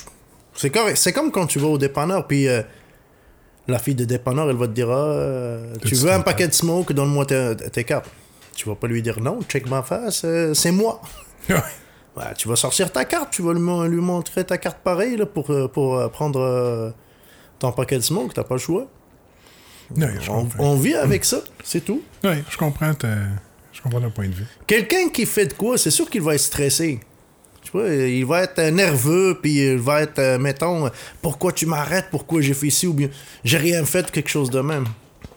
c'est 0.61 0.69
correct. 0.69 0.97
C'est 0.97 1.11
comme 1.11 1.31
quand 1.31 1.47
tu 1.47 1.59
vas 1.59 1.67
au 1.67 1.77
dépanneur, 1.77 2.27
puis 2.27 2.47
euh, 2.47 2.61
la 3.67 3.79
fille 3.79 3.95
de 3.95 4.05
dépanneur, 4.05 4.49
elle 4.49 4.55
va 4.55 4.67
te 4.67 4.73
dire 4.73 4.89
ah, 4.89 4.93
euh, 4.95 5.73
Tu 5.85 5.95
veux 5.95 6.11
un 6.11 6.21
paquet 6.21 6.47
de 6.47 6.53
smoke, 6.53 6.93
donne-moi 6.93 7.25
tes, 7.25 7.55
tes 7.71 7.83
cartes. 7.83 8.09
Tu 8.55 8.67
vas 8.69 8.75
pas 8.75 8.88
lui 8.88 9.01
dire 9.01 9.19
non, 9.19 9.39
check 9.47 9.67
ma 9.69 9.81
face, 9.81 10.21
euh, 10.25 10.53
c'est 10.53 10.71
moi. 10.71 11.01
Ouais, 11.49 12.33
tu 12.38 12.47
vas 12.49 12.55
sortir 12.57 12.91
ta 12.91 13.05
carte, 13.05 13.29
tu 13.31 13.41
vas 13.41 13.53
lui, 13.53 13.61
mon- 13.61 13.83
lui 13.85 14.01
montrer 14.01 14.43
ta 14.43 14.57
carte 14.57 14.79
pareille 14.83 15.15
là, 15.15 15.25
pour, 15.25 15.49
pour 15.71 16.11
prendre 16.11 16.93
ton 17.57 17.71
paquet 17.71 17.95
de 17.95 18.01
smoke, 18.01 18.33
t'as 18.33 18.43
pas 18.43 18.55
le 18.55 18.59
choix. 18.59 18.88
Je 19.95 20.29
On, 20.31 20.47
on 20.59 20.75
vit 20.75 20.95
avec 20.95 21.23
ça, 21.25 21.38
c'est 21.63 21.83
tout. 21.83 22.01
Ouais, 22.23 22.43
je 22.49 22.57
comprends, 22.57 22.91
je 23.71 23.81
comprends 23.81 24.01
ton 24.01 24.11
point 24.11 24.27
de 24.27 24.33
vue. 24.33 24.45
Quelqu'un 24.67 25.09
qui 25.09 25.25
fait 25.25 25.47
de 25.47 25.53
quoi, 25.53 25.77
c'est 25.77 25.91
sûr 25.91 26.09
qu'il 26.09 26.21
va 26.21 26.35
être 26.35 26.41
stressé. 26.41 26.99
Vois, 27.73 27.88
il 27.89 28.26
va 28.26 28.43
être 28.43 28.60
euh, 28.60 28.72
nerveux, 28.72 29.38
puis 29.41 29.60
il 29.72 29.77
va 29.77 30.02
être, 30.02 30.19
euh, 30.19 30.38
mettons, 30.38 30.88
euh, 30.88 30.89
pourquoi 31.22 31.52
tu 31.53 31.65
m'arrêtes, 31.65 32.07
pourquoi 32.11 32.41
j'ai 32.41 32.53
fait 32.53 32.68
ici, 32.68 32.85
ou 32.88 32.93
bien 32.93 33.10
j'ai 33.45 33.57
rien 33.57 33.85
fait, 33.85 34.11
quelque 34.11 34.30
chose 34.30 34.49
de 34.49 34.60
même. 34.60 34.85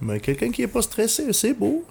Mais 0.01 0.19
quelqu'un 0.21 0.51
qui 0.51 0.63
est 0.63 0.67
pas 0.69 0.83
stressé, 0.83 1.33
c'est 1.33 1.55
beau. 1.55 1.85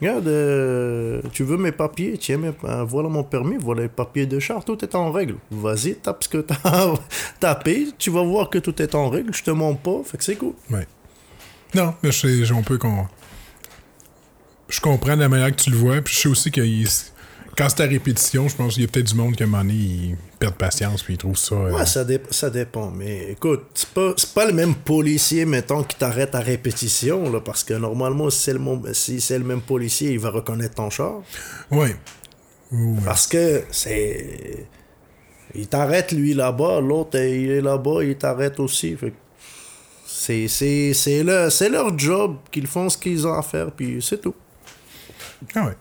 Regarde, 0.00 0.28
euh, 0.28 1.20
tu 1.32 1.42
veux 1.42 1.56
mes 1.56 1.72
papiers, 1.72 2.16
tiens, 2.18 2.38
mes- 2.38 2.52
euh, 2.64 2.84
voilà 2.84 3.08
mon 3.08 3.24
permis, 3.24 3.56
voilà 3.58 3.82
les 3.82 3.88
papiers 3.88 4.26
de 4.26 4.38
char, 4.38 4.64
tout 4.64 4.84
est 4.84 4.94
en 4.94 5.10
règle. 5.10 5.34
Vas-y, 5.50 5.96
tape 5.96 6.22
ce 6.22 6.28
que 6.28 6.38
t'as 6.38 6.94
tapé, 7.40 7.88
tu 7.98 8.10
vas 8.10 8.22
voir 8.22 8.48
que 8.48 8.58
tout 8.58 8.80
est 8.80 8.94
en 8.94 9.08
règle, 9.10 9.34
je 9.34 9.42
te 9.42 9.50
mens 9.50 9.74
pas, 9.74 10.02
fait 10.04 10.16
que 10.16 10.22
c'est 10.22 10.36
cool. 10.36 10.52
Non, 11.74 11.94
mais 12.02 12.12
je 12.12 12.44
sais, 12.44 12.52
on 12.52 12.62
peut 12.62 12.78
qu'on. 12.78 13.06
Je 14.68 14.80
comprends 14.80 15.16
la 15.16 15.28
manière 15.28 15.50
que 15.50 15.60
tu 15.62 15.70
le 15.70 15.76
vois, 15.76 16.00
puis 16.00 16.14
je 16.14 16.20
sais 16.20 16.28
aussi 16.28 16.50
qu'il 16.52 16.86
quand 17.58 17.68
c'est 17.68 17.82
à 17.82 17.86
répétition, 17.86 18.48
je 18.48 18.54
pense 18.56 18.74
qu'il 18.74 18.84
y 18.84 18.86
a 18.86 18.88
peut-être 18.88 19.08
du 19.08 19.14
monde 19.16 19.34
qui, 19.34 19.42
à 19.42 19.46
un 19.46 19.48
moment 19.48 19.62
donné, 19.64 19.74
ils 19.74 20.16
perdent 20.38 20.54
patience 20.54 21.02
puis 21.02 21.14
ils 21.14 21.18
trouvent 21.18 21.36
ça. 21.36 21.56
euh, 21.56 21.72
Ouais, 21.72 21.84
ça, 21.86 22.04
dé- 22.04 22.20
ça 22.30 22.48
dépend. 22.50 22.90
Mais 22.92 23.32
écoute, 23.32 23.64
c'est 23.74 23.88
pas, 23.88 24.14
pas 24.34 24.46
le 24.46 24.52
même 24.52 24.74
policier, 24.76 25.44
mettons, 25.44 25.82
qui 25.82 25.96
t'arrête 25.96 26.34
à 26.36 26.40
répétition, 26.40 27.30
là, 27.30 27.40
parce 27.40 27.64
que 27.64 27.74
normalement, 27.74 28.30
si 28.30 28.38
c'est 28.44 28.52
le, 28.54 28.60
si 28.94 29.20
le 29.30 29.44
même 29.44 29.60
policier, 29.60 30.12
il 30.12 30.20
va 30.20 30.30
reconnaître 30.30 30.76
ton 30.76 30.88
char. 30.88 31.20
Ouais. 31.70 31.96
Ou, 32.70 32.96
euh, 32.96 33.00
Parce 33.04 33.26
que 33.26 33.64
c'est. 33.70 34.66
Il 35.54 35.66
t'arrête, 35.66 36.12
lui, 36.12 36.34
là-bas, 36.34 36.80
l'autre, 36.80 37.18
euh, 37.18 37.26
il 37.28 37.50
est 37.50 37.60
là-bas, 37.60 38.04
il 38.04 38.16
t'arrête 38.16 38.60
aussi. 38.60 38.94
Fait 38.96 39.12
c'est, 40.06 41.22
leur, 41.24 41.50
c'est 41.50 41.68
leur 41.68 41.98
job 41.98 42.36
qu'ils 42.50 42.66
font 42.66 42.88
ce 42.88 42.98
qu'ils 42.98 43.26
ont 43.26 43.32
à 43.32 43.42
faire, 43.42 43.72
puis 43.72 43.98
c'est 44.02 44.20
tout. 44.20 44.34
Ah 45.54 45.66
ouais. 45.66 45.76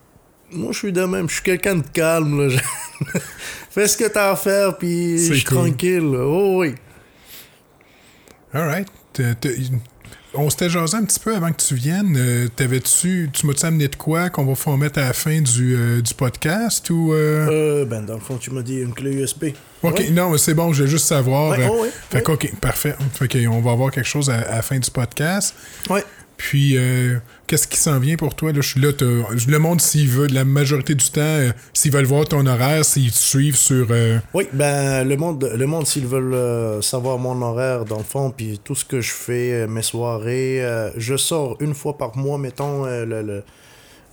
Moi, 0.52 0.72
je 0.72 0.78
suis 0.78 0.94
de 0.94 1.04
même, 1.04 1.28
je 1.30 1.36
suis 1.36 1.44
quelqu'un 1.44 1.76
de 1.76 1.88
calme, 1.94 2.48
là. 2.48 2.60
Fais 3.70 3.88
ce 3.88 3.98
que 3.98 4.06
t'as 4.08 4.32
à 4.32 4.36
faire, 4.36 4.78
puis 4.78 5.18
je 5.18 5.34
suis 5.34 5.44
cool. 5.44 5.58
tranquille. 5.58 6.12
là. 6.12 6.20
Oh 6.26 6.60
oui. 6.62 6.74
Alright. 8.54 8.88
On 10.34 10.50
s'était 10.50 10.70
jasé 10.70 10.96
un 10.98 11.04
petit 11.04 11.20
peu 11.20 11.36
avant 11.36 11.52
que 11.52 11.62
tu 11.62 11.74
viennes. 11.74 12.16
Euh, 12.18 12.48
T'avais-tu, 12.56 13.30
tu 13.34 13.48
m'as-tu 13.48 13.66
amené 13.66 13.88
de 13.88 13.96
quoi 13.96 14.30
qu'on 14.30 14.46
va 14.46 14.54
pouvoir 14.54 14.78
mettre 14.78 15.00
à 15.00 15.06
la 15.06 15.14
fin 15.14 15.42
du, 15.42 15.76
euh, 15.76 16.02
du 16.02 16.14
podcast 16.14 16.90
ou. 16.90 17.12
euh? 17.14 17.86
Ben, 17.86 18.06
dans 18.06 18.14
le 18.16 18.20
fond, 18.20 18.38
tu 18.38 18.52
m'as 18.52 18.62
dit 18.62 18.78
une 18.82 18.94
clé 18.94 19.12
USB. 19.14 19.46
Ok, 19.84 20.00
Ouais. 20.00 20.10
non, 20.12 20.30
mais 20.30 20.38
c'est 20.38 20.54
bon, 20.54 20.74
je 20.74 20.84
veux 20.84 20.90
juste 20.90 21.08
savoir. 21.08 21.58
Ouais, 21.58 21.68
oh, 21.72 21.82
ouais, 21.84 21.90
fait 22.12 22.28
ok, 22.30 22.56
parfait. 22.60 22.96
Fait 23.14 23.48
on 23.48 23.62
va 23.62 23.72
avoir 23.72 23.90
quelque 23.92 24.08
chose 24.08 24.30
à, 24.30 24.36
à 24.42 24.56
la 24.58 24.62
fin 24.62 24.78
du 24.78 24.92
podcast. 24.92 25.56
Ouais. 25.90 26.04
Puis, 26.38 26.78
euh, 26.78 27.18
qu'est-ce 27.48 27.68
qui 27.68 27.78
s'en 27.78 28.00
vient 28.00 28.16
pour 28.16 28.36
toi? 28.36 28.52
Là, 28.54 28.62
je 28.62 28.70
suis 28.70 28.80
là, 28.80 28.92
le 29.00 29.58
monde, 29.58 29.82
s'il 29.82 30.08
veut, 30.08 30.28
la 30.28 30.46
majorité 30.46 30.94
du 30.94 31.10
temps, 31.10 31.22
euh, 31.22 31.52
s'ils 31.74 31.92
veulent 31.92 32.06
voir 32.06 32.26
ton 32.26 32.46
horaire, 32.46 32.86
s'ils 32.86 33.12
te 33.12 33.18
suivent 33.18 33.56
sur. 33.58 33.88
euh, 33.90 34.20
Oui, 34.36 34.48
ben 34.54 35.04
le 35.08 35.18
monde, 35.18 35.52
le 35.58 35.66
monde 35.66 35.88
s'ils 35.88 36.06
veulent 36.06 36.82
savoir 36.84 37.18
mon 37.18 37.42
horaire 37.42 37.86
dans 37.86 37.98
le 37.98 38.04
fond, 38.04 38.30
puis 38.30 38.60
tout 38.64 38.76
ce 38.76 38.86
que 38.86 39.02
je 39.02 39.12
fais, 39.12 39.66
mes 39.68 39.82
soirées, 39.82 40.62
je 40.96 41.18
sors 41.18 41.58
une 41.60 41.74
fois 41.74 41.98
par 41.98 42.16
mois, 42.16 42.38
mettons 42.38 42.86
le, 42.86 43.04
le- 43.06 43.44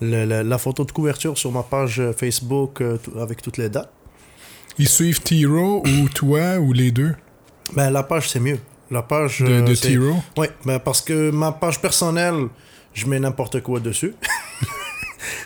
le- 0.01 0.25
le- 0.25 0.41
la 0.41 0.57
photo 0.57 0.83
de 0.83 0.91
couverture 0.91 1.37
sur 1.37 1.51
ma 1.51 1.61
page 1.63 2.01
Facebook 2.17 2.81
avec 3.21 3.41
toutes 3.41 3.57
les 3.57 3.69
dates. 3.69 3.91
ils 4.79 4.89
suivent 4.89 5.21
Tiro 5.21 5.83
ou 5.85 6.09
toi 6.09 6.57
ou 6.57 6.73
les 6.73 6.91
deux? 6.91 7.13
Ben 7.75 7.91
la 7.91 8.01
page 8.03 8.29
c'est 8.29 8.39
mieux. 8.39 8.59
La 8.91 9.01
page 9.01 9.41
de, 9.41 9.47
euh, 9.47 9.61
de 9.61 9.73
c'est- 9.75 9.87
Tiro? 9.89 10.15
Oui, 10.37 10.47
ben 10.65 10.79
parce 10.79 11.01
que 11.01 11.31
ma 11.31 11.51
page 11.51 11.81
personnelle, 11.81 12.47
je 12.93 13.07
mets 13.07 13.19
n'importe 13.19 13.61
quoi 13.61 13.79
dessus. 13.79 14.13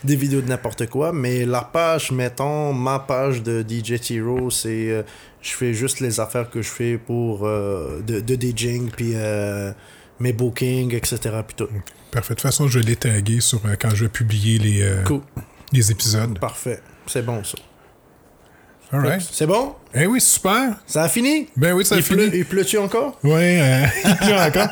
Des 0.03 0.15
vidéos 0.15 0.41
de 0.41 0.47
n'importe 0.47 0.87
quoi, 0.87 1.13
mais 1.13 1.45
la 1.45 1.61
page, 1.61 2.11
mettons, 2.11 2.73
ma 2.73 2.99
page 2.99 3.41
de 3.43 3.61
DJ 3.67 3.99
Tiro, 3.99 4.49
c'est. 4.49 4.89
euh, 4.91 5.03
je 5.41 5.51
fais 5.51 5.73
juste 5.73 5.99
les 6.01 6.19
affaires 6.19 6.49
que 6.49 6.61
je 6.61 6.69
fais 6.69 6.97
pour. 6.97 7.45
euh, 7.47 8.01
de, 8.05 8.19
de 8.19 8.35
DJing, 8.35 8.89
puis 8.91 9.11
euh, 9.15 9.71
mes 10.19 10.33
bookings, 10.33 10.93
etc. 10.93 11.17
Puis 11.47 11.55
tout. 11.55 11.67
Parfait. 12.11 12.33
De 12.33 12.39
toute 12.39 12.41
façon, 12.41 12.67
je 12.67 12.79
l'ai 12.79 12.95
tagué 12.97 13.39
sur, 13.39 13.61
euh, 13.65 13.75
quand 13.79 13.91
je 13.95 14.03
vais 14.05 14.09
publier 14.09 14.57
les, 14.59 14.81
euh, 14.81 15.03
Cool. 15.03 15.21
les 15.71 15.91
épisodes. 15.91 16.37
Parfait. 16.39 16.81
C'est 17.07 17.25
bon, 17.25 17.41
ça. 17.43 17.57
Alright. 18.91 19.21
C'est 19.31 19.45
bon? 19.45 19.75
Eh 19.93 20.05
oui, 20.07 20.19
super. 20.19 20.73
Ça 20.87 21.03
a 21.03 21.09
fini? 21.09 21.47
Ben 21.55 21.73
oui, 21.73 21.85
ça 21.85 21.95
a 21.95 22.01
fini. 22.01 22.27
pleut, 22.27 22.35
il 22.37 22.45
pleut-tu 22.45 22.77
encore? 22.79 23.17
Ouais, 23.23 23.59
euh, 23.61 23.85
il 24.09 24.15
pleut 24.17 24.35
encore. 24.37 24.67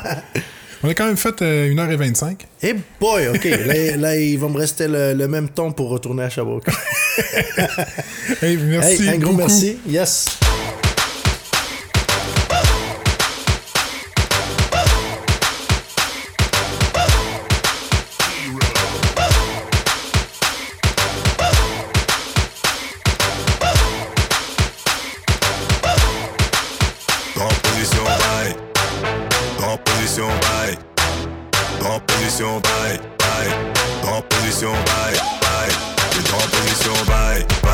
On 0.82 0.88
a 0.88 0.94
quand 0.94 1.06
même 1.06 1.16
fait 1.16 1.40
euh, 1.42 1.72
1h25. 1.74 2.36
Eh 2.62 2.74
boy, 3.00 3.28
ok. 3.28 3.44
là, 3.44 3.96
là, 3.96 4.16
il 4.16 4.38
va 4.38 4.48
me 4.48 4.56
rester 4.56 4.86
le, 4.88 5.12
le 5.14 5.28
même 5.28 5.48
temps 5.48 5.70
pour 5.72 5.88
retourner 5.90 6.22
à 6.24 6.28
Sherbrooke. 6.30 6.66
Hey, 8.42 8.56
merci 8.58 9.02
Hey, 9.02 9.08
un 9.08 9.18
gros 9.18 9.32
beaucoup. 9.32 9.38
merci. 9.48 9.78
Yes. 9.88 10.38
Bye. 32.38 32.60
Bye. 33.18 33.50
Dans 34.04 34.22
position 34.22 34.70
bye. 34.70 35.14
Bye. 35.40 35.74
T'es 36.12 36.30
dans 36.30 36.38
position. 36.38 36.92
Bye. 37.06 37.44
Bye. 37.62 37.67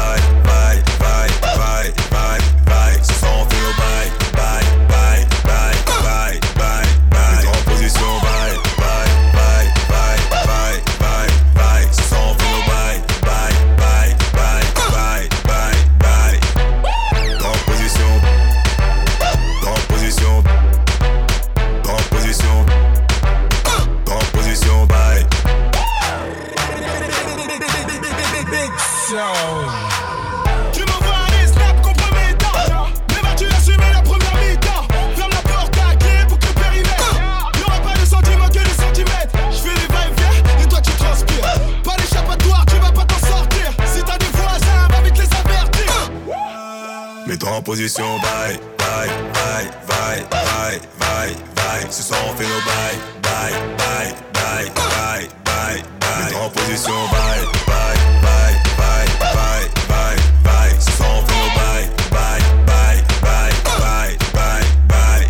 Position 47.64 48.18
bye 48.20 48.58
Bye 48.78 49.08
Bye 49.32 49.68
Bye 49.88 50.22
Bye 50.30 50.80
Bye 50.98 51.34
Bye 51.54 51.90
Ce 51.90 52.02
soir 52.02 52.20
on 52.28 52.36
fait 52.36 52.44
nos 52.44 52.60
bye 52.60 52.98
Bye 53.22 53.52
Bye 53.78 54.14
Bye 54.34 54.70
Bye 54.74 55.28
Bye 55.44 55.82
Bye 56.00 56.34
en 56.36 56.50
position 56.50 56.92
bye 57.10 57.42
Bye 57.66 57.98
Bye 58.22 58.56
Bye 58.78 59.08
Bye 59.18 59.68
Bye 59.88 60.18
Bye 60.44 60.80
Ce 60.80 60.90
soir 60.92 61.10
on 61.14 61.26
fait 61.26 61.38
nos 61.40 61.50
bye 61.54 61.88
Bye 62.10 62.42
Bye 62.66 63.02
Bye 63.22 63.54
Bye 63.64 64.16
Bye 64.34 64.66
Bye 64.88 65.28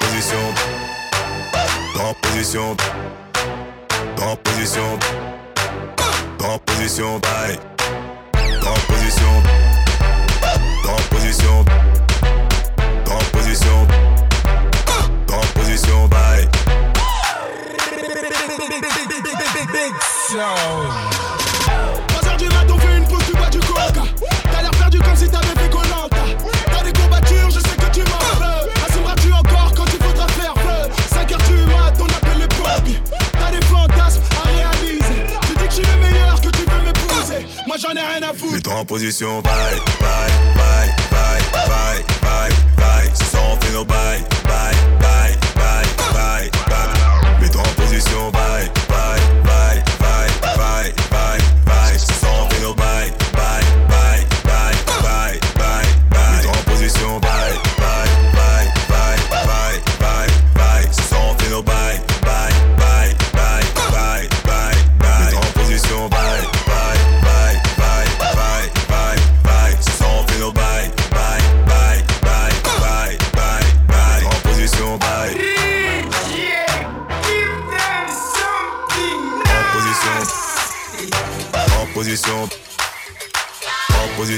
position 0.00 0.44
Dans 1.94 2.14
position 2.22 2.76
Dans 4.16 4.36
position 4.36 4.98
Dans 6.38 6.58
position 6.58 7.18
bye 7.20 7.58
Dans 8.62 8.80
position 8.94 9.42
dans 10.88 10.96
position. 11.14 11.64
Dans 13.04 13.18
position. 13.32 13.86
Dans 15.26 15.60
position 15.60 16.08
bye. 16.08 16.48
3 22.08 22.28
heures 22.28 22.36
du 22.36 22.48
mat, 22.48 22.66
on 22.72 22.78
fait 22.78 22.96
une 22.96 23.06
pause, 23.06 23.22
tu 23.26 23.36
bois 23.36 23.50
du 23.50 23.58
coca. 23.60 24.02
T'as 24.50 24.62
l'air 24.62 24.70
perdu 24.70 24.98
comme 25.00 25.16
si 25.16 25.28
t'avais 25.28 25.46
fait 25.46 25.70
Colanta 25.70 26.24
T'as 26.72 26.82
des 26.82 26.92
courbatures, 26.92 27.50
je 27.50 27.60
sais 27.60 27.76
que 27.76 27.90
tu 27.92 28.00
m'en 28.00 28.18
veux 28.40 28.67
j'en 37.80 37.94
ai 37.94 38.00
rien 38.00 38.22
à 38.28 38.34
foutre. 38.34 38.70
En 38.72 38.84
position 38.84 39.40
bye 39.42 39.52
Bye 40.00 40.32
Bye 40.56 40.92
bye 41.10 41.42
Bye 41.52 42.02
Bye 42.22 42.52
Bye 45.00 45.17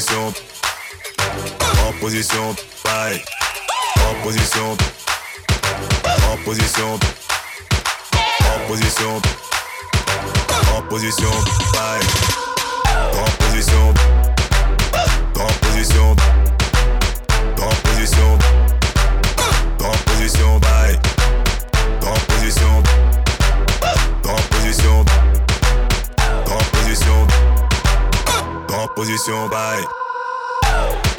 position. 0.00 0.32
En 1.86 1.92
position. 2.00 2.56
Bye. 2.84 3.22
En 3.96 4.22
position. 4.22 4.76
En 6.32 6.44
position. 6.44 6.98
En 8.40 8.66
position. 8.66 9.20
En 10.74 10.88
position. 10.88 11.44
Bye. 11.72 12.00
En 13.12 13.30
position. 13.40 13.94
En 15.36 15.54
position. 15.60 16.16
En 17.58 17.76
position. 17.82 18.38
En 19.80 19.98
position. 20.06 20.60
Bye. 20.60 20.98
En 22.06 22.20
position. 22.26 22.89
Position 28.94 29.48
bye. 29.48 31.09